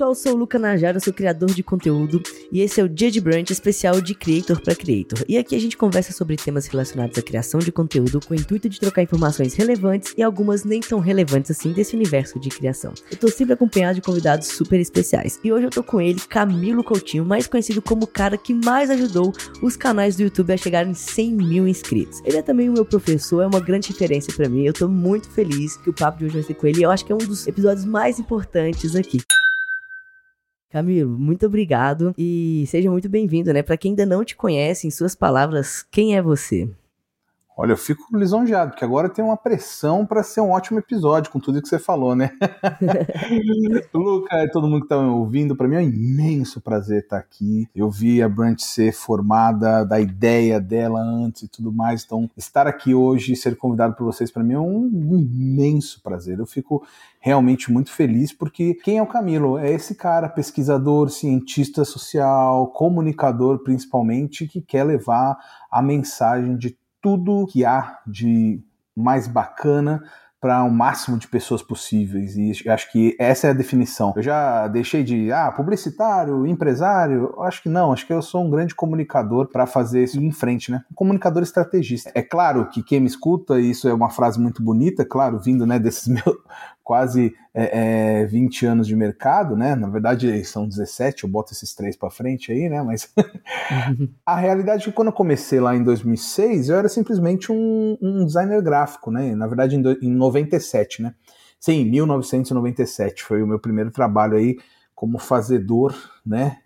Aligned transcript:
pessoal, 0.00 0.10
eu 0.12 0.14
sou 0.14 0.32
o 0.32 0.36
Luca 0.36 0.58
Najara, 0.58 0.98
sou 0.98 1.12
criador 1.12 1.50
de 1.52 1.62
conteúdo 1.62 2.22
e 2.50 2.62
esse 2.62 2.80
é 2.80 2.84
o 2.84 2.88
Dia 2.88 3.10
de 3.10 3.20
Brunch 3.20 3.52
especial 3.52 4.00
de 4.00 4.14
Creator 4.14 4.58
para 4.62 4.74
Creator. 4.74 5.22
E 5.28 5.36
aqui 5.36 5.54
a 5.54 5.60
gente 5.60 5.76
conversa 5.76 6.10
sobre 6.12 6.36
temas 6.36 6.66
relacionados 6.66 7.18
à 7.18 7.22
criação 7.22 7.60
de 7.60 7.70
conteúdo 7.70 8.18
com 8.26 8.32
o 8.32 8.36
intuito 8.36 8.66
de 8.66 8.80
trocar 8.80 9.02
informações 9.02 9.54
relevantes 9.54 10.14
e 10.16 10.22
algumas 10.22 10.64
nem 10.64 10.80
tão 10.80 11.00
relevantes 11.00 11.50
assim 11.50 11.72
desse 11.72 11.94
universo 11.94 12.40
de 12.40 12.48
criação. 12.48 12.94
Eu 13.10 13.18
tô 13.18 13.28
sempre 13.28 13.52
acompanhado 13.52 13.96
de 13.96 14.00
convidados 14.00 14.46
super 14.46 14.80
especiais 14.80 15.38
e 15.44 15.52
hoje 15.52 15.66
eu 15.66 15.70
tô 15.70 15.82
com 15.82 16.00
ele, 16.00 16.18
Camilo 16.20 16.82
Coutinho, 16.82 17.26
mais 17.26 17.46
conhecido 17.46 17.82
como 17.82 18.04
o 18.04 18.08
cara 18.08 18.38
que 18.38 18.54
mais 18.54 18.88
ajudou 18.88 19.34
os 19.60 19.76
canais 19.76 20.16
do 20.16 20.22
YouTube 20.22 20.52
a 20.52 20.56
chegarem 20.56 20.92
em 20.92 20.94
100 20.94 21.32
mil 21.34 21.68
inscritos. 21.68 22.22
Ele 22.24 22.38
é 22.38 22.42
também 22.42 22.70
o 22.70 22.72
meu 22.72 22.86
professor, 22.86 23.42
é 23.42 23.46
uma 23.46 23.60
grande 23.60 23.88
referência 23.88 24.32
para 24.34 24.48
mim. 24.48 24.64
Eu 24.64 24.72
tô 24.72 24.88
muito 24.88 25.28
feliz 25.28 25.76
que 25.76 25.90
o 25.90 25.92
papo 25.92 26.20
de 26.20 26.24
hoje 26.24 26.34
vai 26.34 26.42
ser 26.42 26.54
com 26.54 26.66
ele. 26.66 26.82
Eu 26.82 26.90
acho 26.90 27.04
que 27.04 27.12
é 27.12 27.14
um 27.14 27.18
dos 27.18 27.46
episódios 27.46 27.84
mais 27.84 28.18
importantes 28.18 28.96
aqui. 28.96 29.20
Camilo, 30.70 31.18
muito 31.18 31.46
obrigado 31.46 32.14
e 32.16 32.64
seja 32.68 32.88
muito 32.88 33.08
bem-vindo, 33.08 33.52
né? 33.52 33.60
Para 33.60 33.76
quem 33.76 33.90
ainda 33.90 34.06
não 34.06 34.24
te 34.24 34.36
conhece, 34.36 34.86
em 34.86 34.90
suas 34.90 35.16
palavras, 35.16 35.84
quem 35.90 36.16
é 36.16 36.22
você? 36.22 36.70
Olha, 37.60 37.72
eu 37.72 37.76
fico 37.76 38.16
lisonjeado, 38.16 38.70
porque 38.70 38.86
agora 38.86 39.06
tem 39.06 39.22
uma 39.22 39.36
pressão 39.36 40.06
para 40.06 40.22
ser 40.22 40.40
um 40.40 40.52
ótimo 40.52 40.78
episódio 40.78 41.30
com 41.30 41.38
tudo 41.38 41.60
que 41.60 41.68
você 41.68 41.78
falou, 41.78 42.16
né? 42.16 42.30
Luca 43.92 44.44
e 44.44 44.48
todo 44.50 44.66
mundo 44.66 44.80
que 44.80 44.86
está 44.86 44.96
ouvindo, 44.96 45.54
para 45.54 45.68
mim 45.68 45.76
é 45.76 45.80
um 45.80 45.82
imenso 45.82 46.58
prazer 46.58 47.02
estar 47.02 47.18
aqui. 47.18 47.68
Eu 47.76 47.90
vi 47.90 48.22
a 48.22 48.30
Branch 48.30 48.58
ser 48.58 48.94
formada, 48.94 49.84
da 49.84 50.00
ideia 50.00 50.58
dela 50.58 51.02
antes 51.02 51.42
e 51.42 51.48
tudo 51.48 51.70
mais, 51.70 52.02
então 52.02 52.30
estar 52.34 52.66
aqui 52.66 52.94
hoje 52.94 53.34
e 53.34 53.36
ser 53.36 53.54
convidado 53.58 53.94
por 53.94 54.04
vocês, 54.04 54.30
para 54.30 54.42
mim 54.42 54.54
é 54.54 54.58
um 54.58 55.18
imenso 55.18 56.02
prazer. 56.02 56.38
Eu 56.38 56.46
fico 56.46 56.82
realmente 57.20 57.70
muito 57.70 57.92
feliz, 57.92 58.32
porque 58.32 58.72
quem 58.72 58.96
é 58.96 59.02
o 59.02 59.06
Camilo? 59.06 59.58
É 59.58 59.70
esse 59.70 59.94
cara, 59.94 60.30
pesquisador, 60.30 61.10
cientista 61.10 61.84
social, 61.84 62.68
comunicador 62.68 63.58
principalmente, 63.58 64.48
que 64.48 64.62
quer 64.62 64.84
levar 64.84 65.36
a 65.70 65.82
mensagem 65.82 66.56
de 66.56 66.79
tudo 67.00 67.46
que 67.46 67.64
há 67.64 67.98
de 68.06 68.62
mais 68.96 69.26
bacana 69.26 70.02
para 70.40 70.64
o 70.64 70.68
um 70.68 70.70
máximo 70.70 71.18
de 71.18 71.28
pessoas 71.28 71.62
possíveis. 71.62 72.34
E 72.34 72.68
acho 72.68 72.90
que 72.90 73.14
essa 73.18 73.48
é 73.48 73.50
a 73.50 73.54
definição. 73.54 74.14
Eu 74.16 74.22
já 74.22 74.66
deixei 74.68 75.04
de, 75.04 75.30
ah, 75.30 75.52
publicitário, 75.52 76.46
empresário. 76.46 77.34
Acho 77.42 77.62
que 77.62 77.68
não, 77.68 77.92
acho 77.92 78.06
que 78.06 78.12
eu 78.12 78.22
sou 78.22 78.42
um 78.42 78.50
grande 78.50 78.74
comunicador 78.74 79.48
para 79.48 79.66
fazer 79.66 80.02
isso 80.02 80.18
em 80.18 80.32
frente, 80.32 80.70
né? 80.70 80.82
Um 80.90 80.94
comunicador 80.94 81.42
estrategista. 81.42 82.10
É 82.14 82.22
claro 82.22 82.66
que 82.70 82.82
quem 82.82 83.00
me 83.00 83.06
escuta, 83.06 83.60
e 83.60 83.70
isso 83.70 83.86
é 83.86 83.92
uma 83.92 84.08
frase 84.08 84.40
muito 84.40 84.62
bonita, 84.62 85.04
claro, 85.04 85.38
vindo 85.38 85.66
né, 85.66 85.78
desses 85.78 86.08
meus 86.08 86.36
quase 86.90 87.36
é, 87.54 88.22
é, 88.22 88.26
20 88.26 88.66
anos 88.66 88.84
de 88.84 88.96
mercado, 88.96 89.54
né? 89.54 89.76
Na 89.76 89.88
verdade 89.88 90.44
são 90.44 90.66
17, 90.66 91.22
eu 91.22 91.30
boto 91.30 91.52
esses 91.52 91.72
três 91.72 91.96
para 91.96 92.10
frente 92.10 92.50
aí, 92.50 92.68
né? 92.68 92.82
Mas 92.82 93.14
a 94.26 94.34
realidade 94.34 94.82
é 94.82 94.84
que 94.86 94.92
quando 94.92 95.06
eu 95.06 95.12
comecei 95.12 95.60
lá 95.60 95.76
em 95.76 95.84
2006, 95.84 96.68
eu 96.68 96.76
era 96.76 96.88
simplesmente 96.88 97.52
um, 97.52 97.96
um 98.02 98.26
designer 98.26 98.60
gráfico, 98.60 99.12
né? 99.12 99.36
Na 99.36 99.46
verdade 99.46 99.76
em, 99.76 99.82
do, 99.82 99.92
em 100.02 100.10
97, 100.10 101.00
né? 101.00 101.14
Sim, 101.60 101.84
1997 101.84 103.22
foi 103.22 103.40
o 103.40 103.46
meu 103.46 103.60
primeiro 103.60 103.92
trabalho 103.92 104.36
aí 104.36 104.58
como 104.92 105.16
fazedor, 105.16 105.94
né? 106.26 106.56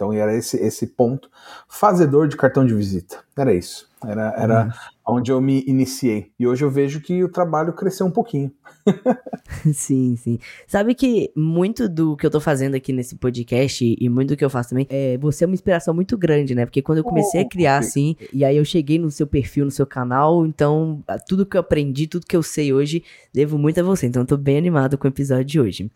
Então 0.00 0.14
era 0.14 0.34
esse, 0.34 0.56
esse 0.56 0.86
ponto. 0.86 1.30
Fazedor 1.68 2.26
de 2.26 2.34
cartão 2.34 2.64
de 2.64 2.74
visita. 2.74 3.22
Era 3.36 3.52
isso. 3.52 3.90
Era, 4.02 4.34
era 4.34 4.64
uhum. 4.64 5.16
onde 5.16 5.30
eu 5.30 5.42
me 5.42 5.62
iniciei. 5.66 6.32
E 6.38 6.46
hoje 6.46 6.64
eu 6.64 6.70
vejo 6.70 7.02
que 7.02 7.22
o 7.22 7.28
trabalho 7.28 7.74
cresceu 7.74 8.06
um 8.06 8.10
pouquinho. 8.10 8.50
sim, 9.74 10.16
sim. 10.16 10.38
Sabe 10.66 10.94
que 10.94 11.30
muito 11.36 11.86
do 11.86 12.16
que 12.16 12.24
eu 12.24 12.30
tô 12.30 12.40
fazendo 12.40 12.74
aqui 12.74 12.94
nesse 12.94 13.16
podcast 13.16 13.96
e 13.98 14.08
muito 14.08 14.30
do 14.30 14.36
que 14.38 14.44
eu 14.44 14.48
faço 14.48 14.70
também, 14.70 14.86
é, 14.88 15.18
você 15.18 15.44
é 15.44 15.46
uma 15.46 15.52
inspiração 15.52 15.92
muito 15.92 16.16
grande, 16.16 16.54
né? 16.54 16.64
Porque 16.64 16.80
quando 16.80 16.98
eu 16.98 17.04
comecei 17.04 17.42
a 17.42 17.48
criar 17.48 17.76
assim, 17.76 18.16
e 18.32 18.42
aí 18.42 18.56
eu 18.56 18.64
cheguei 18.64 18.98
no 18.98 19.10
seu 19.10 19.26
perfil, 19.26 19.66
no 19.66 19.70
seu 19.70 19.86
canal, 19.86 20.46
então 20.46 21.04
tudo 21.28 21.44
que 21.44 21.58
eu 21.58 21.60
aprendi, 21.60 22.06
tudo 22.06 22.26
que 22.26 22.36
eu 22.36 22.42
sei 22.42 22.72
hoje, 22.72 23.04
devo 23.34 23.58
muito 23.58 23.78
a 23.80 23.82
você. 23.82 24.06
Então 24.06 24.22
eu 24.22 24.26
tô 24.26 24.38
bem 24.38 24.56
animado 24.56 24.96
com 24.96 25.06
o 25.06 25.10
episódio 25.10 25.44
de 25.44 25.60
hoje. 25.60 25.90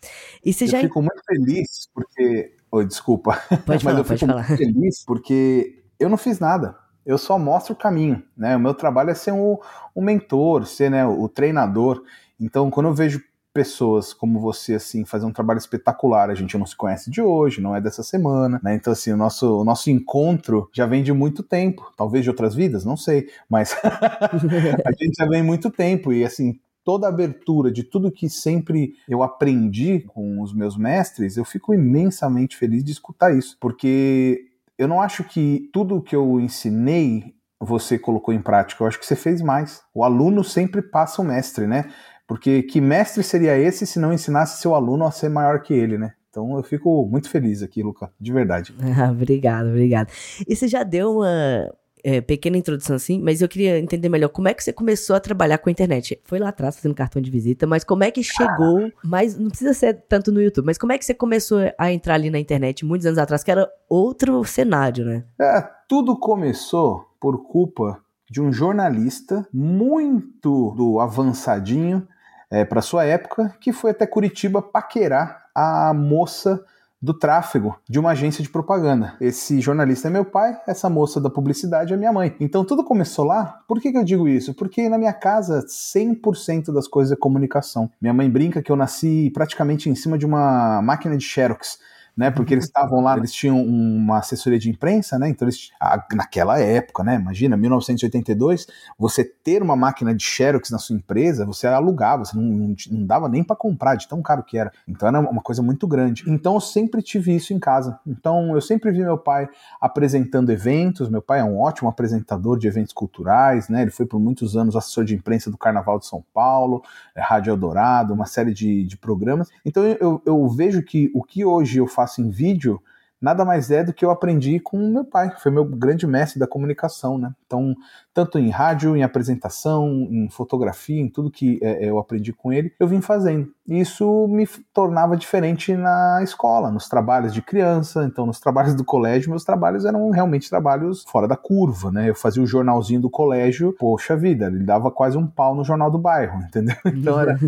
E 0.45 0.53
você 0.53 0.65
eu 0.65 0.69
já. 0.69 0.81
fico 0.81 1.01
muito 1.01 1.23
feliz 1.27 1.89
porque. 1.95 2.53
Oi, 2.75 2.87
desculpa. 2.87 3.41
Pode 3.65 3.83
falar, 3.85 3.95
Mas 3.95 3.99
eu 3.99 4.05
pode 4.05 4.21
fico 4.21 4.27
falar. 4.33 4.49
muito 4.49 4.57
feliz 4.57 5.05
porque 5.05 5.85
eu 5.99 6.09
não 6.09 6.17
fiz 6.17 6.39
nada 6.39 6.77
eu 7.07 7.19
só 7.19 7.39
mostro 7.39 7.75
o 7.75 7.77
caminho, 7.77 8.23
né? 8.37 8.57
O 8.57 8.61
meu 8.61 8.73
trabalho 8.73 9.11
é 9.11 9.15
ser 9.15 9.33
um, 9.33 9.59
um 9.95 10.03
mentor, 10.03 10.67
ser 10.67 10.91
né, 10.91 11.07
o 11.07 11.29
treinador. 11.29 12.03
Então, 12.41 12.71
quando 12.71 12.87
eu 12.87 12.95
vejo 12.95 13.21
pessoas 13.55 14.13
como 14.13 14.41
você 14.41 14.75
assim 14.75 15.05
fazer 15.05 15.25
um 15.25 15.33
trabalho 15.33 15.59
espetacular. 15.59 16.29
A 16.29 16.35
gente 16.35 16.59
não 16.59 16.67
se 16.67 16.77
conhece 16.77 17.09
de 17.09 17.23
hoje, 17.23 17.61
não 17.61 17.75
é 17.75 17.81
dessa 17.81 18.03
semana, 18.03 18.61
né? 18.61 18.75
Então 18.75 18.93
assim, 18.93 19.13
o 19.13 19.17
nosso, 19.17 19.61
o 19.61 19.65
nosso 19.65 19.89
encontro 19.91 20.69
já 20.75 20.85
vem 20.87 21.05
de 21.05 21.13
muito 21.13 21.41
tempo, 21.41 21.93
talvez 21.97 22.25
de 22.25 22.31
outras 22.31 22.53
vidas, 22.53 22.85
não 22.85 22.97
sei, 22.97 23.29
mas 23.49 23.77
a 24.85 24.91
gente 25.01 25.15
já 25.17 25.27
vem 25.27 25.41
muito 25.41 25.71
tempo 25.71 26.13
e 26.13 26.25
assim, 26.25 26.59
toda 26.85 27.07
a 27.07 27.11
abertura 27.11 27.73
de 27.73 27.83
tudo 27.83 28.13
que 28.13 28.29
sempre 28.29 28.95
eu 29.09 29.23
aprendi 29.23 30.01
com 30.01 30.41
os 30.41 30.53
meus 30.53 30.77
mestres, 30.77 31.37
eu 31.37 31.45
fico 31.45 31.73
imensamente 31.75 32.57
feliz 32.57 32.85
de 32.85 32.93
escutar 32.93 33.35
isso, 33.35 33.57
porque 33.61 34.47
eu 34.79 34.87
não 34.87 35.01
acho 35.01 35.25
que 35.25 35.69
tudo 35.73 36.03
que 36.03 36.15
eu 36.15 36.41
ensinei 36.41 37.35
você 37.61 37.99
colocou 37.99 38.35
em 38.35 38.43
prática, 38.43 38.83
eu 38.83 38.87
acho 38.87 38.99
que 38.99 39.07
você 39.07 39.17
fez 39.17 39.41
mais. 39.41 39.83
O 39.95 40.05
aluno 40.05 40.45
sempre 40.45 40.83
passa 40.83 41.23
o 41.23 41.25
mestre, 41.25 41.67
né? 41.67 41.91
Porque 42.27 42.63
que 42.63 42.81
mestre 42.81 43.23
seria 43.23 43.57
esse 43.57 43.87
se 43.87 43.99
não 43.99 44.13
ensinasse 44.13 44.61
seu 44.61 44.75
aluno 44.75 45.05
a 45.05 45.11
ser 45.11 45.29
maior 45.29 45.63
que 45.63 45.73
ele, 45.73 45.97
né? 45.97 46.13
Então 46.29 46.57
eu 46.57 46.63
fico 46.63 47.07
muito 47.07 47.31
feliz 47.31 47.63
aqui, 47.63 47.83
Luca, 47.83 48.11
de 48.21 48.33
verdade. 48.33 48.75
Ah, 48.99 49.11
obrigado, 49.11 49.69
obrigado. 49.69 50.13
E 50.47 50.55
você 50.55 50.67
já 50.67 50.83
deu 50.83 51.19
uma, 51.19 51.73
é, 52.05 52.21
pequena 52.21 52.59
introdução 52.59 52.97
assim, 52.97 53.19
mas 53.19 53.41
eu 53.41 53.49
queria 53.49 53.79
entender 53.79 54.11
melhor 54.11 54.29
como 54.29 54.47
é 54.47 54.53
que 54.53 54.63
você 54.63 54.73
começou 54.73 55.17
a 55.17 55.21
trabalhar 55.21 55.57
com 55.57 55.71
a 55.71 55.73
internet. 55.73 56.21
Foi 56.25 56.39
lá 56.39 56.51
atrás 56.51 56.77
fazendo 56.77 56.95
cartão 56.95 57.21
de 57.23 57.31
visita, 57.31 57.67
mas 57.67 57.83
como 57.83 58.05
é 58.05 58.11
que 58.11 58.23
chegou, 58.23 58.93
mas 59.03 59.39
não 59.39 59.49
precisa 59.49 59.73
ser 59.73 60.05
tanto 60.07 60.31
no 60.31 60.43
YouTube, 60.43 60.67
mas 60.67 60.77
como 60.77 60.93
é 60.93 60.99
que 60.99 61.05
você 61.05 61.15
começou 61.15 61.59
a 61.79 61.91
entrar 61.91 62.15
ali 62.15 62.29
na 62.29 62.39
internet 62.39 62.85
muitos 62.85 63.07
anos 63.07 63.19
atrás, 63.19 63.43
que 63.43 63.51
era 63.51 63.67
outro 63.89 64.45
cenário, 64.45 65.07
né? 65.07 65.25
É, 65.41 65.67
tudo 65.89 66.19
começou 66.19 67.09
por 67.19 67.49
culpa 67.49 67.99
de 68.31 68.43
um 68.43 68.53
jornalista 68.53 69.49
muito 69.53 70.73
do 70.77 71.01
avançadinho 71.01 72.07
é, 72.51 72.65
para 72.65 72.83
sua 72.83 73.05
época, 73.05 73.57
que 73.61 73.73
foi 73.73 73.93
até 73.93 74.07
Curitiba 74.07 74.61
paquerar 74.61 75.47
a 75.55 75.95
moça 75.95 76.63
do 77.05 77.13
tráfego 77.13 77.77
de 77.87 77.99
uma 77.99 78.13
agência 78.13 78.43
de 78.43 78.49
propaganda. 78.49 79.15
Esse 79.21 79.61
jornalista 79.61 80.09
é 80.09 80.11
meu 80.11 80.25
pai, 80.25 80.59
essa 80.67 80.89
moça 80.89 81.21
da 81.21 81.29
publicidade 81.29 81.93
é 81.93 81.97
minha 81.99 82.13
mãe. 82.13 82.35
Então 82.41 82.65
tudo 82.65 82.83
começou 82.83 83.27
lá. 83.27 83.61
Por 83.69 83.79
que, 83.79 83.93
que 83.93 83.99
eu 83.99 84.05
digo 84.05 84.27
isso? 84.27 84.55
Porque 84.55 84.89
na 84.89 84.97
minha 84.97 85.13
casa 85.13 85.67
100% 85.67 86.73
das 86.73 86.89
coisas 86.89 87.13
é 87.13 87.17
comunicação. 87.17 87.91
Minha 88.01 88.15
mãe 88.15 88.31
brinca 88.31 88.63
que 88.63 88.73
eu 88.73 88.77
nasci 88.77 89.31
praticamente 89.35 89.91
em 89.91 89.95
cima 89.95 90.17
de 90.17 90.25
uma 90.25 90.81
máquina 90.81 91.15
de 91.15 91.25
Xerox 91.25 91.79
né? 92.17 92.31
Porque 92.31 92.55
eles 92.55 92.65
estavam 92.65 93.01
lá, 93.01 93.17
eles 93.17 93.33
tinham 93.33 93.61
uma 93.61 94.19
assessoria 94.19 94.59
de 94.59 94.71
imprensa, 94.71 95.19
né? 95.19 95.29
Então 95.29 95.47
eles, 95.47 95.71
naquela 96.13 96.59
época, 96.59 97.03
né? 97.03 97.17
Imagina, 97.17 97.57
1982, 97.57 98.67
você 98.99 99.25
ter 99.25 99.63
uma 99.63 99.77
máquina 99.77 100.15
de 100.15 100.23
Xerox 100.23 100.71
na 100.71 100.79
sua 100.79 100.97
empresa, 100.97 101.45
você 101.45 101.67
alugava, 101.67 102.25
você 102.25 102.37
não, 102.37 102.45
não, 102.45 102.75
não 102.91 103.07
dava 103.07 103.29
nem 103.29 103.43
para 103.43 103.57
comprar, 103.57 103.97
de 103.97 104.09
tão 104.09 104.23
caro 104.23 104.45
que 104.45 104.57
era. 104.57 104.73
Então 104.87 105.09
era 105.09 105.21
uma 105.21 105.43
coisa 105.43 105.63
muito 105.63 105.87
grande. 105.87 106.25
Então 106.27 106.55
eu 106.55 106.61
sempre 106.61 107.03
tive 107.03 107.35
isso 107.35 107.53
em 107.53 107.59
casa. 107.59 107.99
Então 108.07 108.55
eu 108.55 108.61
sempre 108.61 108.91
vi 108.93 109.01
meu 109.01 109.19
pai 109.19 109.49
apresentando 109.81 110.51
eventos. 110.51 111.09
Meu 111.09 111.23
pai 111.23 111.41
é 111.41 111.45
um 111.45 111.59
ótimo 111.59 111.89
apresentador 111.89 112.59
de 112.59 112.69
eventos 112.69 112.93
culturais, 112.93 113.69
né? 113.69 113.83
Ele 113.83 113.91
foi 113.91 114.07
por 114.07 114.21
muitos 114.21 114.57
anos 114.57 114.77
assessor 114.77 115.05
de 115.05 115.15
imprensa 115.15 115.51
do 115.51 115.59
Carnaval 115.59 115.99
de 115.99 116.07
São 116.07 116.25
Paulo, 116.33 116.83
Rádio 117.17 117.51
Eldorado, 117.51 118.15
uma 118.15 118.27
série 118.27 118.55
de, 118.55 118.85
de 118.85 118.97
programas. 118.97 119.49
Então 119.65 119.85
eu, 119.85 120.23
eu 120.25 120.49
vejo 120.49 120.83
que 120.83 121.11
o 121.15 121.23
que 121.23 121.45
hoje 121.45 121.79
eu 121.79 121.87
faço 121.87 122.04
faço 122.05 122.21
em 122.21 122.31
vídeo 122.31 122.81
nada 123.25 123.43
mais 123.43 123.71
é 123.71 123.83
do 123.83 123.93
que 123.93 124.05
eu 124.05 124.11
aprendi 124.11 124.61
com 124.61 124.77
meu 124.77 125.05
pai, 125.05 125.31
que 125.31 125.43
foi 125.43 125.51
meu 125.51 125.65
grande 125.65 126.07
mestre 126.07 126.39
da 126.39 126.47
comunicação, 126.47 127.17
né? 127.17 127.33
Então, 127.47 127.75
tanto 128.13 128.39
em 128.39 128.51
rádio, 128.51 128.95
em 128.95 129.03
apresentação, 129.03 129.89
em 130.11 130.29
fotografia, 130.29 131.01
em 131.01 131.09
tudo 131.09 131.31
que 131.31 131.59
é, 131.63 131.89
eu 131.89 131.99
aprendi 131.99 132.35
com 132.35 132.53
ele, 132.53 132.73
eu 132.79 132.87
vim 132.87 133.01
fazendo. 133.01 133.51
E 133.67 133.81
isso 133.81 134.29
me 134.29 134.47
tornava 134.75 135.17
diferente 135.17 135.75
na 135.75 136.21
escola, 136.23 136.71
nos 136.71 136.87
trabalhos 136.87 137.33
de 137.33 137.41
criança, 137.41 138.05
então 138.05 138.27
nos 138.27 138.39
trabalhos 138.39 138.75
do 138.75 138.85
colégio, 138.85 139.31
meus 139.31 139.45
trabalhos 139.45 139.87
eram 139.87 140.11
realmente 140.11 140.51
trabalhos 140.51 141.03
fora 141.09 141.27
da 141.27 141.37
curva, 141.37 141.91
né? 141.91 142.11
Eu 142.11 142.15
fazia 142.15 142.43
o 142.43 142.47
jornalzinho 142.47 143.01
do 143.01 143.09
colégio, 143.09 143.75
poxa 143.79 144.15
vida, 144.15 144.47
ele 144.47 144.65
dava 144.65 144.91
quase 144.91 145.17
um 145.17 145.27
pau 145.27 145.55
no 145.55 145.65
jornal 145.65 145.91
do 145.91 145.99
bairro, 145.99 146.43
entendeu? 146.45 146.77
Então 146.85 147.19
era 147.19 147.39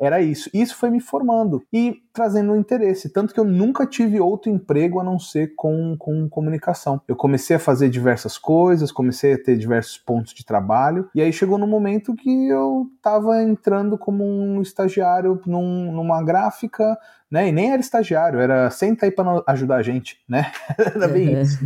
era 0.00 0.20
isso. 0.20 0.50
Isso 0.52 0.76
foi 0.76 0.90
me 0.90 1.00
formando 1.00 1.62
e 1.72 2.02
trazendo 2.12 2.52
um 2.52 2.56
interesse. 2.56 3.12
Tanto 3.12 3.32
que 3.32 3.40
eu 3.40 3.44
nunca 3.44 3.86
tive 3.86 4.20
outro 4.20 4.50
emprego 4.50 5.00
a 5.00 5.04
não 5.04 5.18
ser 5.18 5.54
com, 5.56 5.96
com 5.98 6.28
comunicação. 6.28 7.00
Eu 7.08 7.16
comecei 7.16 7.56
a 7.56 7.60
fazer 7.60 7.88
diversas 7.88 8.38
coisas, 8.38 8.92
comecei 8.92 9.34
a 9.34 9.42
ter 9.42 9.56
diversos 9.56 9.98
pontos 9.98 10.34
de 10.34 10.44
trabalho, 10.44 11.08
e 11.14 11.20
aí 11.20 11.32
chegou 11.32 11.58
no 11.58 11.66
momento 11.66 12.14
que 12.14 12.48
eu 12.48 12.90
estava 12.96 13.42
entrando 13.42 13.98
como 13.98 14.24
um 14.24 14.60
estagiário 14.60 15.40
num, 15.46 15.92
numa 15.92 16.22
gráfica, 16.22 16.96
né? 17.30 17.48
E 17.48 17.52
nem 17.52 17.72
era 17.72 17.80
estagiário, 17.80 18.38
era 18.38 18.70
senta 18.70 19.06
aí 19.06 19.10
para 19.10 19.42
ajudar 19.48 19.76
a 19.76 19.82
gente, 19.82 20.18
né? 20.28 20.50
era 20.78 21.08
bem 21.08 21.40
isso. 21.40 21.58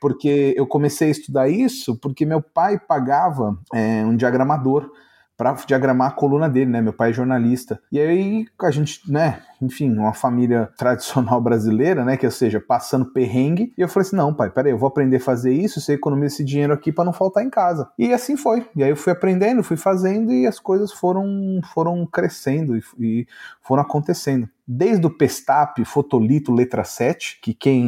Porque 0.00 0.54
eu 0.56 0.66
comecei 0.66 1.08
a 1.08 1.12
estudar 1.12 1.48
isso 1.48 1.96
porque 1.96 2.24
meu 2.24 2.40
pai 2.40 2.78
pagava 2.78 3.58
é, 3.72 4.04
um 4.04 4.16
diagramador 4.16 4.90
para 5.36 5.52
diagramar 5.66 6.08
a 6.08 6.14
coluna 6.14 6.48
dele, 6.48 6.70
né? 6.70 6.80
Meu 6.80 6.92
pai 6.92 7.10
é 7.10 7.12
jornalista. 7.12 7.80
E 7.90 7.98
aí 7.98 8.46
a 8.60 8.70
gente, 8.70 9.00
né, 9.10 9.42
enfim, 9.60 9.92
uma 9.92 10.14
família 10.14 10.70
tradicional 10.78 11.40
brasileira, 11.40 12.04
né, 12.04 12.16
que 12.16 12.26
ou 12.26 12.32
seja, 12.32 12.60
passando 12.60 13.12
perrengue. 13.12 13.72
E 13.76 13.80
eu 13.80 13.88
falei 13.88 14.06
assim: 14.06 14.16
"Não, 14.16 14.32
pai, 14.32 14.50
peraí, 14.50 14.72
eu 14.72 14.78
vou 14.78 14.88
aprender 14.88 15.16
a 15.16 15.20
fazer 15.20 15.52
isso, 15.52 15.80
você 15.80 15.94
economiza 15.94 16.34
esse 16.34 16.44
dinheiro 16.44 16.72
aqui 16.72 16.92
para 16.92 17.04
não 17.04 17.12
faltar 17.12 17.44
em 17.44 17.50
casa". 17.50 17.88
E 17.98 18.12
assim 18.12 18.36
foi. 18.36 18.66
E 18.76 18.82
aí 18.82 18.90
eu 18.90 18.96
fui 18.96 19.12
aprendendo, 19.12 19.62
fui 19.62 19.76
fazendo 19.76 20.32
e 20.32 20.46
as 20.46 20.58
coisas 20.58 20.92
foram 20.92 21.60
foram 21.72 22.06
crescendo 22.06 22.76
e, 22.76 22.82
e 22.98 23.26
foram 23.60 23.82
acontecendo 23.82 24.48
desde 24.66 25.06
o 25.06 25.10
Pestap, 25.10 25.84
Fotolito, 25.84 26.52
letra 26.52 26.84
7, 26.84 27.38
que 27.42 27.52
quem 27.52 27.84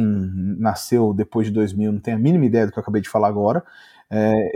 nasceu 0.59 1.13
depois 1.13 1.47
de 1.47 1.53
2000 1.53 1.91
não 1.91 1.99
tem 1.99 2.13
a 2.13 2.19
mínima 2.19 2.45
ideia 2.45 2.67
do 2.67 2.71
que 2.71 2.77
eu 2.77 2.81
acabei 2.81 3.01
de 3.01 3.09
falar 3.09 3.27
agora, 3.27 3.63
é, 4.09 4.51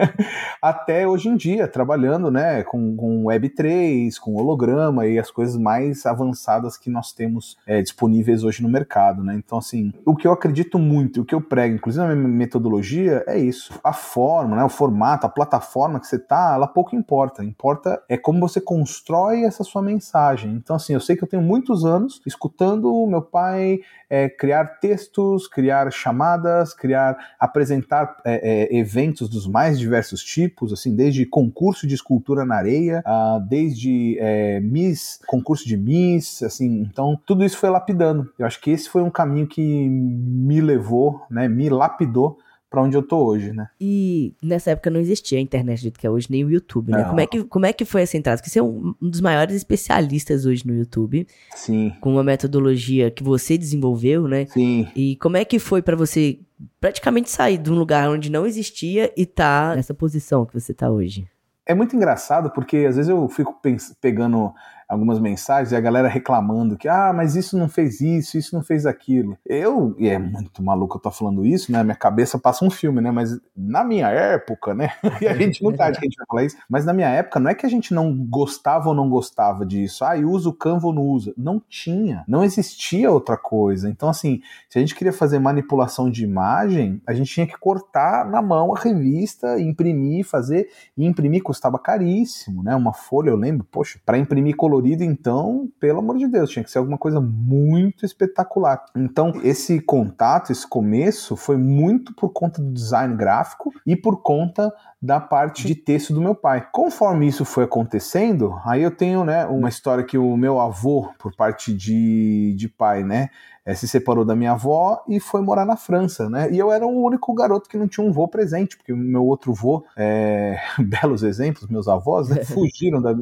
até 0.60 1.06
hoje 1.06 1.28
em 1.28 1.36
dia, 1.36 1.68
trabalhando 1.68 2.30
né, 2.30 2.62
com, 2.62 2.96
com 2.96 3.24
Web3, 3.24 4.18
com 4.18 4.34
holograma 4.34 5.06
e 5.06 5.18
as 5.18 5.30
coisas 5.30 5.56
mais 5.56 6.06
avançadas 6.06 6.76
que 6.76 6.88
nós 6.88 7.12
temos 7.12 7.56
é, 7.66 7.82
disponíveis 7.82 8.44
hoje 8.44 8.62
no 8.62 8.68
mercado. 8.68 9.22
Né? 9.22 9.34
Então, 9.34 9.58
assim, 9.58 9.92
o 10.04 10.16
que 10.16 10.26
eu 10.26 10.32
acredito 10.32 10.78
muito, 10.78 11.20
o 11.20 11.24
que 11.24 11.34
eu 11.34 11.40
prego, 11.40 11.74
inclusive 11.74 12.06
na 12.06 12.14
minha 12.14 12.28
metodologia, 12.28 13.22
é 13.26 13.38
isso. 13.38 13.78
A 13.82 13.92
forma, 13.92 14.56
né, 14.56 14.64
o 14.64 14.68
formato, 14.68 15.26
a 15.26 15.30
plataforma 15.30 16.00
que 16.00 16.06
você 16.06 16.16
está, 16.16 16.54
ela 16.54 16.66
pouco 16.66 16.96
importa. 16.96 17.44
Importa 17.44 18.02
é 18.08 18.16
como 18.16 18.40
você 18.40 18.60
constrói 18.60 19.44
essa 19.44 19.64
sua 19.64 19.82
mensagem. 19.82 20.52
Então, 20.52 20.76
assim, 20.76 20.94
eu 20.94 21.00
sei 21.00 21.16
que 21.16 21.24
eu 21.24 21.28
tenho 21.28 21.42
muitos 21.42 21.84
anos 21.84 22.20
escutando 22.26 23.06
meu 23.06 23.22
pai 23.22 23.80
é, 24.08 24.28
criar 24.28 24.78
textos, 24.80 25.48
criar 25.48 25.90
chamadas, 25.92 26.72
criar, 26.72 27.16
apresentar 27.38 28.16
é, 28.24 28.70
é, 28.70 28.76
eventos 28.94 29.28
dos 29.28 29.46
mais 29.46 29.78
diversos 29.78 30.22
tipos, 30.22 30.72
assim, 30.72 30.94
desde 30.94 31.26
concurso 31.26 31.86
de 31.86 31.94
escultura 31.94 32.44
na 32.44 32.54
areia, 32.54 33.02
a, 33.04 33.40
desde 33.44 34.16
é, 34.20 34.60
Miss, 34.60 35.18
concurso 35.26 35.66
de 35.66 35.76
Miss, 35.76 36.42
assim, 36.44 36.82
então 36.82 37.18
tudo 37.26 37.44
isso 37.44 37.58
foi 37.58 37.70
lapidando. 37.70 38.30
Eu 38.38 38.46
acho 38.46 38.60
que 38.60 38.70
esse 38.70 38.88
foi 38.88 39.02
um 39.02 39.10
caminho 39.10 39.48
que 39.48 39.88
me 39.88 40.60
levou, 40.60 41.22
né, 41.28 41.48
me 41.48 41.68
lapidou 41.68 42.38
para 42.74 42.82
onde 42.82 42.96
eu 42.96 43.02
tô 43.02 43.24
hoje, 43.24 43.52
né? 43.52 43.68
E 43.80 44.34
nessa 44.42 44.72
época 44.72 44.90
não 44.90 44.98
existia 44.98 45.38
a 45.38 45.40
internet 45.40 45.78
do 45.78 45.82
jeito 45.82 46.00
que 46.00 46.06
é 46.06 46.10
hoje, 46.10 46.26
nem 46.28 46.44
o 46.44 46.50
YouTube, 46.50 46.90
né? 46.90 47.04
Como 47.04 47.20
é, 47.20 47.26
que, 47.26 47.44
como 47.44 47.66
é 47.66 47.72
que 47.72 47.84
foi 47.84 48.02
essa 48.02 48.16
entrada? 48.16 48.38
Porque 48.38 48.50
você 48.50 48.58
é 48.58 48.62
um, 48.62 48.92
um, 49.00 49.08
dos 49.08 49.20
maiores 49.20 49.54
especialistas 49.54 50.44
hoje 50.44 50.66
no 50.66 50.74
YouTube. 50.74 51.24
Sim. 51.54 51.92
Com 52.00 52.14
uma 52.14 52.24
metodologia 52.24 53.12
que 53.12 53.22
você 53.22 53.56
desenvolveu, 53.56 54.26
né? 54.26 54.46
Sim. 54.46 54.88
E 54.96 55.14
como 55.16 55.36
é 55.36 55.44
que 55.44 55.60
foi 55.60 55.82
para 55.82 55.94
você 55.94 56.40
praticamente 56.80 57.30
sair 57.30 57.58
de 57.58 57.70
um 57.70 57.76
lugar 57.76 58.10
onde 58.10 58.28
não 58.28 58.44
existia 58.44 59.12
e 59.16 59.24
tá 59.24 59.76
nessa 59.76 59.94
posição 59.94 60.44
que 60.44 60.52
você 60.52 60.74
tá 60.74 60.90
hoje? 60.90 61.28
É 61.64 61.74
muito 61.74 61.94
engraçado 61.94 62.50
porque 62.50 62.78
às 62.78 62.96
vezes 62.96 63.08
eu 63.08 63.28
fico 63.28 63.56
pegando 64.00 64.52
algumas 64.88 65.18
mensagens 65.18 65.72
e 65.72 65.76
a 65.76 65.80
galera 65.80 66.08
reclamando 66.08 66.76
que, 66.76 66.88
ah, 66.88 67.12
mas 67.12 67.36
isso 67.36 67.58
não 67.58 67.68
fez 67.68 68.00
isso, 68.00 68.38
isso 68.38 68.54
não 68.54 68.62
fez 68.62 68.86
aquilo. 68.86 69.36
Eu, 69.44 69.94
e 69.98 70.08
é 70.08 70.18
muito 70.18 70.62
maluco 70.62 70.96
eu 70.96 71.00
tô 71.00 71.10
falando 71.10 71.44
isso, 71.44 71.72
né? 71.72 71.82
Minha 71.82 71.96
cabeça 71.96 72.38
passa 72.38 72.64
um 72.64 72.70
filme, 72.70 73.00
né? 73.00 73.10
Mas 73.10 73.38
na 73.56 73.84
minha 73.84 74.08
época, 74.08 74.74
né? 74.74 74.90
e 75.20 75.26
a 75.26 75.34
gente 75.34 75.62
não 75.62 75.72
tá 75.72 75.90
de 75.90 75.98
que 75.98 76.06
a 76.06 76.08
gente 76.08 76.16
vai 76.16 76.26
falar 76.26 76.44
isso, 76.44 76.56
mas 76.68 76.84
na 76.84 76.92
minha 76.92 77.08
época 77.08 77.40
não 77.40 77.50
é 77.50 77.54
que 77.54 77.66
a 77.66 77.68
gente 77.68 77.92
não 77.92 78.14
gostava 78.14 78.88
ou 78.88 78.94
não 78.94 79.08
gostava 79.08 79.64
disso. 79.64 80.04
Ah, 80.04 80.16
e 80.16 80.24
usa 80.24 80.48
o 80.48 80.52
Canva 80.52 80.86
ou 80.86 80.92
não 80.92 81.02
usa. 81.02 81.32
Não 81.36 81.60
tinha. 81.68 82.24
Não 82.28 82.44
existia 82.44 83.10
outra 83.10 83.36
coisa. 83.36 83.88
Então, 83.88 84.08
assim, 84.08 84.40
se 84.68 84.78
a 84.78 84.80
gente 84.80 84.94
queria 84.94 85.12
fazer 85.12 85.38
manipulação 85.38 86.10
de 86.10 86.24
imagem, 86.24 87.00
a 87.06 87.12
gente 87.12 87.32
tinha 87.32 87.46
que 87.46 87.58
cortar 87.58 88.28
na 88.28 88.40
mão 88.40 88.74
a 88.74 88.78
revista, 88.78 89.60
imprimir, 89.60 90.24
fazer. 90.24 90.68
E 90.96 91.04
imprimir 91.04 91.42
custava 91.42 91.78
caríssimo, 91.78 92.62
né? 92.62 92.74
Uma 92.74 92.92
folha, 92.92 93.30
eu 93.30 93.36
lembro, 93.36 93.66
poxa, 93.70 93.98
para 94.04 94.18
imprimir 94.18 94.56
colorido 94.56 94.73
colorido, 94.74 95.04
então, 95.04 95.68
pelo 95.78 96.00
amor 96.00 96.18
de 96.18 96.26
Deus, 96.26 96.50
tinha 96.50 96.64
que 96.64 96.70
ser 96.70 96.78
alguma 96.78 96.98
coisa 96.98 97.20
muito 97.20 98.04
espetacular. 98.04 98.84
Então, 98.96 99.32
esse 99.42 99.80
contato, 99.80 100.50
esse 100.50 100.66
começo, 100.66 101.36
foi 101.36 101.56
muito 101.56 102.14
por 102.14 102.30
conta 102.30 102.60
do 102.60 102.72
design 102.72 103.14
gráfico 103.16 103.72
e 103.86 103.94
por 103.94 104.22
conta 104.22 104.72
da 105.00 105.20
parte 105.20 105.66
de 105.66 105.74
texto 105.74 106.12
do 106.12 106.20
meu 106.20 106.34
pai. 106.34 106.66
Conforme 106.72 107.28
isso 107.28 107.44
foi 107.44 107.64
acontecendo, 107.64 108.58
aí 108.64 108.82
eu 108.82 108.90
tenho, 108.90 109.24
né, 109.24 109.44
uma 109.46 109.68
história 109.68 110.02
que 110.02 110.18
o 110.18 110.36
meu 110.36 110.60
avô, 110.60 111.08
por 111.18 111.34
parte 111.36 111.72
de, 111.72 112.54
de 112.56 112.68
pai, 112.68 113.04
né, 113.04 113.28
é, 113.66 113.74
se 113.74 113.88
separou 113.88 114.24
da 114.24 114.36
minha 114.36 114.52
avó 114.52 115.02
e 115.08 115.18
foi 115.18 115.40
morar 115.40 115.64
na 115.64 115.76
França, 115.76 116.28
né? 116.28 116.50
E 116.52 116.58
eu 116.58 116.70
era 116.70 116.86
o 116.86 117.02
único 117.02 117.32
garoto 117.32 117.68
que 117.68 117.78
não 117.78 117.88
tinha 117.88 118.06
um 118.06 118.12
vô 118.12 118.28
presente, 118.28 118.76
porque 118.76 118.92
o 118.92 118.96
meu 118.96 119.24
outro 119.24 119.54
vô, 119.54 119.84
é, 119.96 120.58
belos 120.78 121.22
exemplos, 121.22 121.68
meus 121.68 121.88
avós, 121.88 122.28
né, 122.28 122.44
fugiram 122.44 123.00
da, 123.00 123.14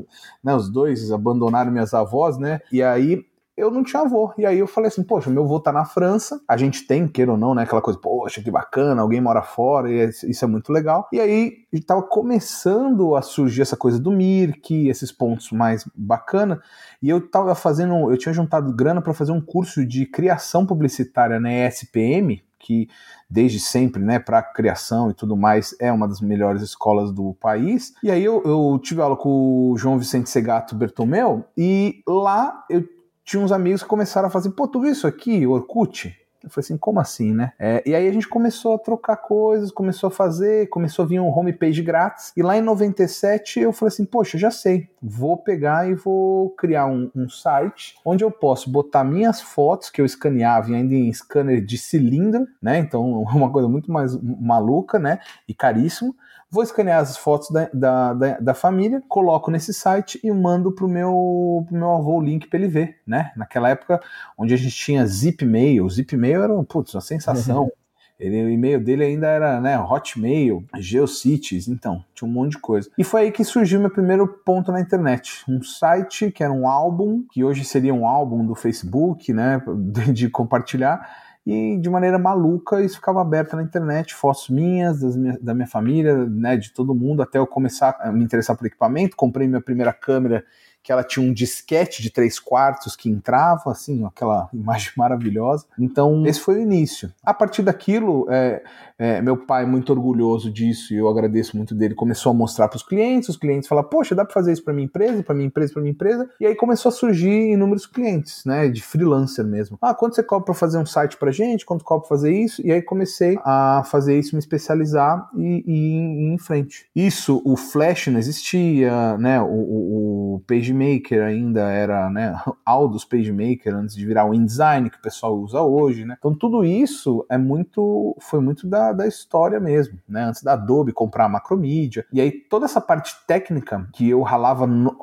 né, 0.43 0.55
os 0.55 0.69
dois 0.69 1.13
abandonaram 1.13 1.71
minhas 1.71 1.95
avós, 1.95 2.39
né? 2.39 2.61
E 2.73 2.83
aí 2.83 3.25
eu 3.57 3.71
não 3.71 3.83
tinha 3.83 4.03
avô. 4.03 4.33
E 4.39 4.47
aí 4.47 4.59
eu 4.59 4.67
falei 4.67 4.89
assim, 4.89 5.03
poxa, 5.03 5.31
meu 5.31 5.45
avô 5.45 5.61
tá 5.61 5.71
na 5.73 5.85
França, 5.85 6.41
a 6.49 6.57
gente 6.57 6.87
tem, 6.87 7.07
queira 7.07 7.33
ou 7.33 7.39
não, 7.39 7.55
né? 7.55 7.63
Aquela 7.63 7.83
coisa, 7.83 7.99
poxa, 7.99 8.43
que 8.43 8.51
bacana, 8.51 9.03
alguém 9.03 9.21
mora 9.21 9.43
fora, 9.43 9.91
e 9.91 10.09
isso 10.09 10.45
é 10.45 10.49
muito 10.49 10.73
legal. 10.73 11.09
E 11.13 11.21
aí 11.21 11.59
estava 11.73 12.03
começando 12.03 13.15
a 13.15 13.23
surgir 13.23 13.63
essa 13.63 13.77
coisa 13.77 13.99
do 13.99 14.11
Mirk, 14.11 14.89
esses 14.89 15.13
pontos 15.13 15.51
mais 15.53 15.85
bacana, 15.95 16.61
e 17.03 17.09
eu 17.09 17.21
tava 17.29 17.55
fazendo, 17.55 18.11
eu 18.11 18.17
tinha 18.17 18.33
juntado 18.33 18.73
grana 18.73 19.03
para 19.03 19.15
fazer 19.15 19.33
um 19.33 19.41
curso 19.41 19.85
de 19.85 20.07
criação 20.07 20.65
publicitária 20.65 21.39
na 21.39 21.53
ESPM, 21.53 22.43
que 22.59 22.89
desde 23.29 23.59
sempre, 23.59 24.01
né, 24.01 24.19
para 24.19 24.41
criação 24.41 25.11
e 25.11 25.15
tudo 25.15 25.37
mais, 25.37 25.75
é 25.81 25.93
uma 25.93 26.07
das 26.07 26.21
melhores 26.21 26.63
escolas 26.63 27.11
do 27.13 27.35
país. 27.35 27.93
E 28.03 28.11
aí 28.11 28.25
eu, 28.25 28.41
eu 28.45 28.79
tive 28.81 29.03
aula 29.03 29.17
com 29.17 29.73
o 29.73 29.77
João 29.77 29.99
Vicente 29.99 30.31
Segato 30.31 30.77
Bertomeu, 30.77 31.45
e 31.57 32.03
lá 32.07 32.65
eu 32.71 32.85
tinha 33.25 33.43
uns 33.43 33.53
amigos 33.53 33.83
que 33.83 33.89
começaram 33.89 34.29
a 34.29 34.31
fazer, 34.31 34.51
pô, 34.51 34.67
tu 34.67 34.81
viu 34.81 34.93
isso 34.93 35.07
aqui, 35.07 35.47
Orkut? 35.47 36.17
Eu 36.43 36.51
falei 36.51 36.65
assim, 36.65 36.77
como 36.77 36.99
assim, 36.99 37.33
né? 37.33 37.53
É, 37.59 37.83
e 37.87 37.95
aí 37.95 38.09
a 38.09 38.13
gente 38.13 38.29
começou 38.29 38.75
a 38.75 38.79
trocar 38.79 39.17
coisas, 39.17 39.71
começou 39.71 40.09
a 40.09 40.11
fazer, 40.11 40.69
começou 40.69 41.05
a 41.05 41.09
vir 41.09 41.21
um 41.21 41.29
homepage 41.29 41.81
grátis. 41.83 42.33
E 42.37 42.43
lá 42.43 42.57
em 42.57 42.61
97 42.61 43.61
eu 43.61 43.73
falei 43.73 43.93
assim, 43.93 44.05
poxa, 44.05 44.37
já 44.37 44.51
sei, 44.51 44.89
vou 45.01 45.37
pegar 45.37 45.89
e 45.89 45.95
vou 45.95 46.51
criar 46.51 46.87
um, 46.87 47.11
um 47.15 47.29
site 47.29 47.97
onde 48.05 48.25
eu 48.25 48.31
posso 48.31 48.69
botar 48.71 49.05
minhas 49.05 49.41
fotos 49.41 49.89
que 49.89 50.01
eu 50.01 50.05
escaneava 50.05 50.73
ainda 50.73 50.95
em 50.95 51.13
scanner 51.13 51.65
de 51.65 51.79
cilindro, 51.79 52.47
né? 52.61 52.79
Então 52.79 53.23
uma 53.23 53.51
coisa 53.51 53.69
muito 53.69 53.93
mais 53.93 54.21
maluca, 54.21 54.99
né? 54.99 55.21
E 55.47 55.55
caríssimo 55.55 56.15
vou 56.53 56.63
escanear 56.63 57.01
as 57.01 57.17
fotos 57.17 57.51
da, 57.51 57.71
da, 57.73 58.13
da, 58.13 58.39
da 58.39 58.55
família, 58.55 59.03
coloco 59.09 59.51
nesse 59.51 59.73
site 59.73 60.21
e 60.23 60.31
mando 60.31 60.71
pro 60.71 60.87
meu, 60.87 61.65
pro 61.67 61.75
meu 61.75 61.91
avô 61.91 62.19
o 62.19 62.23
link 62.23 62.47
para 62.47 62.59
ele 62.59 62.69
ver, 62.69 62.99
né? 63.07 63.33
Naquela 63.35 63.71
época 63.71 63.99
onde 64.37 64.53
a 64.53 64.57
gente 64.59 64.77
tinha 64.77 65.07
zip 65.07 65.47
mail, 65.47 65.89
zip 65.89 66.15
mail 66.15 66.43
era 66.43 66.63
putz, 66.65 66.95
uma 66.95 67.01
sensação. 67.01 67.73
Ele, 68.21 68.41
o 68.45 68.51
e-mail 68.51 68.79
dele 68.79 69.03
ainda 69.03 69.27
era 69.27 69.61
né, 69.61 69.77
Hotmail, 69.77 70.65
Geocities, 70.79 71.67
então, 71.67 72.05
tinha 72.15 72.29
um 72.29 72.33
monte 72.33 72.53
de 72.53 72.59
coisa. 72.59 72.89
E 72.97 73.03
foi 73.03 73.23
aí 73.23 73.33
que 73.33 73.43
surgiu 73.43 73.81
meu 73.81 73.91
primeiro 73.91 74.29
ponto 74.29 74.71
na 74.71 74.81
internet. 74.81 75.43
Um 75.49 75.61
site 75.61 76.31
que 76.31 76.45
era 76.45 76.53
um 76.53 76.69
álbum, 76.69 77.25
que 77.33 77.43
hoje 77.43 77.65
seria 77.65 77.93
um 77.93 78.07
álbum 78.07 78.47
do 78.47 78.55
Facebook, 78.55 79.33
né, 79.33 79.61
de, 79.77 80.13
de 80.13 80.31
compartilhar, 80.31 81.05
e 81.45 81.77
de 81.79 81.91
maneira 81.91 82.19
maluca 82.19 82.83
isso 82.83 82.97
ficava 82.97 83.21
aberto 83.21 83.57
na 83.57 83.63
internet, 83.63 84.15
fotos 84.15 84.49
minhas, 84.49 85.03
minha, 85.17 85.39
da 85.41 85.55
minha 85.55 85.67
família, 85.67 86.25
né, 86.27 86.57
de 86.57 86.73
todo 86.73 86.95
mundo, 86.95 87.23
até 87.23 87.39
eu 87.39 87.47
começar 87.47 87.97
a 88.01 88.13
me 88.13 88.23
interessar 88.23 88.57
por 88.57 88.67
equipamento, 88.67 89.17
comprei 89.17 89.49
minha 89.49 89.61
primeira 89.61 89.93
câmera 89.93 90.45
que 90.83 90.91
ela 90.91 91.05
tinha 91.05 91.25
um 91.25 91.33
disquete 91.33 92.03
de 92.03 92.11
três 92.11 92.39
quartos 92.39 92.97
que 92.97 93.09
entrava, 93.09 93.71
assim, 93.71 94.05
aquela 94.05 94.49
imagem 94.55 94.93
maravilhosa. 94.97 95.67
Então, 95.79 96.27
esse 96.27 96.41
foi 96.41 96.57
o 96.57 96.61
início. 96.61 97.13
A 97.25 97.33
partir 97.33 97.63
daquilo, 97.63 98.27
é, 98.31 98.63
é, 98.99 99.21
meu 99.21 99.37
pai, 99.37 99.65
muito 99.67 99.91
orgulhoso 99.93 100.51
disso, 100.51 100.95
e 100.95 100.97
eu 100.97 101.09
agradeço 101.09 101.57
muito 101.57 101.75
dele, 101.75 101.95
começou 101.95 102.31
a 102.31 102.35
mostrar 102.35 102.69
para 102.69 102.77
os 102.77 102.83
clientes, 102.83 103.29
os 103.29 103.37
clientes 103.37 103.69
falaram, 103.69 103.89
poxa, 103.89 104.15
dá 104.15 104.25
para 104.25 104.35
fazer 104.35 104.53
isso 104.53 104.65
para 104.65 104.73
minha 104.73 104.85
empresa, 104.85 105.23
para 105.23 105.35
minha 105.35 105.47
empresa, 105.47 105.73
para 105.73 105.83
minha 105.83 105.93
empresa, 105.93 106.31
e 106.41 106.47
aí 106.47 106.55
começou 106.55 106.89
a 106.89 106.93
surgir 106.93 107.53
inúmeros 107.53 107.87
clientes, 107.87 108.45
né, 108.45 108.69
de 108.69 108.83
freelancer 108.83 109.45
mesmo. 109.45 109.79
Ah, 109.81 109.95
quanto 109.95 110.15
você 110.15 110.23
cobra 110.23 110.47
para 110.47 110.55
fazer 110.55 110.79
um 110.79 110.87
site 110.87 111.17
para 111.17 111.31
gente, 111.31 111.67
quanto 111.67 111.85
cobra 111.85 112.07
fazer 112.07 112.33
isso, 112.33 112.65
e 112.65 112.71
aí 112.71 112.83
comecei 112.83 113.39
a 113.45 113.83
fazer 113.87 114.19
isso, 114.19 114.35
me 114.35 114.39
especializar 114.39 115.29
e, 115.37 115.65
e 115.67 116.35
em 116.35 116.39
frente. 116.39 116.87
Isso, 116.95 117.43
o 117.45 117.57
Flash 117.57 118.09
não 118.09 118.19
existia, 118.19 119.17
né, 119.19 119.41
o, 119.41 119.47
o, 119.47 120.35
o 120.35 120.41
PageMaker 120.73 121.23
ainda 121.23 121.71
era, 121.71 122.11
né, 122.11 122.41
Aldous 122.65 123.05
PageMaker 123.05 123.75
antes 123.75 123.95
de 123.95 124.05
virar 124.05 124.25
o 124.25 124.35
InDesign 124.35 124.91
que 124.91 124.97
o 124.97 125.03
pessoal 125.03 125.37
usa 125.39 125.61
hoje, 125.61 126.05
né, 126.05 126.17
então 126.19 126.35
tudo 126.35 126.65
isso 126.65 127.25
é 127.31 127.39
muito, 127.39 128.17
foi 128.21 128.41
muito 128.41 128.67
da, 128.67 128.93
da 128.93 129.07
história 129.07 129.61
mesmo, 129.61 129.99
né, 130.09 130.25
antes 130.25 130.43
da 130.43 130.55
Adobe 130.55 130.93
comprar 130.93 131.27
a 131.27 131.29
Macromedia, 131.29 132.05
e 132.13 132.21
aí 132.21 132.31
toda 132.31 132.65
essa 132.65 132.81
parte 132.81 133.15
técnica 133.27 133.87
que 133.93 134.09
eu 134.09 134.23
ralava 134.23 134.67
no, 134.67 134.97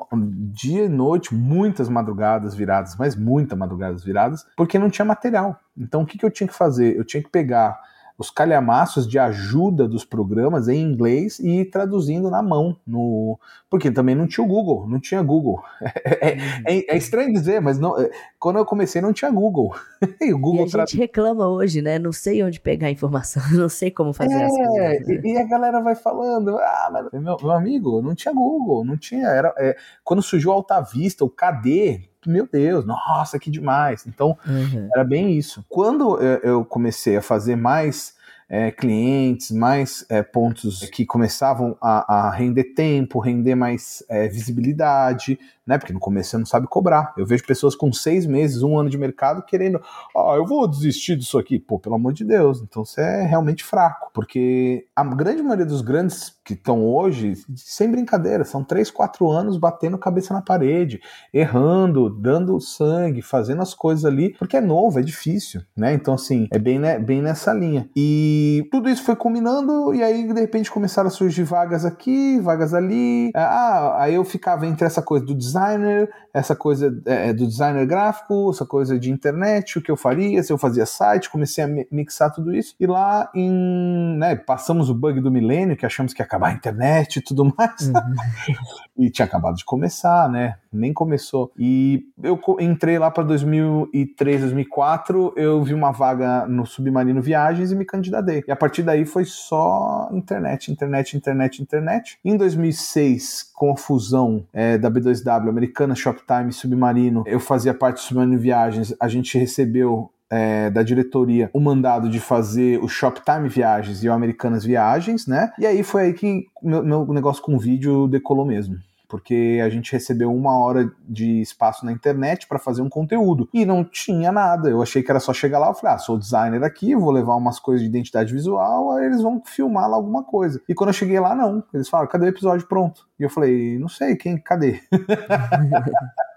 dia 0.52 0.84
e 0.84 0.88
noite, 0.88 1.34
muitas 1.34 1.88
madrugadas 1.88 2.54
viradas, 2.54 2.96
mas 2.98 3.16
muitas 3.16 3.56
madrugadas 3.56 4.04
viradas, 4.04 4.44
porque 4.56 4.78
não 4.78 4.90
tinha 4.90 5.04
material. 5.04 5.58
Então 5.76 6.02
o 6.02 6.06
que, 6.06 6.18
que 6.18 6.24
eu 6.24 6.30
tinha 6.30 6.46
que 6.46 6.54
fazer? 6.54 6.96
Eu 6.96 7.04
tinha 7.04 7.22
que 7.22 7.30
pegar 7.30 7.80
os 8.20 8.30
calhamaços 8.30 9.08
de 9.08 9.18
ajuda 9.18 9.88
dos 9.88 10.04
programas 10.04 10.68
em 10.68 10.78
inglês 10.78 11.38
e 11.38 11.64
traduzindo 11.64 12.28
na 12.28 12.42
mão, 12.42 12.76
no 12.86 13.40
porque 13.70 13.90
também 13.90 14.14
não 14.14 14.26
tinha 14.26 14.44
o 14.44 14.46
Google, 14.46 14.86
não 14.86 15.00
tinha 15.00 15.22
Google. 15.22 15.62
É, 16.22 16.36
é, 16.66 16.94
é 16.94 16.96
estranho 16.96 17.32
dizer, 17.32 17.60
mas 17.60 17.78
não, 17.78 17.98
é, 17.98 18.10
quando 18.38 18.58
eu 18.58 18.64
comecei 18.64 19.00
não 19.00 19.12
tinha 19.12 19.30
Google. 19.30 19.74
e, 20.20 20.34
o 20.34 20.38
Google 20.38 20.66
e 20.66 20.74
a 20.74 20.84
gente 20.84 20.98
reclama 20.98 21.48
hoje, 21.48 21.80
né? 21.80 21.98
Não 21.98 22.12
sei 22.12 22.42
onde 22.42 22.60
pegar 22.60 22.88
a 22.88 22.90
informação, 22.90 23.42
não 23.56 23.68
sei 23.68 23.90
como 23.90 24.12
fazer 24.12 24.34
é, 24.34 24.44
as 24.44 24.50
coisas. 24.50 25.06
Né? 25.06 25.20
E, 25.24 25.32
e, 25.32 25.38
a 25.38 25.44
galera 25.44 25.80
vai 25.80 25.94
falando, 25.94 26.58
ah, 26.58 26.90
mas, 26.92 27.22
meu, 27.22 27.36
meu, 27.40 27.50
amigo, 27.52 28.02
não 28.02 28.14
tinha 28.14 28.34
Google, 28.34 28.84
não 28.84 28.98
tinha. 28.98 29.28
Era, 29.28 29.54
é, 29.56 29.76
quando 30.04 30.20
surgiu 30.20 30.50
o 30.50 30.54
Alta 30.54 30.80
Vista, 30.80 31.24
o 31.24 31.30
KD, 31.30 32.09
meu 32.26 32.48
Deus, 32.50 32.84
nossa, 32.84 33.38
que 33.38 33.50
demais. 33.50 34.06
Então, 34.06 34.36
uhum. 34.46 34.88
era 34.94 35.04
bem 35.04 35.36
isso. 35.36 35.64
Quando 35.68 36.20
eu 36.20 36.64
comecei 36.64 37.16
a 37.16 37.22
fazer 37.22 37.56
mais 37.56 38.14
é, 38.50 38.72
clientes, 38.72 39.52
mais 39.52 40.04
é, 40.08 40.24
pontos 40.24 40.80
que 40.90 41.06
começavam 41.06 41.76
a, 41.80 42.26
a, 42.26 42.30
render 42.32 42.74
tempo, 42.74 43.20
render 43.20 43.54
mais 43.54 44.02
é, 44.08 44.26
visibilidade, 44.26 45.38
né? 45.70 45.78
Porque 45.78 45.92
no 45.92 46.00
começo 46.00 46.30
você 46.30 46.38
não 46.38 46.44
sabe 46.44 46.66
cobrar. 46.66 47.14
Eu 47.16 47.24
vejo 47.24 47.46
pessoas 47.46 47.76
com 47.76 47.92
seis 47.92 48.26
meses, 48.26 48.60
um 48.60 48.76
ano 48.76 48.90
de 48.90 48.98
mercado 48.98 49.42
querendo, 49.42 49.80
ah, 50.16 50.34
eu 50.34 50.44
vou 50.44 50.66
desistir 50.66 51.14
disso 51.14 51.38
aqui. 51.38 51.60
Pô, 51.60 51.78
pelo 51.78 51.94
amor 51.94 52.12
de 52.12 52.24
Deus, 52.24 52.60
então 52.60 52.84
você 52.84 53.00
é 53.00 53.22
realmente 53.22 53.62
fraco. 53.62 54.10
Porque 54.12 54.86
a 54.96 55.04
grande 55.04 55.42
maioria 55.42 55.64
dos 55.64 55.80
grandes 55.80 56.34
que 56.44 56.54
estão 56.54 56.84
hoje, 56.84 57.34
sem 57.54 57.88
brincadeira, 57.88 58.44
são 58.44 58.64
três, 58.64 58.90
quatro 58.90 59.30
anos 59.30 59.56
batendo 59.56 59.96
cabeça 59.96 60.34
na 60.34 60.42
parede, 60.42 61.00
errando, 61.32 62.10
dando 62.10 62.60
sangue, 62.60 63.22
fazendo 63.22 63.62
as 63.62 63.72
coisas 63.72 64.04
ali, 64.04 64.34
porque 64.36 64.56
é 64.56 64.60
novo, 64.60 64.98
é 64.98 65.02
difícil, 65.02 65.62
né? 65.76 65.94
Então, 65.94 66.14
assim, 66.14 66.48
é 66.50 66.58
bem, 66.58 66.80
né, 66.80 66.98
bem 66.98 67.22
nessa 67.22 67.52
linha. 67.52 67.88
E 67.94 68.68
tudo 68.72 68.88
isso 68.88 69.04
foi 69.04 69.14
combinando, 69.14 69.94
e 69.94 70.02
aí, 70.02 70.26
de 70.26 70.40
repente, 70.40 70.68
começaram 70.68 71.06
a 71.06 71.12
surgir 71.12 71.44
vagas 71.44 71.84
aqui, 71.84 72.40
vagas 72.40 72.74
ali. 72.74 73.30
Ah, 73.36 74.02
aí 74.02 74.16
eu 74.16 74.24
ficava 74.24 74.66
entre 74.66 74.84
essa 74.84 75.00
coisa 75.00 75.24
do 75.24 75.34
design 75.34 75.59
designer, 75.60 76.10
essa 76.32 76.54
coisa 76.54 77.02
é, 77.06 77.28
é, 77.28 77.32
do 77.32 77.46
designer 77.46 77.86
gráfico, 77.86 78.50
essa 78.50 78.64
coisa 78.64 78.98
de 78.98 79.10
internet, 79.10 79.78
o 79.78 79.82
que 79.82 79.90
eu 79.90 79.96
faria, 79.96 80.42
se 80.42 80.52
eu 80.52 80.58
fazia 80.58 80.86
site, 80.86 81.30
comecei 81.30 81.64
a 81.64 81.68
mixar 81.90 82.32
tudo 82.32 82.54
isso. 82.54 82.74
E 82.78 82.86
lá 82.86 83.30
em, 83.34 84.16
né, 84.16 84.36
passamos 84.36 84.88
o 84.88 84.94
bug 84.94 85.20
do 85.20 85.30
milênio, 85.30 85.76
que 85.76 85.86
achamos 85.86 86.14
que 86.14 86.22
ia 86.22 86.26
acabar 86.26 86.48
a 86.48 86.52
internet 86.52 87.16
e 87.16 87.22
tudo 87.22 87.44
mais. 87.56 87.88
Uhum. 87.88 88.54
e 88.96 89.10
tinha 89.10 89.26
acabado 89.26 89.56
de 89.56 89.64
começar, 89.64 90.28
né? 90.28 90.56
Nem 90.72 90.92
começou. 90.92 91.52
E 91.58 92.04
eu 92.22 92.40
entrei 92.60 92.98
lá 92.98 93.10
para 93.10 93.24
2003, 93.24 94.42
2004, 94.42 95.34
eu 95.36 95.62
vi 95.64 95.74
uma 95.74 95.90
vaga 95.90 96.46
no 96.46 96.64
Submarino 96.64 97.20
Viagens 97.20 97.72
e 97.72 97.76
me 97.76 97.84
candidatei. 97.84 98.44
E 98.46 98.52
a 98.52 98.56
partir 98.56 98.82
daí 98.82 99.04
foi 99.04 99.24
só 99.24 100.08
internet, 100.12 100.70
internet, 100.70 101.16
internet, 101.16 101.62
internet. 101.62 102.18
Em 102.24 102.36
2006, 102.36 103.50
com 103.52 103.72
a 103.72 103.76
fusão 103.76 104.46
é, 104.52 104.78
da 104.78 104.90
B2W, 104.90 105.39
Americana, 105.48 105.94
Shoptime 105.94 106.52
Submarino, 106.52 107.22
eu 107.26 107.40
fazia 107.40 107.72
parte 107.72 107.96
do 107.96 108.00
Submarino 108.00 108.38
Viagens, 108.38 108.94
a 109.00 109.08
gente 109.08 109.38
recebeu 109.38 110.10
é, 110.30 110.70
da 110.70 110.82
diretoria 110.82 111.50
o 111.52 111.60
mandado 111.60 112.08
de 112.08 112.20
fazer 112.20 112.78
o 112.82 112.88
Shoptime 112.88 113.48
Viagens 113.48 114.04
e 114.04 114.08
o 114.08 114.12
Americanas 114.12 114.64
Viagens, 114.64 115.26
né? 115.26 115.50
E 115.58 115.66
aí 115.66 115.82
foi 115.82 116.02
aí 116.02 116.12
que 116.12 116.44
meu, 116.62 116.84
meu 116.84 117.06
negócio 117.06 117.42
com 117.42 117.58
vídeo 117.58 118.06
decolou 118.06 118.46
mesmo 118.46 118.76
porque 119.10 119.60
a 119.62 119.68
gente 119.68 119.92
recebeu 119.92 120.32
uma 120.32 120.56
hora 120.56 120.90
de 121.06 121.42
espaço 121.42 121.84
na 121.84 121.90
internet 121.90 122.46
para 122.46 122.60
fazer 122.60 122.80
um 122.80 122.88
conteúdo 122.88 123.48
e 123.52 123.66
não 123.66 123.84
tinha 123.84 124.30
nada. 124.30 124.70
Eu 124.70 124.80
achei 124.80 125.02
que 125.02 125.10
era 125.10 125.18
só 125.18 125.34
chegar 125.34 125.58
lá, 125.58 125.68
eu 125.68 125.74
falei, 125.74 125.96
ah, 125.96 125.98
sou 125.98 126.16
designer 126.16 126.62
aqui, 126.62 126.94
vou 126.94 127.10
levar 127.10 127.34
umas 127.34 127.58
coisas 127.58 127.82
de 127.82 127.88
identidade 127.88 128.32
visual, 128.32 128.92
aí 128.92 129.06
eles 129.06 129.20
vão 129.20 129.42
filmar 129.44 129.90
lá 129.90 129.96
alguma 129.96 130.22
coisa. 130.22 130.62
E 130.68 130.74
quando 130.74 130.90
eu 130.90 130.94
cheguei 130.94 131.18
lá, 131.18 131.34
não. 131.34 131.62
Eles 131.74 131.88
falaram, 131.88 132.08
cadê 132.08 132.26
o 132.26 132.28
episódio 132.28 132.66
pronto? 132.68 133.08
E 133.18 133.24
eu 133.24 133.28
falei, 133.28 133.78
não 133.78 133.88
sei, 133.88 134.14
quem, 134.14 134.38
cadê? 134.38 134.80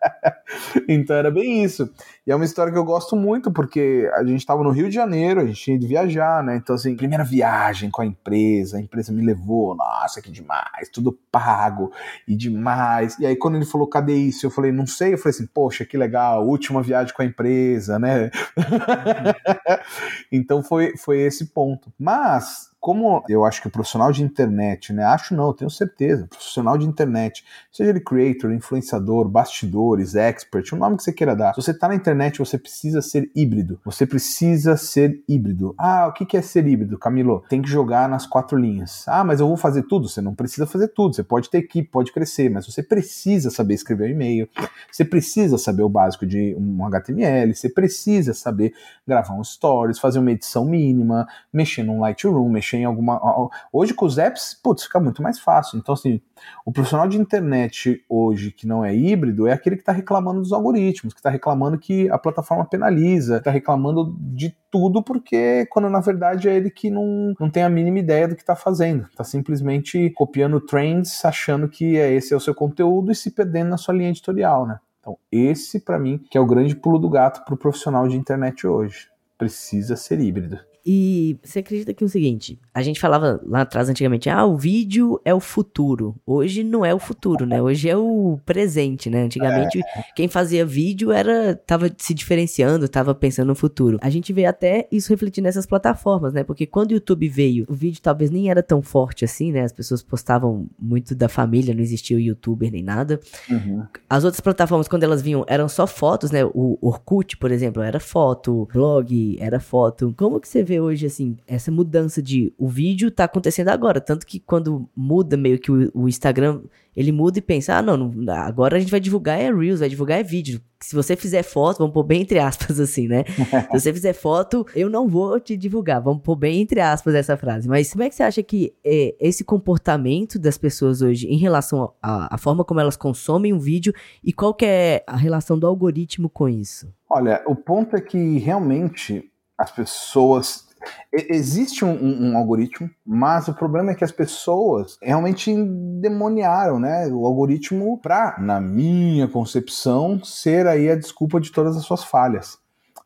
então 0.87 1.15
era 1.15 1.31
bem 1.31 1.63
isso. 1.63 1.89
E 2.25 2.31
é 2.31 2.35
uma 2.35 2.45
história 2.45 2.71
que 2.71 2.77
eu 2.77 2.85
gosto 2.85 3.15
muito, 3.15 3.51
porque 3.51 4.09
a 4.13 4.23
gente 4.23 4.39
estava 4.39 4.63
no 4.63 4.69
Rio 4.69 4.87
de 4.87 4.95
Janeiro, 4.95 5.41
a 5.41 5.45
gente 5.45 5.61
tinha 5.61 5.75
ido 5.75 5.87
viajar, 5.87 6.43
né? 6.43 6.55
Então, 6.55 6.75
assim, 6.75 6.95
primeira 6.95 7.23
viagem 7.23 7.89
com 7.89 8.01
a 8.01 8.05
empresa, 8.05 8.77
a 8.77 8.81
empresa 8.81 9.11
me 9.11 9.25
levou, 9.25 9.75
nossa, 9.75 10.21
que 10.21 10.31
demais, 10.31 10.89
tudo 10.91 11.17
pago 11.31 11.91
e 12.27 12.35
demais. 12.35 13.17
E 13.19 13.25
aí, 13.25 13.35
quando 13.35 13.55
ele 13.55 13.65
falou, 13.65 13.87
cadê 13.87 14.15
isso? 14.15 14.45
Eu 14.45 14.51
falei, 14.51 14.71
não 14.71 14.87
sei. 14.87 15.13
Eu 15.13 15.17
falei 15.17 15.35
assim, 15.35 15.47
poxa, 15.47 15.85
que 15.85 15.97
legal, 15.97 16.45
última 16.45 16.81
viagem 16.81 17.13
com 17.13 17.21
a 17.21 17.25
empresa, 17.25 17.99
né? 17.99 18.31
então 20.31 20.63
foi, 20.63 20.95
foi 20.97 21.19
esse 21.21 21.47
ponto. 21.47 21.91
Mas 21.99 22.72
como 22.83 23.23
eu 23.29 23.45
acho 23.45 23.61
que 23.61 23.69
o 23.69 23.71
profissional 23.71 24.11
de 24.11 24.21
internet, 24.21 24.91
né? 24.91 25.05
Acho 25.05 25.33
não, 25.33 25.53
tenho 25.53 25.71
certeza, 25.71 26.27
profissional 26.27 26.77
de 26.77 26.85
internet, 26.85 27.41
seja 27.71 27.91
ele 27.91 28.01
creator, 28.01 28.51
influenciador, 28.51 29.25
bastidores, 29.29 30.15
expert, 30.15 30.73
o 30.73 30.75
nome 30.75 30.97
que 30.97 31.03
você 31.03 31.13
queira 31.13 31.33
dar. 31.33 31.53
Se 31.53 31.61
você 31.61 31.71
está 31.71 31.87
na 31.87 31.95
internet, 31.95 32.39
você 32.39 32.57
precisa 32.57 33.01
ser 33.01 33.31
híbrido. 33.33 33.79
Você 33.85 34.05
precisa 34.05 34.75
ser 34.75 35.23
híbrido. 35.29 35.73
Ah, 35.77 36.07
o 36.07 36.11
que 36.11 36.35
é 36.35 36.41
ser 36.41 36.67
híbrido, 36.67 36.97
Camilo? 36.97 37.45
Tem 37.47 37.61
que 37.61 37.69
jogar 37.69 38.09
nas 38.09 38.25
quatro 38.25 38.57
linhas. 38.57 39.07
Ah, 39.07 39.23
mas 39.23 39.39
eu 39.39 39.47
vou 39.47 39.55
fazer 39.55 39.83
tudo? 39.83 40.09
Você 40.09 40.19
não 40.19 40.35
precisa 40.35 40.67
fazer 40.67 40.89
tudo. 40.89 41.15
Você 41.15 41.23
pode 41.23 41.49
ter 41.49 41.59
equipe, 41.59 41.87
pode 41.89 42.11
crescer, 42.11 42.49
mas 42.49 42.65
você 42.65 42.83
precisa 42.83 43.49
saber 43.49 43.75
escrever 43.75 44.09
um 44.09 44.11
e-mail. 44.11 44.49
Você 44.91 45.05
precisa 45.05 45.57
saber 45.57 45.83
o 45.83 45.89
básico 45.89 46.25
de 46.25 46.53
um 46.59 46.85
HTML. 46.85 47.55
Você 47.55 47.69
precisa 47.69 48.33
saber 48.33 48.73
gravar 49.07 49.35
um 49.35 49.43
stories, 49.43 49.99
fazer 49.99 50.19
uma 50.19 50.31
edição 50.31 50.65
mínima, 50.65 51.25
mexer 51.53 51.83
num 51.83 52.01
Lightroom, 52.01 52.49
mexer 52.49 52.72
em 52.77 52.85
alguma. 52.85 53.49
Hoje 53.71 53.93
com 53.93 54.05
os 54.05 54.17
apps, 54.17 54.57
putz, 54.61 54.83
fica 54.83 54.99
muito 54.99 55.21
mais 55.21 55.39
fácil. 55.39 55.77
Então, 55.77 55.93
assim, 55.93 56.21
o 56.65 56.71
profissional 56.71 57.07
de 57.07 57.17
internet 57.17 58.03
hoje 58.09 58.51
que 58.51 58.67
não 58.67 58.83
é 58.83 58.95
híbrido 58.95 59.47
é 59.47 59.53
aquele 59.53 59.75
que 59.75 59.81
está 59.81 59.91
reclamando 59.91 60.41
dos 60.41 60.51
algoritmos, 60.51 61.13
que 61.13 61.19
está 61.19 61.29
reclamando 61.29 61.77
que 61.77 62.09
a 62.09 62.17
plataforma 62.17 62.65
penaliza, 62.65 63.37
está 63.37 63.51
reclamando 63.51 64.15
de 64.19 64.55
tudo, 64.71 65.03
porque 65.03 65.67
quando 65.69 65.89
na 65.89 65.99
verdade 65.99 66.49
é 66.49 66.55
ele 66.55 66.69
que 66.69 66.89
não, 66.89 67.33
não 67.39 67.49
tem 67.49 67.63
a 67.63 67.69
mínima 67.69 67.99
ideia 67.99 68.27
do 68.27 68.35
que 68.35 68.41
está 68.41 68.55
fazendo. 68.55 69.07
Está 69.09 69.23
simplesmente 69.23 70.09
copiando 70.11 70.59
trends, 70.59 71.23
achando 71.23 71.67
que 71.67 71.97
é 71.97 72.11
esse 72.13 72.33
é 72.33 72.37
o 72.37 72.39
seu 72.39 72.55
conteúdo 72.55 73.11
e 73.11 73.15
se 73.15 73.31
perdendo 73.31 73.69
na 73.69 73.77
sua 73.77 73.93
linha 73.93 74.09
editorial, 74.09 74.65
né? 74.65 74.79
Então, 74.99 75.17
esse 75.31 75.81
para 75.81 75.99
mim 75.99 76.17
que 76.29 76.37
é 76.37 76.41
o 76.41 76.45
grande 76.45 76.75
pulo 76.75 76.97
do 76.97 77.09
gato 77.09 77.43
para 77.43 77.53
o 77.53 77.57
profissional 77.57 78.07
de 78.07 78.15
internet 78.15 78.65
hoje. 78.65 79.09
Precisa 79.37 79.97
ser 79.97 80.19
híbrido. 80.21 80.59
E 80.85 81.37
você 81.41 81.59
acredita 81.59 81.93
que 81.93 82.03
é 82.03 82.07
o 82.07 82.09
seguinte, 82.09 82.59
a 82.73 82.81
gente 82.81 82.99
falava 82.99 83.39
lá 83.45 83.61
atrás 83.61 83.87
antigamente, 83.87 84.29
ah, 84.29 84.45
o 84.45 84.57
vídeo 84.57 85.19
é 85.23 85.33
o 85.33 85.39
futuro. 85.39 86.15
Hoje 86.25 86.63
não 86.63 86.85
é 86.85 86.93
o 86.93 86.99
futuro, 86.99 87.45
né? 87.45 87.61
Hoje 87.61 87.89
é 87.89 87.95
o 87.95 88.37
presente, 88.45 89.09
né? 89.09 89.23
Antigamente 89.23 89.79
é. 89.79 90.03
quem 90.15 90.27
fazia 90.27 90.65
vídeo 90.65 91.11
era 91.11 91.55
tava 91.55 91.89
se 91.97 92.13
diferenciando, 92.13 92.89
tava 92.89 93.15
pensando 93.15 93.47
no 93.47 93.55
futuro. 93.55 93.97
A 94.01 94.09
gente 94.09 94.33
vê 94.33 94.45
até 94.45 94.87
isso 94.91 95.09
refletir 95.09 95.41
nessas 95.41 95.65
plataformas, 95.65 96.33
né? 96.33 96.43
Porque 96.43 96.65
quando 96.65 96.91
o 96.91 96.93
YouTube 96.95 97.29
veio, 97.29 97.65
o 97.69 97.73
vídeo 97.73 98.01
talvez 98.01 98.29
nem 98.29 98.49
era 98.49 98.61
tão 98.61 98.81
forte 98.81 99.23
assim, 99.23 99.53
né? 99.53 99.61
As 99.61 99.71
pessoas 99.71 100.03
postavam 100.03 100.67
muito 100.77 101.15
da 101.15 101.29
família, 101.29 101.73
não 101.73 101.81
existia 101.81 102.17
o 102.17 102.19
YouTuber 102.19 102.69
nem 102.71 102.83
nada. 102.83 103.21
Uhum. 103.49 103.85
As 104.09 104.25
outras 104.25 104.41
plataformas 104.41 104.87
quando 104.89 105.03
elas 105.03 105.21
vinham 105.21 105.45
eram 105.47 105.69
só 105.69 105.87
fotos, 105.87 106.29
né? 106.29 106.43
O 106.43 106.77
Orkut, 106.81 107.37
por 107.37 107.51
exemplo, 107.51 107.81
era 107.81 107.99
foto, 107.99 108.67
blog, 108.73 109.37
era 109.39 109.61
foto. 109.61 110.13
Como 110.17 110.39
que 110.41 110.47
você 110.47 110.61
vê 110.61 110.72
vê 110.73 110.79
hoje, 110.79 111.05
assim, 111.05 111.37
essa 111.47 111.71
mudança 111.71 112.21
de 112.21 112.53
o 112.57 112.67
vídeo 112.67 113.11
tá 113.11 113.25
acontecendo 113.25 113.69
agora. 113.69 114.01
Tanto 114.01 114.25
que 114.25 114.39
quando 114.39 114.89
muda 114.95 115.37
meio 115.37 115.59
que 115.59 115.71
o, 115.71 115.91
o 115.93 116.07
Instagram, 116.07 116.61
ele 116.95 117.11
muda 117.11 117.39
e 117.39 117.41
pensa, 117.41 117.75
ah, 117.75 117.81
não, 117.81 117.97
não, 117.97 118.33
agora 118.33 118.77
a 118.77 118.79
gente 118.79 118.91
vai 118.91 118.99
divulgar 118.99 119.39
é 119.39 119.51
Reels, 119.51 119.79
vai 119.79 119.89
divulgar 119.89 120.19
é 120.19 120.23
vídeo. 120.23 120.61
Se 120.81 120.95
você 120.95 121.15
fizer 121.15 121.43
foto, 121.43 121.77
vamos 121.77 121.93
pôr 121.93 122.03
bem 122.03 122.21
entre 122.21 122.39
aspas, 122.39 122.77
assim, 122.79 123.07
né? 123.07 123.23
Se 123.71 123.79
você 123.79 123.93
fizer 123.93 124.13
foto, 124.13 124.65
eu 124.75 124.89
não 124.89 125.07
vou 125.07 125.39
te 125.39 125.55
divulgar. 125.55 126.01
Vamos 126.01 126.21
pôr 126.21 126.35
bem 126.35 126.61
entre 126.61 126.81
aspas 126.81 127.15
essa 127.15 127.37
frase. 127.37 127.67
Mas 127.69 127.91
como 127.91 128.03
é 128.03 128.09
que 128.09 128.15
você 128.15 128.23
acha 128.23 128.43
que 128.43 128.73
é, 128.83 129.15
esse 129.19 129.43
comportamento 129.43 130.37
das 130.37 130.57
pessoas 130.57 131.01
hoje 131.01 131.27
em 131.27 131.37
relação 131.37 131.93
à 132.01 132.37
forma 132.37 132.65
como 132.65 132.79
elas 132.79 132.97
consomem 132.97 133.53
um 133.53 133.59
vídeo 133.59 133.93
e 134.23 134.33
qual 134.33 134.53
que 134.53 134.65
é 134.65 135.03
a 135.07 135.15
relação 135.15 135.57
do 135.57 135.67
algoritmo 135.67 136.29
com 136.29 136.49
isso? 136.49 136.91
Olha, 137.09 137.43
o 137.45 137.55
ponto 137.55 137.95
é 137.95 138.01
que 138.01 138.39
realmente 138.39 139.31
as 139.63 139.71
pessoas 139.71 140.67
Existe 141.11 141.85
um, 141.85 142.31
um, 142.31 142.37
algoritmo, 142.37 142.89
mas 143.05 143.47
o 143.47 143.53
problema 143.53 143.91
é 143.91 143.95
que 143.95 144.03
as 144.03 144.11
pessoas 144.11 144.97
realmente 145.01 145.51
endemoniaram, 145.51 146.79
né? 146.79 147.07
O 147.07 147.25
algoritmo 147.25 147.97
para, 147.99 148.35
na 148.39 148.59
minha 148.59 149.27
concepção, 149.27 150.21
ser 150.23 150.65
aí 150.65 150.89
a 150.89 150.95
desculpa 150.95 151.39
de 151.39 151.51
todas 151.51 151.77
as 151.77 151.85
suas 151.85 152.03
falhas. 152.03 152.57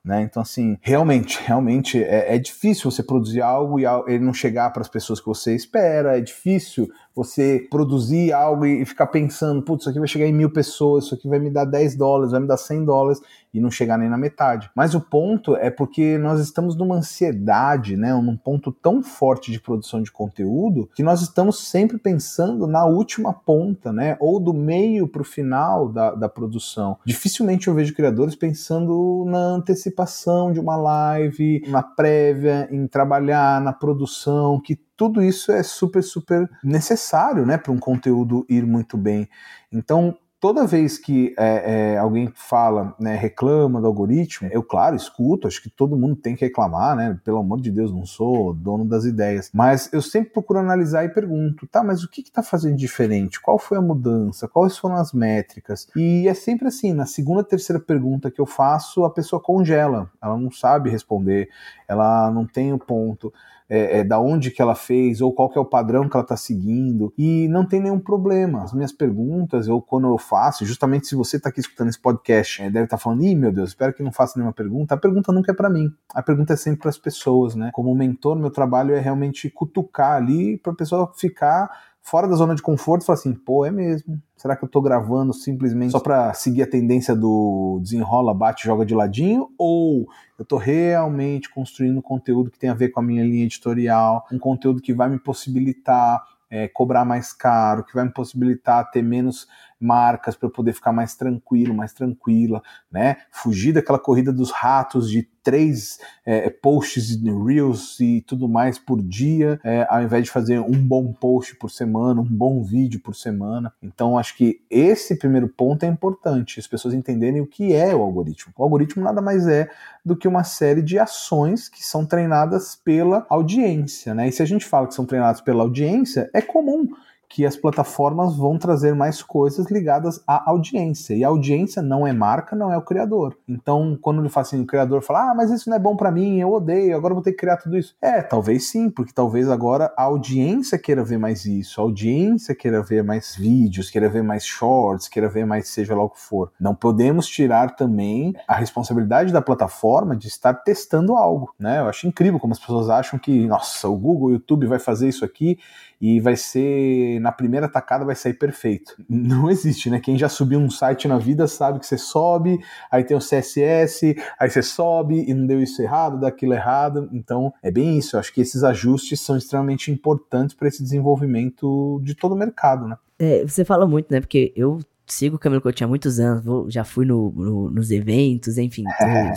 Né? 0.07 0.21
Então, 0.21 0.41
assim, 0.41 0.77
realmente, 0.81 1.37
realmente 1.43 2.01
é, 2.01 2.33
é, 2.33 2.39
difícil 2.39 2.89
você 2.89 3.03
produzir 3.03 3.41
algo 3.41 3.77
e 3.77 3.83
ele 4.07 4.23
não 4.23 4.33
chegar 4.33 4.71
para 4.71 4.81
as 4.81 4.87
pessoas 4.87 5.19
que 5.19 5.25
você 5.25 5.53
espera, 5.53 6.17
é 6.17 6.21
difícil 6.21 6.89
você 7.17 7.67
produzir 7.71 8.31
algo 8.31 8.63
e 8.63 8.85
ficar 8.85 9.07
pensando, 9.07 9.63
putz, 9.63 9.81
isso 9.81 9.89
aqui 9.89 9.97
vai 9.97 10.07
chegar 10.07 10.27
em 10.27 10.33
mil 10.33 10.51
pessoas, 10.51 11.05
isso 11.05 11.15
aqui 11.15 11.27
vai 11.27 11.39
me 11.39 11.49
dar 11.49 11.65
10 11.65 11.95
dólares, 11.95 12.31
vai 12.31 12.39
me 12.39 12.47
dar 12.47 12.57
100 12.57 12.85
dólares 12.85 13.19
e 13.51 13.59
não 13.59 13.71
chegar 13.71 13.97
nem 13.97 14.07
na 14.07 14.19
metade. 14.19 14.69
Mas 14.75 14.93
o 14.93 15.01
ponto 15.01 15.55
é 15.55 15.71
porque 15.71 16.15
nós 16.19 16.39
estamos 16.39 16.77
numa 16.77 16.97
ansiedade, 16.97 17.97
né, 17.97 18.13
num 18.13 18.37
ponto 18.37 18.71
tão 18.71 19.01
forte 19.01 19.51
de 19.51 19.59
produção 19.59 20.03
de 20.03 20.11
conteúdo 20.11 20.87
que 20.93 21.01
nós 21.01 21.23
estamos 21.23 21.67
sempre 21.67 21.97
pensando 21.97 22.67
na 22.67 22.85
última 22.85 23.33
ponta, 23.33 23.91
né, 23.91 24.15
ou 24.19 24.39
do 24.39 24.53
meio 24.53 25.07
para 25.07 25.23
o 25.23 25.25
final 25.25 25.89
da, 25.89 26.11
da 26.11 26.29
produção. 26.29 26.99
Dificilmente 27.03 27.67
eu 27.67 27.73
vejo 27.73 27.95
criadores 27.95 28.35
pensando 28.35 29.25
na 29.25 29.39
antecipação 29.39 30.53
de 30.53 30.59
uma 30.59 30.75
live, 30.75 31.63
na 31.67 31.81
prévia, 31.81 32.67
em 32.69 32.85
trabalhar 32.85 33.59
na 33.59 33.73
produção, 33.73 34.61
que 34.61 34.77
tudo 34.97 35.21
isso 35.21 35.51
é 35.51 35.61
super, 35.61 36.03
super 36.03 36.49
necessário, 36.63 37.45
né, 37.45 37.57
para 37.57 37.71
um 37.71 37.77
conteúdo 37.77 38.45
ir 38.49 38.65
muito 38.65 38.97
bem. 38.97 39.29
Então, 39.71 40.17
toda 40.39 40.65
vez 40.65 40.97
que 40.97 41.33
é, 41.37 41.93
é, 41.93 41.97
alguém 41.97 42.31
fala, 42.35 42.95
né, 42.99 43.15
reclama 43.15 43.81
do 43.81 43.87
algoritmo, 43.87 44.49
eu, 44.51 44.61
claro, 44.63 44.95
escuto, 44.95 45.47
acho 45.47 45.61
que 45.61 45.69
todo 45.69 45.97
mundo 45.97 46.15
tem 46.15 46.35
que 46.35 46.45
reclamar, 46.45 46.95
né? 46.95 47.19
Pelo 47.23 47.37
amor 47.37 47.59
de 47.59 47.71
Deus, 47.71 47.91
não 47.91 48.05
sou 48.05 48.53
dono 48.53 48.85
das 48.85 49.05
ideias. 49.05 49.49
Mas 49.53 49.91
eu 49.91 50.01
sempre 50.01 50.31
procuro 50.31 50.59
analisar 50.59 51.03
e 51.05 51.09
pergunto, 51.09 51.67
tá, 51.67 51.83
mas 51.83 52.03
o 52.03 52.09
que 52.09 52.21
está 52.21 52.43
fazendo 52.43 52.75
diferente? 52.75 53.41
Qual 53.41 53.57
foi 53.57 53.77
a 53.77 53.81
mudança? 53.81 54.47
Quais 54.47 54.77
foram 54.77 54.95
as 54.95 55.11
métricas? 55.11 55.87
E 55.95 56.27
é 56.27 56.33
sempre 56.33 56.67
assim, 56.67 56.93
na 56.93 57.05
segunda, 57.05 57.43
terceira 57.43 57.79
pergunta 57.79 58.31
que 58.31 58.41
eu 58.41 58.45
faço, 58.45 59.03
a 59.03 59.09
pessoa 59.09 59.41
congela, 59.41 60.09
ela 60.21 60.37
não 60.37 60.51
sabe 60.51 60.89
responder, 60.89 61.49
ela 61.87 62.31
não 62.31 62.45
tem 62.45 62.73
o 62.73 62.79
ponto 62.79 63.33
é, 63.69 63.99
é, 63.99 64.03
da 64.03 64.19
onde 64.19 64.51
que 64.51 64.61
ela 64.61 64.75
fez 64.75 65.21
ou 65.21 65.33
qual 65.33 65.49
que 65.49 65.57
é 65.57 65.61
o 65.61 65.65
padrão 65.65 66.07
que 66.07 66.15
ela 66.15 66.23
está 66.23 66.37
seguindo 66.37 67.13
e 67.17 67.47
não 67.49 67.65
tem 67.65 67.81
nenhum 67.81 67.99
problema. 67.99 68.63
As 68.63 68.73
minhas 68.73 68.91
perguntas, 68.91 69.67
ou 69.67 69.81
quando 69.81 70.07
eu 70.07 70.17
faço, 70.17 70.65
justamente 70.65 71.07
se 71.07 71.15
você 71.15 71.37
está 71.37 71.49
aqui 71.49 71.59
escutando 71.59 71.89
esse 71.89 71.99
podcast, 71.99 72.61
é, 72.61 72.69
deve 72.69 72.85
estar 72.85 72.97
tá 72.97 73.03
falando, 73.03 73.23
ih, 73.23 73.35
meu 73.35 73.51
Deus, 73.51 73.69
espero 73.69 73.93
que 73.93 74.03
não 74.03 74.11
faça 74.11 74.33
nenhuma 74.37 74.53
pergunta. 74.53 74.95
A 74.95 74.97
pergunta 74.97 75.31
nunca 75.31 75.51
é 75.51 75.55
para 75.55 75.69
mim, 75.69 75.91
a 76.13 76.21
pergunta 76.21 76.53
é 76.53 76.55
sempre 76.55 76.81
para 76.81 76.89
as 76.89 76.97
pessoas, 76.97 77.55
né? 77.55 77.71
Como 77.73 77.93
mentor, 77.93 78.37
meu 78.37 78.49
trabalho 78.49 78.93
é 78.93 78.99
realmente 78.99 79.49
cutucar 79.49 80.13
ali 80.13 80.57
para 80.57 80.71
a 80.71 80.75
pessoa 80.75 81.11
ficar 81.15 81.69
fora 82.07 82.25
da 82.25 82.35
zona 82.35 82.55
de 82.55 82.61
conforto 82.61 83.05
falar 83.05 83.19
assim, 83.19 83.33
pô, 83.33 83.65
é 83.65 83.71
mesmo. 83.71 84.21
Será 84.37 84.55
que 84.55 84.63
eu 84.63 84.69
tô 84.69 84.81
gravando 84.81 85.33
simplesmente 85.33 85.91
só 85.91 85.99
para 85.99 86.33
seguir 86.33 86.63
a 86.63 86.67
tendência 86.67 87.13
do 87.13 87.79
desenrola, 87.81 88.33
bate, 88.33 88.65
joga 88.65 88.85
de 88.85 88.95
ladinho? 88.95 89.49
Ou 89.57 90.07
eu 90.39 90.45
tô 90.45 90.55
realmente 90.55 91.49
construindo 91.49 92.01
conteúdo 92.01 92.49
que 92.49 92.57
tem 92.57 92.69
a 92.69 92.73
ver 92.73 92.89
com 92.89 93.01
a 93.01 93.03
minha 93.03 93.25
linha 93.25 93.43
editorial, 93.43 94.25
um 94.31 94.39
conteúdo 94.39 94.81
que 94.81 94.93
vai 94.93 95.09
me 95.09 95.19
possibilitar 95.19 96.23
é, 96.49 96.69
cobrar 96.69 97.03
mais 97.03 97.33
caro, 97.33 97.83
que 97.83 97.93
vai 97.93 98.05
me 98.05 98.11
possibilitar 98.11 98.89
ter 98.89 99.01
menos 99.01 99.45
marcas 99.79 100.35
para 100.35 100.49
poder 100.49 100.73
ficar 100.73 100.91
mais 100.91 101.15
tranquilo, 101.15 101.73
mais 101.73 101.93
tranquila, 101.93 102.61
né? 102.91 103.17
Fugir 103.31 103.73
daquela 103.73 103.99
corrida 103.99 104.31
dos 104.31 104.51
ratos 104.51 105.09
de 105.09 105.27
três 105.47 105.97
é, 106.25 106.49
posts 106.49 107.17
reels 107.23 107.97
e 108.01 108.21
tudo 108.27 108.49
mais 108.49 108.77
por 108.77 109.01
dia, 109.01 109.57
é, 109.63 109.87
ao 109.89 110.03
invés 110.03 110.25
de 110.25 110.29
fazer 110.29 110.59
um 110.59 110.77
bom 110.77 111.13
post 111.13 111.55
por 111.55 111.71
semana, 111.71 112.19
um 112.19 112.25
bom 112.25 112.61
vídeo 112.61 112.99
por 112.99 113.15
semana. 113.15 113.71
Então, 113.81 114.17
acho 114.17 114.35
que 114.35 114.59
esse 114.69 115.17
primeiro 115.17 115.47
ponto 115.47 115.83
é 115.83 115.87
importante, 115.87 116.59
as 116.59 116.67
pessoas 116.67 116.93
entenderem 116.93 117.39
o 117.39 117.47
que 117.47 117.73
é 117.73 117.95
o 117.95 118.01
algoritmo. 118.01 118.51
O 118.57 118.63
algoritmo 118.63 119.01
nada 119.01 119.21
mais 119.21 119.47
é 119.47 119.69
do 120.03 120.17
que 120.17 120.27
uma 120.27 120.43
série 120.43 120.81
de 120.81 120.99
ações 120.99 121.69
que 121.69 121.81
são 121.81 122.05
treinadas 122.05 122.75
pela 122.75 123.25
audiência, 123.29 124.13
né? 124.13 124.27
E 124.27 124.31
se 124.33 124.41
a 124.41 124.45
gente 124.45 124.65
fala 124.65 124.87
que 124.87 124.95
são 124.95 125.05
treinadas 125.05 125.39
pela 125.39 125.63
audiência, 125.63 126.29
é 126.33 126.41
comum 126.41 126.89
que 127.29 127.45
as 127.45 127.55
plataformas 127.55 128.35
vão 128.35 128.57
trazer 128.57 128.95
mais 128.95 129.21
coisas 129.21 129.69
ligadas 129.69 130.21
à 130.27 130.49
audiência. 130.49 131.13
E 131.13 131.23
a 131.23 131.27
audiência 131.27 131.81
não 131.81 132.07
é 132.07 132.13
marca, 132.13 132.55
não 132.55 132.71
é 132.71 132.77
o 132.77 132.81
criador. 132.81 133.37
Então, 133.47 133.97
quando 134.01 134.21
ele 134.21 134.29
fala 134.29 134.45
assim, 134.45 134.61
o 134.61 134.65
criador 134.65 135.01
fala, 135.01 135.31
ah, 135.31 135.35
mas 135.35 135.51
isso 135.51 135.69
não 135.69 135.75
é 135.75 135.79
bom 135.79 135.95
para 135.95 136.11
mim, 136.11 136.39
eu 136.39 136.51
odeio, 136.51 136.95
agora 136.95 137.13
vou 137.13 137.23
ter 137.23 137.31
que 137.31 137.37
criar 137.37 137.57
tudo 137.57 137.77
isso. 137.77 137.95
É, 138.01 138.21
talvez 138.21 138.69
sim, 138.69 138.89
porque 138.89 139.11
talvez 139.13 139.49
agora 139.49 139.93
a 139.97 140.03
audiência 140.03 140.77
queira 140.77 141.03
ver 141.03 141.17
mais 141.17 141.45
isso, 141.45 141.81
a 141.81 141.83
audiência 141.83 142.55
queira 142.55 142.81
ver 142.81 143.03
mais 143.03 143.35
vídeos, 143.35 143.89
queira 143.89 144.09
ver 144.09 144.23
mais 144.23 144.45
shorts, 144.45 145.07
queira 145.07 145.29
ver 145.29 145.45
mais 145.45 145.67
seja 145.69 145.95
lá 145.95 146.03
o 146.03 146.09
que 146.09 146.19
for. 146.19 146.51
Não 146.59 146.73
podemos 146.73 147.27
tirar 147.27 147.75
também 147.75 148.33
a 148.47 148.55
responsabilidade 148.55 149.33
da 149.33 149.41
plataforma 149.41 150.15
de 150.15 150.27
estar 150.27 150.53
testando 150.53 151.15
algo, 151.15 151.53
né? 151.59 151.79
Eu 151.79 151.87
acho 151.87 152.07
incrível 152.07 152.39
como 152.39 152.53
as 152.53 152.59
pessoas 152.59 152.89
acham 152.89 153.19
que, 153.19 153.45
nossa, 153.47 153.87
o 153.87 153.97
Google, 153.97 154.29
o 154.29 154.31
YouTube 154.31 154.67
vai 154.67 154.79
fazer 154.79 155.07
isso 155.09 155.25
aqui 155.25 155.57
e 155.99 156.19
vai 156.19 156.35
ser 156.35 157.19
na 157.19 157.31
primeira 157.31 157.67
tacada 157.67 158.05
vai 158.05 158.15
sair 158.15 158.33
perfeito. 158.33 158.95
Não 159.09 159.49
existe, 159.49 159.89
né? 159.89 159.99
Quem 159.99 160.17
já 160.17 160.29
subiu 160.29 160.59
um 160.59 160.69
site 160.69 161.07
na 161.07 161.17
vida 161.17 161.47
sabe 161.47 161.79
que 161.79 161.85
você 161.85 161.97
sobe, 161.97 162.59
aí 162.91 163.03
tem 163.03 163.17
o 163.17 163.19
CSS, 163.19 164.15
aí 164.39 164.49
você 164.49 164.61
sobe 164.61 165.25
e 165.27 165.33
não 165.33 165.47
deu 165.47 165.61
isso 165.61 165.81
errado, 165.81 166.19
dá 166.19 166.27
aquilo 166.27 166.53
errado. 166.53 167.09
Então 167.11 167.53
é 167.63 167.71
bem 167.71 167.97
isso. 167.97 168.15
Eu 168.15 168.19
acho 168.19 168.33
que 168.33 168.41
esses 168.41 168.63
ajustes 168.63 169.19
são 169.19 169.35
extremamente 169.37 169.91
importantes 169.91 170.55
para 170.55 170.67
esse 170.67 170.83
desenvolvimento 170.83 171.99
de 172.03 172.15
todo 172.15 172.33
o 172.33 172.37
mercado, 172.37 172.87
né? 172.87 172.97
É, 173.19 173.43
você 173.45 173.65
fala 173.65 173.87
muito, 173.87 174.11
né? 174.11 174.19
Porque 174.19 174.53
eu 174.55 174.79
sigo 175.07 175.37
o 175.37 175.39
Camilo 175.39 175.61
Coutinho 175.61 175.87
há 175.87 175.89
muitos 175.89 176.19
anos, 176.19 176.43
vou, 176.43 176.69
já 176.69 176.83
fui 176.83 177.05
no, 177.05 177.31
no, 177.31 177.71
nos 177.71 177.91
eventos, 177.91 178.57
enfim, 178.57 178.83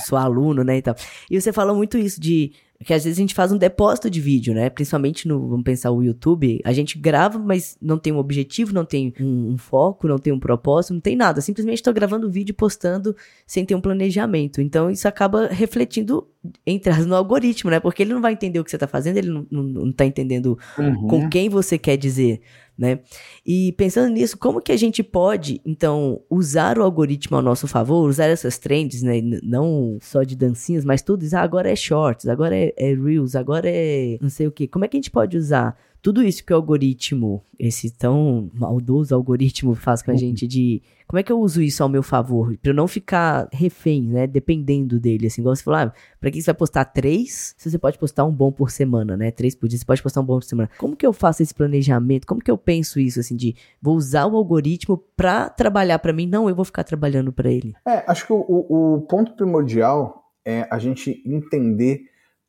sou 0.04 0.18
aluno, 0.18 0.64
né, 0.64 0.78
e 0.78 0.82
tal. 0.82 0.96
E 1.30 1.40
você 1.40 1.52
fala 1.52 1.72
muito 1.72 1.96
isso 1.96 2.20
de 2.20 2.52
que 2.82 2.94
às 2.94 3.04
vezes 3.04 3.18
a 3.18 3.20
gente 3.20 3.34
faz 3.34 3.52
um 3.52 3.58
depósito 3.58 4.08
de 4.08 4.20
vídeo, 4.20 4.54
né? 4.54 4.70
Principalmente 4.70 5.28
no, 5.28 5.48
vamos 5.48 5.64
pensar, 5.64 5.90
o 5.90 6.02
YouTube. 6.02 6.60
A 6.64 6.72
gente 6.72 6.98
grava, 6.98 7.38
mas 7.38 7.76
não 7.80 7.98
tem 7.98 8.10
um 8.10 8.18
objetivo, 8.18 8.72
não 8.72 8.86
tem 8.86 9.12
um, 9.20 9.52
um 9.52 9.58
foco, 9.58 10.08
não 10.08 10.18
tem 10.18 10.32
um 10.32 10.40
propósito, 10.40 10.94
não 10.94 11.00
tem 11.00 11.14
nada. 11.14 11.42
Simplesmente 11.42 11.76
estou 11.76 11.92
gravando 11.92 12.30
vídeo 12.30 12.52
e 12.52 12.54
postando 12.54 13.14
sem 13.46 13.66
ter 13.66 13.74
um 13.74 13.82
planejamento. 13.82 14.62
Então 14.62 14.90
isso 14.90 15.06
acaba 15.06 15.46
refletindo 15.48 16.26
entre 16.66 16.90
no 17.04 17.14
algoritmo, 17.14 17.70
né? 17.70 17.78
Porque 17.78 18.02
ele 18.02 18.14
não 18.14 18.22
vai 18.22 18.32
entender 18.32 18.58
o 18.58 18.64
que 18.64 18.70
você 18.70 18.76
está 18.76 18.86
fazendo, 18.86 19.18
ele 19.18 19.28
não, 19.28 19.46
não, 19.50 19.62
não 19.62 19.92
tá 19.92 20.06
entendendo 20.06 20.58
uhum. 20.78 21.06
com 21.06 21.28
quem 21.28 21.50
você 21.50 21.76
quer 21.76 21.98
dizer 21.98 22.40
né? 22.80 22.98
E 23.44 23.72
pensando 23.72 24.10
nisso, 24.10 24.38
como 24.38 24.58
que 24.58 24.72
a 24.72 24.76
gente 24.76 25.02
pode, 25.02 25.60
então, 25.66 26.22
usar 26.30 26.78
o 26.78 26.82
algoritmo 26.82 27.36
ao 27.36 27.42
nosso 27.42 27.68
favor, 27.68 28.08
usar 28.08 28.24
essas 28.24 28.56
trends, 28.56 29.02
né? 29.02 29.20
Não 29.42 29.98
só 30.00 30.22
de 30.22 30.34
dancinhas, 30.34 30.82
mas 30.82 31.02
tudo, 31.02 31.22
ah, 31.34 31.40
agora 31.40 31.70
é 31.70 31.76
shorts, 31.76 32.26
agora 32.26 32.56
é, 32.56 32.69
é 32.76 32.94
reels, 32.94 33.34
agora 33.34 33.68
é 33.68 34.18
não 34.20 34.28
sei 34.28 34.46
o 34.46 34.52
que. 34.52 34.66
Como 34.66 34.84
é 34.84 34.88
que 34.88 34.96
a 34.96 34.98
gente 34.98 35.10
pode 35.10 35.36
usar 35.36 35.76
tudo 36.02 36.22
isso 36.22 36.44
que 36.44 36.52
o 36.52 36.56
algoritmo, 36.56 37.42
esse 37.58 37.90
tão 37.90 38.50
maldoso 38.54 39.14
algoritmo 39.14 39.74
faz 39.74 40.02
com 40.02 40.10
a 40.10 40.14
uhum. 40.14 40.18
gente 40.18 40.46
de 40.46 40.82
como 41.06 41.18
é 41.18 41.22
que 41.22 41.32
eu 41.32 41.40
uso 41.40 41.60
isso 41.60 41.82
ao 41.82 41.88
meu 41.88 42.02
favor? 42.02 42.56
Pra 42.58 42.70
eu 42.70 42.74
não 42.74 42.86
ficar 42.86 43.48
refém, 43.52 44.02
né? 44.02 44.26
Dependendo 44.26 44.98
dele. 44.98 45.26
Assim, 45.26 45.42
igual 45.42 45.54
você 45.54 45.62
falou, 45.62 45.80
ah, 45.80 45.92
pra 46.20 46.30
que 46.30 46.40
você 46.40 46.46
vai 46.46 46.54
postar 46.54 46.84
três 46.84 47.54
se 47.58 47.70
você 47.70 47.78
pode 47.78 47.98
postar 47.98 48.24
um 48.24 48.32
bom 48.32 48.50
por 48.50 48.70
semana, 48.70 49.16
né? 49.16 49.30
Três 49.30 49.54
por 49.54 49.68
dia, 49.68 49.78
você 49.78 49.84
pode 49.84 50.02
postar 50.02 50.20
um 50.20 50.24
bom 50.24 50.38
por 50.38 50.44
semana. 50.44 50.70
Como 50.78 50.96
que 50.96 51.04
eu 51.04 51.12
faço 51.12 51.42
esse 51.42 51.52
planejamento? 51.52 52.26
Como 52.26 52.40
que 52.40 52.50
eu 52.50 52.56
penso 52.56 53.00
isso, 53.00 53.20
assim, 53.20 53.36
de 53.36 53.54
vou 53.82 53.96
usar 53.96 54.26
o 54.26 54.36
algoritmo 54.36 54.96
pra 55.16 55.50
trabalhar 55.50 55.98
para 55.98 56.12
mim? 56.12 56.26
Não, 56.26 56.48
eu 56.48 56.54
vou 56.54 56.64
ficar 56.64 56.84
trabalhando 56.84 57.32
para 57.32 57.50
ele. 57.50 57.74
É, 57.86 58.04
acho 58.06 58.26
que 58.26 58.32
o, 58.32 58.44
o 58.48 59.00
ponto 59.02 59.34
primordial 59.34 60.30
é 60.46 60.66
a 60.70 60.78
gente 60.78 61.22
entender 61.26 62.02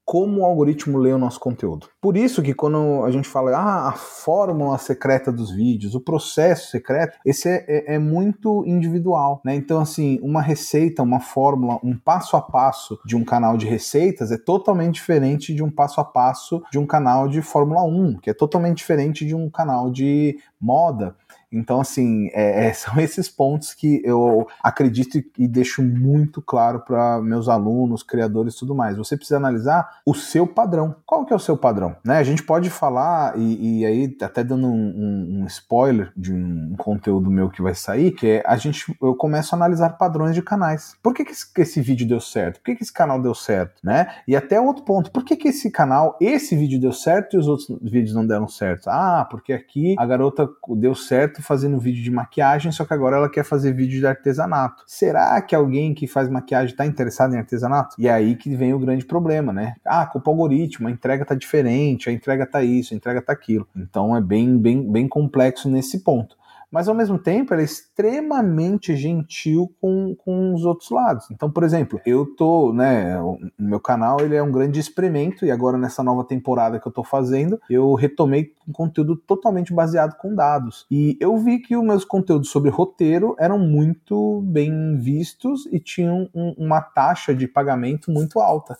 como 0.05 0.41
o 0.41 0.45
algoritmo 0.45 0.97
lê 0.97 1.13
o 1.13 1.17
nosso 1.17 1.39
conteúdo. 1.39 1.87
Por 2.01 2.17
isso 2.17 2.41
que 2.41 2.53
quando 2.53 3.03
a 3.05 3.11
gente 3.11 3.27
fala 3.27 3.51
ah, 3.57 3.89
a 3.89 3.91
fórmula 3.93 4.77
secreta 4.77 5.31
dos 5.31 5.51
vídeos, 5.51 5.95
o 5.95 6.01
processo 6.01 6.69
secreto, 6.69 7.17
esse 7.25 7.47
é, 7.47 7.65
é, 7.67 7.95
é, 7.95 7.99
muito 7.99 8.63
individual, 8.65 9.41
né? 9.45 9.55
Então, 9.55 9.79
assim, 9.79 10.19
uma 10.21 10.41
receita, 10.41 11.03
uma 11.03 11.19
fórmula, 11.19 11.79
um 11.83 11.97
passo 11.97 12.35
a 12.35 12.41
passo 12.41 12.99
de 13.05 13.15
um 13.15 13.23
canal 13.23 13.55
de 13.57 13.65
receitas 13.65 14.31
é 14.31 14.37
totalmente 14.37 14.95
diferente 14.95 15.53
de 15.53 15.63
um 15.63 15.71
passo 15.71 16.01
a 16.01 16.03
passo 16.03 16.61
de 16.71 16.79
um 16.79 16.85
canal 16.85 17.27
de 17.27 17.41
Fórmula 17.41 17.83
1, 17.83 18.19
que 18.19 18.29
é 18.29 18.33
totalmente 18.33 18.77
diferente 18.77 19.25
de 19.25 19.35
um 19.35 19.49
canal 19.49 19.89
de 19.89 20.37
moda. 20.59 21.15
Então, 21.51 21.81
assim, 21.81 22.29
é, 22.33 22.67
é 22.67 22.73
são 22.73 22.99
esses 22.99 23.27
pontos 23.27 23.73
que 23.73 24.01
eu 24.05 24.47
acredito 24.63 25.17
e, 25.17 25.31
e 25.39 25.47
deixo 25.47 25.83
muito 25.83 26.41
claro 26.41 26.79
para 26.79 27.21
meus 27.21 27.49
alunos, 27.49 28.03
criadores 28.03 28.55
e 28.55 28.59
tudo 28.59 28.73
mais. 28.73 28.97
Você 28.97 29.17
precisa 29.17 29.37
analisar 29.37 29.99
o 30.05 30.13
seu 30.13 30.47
padrão. 30.47 30.95
Qual 31.05 31.25
que 31.25 31.33
é 31.33 31.35
o 31.35 31.39
seu 31.39 31.57
padrão? 31.57 31.95
Né? 32.03 32.17
A 32.17 32.23
gente 32.23 32.43
pode 32.43 32.69
falar, 32.69 33.37
e, 33.37 33.79
e 33.79 33.85
aí 33.85 34.17
até 34.21 34.43
dando 34.43 34.67
um, 34.67 35.41
um, 35.41 35.45
spoiler 35.45 36.11
de 36.15 36.33
um 36.33 36.75
conteúdo 36.77 37.29
meu 37.29 37.49
que 37.49 37.61
vai 37.61 37.75
sair, 37.75 38.11
que 38.11 38.27
é 38.27 38.43
a 38.45 38.55
gente, 38.55 38.95
eu 39.01 39.15
começo 39.15 39.53
a 39.53 39.57
analisar 39.57 39.89
padrões 39.91 40.35
de 40.35 40.41
canais. 40.41 40.95
Por 41.01 41.13
que, 41.13 41.25
que, 41.25 41.31
esse, 41.31 41.53
que 41.53 41.61
esse 41.61 41.81
vídeo 41.81 42.07
deu 42.07 42.19
certo? 42.19 42.59
Por 42.59 42.65
que, 42.65 42.75
que 42.75 42.83
esse 42.83 42.93
canal 42.93 43.21
deu 43.21 43.33
certo? 43.33 43.75
Né? 43.83 44.07
E 44.27 44.35
até 44.35 44.59
outro 44.59 44.83
ponto, 44.83 45.11
por 45.11 45.23
que, 45.23 45.35
que 45.35 45.49
esse 45.49 45.69
canal, 45.69 46.17
esse 46.21 46.55
vídeo 46.55 46.79
deu 46.79 46.93
certo 46.93 47.35
e 47.35 47.39
os 47.39 47.47
outros 47.47 47.67
vídeos 47.81 48.15
não 48.15 48.25
deram 48.25 48.47
certo? 48.47 48.87
Ah, 48.89 49.27
porque 49.29 49.53
aqui 49.53 49.95
a 49.97 50.05
garota 50.05 50.49
deu 50.75 50.95
certo 50.95 51.40
fazendo 51.41 51.79
vídeo 51.79 52.03
de 52.03 52.11
maquiagem, 52.11 52.71
só 52.71 52.85
que 52.85 52.93
agora 52.93 53.17
ela 53.17 53.29
quer 53.29 53.43
fazer 53.43 53.73
vídeo 53.73 53.99
de 53.99 54.07
artesanato. 54.07 54.83
Será 54.87 55.41
que 55.41 55.55
alguém 55.55 55.93
que 55.93 56.07
faz 56.07 56.29
maquiagem 56.29 56.71
está 56.71 56.85
interessado 56.85 57.33
em 57.33 57.37
artesanato? 57.37 57.95
E 57.97 58.07
é 58.07 58.11
aí 58.11 58.35
que 58.35 58.55
vem 58.55 58.73
o 58.73 58.79
grande 58.79 59.05
problema, 59.05 59.51
né? 59.51 59.75
Ah, 59.85 60.05
culpa 60.05 60.29
o 60.29 60.33
algoritmo, 60.33 60.87
a 60.87 60.91
entrega 60.91 61.25
tá 61.25 61.35
diferente, 61.35 62.09
a 62.09 62.13
entrega 62.13 62.45
tá 62.45 62.63
isso, 62.63 62.93
a 62.93 62.97
entrega 62.97 63.21
tá 63.21 63.33
aquilo. 63.33 63.67
Então 63.75 64.15
é 64.15 64.21
bem, 64.21 64.57
bem, 64.57 64.91
bem 64.91 65.07
complexo 65.07 65.69
nesse 65.69 65.99
ponto 66.03 66.40
mas 66.71 66.87
ao 66.87 66.95
mesmo 66.95 67.19
tempo 67.19 67.53
ela 67.53 67.61
é 67.61 67.65
extremamente 67.65 68.95
gentil 68.95 69.71
com, 69.81 70.15
com 70.15 70.53
os 70.53 70.63
outros 70.63 70.89
lados. 70.89 71.29
Então, 71.29 71.51
por 71.51 71.63
exemplo, 71.63 71.99
eu 72.05 72.25
tô, 72.25 72.71
né, 72.71 73.19
o 73.19 73.37
meu 73.59 73.79
canal 73.79 74.21
ele 74.21 74.35
é 74.35 74.41
um 74.41 74.51
grande 74.51 74.79
experimento 74.79 75.45
e 75.45 75.51
agora 75.51 75.77
nessa 75.77 76.01
nova 76.01 76.23
temporada 76.23 76.79
que 76.79 76.87
eu 76.87 76.91
tô 76.91 77.03
fazendo, 77.03 77.59
eu 77.69 77.93
retomei 77.93 78.53
um 78.67 78.71
conteúdo 78.71 79.17
totalmente 79.17 79.73
baseado 79.73 80.15
com 80.17 80.33
dados. 80.33 80.85
E 80.89 81.17
eu 81.19 81.37
vi 81.37 81.59
que 81.59 81.75
os 81.75 81.83
meus 81.83 82.05
conteúdos 82.05 82.49
sobre 82.49 82.69
roteiro 82.69 83.35
eram 83.37 83.59
muito 83.59 84.41
bem 84.45 84.97
vistos 84.97 85.67
e 85.71 85.79
tinham 85.79 86.29
um, 86.33 86.55
uma 86.57 86.81
taxa 86.81 87.35
de 87.35 87.47
pagamento 87.47 88.09
muito 88.09 88.39
alta. 88.39 88.77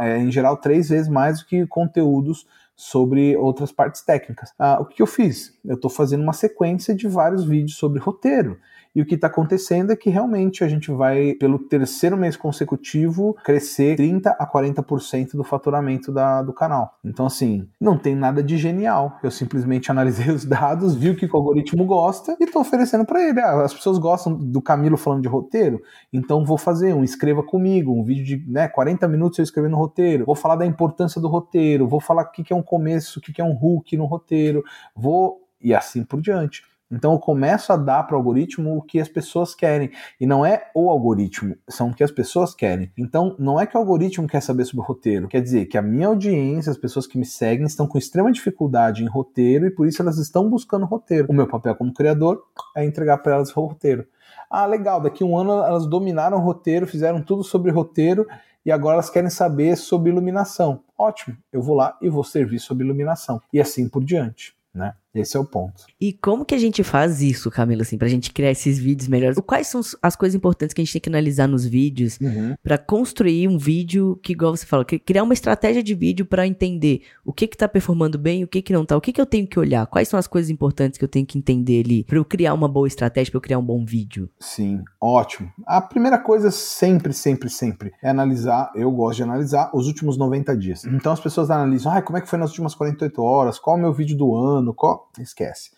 É, 0.00 0.18
em 0.18 0.30
geral, 0.30 0.56
três 0.58 0.90
vezes 0.90 1.08
mais 1.08 1.40
do 1.40 1.46
que 1.46 1.66
conteúdos 1.66 2.46
sobre 2.76 3.36
outras 3.36 3.70
partes 3.70 4.02
técnicas. 4.02 4.52
Ah, 4.58 4.78
o 4.80 4.86
que 4.86 5.02
eu 5.02 5.06
fiz? 5.06 5.58
Eu 5.64 5.74
estou 5.74 5.90
fazendo 5.90 6.22
uma 6.22 6.32
sequência 6.32 6.94
de 6.94 7.06
vários 7.06 7.44
vídeos 7.44 7.76
sobre 7.76 8.00
roteiro. 8.00 8.58
E 8.94 9.00
o 9.00 9.06
que 9.06 9.14
está 9.14 9.26
acontecendo 9.26 9.90
é 9.90 9.96
que 9.96 10.10
realmente 10.10 10.62
a 10.62 10.68
gente 10.68 10.90
vai, 10.90 11.32
pelo 11.34 11.58
terceiro 11.58 12.16
mês 12.16 12.36
consecutivo, 12.36 13.34
crescer 13.42 13.96
30 13.96 14.30
a 14.30 14.46
40% 14.46 15.32
do 15.32 15.42
faturamento 15.42 16.12
da, 16.12 16.42
do 16.42 16.52
canal. 16.52 16.98
Então, 17.02 17.26
assim, 17.26 17.66
não 17.80 17.96
tem 17.96 18.14
nada 18.14 18.42
de 18.42 18.58
genial. 18.58 19.18
Eu 19.22 19.30
simplesmente 19.30 19.90
analisei 19.90 20.28
os 20.32 20.44
dados, 20.44 20.94
vi 20.94 21.10
o 21.10 21.16
que 21.16 21.26
o 21.26 21.36
algoritmo 21.36 21.84
gosta 21.86 22.36
e 22.38 22.44
estou 22.44 22.60
oferecendo 22.60 23.04
para 23.06 23.22
ele. 23.22 23.40
Ah, 23.40 23.62
as 23.62 23.72
pessoas 23.72 23.98
gostam 23.98 24.34
do 24.34 24.60
Camilo 24.60 24.96
falando 24.96 25.22
de 25.22 25.28
roteiro, 25.28 25.80
então 26.12 26.44
vou 26.44 26.58
fazer 26.58 26.92
um 26.92 27.02
escreva 27.02 27.42
comigo, 27.42 27.92
um 27.92 28.04
vídeo 28.04 28.24
de 28.24 28.50
né, 28.50 28.68
40 28.68 29.08
minutos 29.08 29.38
eu 29.38 29.42
escrevendo 29.42 29.76
roteiro. 29.76 30.26
Vou 30.26 30.34
falar 30.34 30.56
da 30.56 30.66
importância 30.66 31.20
do 31.20 31.28
roteiro, 31.28 31.88
vou 31.88 32.00
falar 32.00 32.24
o 32.24 32.30
que 32.30 32.52
é 32.52 32.56
um 32.56 32.62
começo, 32.62 33.18
o 33.18 33.22
que 33.22 33.40
é 33.40 33.44
um 33.44 33.56
hook 33.60 33.96
no 33.96 34.04
roteiro, 34.04 34.62
vou 34.94 35.40
e 35.62 35.74
assim 35.74 36.04
por 36.04 36.20
diante. 36.20 36.62
Então 36.92 37.12
eu 37.12 37.18
começo 37.18 37.72
a 37.72 37.76
dar 37.76 38.02
para 38.02 38.14
o 38.14 38.18
algoritmo 38.18 38.76
o 38.76 38.82
que 38.82 39.00
as 39.00 39.08
pessoas 39.08 39.54
querem. 39.54 39.90
E 40.20 40.26
não 40.26 40.44
é 40.44 40.70
o 40.74 40.90
algoritmo, 40.90 41.56
são 41.68 41.88
o 41.88 41.94
que 41.94 42.04
as 42.04 42.10
pessoas 42.10 42.54
querem. 42.54 42.92
Então 42.96 43.34
não 43.38 43.58
é 43.58 43.66
que 43.66 43.76
o 43.76 43.80
algoritmo 43.80 44.28
quer 44.28 44.42
saber 44.42 44.66
sobre 44.66 44.84
o 44.84 44.86
roteiro. 44.86 45.26
Quer 45.28 45.40
dizer 45.40 45.66
que 45.66 45.78
a 45.78 45.82
minha 45.82 46.08
audiência, 46.08 46.70
as 46.70 46.76
pessoas 46.76 47.06
que 47.06 47.18
me 47.18 47.24
seguem, 47.24 47.64
estão 47.64 47.86
com 47.86 47.96
extrema 47.96 48.30
dificuldade 48.30 49.02
em 49.02 49.08
roteiro 49.08 49.66
e 49.66 49.70
por 49.70 49.86
isso 49.86 50.02
elas 50.02 50.18
estão 50.18 50.50
buscando 50.50 50.84
roteiro. 50.84 51.26
O 51.30 51.32
meu 51.32 51.46
papel 51.46 51.74
como 51.74 51.94
criador 51.94 52.42
é 52.76 52.84
entregar 52.84 53.18
para 53.18 53.36
elas 53.36 53.56
o 53.56 53.60
roteiro. 53.60 54.06
Ah, 54.50 54.66
legal, 54.66 55.00
daqui 55.00 55.24
a 55.24 55.26
um 55.26 55.38
ano 55.38 55.52
elas 55.52 55.86
dominaram 55.86 56.36
o 56.36 56.40
roteiro, 56.40 56.86
fizeram 56.86 57.22
tudo 57.22 57.42
sobre 57.42 57.70
roteiro 57.70 58.26
e 58.64 58.70
agora 58.70 58.94
elas 58.94 59.08
querem 59.08 59.30
saber 59.30 59.76
sobre 59.76 60.10
iluminação. 60.10 60.80
Ótimo, 60.96 61.36
eu 61.52 61.62
vou 61.62 61.74
lá 61.74 61.96
e 62.02 62.08
vou 62.10 62.22
servir 62.22 62.58
sobre 62.58 62.84
iluminação. 62.84 63.40
E 63.52 63.60
assim 63.60 63.88
por 63.88 64.04
diante, 64.04 64.54
né? 64.74 64.94
Esse 65.14 65.36
é 65.36 65.40
o 65.40 65.44
ponto. 65.44 65.84
E 66.00 66.12
como 66.12 66.44
que 66.44 66.54
a 66.54 66.58
gente 66.58 66.82
faz 66.82 67.20
isso, 67.20 67.50
Camila, 67.50 67.82
assim, 67.82 67.98
pra 67.98 68.08
gente 68.08 68.32
criar 68.32 68.50
esses 68.50 68.78
vídeos 68.78 69.08
melhores? 69.08 69.38
Quais 69.46 69.66
são 69.66 69.80
as 70.00 70.16
coisas 70.16 70.34
importantes 70.34 70.72
que 70.72 70.80
a 70.80 70.84
gente 70.84 70.92
tem 70.92 71.02
que 71.02 71.08
analisar 71.08 71.46
nos 71.46 71.66
vídeos 71.66 72.18
uhum. 72.20 72.54
para 72.62 72.78
construir 72.78 73.46
um 73.46 73.58
vídeo 73.58 74.18
que, 74.22 74.32
igual 74.32 74.56
você 74.56 74.64
falou, 74.64 74.86
criar 74.86 75.22
uma 75.22 75.34
estratégia 75.34 75.82
de 75.82 75.94
vídeo 75.94 76.24
para 76.24 76.46
entender 76.46 77.02
o 77.24 77.32
que 77.32 77.46
que 77.46 77.56
tá 77.56 77.68
performando 77.68 78.18
bem, 78.18 78.42
o 78.42 78.48
que 78.48 78.62
que 78.62 78.72
não 78.72 78.86
tá, 78.86 78.96
o 78.96 79.00
que 79.00 79.12
que 79.12 79.20
eu 79.20 79.26
tenho 79.26 79.46
que 79.46 79.58
olhar, 79.58 79.86
quais 79.86 80.08
são 80.08 80.18
as 80.18 80.26
coisas 80.26 80.50
importantes 80.50 80.98
que 80.98 81.04
eu 81.04 81.08
tenho 81.08 81.26
que 81.26 81.36
entender 81.36 81.84
ali 81.84 82.04
para 82.04 82.16
eu 82.16 82.24
criar 82.24 82.54
uma 82.54 82.68
boa 82.68 82.88
estratégia, 82.88 83.30
para 83.30 83.38
eu 83.38 83.42
criar 83.42 83.58
um 83.58 83.64
bom 83.64 83.84
vídeo? 83.84 84.30
Sim, 84.40 84.82
ótimo. 85.00 85.50
A 85.66 85.80
primeira 85.82 86.18
coisa 86.18 86.50
sempre, 86.50 87.12
sempre, 87.12 87.50
sempre 87.50 87.92
é 88.02 88.08
analisar, 88.08 88.72
eu 88.74 88.90
gosto 88.90 89.16
de 89.16 89.22
analisar 89.24 89.70
os 89.74 89.86
últimos 89.86 90.16
90 90.16 90.56
dias. 90.56 90.84
Então 90.86 91.12
as 91.12 91.20
pessoas 91.20 91.50
analisam, 91.50 91.92
ah, 91.92 92.00
como 92.00 92.16
é 92.16 92.20
que 92.22 92.28
foi 92.28 92.38
nas 92.38 92.50
últimas 92.50 92.74
48 92.74 93.22
horas, 93.22 93.58
qual 93.58 93.76
é 93.76 93.78
o 93.78 93.82
meu 93.82 93.92
vídeo 93.92 94.16
do 94.16 94.34
ano, 94.34 94.72
qual 94.72 95.01
esquece. 95.18 95.70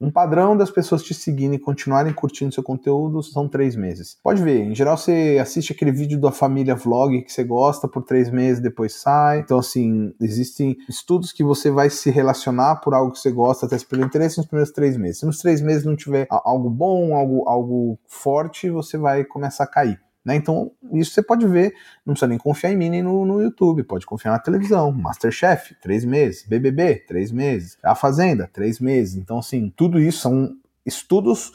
Um 0.00 0.10
padrão 0.10 0.56
das 0.56 0.70
pessoas 0.70 1.02
te 1.02 1.12
seguirem 1.12 1.56
e 1.56 1.58
continuarem 1.58 2.10
curtindo 2.10 2.54
seu 2.54 2.62
conteúdo 2.62 3.22
são 3.22 3.46
três 3.46 3.76
meses. 3.76 4.16
Pode 4.22 4.42
ver, 4.42 4.62
em 4.62 4.74
geral 4.74 4.96
você 4.96 5.36
assiste 5.38 5.74
aquele 5.74 5.92
vídeo 5.92 6.18
da 6.18 6.32
família 6.32 6.74
vlog 6.74 7.20
que 7.20 7.30
você 7.30 7.44
gosta 7.44 7.86
por 7.86 8.02
três 8.02 8.30
meses, 8.30 8.62
depois 8.62 8.94
sai. 8.94 9.40
Então, 9.40 9.58
assim, 9.58 10.14
existem 10.18 10.74
estudos 10.88 11.32
que 11.32 11.44
você 11.44 11.70
vai 11.70 11.90
se 11.90 12.10
relacionar 12.10 12.76
por 12.76 12.94
algo 12.94 13.12
que 13.12 13.18
você 13.18 13.30
gosta, 13.30 13.66
até 13.66 13.76
pelo 13.84 14.02
interesse 14.02 14.38
nos 14.38 14.46
primeiros 14.46 14.72
três 14.72 14.96
meses. 14.96 15.18
Se 15.18 15.26
nos 15.26 15.36
três 15.36 15.60
meses 15.60 15.84
não 15.84 15.94
tiver 15.94 16.26
algo 16.30 16.70
bom, 16.70 17.14
algo, 17.14 17.46
algo 17.46 17.98
forte, 18.06 18.70
você 18.70 18.96
vai 18.96 19.22
começar 19.22 19.64
a 19.64 19.70
cair. 19.70 20.00
Né? 20.24 20.36
Então, 20.36 20.70
isso 20.92 21.12
você 21.12 21.22
pode 21.22 21.46
ver, 21.46 21.74
não 22.04 22.12
precisa 22.14 22.28
nem 22.28 22.38
confiar 22.38 22.72
em 22.72 22.76
mim 22.76 22.90
nem 22.90 23.02
no, 23.02 23.24
no 23.24 23.40
YouTube, 23.40 23.82
pode 23.84 24.04
confiar 24.04 24.32
na 24.32 24.38
televisão. 24.38 24.92
Masterchef, 24.92 25.74
três 25.80 26.04
meses. 26.04 26.46
BBB, 26.46 26.96
três 27.06 27.32
meses. 27.32 27.78
A 27.82 27.94
Fazenda, 27.94 28.48
três 28.52 28.78
meses. 28.78 29.16
Então, 29.16 29.38
assim, 29.38 29.72
tudo 29.74 29.98
isso 29.98 30.20
são 30.20 30.56
estudos 30.84 31.52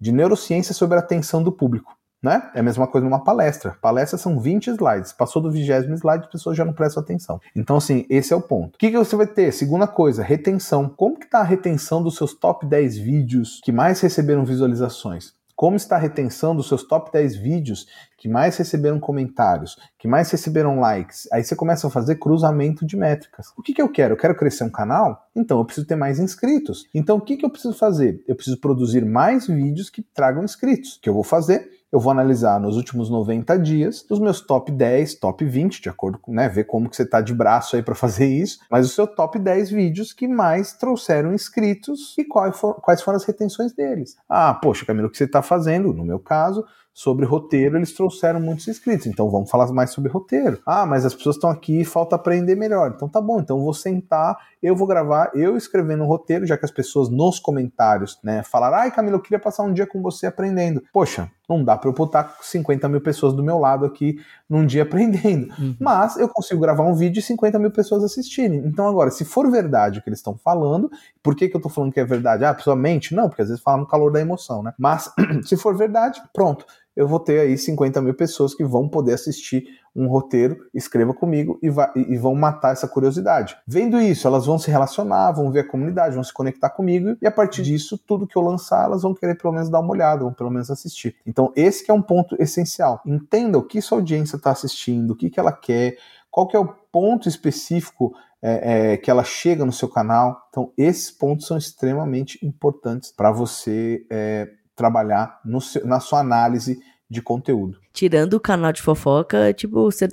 de 0.00 0.12
neurociência 0.12 0.74
sobre 0.74 0.96
a 0.96 1.00
atenção 1.00 1.42
do 1.42 1.52
público. 1.52 1.96
Né? 2.22 2.50
É 2.54 2.60
a 2.60 2.62
mesma 2.62 2.86
coisa 2.86 3.04
numa 3.04 3.22
palestra. 3.22 3.76
Palestras 3.80 4.20
são 4.20 4.40
20 4.40 4.68
slides. 4.68 5.12
Passou 5.12 5.40
do 5.40 5.50
vigésimo 5.50 5.94
slide, 5.94 6.24
as 6.24 6.30
pessoas 6.30 6.56
já 6.56 6.64
não 6.64 6.72
prestam 6.72 7.02
atenção. 7.02 7.40
Então, 7.54 7.76
assim, 7.76 8.06
esse 8.08 8.32
é 8.32 8.36
o 8.36 8.40
ponto. 8.40 8.74
O 8.74 8.78
que, 8.78 8.90
que 8.90 8.96
você 8.96 9.14
vai 9.14 9.26
ter? 9.26 9.52
Segunda 9.52 9.86
coisa, 9.86 10.22
retenção. 10.22 10.88
Como 10.88 11.18
que 11.18 11.26
está 11.26 11.40
a 11.40 11.44
retenção 11.44 12.02
dos 12.02 12.16
seus 12.16 12.34
top 12.34 12.66
10 12.66 12.96
vídeos 12.96 13.60
que 13.62 13.70
mais 13.70 14.00
receberam 14.00 14.44
visualizações? 14.44 15.35
Como 15.56 15.74
está 15.74 15.96
a 15.96 15.98
retenção 15.98 16.54
dos 16.54 16.68
seus 16.68 16.82
top 16.82 17.10
10 17.10 17.34
vídeos 17.36 17.86
que 18.18 18.28
mais 18.28 18.58
receberam 18.58 19.00
comentários, 19.00 19.78
que 19.98 20.06
mais 20.06 20.30
receberam 20.30 20.78
likes? 20.78 21.26
Aí 21.32 21.42
você 21.42 21.56
começa 21.56 21.86
a 21.86 21.90
fazer 21.90 22.16
cruzamento 22.16 22.84
de 22.84 22.94
métricas. 22.94 23.46
O 23.56 23.62
que, 23.62 23.72
que 23.72 23.80
eu 23.80 23.88
quero? 23.88 24.12
Eu 24.12 24.18
quero 24.18 24.36
crescer 24.36 24.64
um 24.64 24.70
canal? 24.70 25.26
Então 25.34 25.58
eu 25.58 25.64
preciso 25.64 25.86
ter 25.86 25.96
mais 25.96 26.18
inscritos. 26.18 26.86
Então 26.94 27.16
o 27.16 27.20
que, 27.22 27.38
que 27.38 27.46
eu 27.46 27.48
preciso 27.48 27.72
fazer? 27.72 28.22
Eu 28.28 28.36
preciso 28.36 28.60
produzir 28.60 29.06
mais 29.06 29.46
vídeos 29.46 29.88
que 29.88 30.02
tragam 30.02 30.44
inscritos. 30.44 30.96
O 30.96 31.00
que 31.00 31.08
eu 31.08 31.14
vou 31.14 31.24
fazer? 31.24 31.70
Eu 31.92 32.00
vou 32.00 32.10
analisar 32.10 32.60
nos 32.60 32.76
últimos 32.76 33.08
90 33.08 33.58
dias 33.58 34.04
os 34.10 34.18
meus 34.18 34.40
top 34.40 34.70
10, 34.70 35.14
top 35.16 35.44
20, 35.44 35.80
de 35.80 35.88
acordo 35.88 36.18
com, 36.18 36.32
né, 36.32 36.48
ver 36.48 36.64
como 36.64 36.88
que 36.88 36.96
você 36.96 37.06
tá 37.06 37.20
de 37.20 37.34
braço 37.34 37.76
aí 37.76 37.82
para 37.82 37.94
fazer 37.94 38.26
isso, 38.26 38.58
mas 38.70 38.86
o 38.86 38.88
seu 38.88 39.06
top 39.06 39.38
10 39.38 39.70
vídeos 39.70 40.12
que 40.12 40.26
mais 40.26 40.72
trouxeram 40.74 41.32
inscritos 41.32 42.14
e 42.18 42.24
quais, 42.24 42.58
for, 42.58 42.74
quais 42.74 43.00
foram 43.02 43.16
as 43.16 43.24
retenções 43.24 43.72
deles. 43.72 44.16
Ah, 44.28 44.54
poxa, 44.54 44.84
Camilo, 44.84 45.08
o 45.08 45.10
que 45.10 45.18
você 45.18 45.24
está 45.24 45.42
fazendo? 45.42 45.92
No 45.92 46.04
meu 46.04 46.18
caso, 46.18 46.64
sobre 46.96 47.26
roteiro, 47.26 47.76
eles 47.76 47.92
trouxeram 47.92 48.40
muitos 48.40 48.66
inscritos. 48.68 49.06
Então 49.06 49.28
vamos 49.28 49.50
falar 49.50 49.70
mais 49.70 49.90
sobre 49.90 50.10
roteiro. 50.10 50.58
Ah, 50.64 50.86
mas 50.86 51.04
as 51.04 51.14
pessoas 51.14 51.36
estão 51.36 51.50
aqui 51.50 51.82
e 51.82 51.84
falta 51.84 52.16
aprender 52.16 52.54
melhor. 52.54 52.92
Então 52.96 53.06
tá 53.06 53.20
bom, 53.20 53.38
então 53.38 53.60
vou 53.60 53.74
sentar, 53.74 54.34
eu 54.62 54.74
vou 54.74 54.86
gravar, 54.86 55.30
eu 55.34 55.58
escrevendo 55.58 56.04
o 56.04 56.06
roteiro, 56.06 56.46
já 56.46 56.56
que 56.56 56.64
as 56.64 56.70
pessoas 56.70 57.10
nos 57.10 57.38
comentários, 57.38 58.18
né, 58.24 58.42
falaram, 58.42 58.78
ai 58.78 58.90
Camilo, 58.90 59.16
eu 59.16 59.20
queria 59.20 59.38
passar 59.38 59.64
um 59.64 59.74
dia 59.74 59.86
com 59.86 60.00
você 60.00 60.26
aprendendo. 60.26 60.82
Poxa, 60.90 61.30
não 61.48 61.62
dá 61.62 61.76
para 61.76 61.88
eu 61.88 61.94
botar 61.94 62.36
50 62.40 62.88
mil 62.88 63.00
pessoas 63.00 63.32
do 63.32 63.42
meu 63.42 63.58
lado 63.58 63.84
aqui 63.84 64.18
num 64.48 64.66
dia 64.66 64.82
aprendendo. 64.84 65.52
Uhum. 65.58 65.76
Mas 65.80 66.16
eu 66.16 66.28
consigo 66.28 66.60
gravar 66.60 66.84
um 66.84 66.94
vídeo 66.94 67.20
e 67.20 67.22
50 67.22 67.58
mil 67.58 67.70
pessoas 67.70 68.02
assistirem. 68.02 68.58
Então, 68.64 68.88
agora, 68.88 69.10
se 69.10 69.24
for 69.24 69.50
verdade 69.50 69.98
o 69.98 70.02
que 70.02 70.08
eles 70.08 70.18
estão 70.18 70.36
falando, 70.36 70.90
por 71.22 71.34
que, 71.34 71.48
que 71.48 71.56
eu 71.56 71.60
tô 71.60 71.68
falando 71.68 71.92
que 71.92 72.00
é 72.00 72.04
verdade? 72.04 72.44
Ah, 72.44 72.50
a 72.50 72.54
pessoa 72.54 72.76
mente? 72.76 73.14
Não, 73.14 73.28
porque 73.28 73.42
às 73.42 73.48
vezes 73.48 73.62
fala 73.62 73.78
no 73.78 73.86
calor 73.86 74.10
da 74.12 74.20
emoção, 74.20 74.62
né? 74.62 74.72
Mas, 74.78 75.10
se 75.44 75.56
for 75.56 75.76
verdade, 75.76 76.20
pronto 76.32 76.66
eu 76.96 77.06
vou 77.06 77.20
ter 77.20 77.40
aí 77.40 77.58
50 77.58 78.00
mil 78.00 78.14
pessoas 78.14 78.54
que 78.54 78.64
vão 78.64 78.88
poder 78.88 79.12
assistir 79.12 79.64
um 79.94 80.08
roteiro, 80.08 80.58
escreva 80.74 81.14
comigo 81.14 81.58
e, 81.62 81.70
vai, 81.70 81.90
e, 81.94 82.16
vão 82.16 82.34
matar 82.34 82.72
essa 82.72 82.88
curiosidade. 82.88 83.56
Vendo 83.66 84.00
isso, 84.00 84.26
elas 84.26 84.46
vão 84.46 84.58
se 84.58 84.70
relacionar, 84.70 85.32
vão 85.32 85.50
ver 85.50 85.60
a 85.60 85.68
comunidade, 85.68 86.14
vão 86.14 86.24
se 86.24 86.32
conectar 86.32 86.70
comigo 86.70 87.16
e 87.20 87.26
a 87.26 87.30
partir 87.30 87.62
disso, 87.62 87.98
tudo 88.06 88.26
que 88.26 88.36
eu 88.36 88.42
lançar, 88.42 88.84
elas 88.84 89.02
vão 89.02 89.14
querer 89.14 89.36
pelo 89.36 89.52
menos 89.52 89.68
dar 89.68 89.80
uma 89.80 89.92
olhada, 89.92 90.24
vão 90.24 90.32
pelo 90.32 90.50
menos 90.50 90.70
assistir. 90.70 91.16
Então, 91.26 91.52
esse 91.54 91.90
é 91.90 91.94
um 91.94 92.02
ponto 92.02 92.36
essencial. 92.40 93.00
Entenda 93.06 93.58
o 93.58 93.62
que 93.62 93.80
sua 93.80 93.98
audiência 93.98 94.36
está 94.36 94.50
assistindo, 94.50 95.12
o 95.12 95.16
que, 95.16 95.30
que 95.30 95.40
ela 95.40 95.52
quer, 95.52 95.96
qual 96.30 96.46
que 96.46 96.56
é 96.56 96.60
o 96.60 96.66
ponto 96.92 97.28
específico 97.28 98.14
é, 98.42 98.92
é, 98.92 98.96
que 98.96 99.10
ela 99.10 99.24
chega 99.24 99.64
no 99.64 99.72
seu 99.72 99.88
canal. 99.88 100.46
Então, 100.50 100.72
esses 100.76 101.10
pontos 101.10 101.46
são 101.46 101.56
extremamente 101.56 102.38
importantes 102.46 103.10
para 103.10 103.32
você 103.32 104.06
é, 104.10 104.48
trabalhar 104.76 105.40
seu, 105.60 105.84
na 105.86 105.98
sua 105.98 106.20
análise 106.20 106.78
de 107.08 107.22
conteúdo. 107.22 107.78
Tirando 107.92 108.34
o 108.34 108.40
canal 108.40 108.72
de 108.72 108.82
fofoca, 108.82 109.52
tipo, 109.52 109.90
você, 109.90 110.08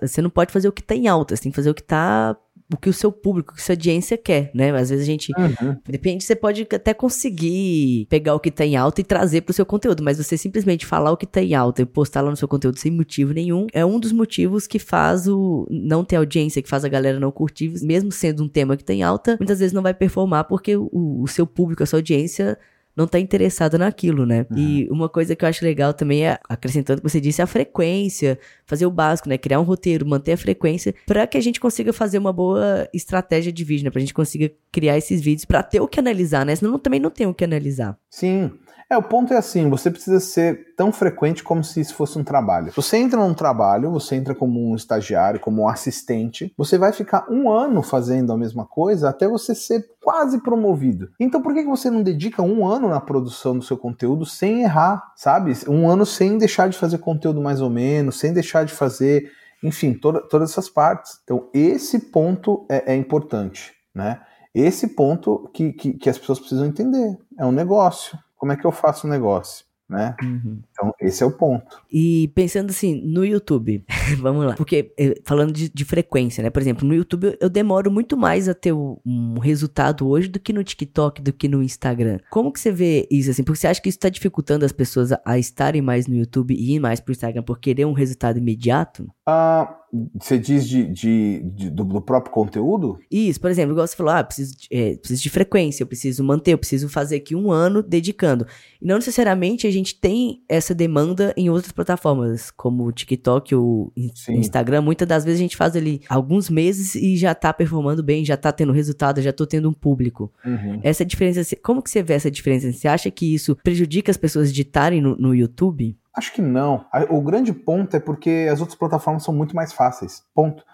você 0.00 0.20
não 0.20 0.30
pode 0.30 0.52
fazer 0.52 0.68
o 0.68 0.72
que 0.72 0.82
tá 0.82 0.94
em 0.94 1.06
alta, 1.06 1.36
você 1.36 1.42
tem 1.42 1.52
que 1.52 1.56
fazer 1.56 1.70
o 1.70 1.74
que 1.74 1.82
tá 1.82 2.36
o 2.72 2.76
que 2.76 2.88
o 2.88 2.92
seu 2.92 3.10
público, 3.10 3.52
o 3.52 3.56
que 3.56 3.60
a 3.60 3.64
sua 3.64 3.72
audiência 3.72 4.16
quer, 4.16 4.50
né? 4.54 4.70
Às 4.70 4.90
vezes 4.90 5.02
a 5.02 5.06
gente. 5.06 5.32
Uhum. 5.36 5.76
Depende, 5.88 6.22
você 6.22 6.36
pode 6.36 6.62
até 6.72 6.94
conseguir 6.94 8.06
pegar 8.08 8.34
o 8.34 8.40
que 8.40 8.50
tá 8.50 8.64
em 8.64 8.76
alta 8.76 9.00
e 9.00 9.04
trazer 9.04 9.40
pro 9.40 9.52
seu 9.52 9.66
conteúdo, 9.66 10.02
mas 10.04 10.18
você 10.18 10.36
simplesmente 10.36 10.86
falar 10.86 11.10
o 11.10 11.16
que 11.16 11.26
tá 11.26 11.42
em 11.42 11.54
alta 11.54 11.82
e 11.82 11.86
postar 11.86 12.20
lá 12.20 12.30
no 12.30 12.36
seu 12.36 12.46
conteúdo 12.46 12.78
sem 12.78 12.92
motivo 12.92 13.32
nenhum 13.32 13.66
é 13.72 13.84
um 13.84 13.98
dos 13.98 14.12
motivos 14.12 14.66
que 14.66 14.78
faz 14.78 15.26
o 15.26 15.66
não 15.68 16.04
ter 16.04 16.16
audiência, 16.16 16.62
que 16.62 16.68
faz 16.68 16.84
a 16.84 16.88
galera 16.88 17.18
não 17.18 17.32
curtir, 17.32 17.72
mesmo 17.82 18.12
sendo 18.12 18.44
um 18.44 18.48
tema 18.48 18.76
que 18.76 18.84
tem 18.84 19.02
alta, 19.02 19.36
muitas 19.40 19.58
vezes 19.58 19.72
não 19.72 19.82
vai 19.82 19.94
performar 19.94 20.44
porque 20.44 20.76
o, 20.76 20.88
o 20.92 21.26
seu 21.26 21.46
público, 21.46 21.82
a 21.82 21.86
sua 21.86 21.98
audiência 21.98 22.56
não 22.96 23.06
tá 23.06 23.18
interessado 23.18 23.78
naquilo, 23.78 24.26
né? 24.26 24.46
Uhum. 24.50 24.58
E 24.58 24.88
uma 24.90 25.08
coisa 25.08 25.34
que 25.36 25.44
eu 25.44 25.48
acho 25.48 25.64
legal 25.64 25.92
também 25.94 26.26
é, 26.26 26.38
acrescentando 26.48 26.98
o 26.98 27.02
que 27.02 27.10
você 27.10 27.20
disse, 27.20 27.40
a 27.40 27.46
frequência, 27.46 28.38
fazer 28.66 28.86
o 28.86 28.90
básico, 28.90 29.28
né? 29.28 29.38
Criar 29.38 29.60
um 29.60 29.64
roteiro, 29.64 30.06
manter 30.06 30.32
a 30.32 30.36
frequência, 30.36 30.94
para 31.06 31.26
que 31.26 31.38
a 31.38 31.40
gente 31.40 31.60
consiga 31.60 31.92
fazer 31.92 32.18
uma 32.18 32.32
boa 32.32 32.88
estratégia 32.92 33.52
de 33.52 33.64
vídeo, 33.64 33.84
né? 33.84 33.90
Pra 33.90 34.00
gente 34.00 34.14
consiga 34.14 34.50
criar 34.72 34.98
esses 34.98 35.20
vídeos 35.20 35.44
para 35.44 35.62
ter 35.62 35.80
o 35.80 35.88
que 35.88 36.00
analisar, 36.00 36.44
né? 36.44 36.54
Senão 36.54 36.78
também 36.78 37.00
não 37.00 37.10
tem 37.10 37.26
o 37.26 37.34
que 37.34 37.44
analisar. 37.44 37.96
Sim. 38.10 38.50
É, 38.88 38.96
o 38.96 39.02
ponto 39.02 39.32
é 39.32 39.36
assim, 39.36 39.68
você 39.68 39.90
precisa 39.90 40.20
ser 40.20 40.74
tão 40.76 40.92
frequente 40.92 41.42
como 41.42 41.62
se 41.62 41.80
isso 41.80 41.94
fosse 41.94 42.18
um 42.18 42.24
trabalho. 42.24 42.72
Você 42.74 42.96
entra 42.96 43.20
num 43.20 43.34
trabalho, 43.34 43.90
você 43.90 44.16
entra 44.16 44.34
como 44.34 44.60
um 44.60 44.74
estagiário, 44.74 45.40
como 45.40 45.62
um 45.62 45.68
assistente, 45.68 46.52
você 46.56 46.78
vai 46.78 46.92
ficar 46.92 47.26
um 47.30 47.50
ano 47.50 47.82
fazendo 47.82 48.32
a 48.32 48.36
mesma 48.36 48.64
coisa 48.64 49.08
até 49.08 49.28
você 49.28 49.54
ser 49.54 49.88
quase 50.02 50.42
promovido. 50.42 51.10
Então 51.20 51.42
por 51.42 51.54
que 51.54 51.64
você 51.64 51.90
não 51.90 52.02
dedica 52.02 52.42
um 52.42 52.66
ano 52.66 52.88
na 52.88 53.00
produção 53.00 53.56
do 53.56 53.64
seu 53.64 53.76
conteúdo 53.76 54.24
sem 54.24 54.62
errar, 54.62 55.12
sabe? 55.16 55.52
Um 55.68 55.88
ano 55.88 56.06
sem 56.06 56.38
deixar 56.38 56.68
de 56.68 56.78
fazer 56.78 56.98
conteúdo 56.98 57.40
mais 57.40 57.60
ou 57.60 57.70
menos, 57.70 58.18
sem 58.18 58.32
deixar 58.32 58.64
de 58.64 58.72
fazer, 58.72 59.30
enfim, 59.62 59.92
toda, 59.92 60.20
todas 60.20 60.50
essas 60.50 60.68
partes. 60.68 61.20
Então 61.24 61.48
esse 61.52 61.98
ponto 62.10 62.66
é, 62.68 62.94
é 62.94 62.96
importante, 62.96 63.72
né? 63.94 64.20
Esse 64.54 64.88
ponto 64.88 65.48
que, 65.54 65.72
que, 65.72 65.92
que 65.92 66.10
as 66.10 66.18
pessoas 66.18 66.40
precisam 66.40 66.66
entender. 66.66 67.16
É 67.38 67.46
um 67.46 67.52
negócio 67.52 68.18
como 68.40 68.52
é 68.52 68.56
que 68.56 68.66
eu 68.66 68.72
faço 68.72 69.06
o 69.06 69.10
negócio? 69.10 69.66
Né? 69.86 70.14
Uhum. 70.22 70.62
Então, 70.70 70.94
esse 71.00 71.20
é 71.20 71.26
o 71.26 71.32
ponto. 71.32 71.82
E 71.92 72.28
pensando 72.28 72.70
assim, 72.70 73.02
no 73.04 73.24
YouTube, 73.24 73.84
vamos 74.20 74.46
lá. 74.46 74.54
Porque, 74.54 74.94
eh, 74.96 75.20
falando 75.26 75.52
de, 75.52 75.68
de, 75.68 75.84
frequência, 75.84 76.44
né? 76.44 76.48
Por 76.48 76.62
exemplo, 76.62 76.86
no 76.86 76.94
YouTube 76.94 77.36
eu 77.40 77.50
demoro 77.50 77.90
muito 77.90 78.16
mais 78.16 78.48
a 78.48 78.54
ter 78.54 78.72
um 78.72 79.40
resultado 79.40 80.08
hoje 80.08 80.28
do 80.28 80.38
que 80.38 80.52
no 80.52 80.62
TikTok, 80.62 81.20
do 81.20 81.32
que 81.32 81.48
no 81.48 81.60
Instagram. 81.60 82.20
Como 82.30 82.52
que 82.52 82.60
você 82.60 82.70
vê 82.70 83.08
isso, 83.10 83.32
assim? 83.32 83.42
Porque 83.42 83.58
você 83.58 83.66
acha 83.66 83.82
que 83.82 83.88
isso 83.88 83.98
está 83.98 84.08
dificultando 84.08 84.64
as 84.64 84.70
pessoas 84.70 85.10
a, 85.10 85.20
a, 85.24 85.38
estarem 85.38 85.82
mais 85.82 86.06
no 86.06 86.14
YouTube 86.14 86.54
e 86.54 86.76
ir 86.76 86.78
mais 86.78 87.00
pro 87.00 87.10
Instagram 87.10 87.42
por 87.42 87.58
querer 87.58 87.84
um 87.84 87.92
resultado 87.92 88.38
imediato? 88.38 89.12
Ah, 89.26 89.76
você 90.14 90.38
diz 90.38 90.68
de, 90.68 90.86
de, 90.86 91.42
de 91.42 91.70
do, 91.70 91.84
do, 91.84 92.00
próprio 92.00 92.32
conteúdo? 92.32 92.98
Isso, 93.10 93.40
por 93.40 93.50
exemplo, 93.50 93.72
igual 93.72 93.86
você 93.86 93.96
falou, 93.96 94.12
ah, 94.12 94.22
preciso, 94.22 94.54
é, 94.70 94.96
preciso 94.96 95.22
de 95.22 95.30
frequência, 95.30 95.82
eu 95.82 95.86
preciso 95.86 96.22
manter, 96.22 96.52
eu 96.52 96.58
preciso 96.58 96.88
fazer 96.88 97.16
aqui 97.16 97.34
um 97.34 97.50
ano 97.50 97.82
dedicando. 97.82 98.46
E 98.80 98.86
não 98.86 98.96
necessariamente 98.96 99.66
a 99.66 99.70
gente 99.70 99.94
tem 99.94 100.42
essa 100.48 100.74
demanda 100.74 101.34
em 101.36 101.50
outras 101.50 101.72
plataformas, 101.72 102.50
como 102.50 102.84
o 102.84 102.92
TikTok 102.92 103.54
ou 103.54 103.92
Sim. 104.14 104.34
Instagram. 104.34 104.82
Muitas 104.82 105.08
das 105.08 105.24
vezes 105.24 105.40
a 105.40 105.42
gente 105.42 105.56
faz 105.56 105.74
ali 105.74 106.00
alguns 106.08 106.48
meses 106.48 106.94
e 106.94 107.16
já 107.16 107.34
tá 107.34 107.52
performando 107.52 108.02
bem, 108.02 108.24
já 108.24 108.36
tá 108.36 108.52
tendo 108.52 108.72
resultado, 108.72 109.20
já 109.20 109.32
tô 109.32 109.46
tendo 109.46 109.68
um 109.68 109.74
público. 109.74 110.32
Uhum. 110.44 110.80
Essa 110.82 111.04
diferença, 111.04 111.42
como 111.62 111.82
que 111.82 111.90
você 111.90 112.02
vê 112.02 112.14
essa 112.14 112.30
diferença? 112.30 112.72
Você 112.72 112.86
acha 112.86 113.10
que 113.10 113.34
isso 113.34 113.56
prejudica 113.56 114.10
as 114.10 114.16
pessoas 114.16 114.52
de 114.52 114.62
estarem 114.62 115.00
no, 115.00 115.16
no 115.16 115.34
YouTube? 115.34 115.96
Acho 116.14 116.32
que 116.32 116.42
não. 116.42 116.84
O 117.08 117.20
grande 117.20 117.52
ponto 117.52 117.96
é 117.96 118.00
porque 118.00 118.48
as 118.50 118.60
outras 118.60 118.78
plataformas 118.78 119.22
são 119.22 119.32
muito 119.32 119.54
mais 119.54 119.72
fáceis. 119.72 120.22
Ponto. 120.34 120.64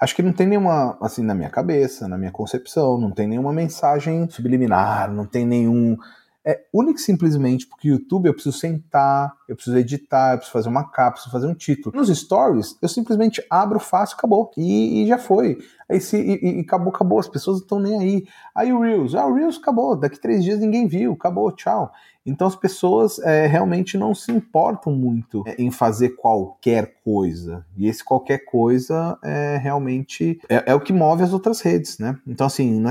Acho 0.00 0.14
que 0.14 0.22
não 0.22 0.32
tem 0.32 0.46
nenhuma, 0.46 0.96
assim, 1.02 1.22
na 1.22 1.34
minha 1.34 1.50
cabeça, 1.50 2.06
na 2.06 2.16
minha 2.16 2.30
concepção, 2.30 2.98
não 2.98 3.10
tem 3.10 3.26
nenhuma 3.26 3.52
mensagem 3.52 4.28
subliminar, 4.30 5.12
não 5.12 5.26
tem 5.26 5.44
nenhum. 5.44 5.96
É 6.46 6.62
único 6.72 7.00
simplesmente 7.00 7.66
porque 7.66 7.90
o 7.90 7.94
YouTube 7.94 8.26
eu 8.26 8.32
preciso 8.32 8.56
sentar, 8.56 9.34
eu 9.48 9.56
preciso 9.56 9.76
editar, 9.76 10.32
eu 10.32 10.36
preciso 10.38 10.52
fazer 10.52 10.68
uma 10.68 10.88
capa, 10.88 11.12
preciso 11.12 11.32
fazer 11.32 11.48
um 11.48 11.54
título. 11.54 11.96
Nos 11.96 12.16
stories, 12.16 12.78
eu 12.80 12.88
simplesmente 12.88 13.44
abro, 13.50 13.80
faço, 13.80 14.14
acabou. 14.14 14.50
E, 14.56 15.02
e 15.02 15.06
já 15.08 15.18
foi. 15.18 15.58
Aí 15.90 16.00
se, 16.00 16.16
e, 16.16 16.58
e, 16.58 16.60
acabou, 16.60 16.92
acabou, 16.92 17.18
as 17.18 17.28
pessoas 17.28 17.58
não 17.58 17.62
estão 17.62 17.80
nem 17.80 17.98
aí. 17.98 18.26
Aí 18.54 18.72
o 18.72 18.80
Reels, 18.80 19.14
ah, 19.14 19.26
o 19.26 19.34
Reels 19.34 19.58
acabou, 19.58 19.96
daqui 19.96 20.20
três 20.20 20.44
dias 20.44 20.60
ninguém 20.60 20.86
viu, 20.86 21.12
acabou, 21.12 21.50
tchau. 21.52 21.90
Então 22.28 22.46
as 22.46 22.54
pessoas 22.54 23.18
é, 23.20 23.46
realmente 23.46 23.96
não 23.96 24.14
se 24.14 24.30
importam 24.30 24.92
muito 24.92 25.42
é, 25.46 25.54
em 25.58 25.70
fazer 25.70 26.10
qualquer 26.10 26.96
coisa. 27.02 27.64
E 27.74 27.88
esse 27.88 28.04
qualquer 28.04 28.44
coisa 28.44 29.18
é 29.24 29.56
realmente 29.56 30.38
é, 30.46 30.64
é 30.66 30.74
o 30.74 30.80
que 30.80 30.92
move 30.92 31.22
as 31.22 31.32
outras 31.32 31.62
redes, 31.62 31.98
né? 31.98 32.18
Então, 32.26 32.46
assim, 32.46 32.82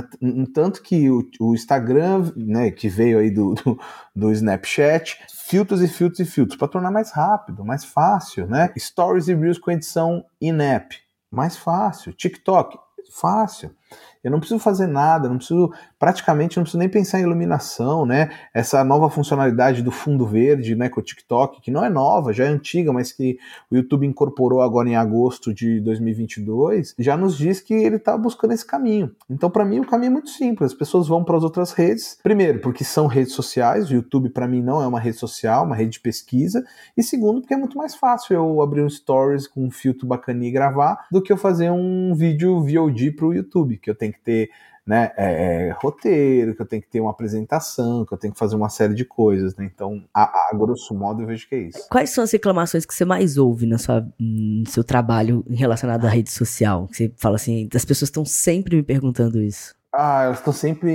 tanto 0.54 0.82
que 0.82 1.08
o, 1.10 1.24
o, 1.40 1.54
Instagram, 1.54 2.32
né, 2.36 2.72
que 2.72 2.90
veio 2.90 3.20
aí 3.20 3.30
do, 3.30 3.54
do, 3.54 3.80
do 4.16 4.32
Snapchat, 4.32 5.20
filtros 5.48 5.84
e 5.84 5.88
filtros 5.88 6.20
e 6.20 6.26
filtros 6.26 6.58
para 6.58 6.68
tornar 6.68 6.90
mais 6.90 7.12
rápido, 7.12 7.64
mais 7.64 7.86
fácil, 7.86 8.48
né? 8.48 8.74
Stories 8.78 9.28
e 9.28 9.36
Reels 9.36 9.60
com 9.60 9.70
edição 9.70 10.26
in-app, 10.42 10.98
mais 11.30 11.56
fácil. 11.56 12.12
TikTok, 12.12 12.78
fácil. 13.12 13.76
Eu 14.23 14.32
não 14.32 14.39
preciso 14.39 14.60
fazer 14.60 14.88
nada, 14.88 15.30
não 15.30 15.38
preciso, 15.38 15.71
praticamente 15.97 16.58
não 16.58 16.63
preciso 16.63 16.80
nem 16.80 16.89
pensar 16.89 17.19
em 17.19 17.23
iluminação, 17.23 18.06
né? 18.06 18.30
Essa 18.54 18.84
nova 18.84 19.10
funcionalidade 19.10 19.82
do 19.82 19.91
fundo 19.91 20.26
verde, 20.26 20.76
né, 20.76 20.89
com 20.89 21.00
o 21.00 21.04
TikTok, 21.04 21.62
que 21.62 21.71
não 21.71 21.86
é 21.86 21.89
nova, 21.89 22.34
já 22.34 22.45
é 22.45 22.47
antiga, 22.47 22.91
mas 22.91 23.12
que 23.12 23.38
o 23.71 23.76
YouTube 23.76 24.06
incorporou 24.06 24.62
agora 24.62 24.89
em 24.89 24.95
agosto 24.95 25.54
de 25.54 25.80
2022, 25.82 26.95
já 27.00 27.15
nos 27.15 27.38
diz 27.38 27.62
que 27.62 27.73
ele 27.73 27.97
está 27.97 28.17
buscando 28.17 28.54
esse 28.54 28.65
caminho. 28.65 29.12
Então, 29.30 29.50
para 29.50 29.63
mim, 29.63 29.80
o 29.80 29.86
caminho 29.86 30.10
é 30.10 30.13
muito 30.13 30.30
simples. 30.30 30.71
As 30.71 30.78
pessoas 30.78 31.08
vão 31.08 31.23
para 31.23 31.38
as 31.38 31.43
outras 31.43 31.71
redes, 31.71 32.17
primeiro, 32.21 32.60
porque 32.60 32.84
são 32.84 33.08
redes 33.08 33.34
sociais, 33.34 33.89
o 33.89 33.93
YouTube 33.93 34.30
para 34.30 34.47
mim 34.47 34.62
não 34.62 34.82
é 34.82 34.88
uma 34.88 35.00
rede 35.00 35.17
social, 35.17 35.63
uma 35.63 35.76
rede 35.76 35.91
de 35.91 36.00
pesquisa, 36.00 36.65
e 36.97 37.04
segundo, 37.04 37.41
porque 37.41 37.54
é 37.54 37.58
muito 37.58 37.78
mais 37.78 37.95
fácil 37.95 38.36
eu 38.36 38.62
abrir 38.62 38.84
um 38.84 38.89
stories 38.89 39.47
com 39.47 39.65
um 39.65 39.71
filtro 39.71 40.08
bacaninha 40.08 40.50
e 40.50 40.52
gravar 40.52 41.08
do 41.12 41.21
que 41.21 41.32
eu 41.32 41.38
fazer 41.38 41.71
um 41.71 42.13
vídeo 42.15 42.60
VOD 42.60 43.12
para 43.12 43.26
o 43.26 43.34
YouTube, 43.34 43.77
que 43.78 43.90
eu 43.90 43.96
tenho 43.96 44.13
que 44.13 44.22
ter 44.22 44.50
né, 44.88 45.12
é, 45.18 45.68
é, 45.68 45.72
roteiro, 45.72 46.56
que 46.56 46.62
eu 46.62 46.66
tenho 46.66 46.82
que 46.82 46.88
ter 46.88 47.02
uma 47.02 47.12
apresentação, 47.12 48.06
que 48.06 48.13
eu 48.13 48.18
tenho 48.18 48.32
que 48.32 48.40
fazer 48.40 48.56
uma 48.56 48.70
série 48.70 48.94
de 48.94 49.04
coisas, 49.04 49.54
né? 49.58 49.66
Então, 49.66 50.02
a, 50.13 50.24
a, 50.24 50.56
grosso 50.56 50.96
modo, 50.96 51.22
eu 51.22 51.28
vejo 51.28 51.48
que 51.50 51.56
é 51.56 51.60
isso. 51.60 51.88
Quais 51.90 52.12
são 52.12 52.24
as 52.24 52.32
reclamações 52.32 52.86
que 52.86 52.94
você 52.94 53.04
mais 53.04 53.38
ouve 53.38 53.68
na 53.68 53.78
sua, 53.78 54.08
no 54.18 54.66
seu 54.66 54.86
trabalho 54.86 55.44
relacionado 55.50 56.06
à 56.06 56.10
rede 56.10 56.32
social? 56.32 56.88
Você 56.90 57.12
fala 57.18 57.36
assim, 57.36 57.68
as 57.76 57.84
pessoas 57.84 58.08
estão 58.08 58.24
sempre 58.24 58.78
me 58.78 58.84
perguntando 58.84 59.42
isso. 59.42 59.76
Ah, 59.94 60.24
elas 60.24 60.38
estão 60.38 60.54
sempre 60.54 60.90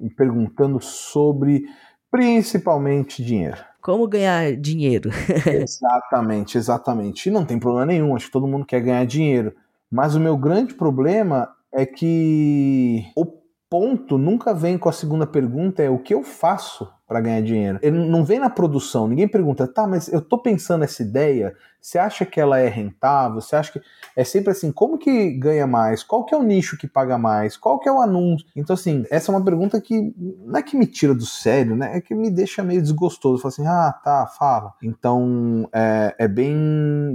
me 0.00 0.10
perguntando 0.16 0.80
sobre, 0.80 1.64
principalmente, 2.10 3.22
dinheiro. 3.22 3.58
Como 3.82 4.08
ganhar 4.08 4.56
dinheiro? 4.56 5.10
exatamente, 5.46 6.56
exatamente. 6.56 7.28
E 7.28 7.32
não 7.32 7.44
tem 7.44 7.58
problema 7.58 7.84
nenhum, 7.84 8.16
acho 8.16 8.26
que 8.26 8.32
todo 8.32 8.46
mundo 8.46 8.64
quer 8.64 8.80
ganhar 8.80 9.04
dinheiro. 9.04 9.54
Mas 9.90 10.14
o 10.14 10.20
meu 10.20 10.36
grande 10.36 10.74
problema 10.74 11.50
é 11.72 11.84
que 11.84 13.04
o 13.16 13.26
ponto 13.70 14.16
nunca 14.16 14.54
vem 14.54 14.78
com 14.78 14.88
a 14.88 14.92
segunda 14.92 15.26
pergunta 15.26 15.82
é 15.82 15.90
o 15.90 16.02
que 16.02 16.14
eu 16.14 16.22
faço 16.22 16.88
para 17.08 17.20
ganhar 17.22 17.40
dinheiro. 17.40 17.78
Ele 17.82 17.98
não 18.06 18.22
vem 18.24 18.38
na 18.38 18.50
produção, 18.50 19.08
ninguém 19.08 19.26
pergunta, 19.26 19.66
tá, 19.66 19.86
mas 19.86 20.12
eu 20.12 20.20
tô 20.20 20.36
pensando 20.38 20.84
essa 20.84 21.02
ideia, 21.02 21.56
você 21.80 21.98
acha 21.98 22.26
que 22.26 22.40
ela 22.40 22.58
é 22.58 22.68
rentável? 22.68 23.40
Você 23.40 23.56
acha 23.56 23.72
que 23.72 23.80
é 24.16 24.24
sempre 24.24 24.50
assim, 24.50 24.70
como 24.72 24.98
que 24.98 25.30
ganha 25.30 25.66
mais? 25.66 26.02
Qual 26.02 26.24
que 26.24 26.34
é 26.34 26.38
o 26.38 26.42
nicho 26.42 26.76
que 26.76 26.88
paga 26.88 27.16
mais? 27.16 27.56
Qual 27.56 27.78
que 27.78 27.88
é 27.88 27.92
o 27.92 28.00
anúncio? 28.00 28.46
Então 28.54 28.74
assim, 28.74 29.04
essa 29.10 29.30
é 29.30 29.34
uma 29.34 29.44
pergunta 29.44 29.80
que 29.80 30.12
não 30.44 30.58
é 30.58 30.62
que 30.62 30.76
me 30.76 30.86
tira 30.86 31.14
do 31.14 31.24
sério, 31.24 31.76
né? 31.76 31.96
É 31.96 32.00
que 32.00 32.14
me 32.14 32.30
deixa 32.30 32.62
meio 32.62 32.82
desgostoso. 32.82 33.40
Fala 33.40 33.52
assim, 33.52 33.66
ah, 33.66 33.94
tá, 34.04 34.26
fala. 34.26 34.74
Então 34.82 35.68
é, 35.72 36.14
é 36.18 36.28
bem, 36.28 36.56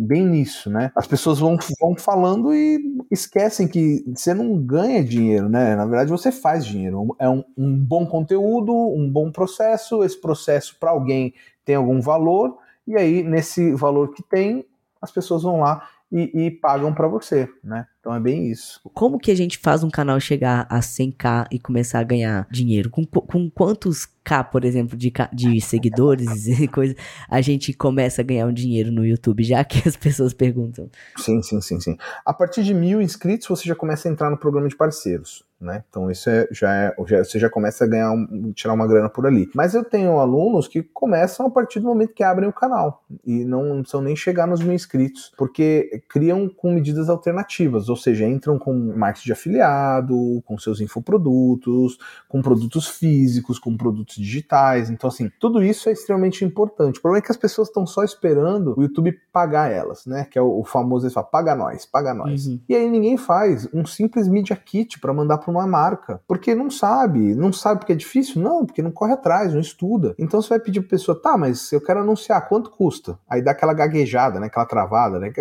bem 0.02 0.26
nisso, 0.26 0.70
né? 0.70 0.92
As 0.96 1.06
pessoas 1.08 1.40
vão, 1.40 1.58
vão 1.80 1.96
falando 1.96 2.54
e 2.54 2.80
esquecem 3.12 3.68
que 3.68 4.04
você 4.16 4.34
não 4.34 4.58
ganha 4.58 5.04
dinheiro, 5.04 5.50
né? 5.50 5.76
Na 5.76 5.86
verdade, 5.86 6.10
você 6.10 6.32
faz 6.32 6.66
dinheiro. 6.66 7.16
É 7.20 7.30
um, 7.30 7.44
um 7.58 7.76
bom 7.78 8.06
conteúdo, 8.06 8.74
um 8.74 9.10
bom 9.12 9.30
processo. 9.32 9.83
Esse 10.04 10.20
processo 10.20 10.78
para 10.80 10.92
alguém 10.92 11.34
tem 11.66 11.76
algum 11.76 12.00
valor 12.00 12.58
e 12.86 12.98
aí, 12.98 13.24
nesse 13.24 13.74
valor 13.74 14.14
que 14.14 14.22
tem, 14.22 14.66
as 15.02 15.12
pessoas 15.12 15.44
vão 15.44 15.62
lá 15.62 15.88
e, 16.12 16.46
e 16.46 16.52
pagam 16.52 16.94
para 16.94 17.08
você, 17.08 17.50
né? 17.64 17.88
Então 18.00 18.14
é 18.14 18.20
bem 18.20 18.52
isso. 18.52 18.80
Como 18.94 19.18
que 19.18 19.32
a 19.32 19.36
gente 19.36 19.58
faz 19.58 19.84
um 19.84 19.90
canal 19.90 20.20
chegar 20.20 20.68
a 20.70 20.80
100k 20.80 21.48
e 21.50 21.58
começar 21.58 22.00
a 22.00 22.04
ganhar 22.04 22.48
dinheiro? 22.52 22.90
Com, 22.90 23.06
com 23.06 23.50
quantos 23.50 24.06
K, 24.24 24.44
por 24.44 24.64
exemplo, 24.64 24.98
de, 24.98 25.12
de 25.34 25.62
seguidores 25.62 26.48
e 26.60 26.68
coisa, 26.68 26.96
a 27.30 27.42
gente 27.42 27.74
começa 27.74 28.22
a 28.22 28.26
ganhar 28.26 28.48
um 28.48 28.54
dinheiro 28.54 28.92
no 28.92 29.06
YouTube, 29.06 29.44
já 29.44 29.64
que 29.64 29.88
as 29.88 29.96
pessoas 29.96 30.34
perguntam. 30.34 30.90
Sim, 31.18 31.42
sim, 31.42 31.60
sim, 31.62 31.80
sim. 31.80 31.98
A 32.26 32.34
partir 32.34 32.64
de 32.64 32.74
mil 32.74 33.02
inscritos, 33.02 33.48
você 33.48 33.68
já 33.68 33.76
começa 33.76 34.08
a 34.08 34.12
entrar 34.12 34.30
no 34.30 34.38
programa 34.38 34.68
de 34.68 34.76
parceiros 34.76 35.44
né? 35.64 35.84
Então 35.90 36.12
isso 36.12 36.30
é, 36.30 36.48
já 36.52 36.76
é, 36.76 36.96
já, 37.08 37.24
você 37.24 37.40
já 37.40 37.50
começa 37.50 37.86
a 37.86 37.88
ganhar, 37.88 38.12
um, 38.12 38.52
tirar 38.52 38.74
uma 38.74 38.86
grana 38.86 39.10
por 39.10 39.26
ali. 39.26 39.50
Mas 39.56 39.74
eu 39.74 39.84
tenho 39.84 40.20
alunos 40.20 40.68
que 40.68 40.84
começam 40.84 41.48
a 41.48 41.50
partir 41.50 41.80
do 41.80 41.88
momento 41.88 42.14
que 42.14 42.24
abrem 42.24 42.50
o 42.50 42.54
canal 42.54 43.04
e 43.26 43.46
não, 43.46 43.80
precisam 43.80 44.02
nem 44.02 44.16
chegar 44.16 44.46
nos 44.46 44.62
mil 44.62 44.74
inscritos, 44.74 45.32
porque 45.38 46.04
criam 46.10 46.50
com 46.50 46.74
medidas 46.74 47.10
alternativas, 47.10 47.90
ou 47.90 47.96
seja, 47.96 48.26
entram 48.26 48.60
com 48.60 48.74
marketing 48.74 49.28
de 49.28 49.34
afiliado, 49.34 50.44
com 50.46 50.58
seus 50.58 50.82
infoprodutos, 50.82 51.98
com 52.28 52.42
produtos 52.42 52.88
físicos, 52.88 53.58
com 53.58 53.76
produtos 53.76 54.13
digitais. 54.16 54.90
Então, 54.90 55.08
assim, 55.08 55.30
tudo 55.40 55.64
isso 55.64 55.90
é 55.90 55.92
extremamente 55.92 56.44
importante. 56.46 57.00
O 57.00 57.02
problema 57.02 57.24
é 57.24 57.26
que 57.26 57.32
as 57.32 57.38
pessoas 57.38 57.68
estão 57.68 57.86
só 57.86 58.04
esperando 58.04 58.74
o 58.78 58.82
YouTube 58.82 59.18
pagar 59.32 59.72
elas, 59.72 60.06
né? 60.06 60.26
Que 60.30 60.38
é 60.38 60.42
o, 60.42 60.60
o 60.60 60.64
famoso, 60.64 61.06
eles 61.06 61.14
falam, 61.14 61.30
paga 61.30 61.56
nós, 61.56 61.86
paga 61.86 62.14
nós. 62.14 62.48
Uhum. 62.48 62.60
E 62.68 62.76
aí 62.76 62.90
ninguém 62.90 63.18
faz 63.18 63.68
um 63.74 63.86
simples 63.86 64.28
Media 64.28 64.56
Kit 64.56 65.00
para 65.00 65.14
mandar 65.14 65.38
para 65.38 65.52
uma 65.52 65.68
marca. 65.68 66.22
Porque 66.28 66.54
não 66.56 66.70
sabe. 66.70 67.36
Não 67.36 67.52
sabe 67.52 67.80
porque 67.80 67.94
é 67.94 67.96
difícil? 67.96 68.42
Não, 68.42 68.66
porque 68.66 68.82
não 68.82 68.92
corre 68.92 69.14
atrás, 69.14 69.54
não 69.54 69.60
estuda. 69.60 70.16
Então 70.18 70.42
você 70.42 70.50
vai 70.50 70.60
pedir 70.60 70.82
pra 70.82 70.90
pessoa, 70.90 71.20
tá, 71.20 71.38
mas 71.38 71.72
eu 71.72 71.82
quero 71.82 72.02
anunciar, 72.02 72.48
quanto 72.48 72.70
custa? 72.70 73.18
Aí 73.30 73.42
dá 73.42 73.52
aquela 73.52 73.74
gaguejada, 73.74 74.40
né? 74.40 74.48
Aquela 74.48 74.66
travada, 74.66 75.20
né? 75.20 75.32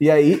E 0.00 0.10
aí, 0.10 0.40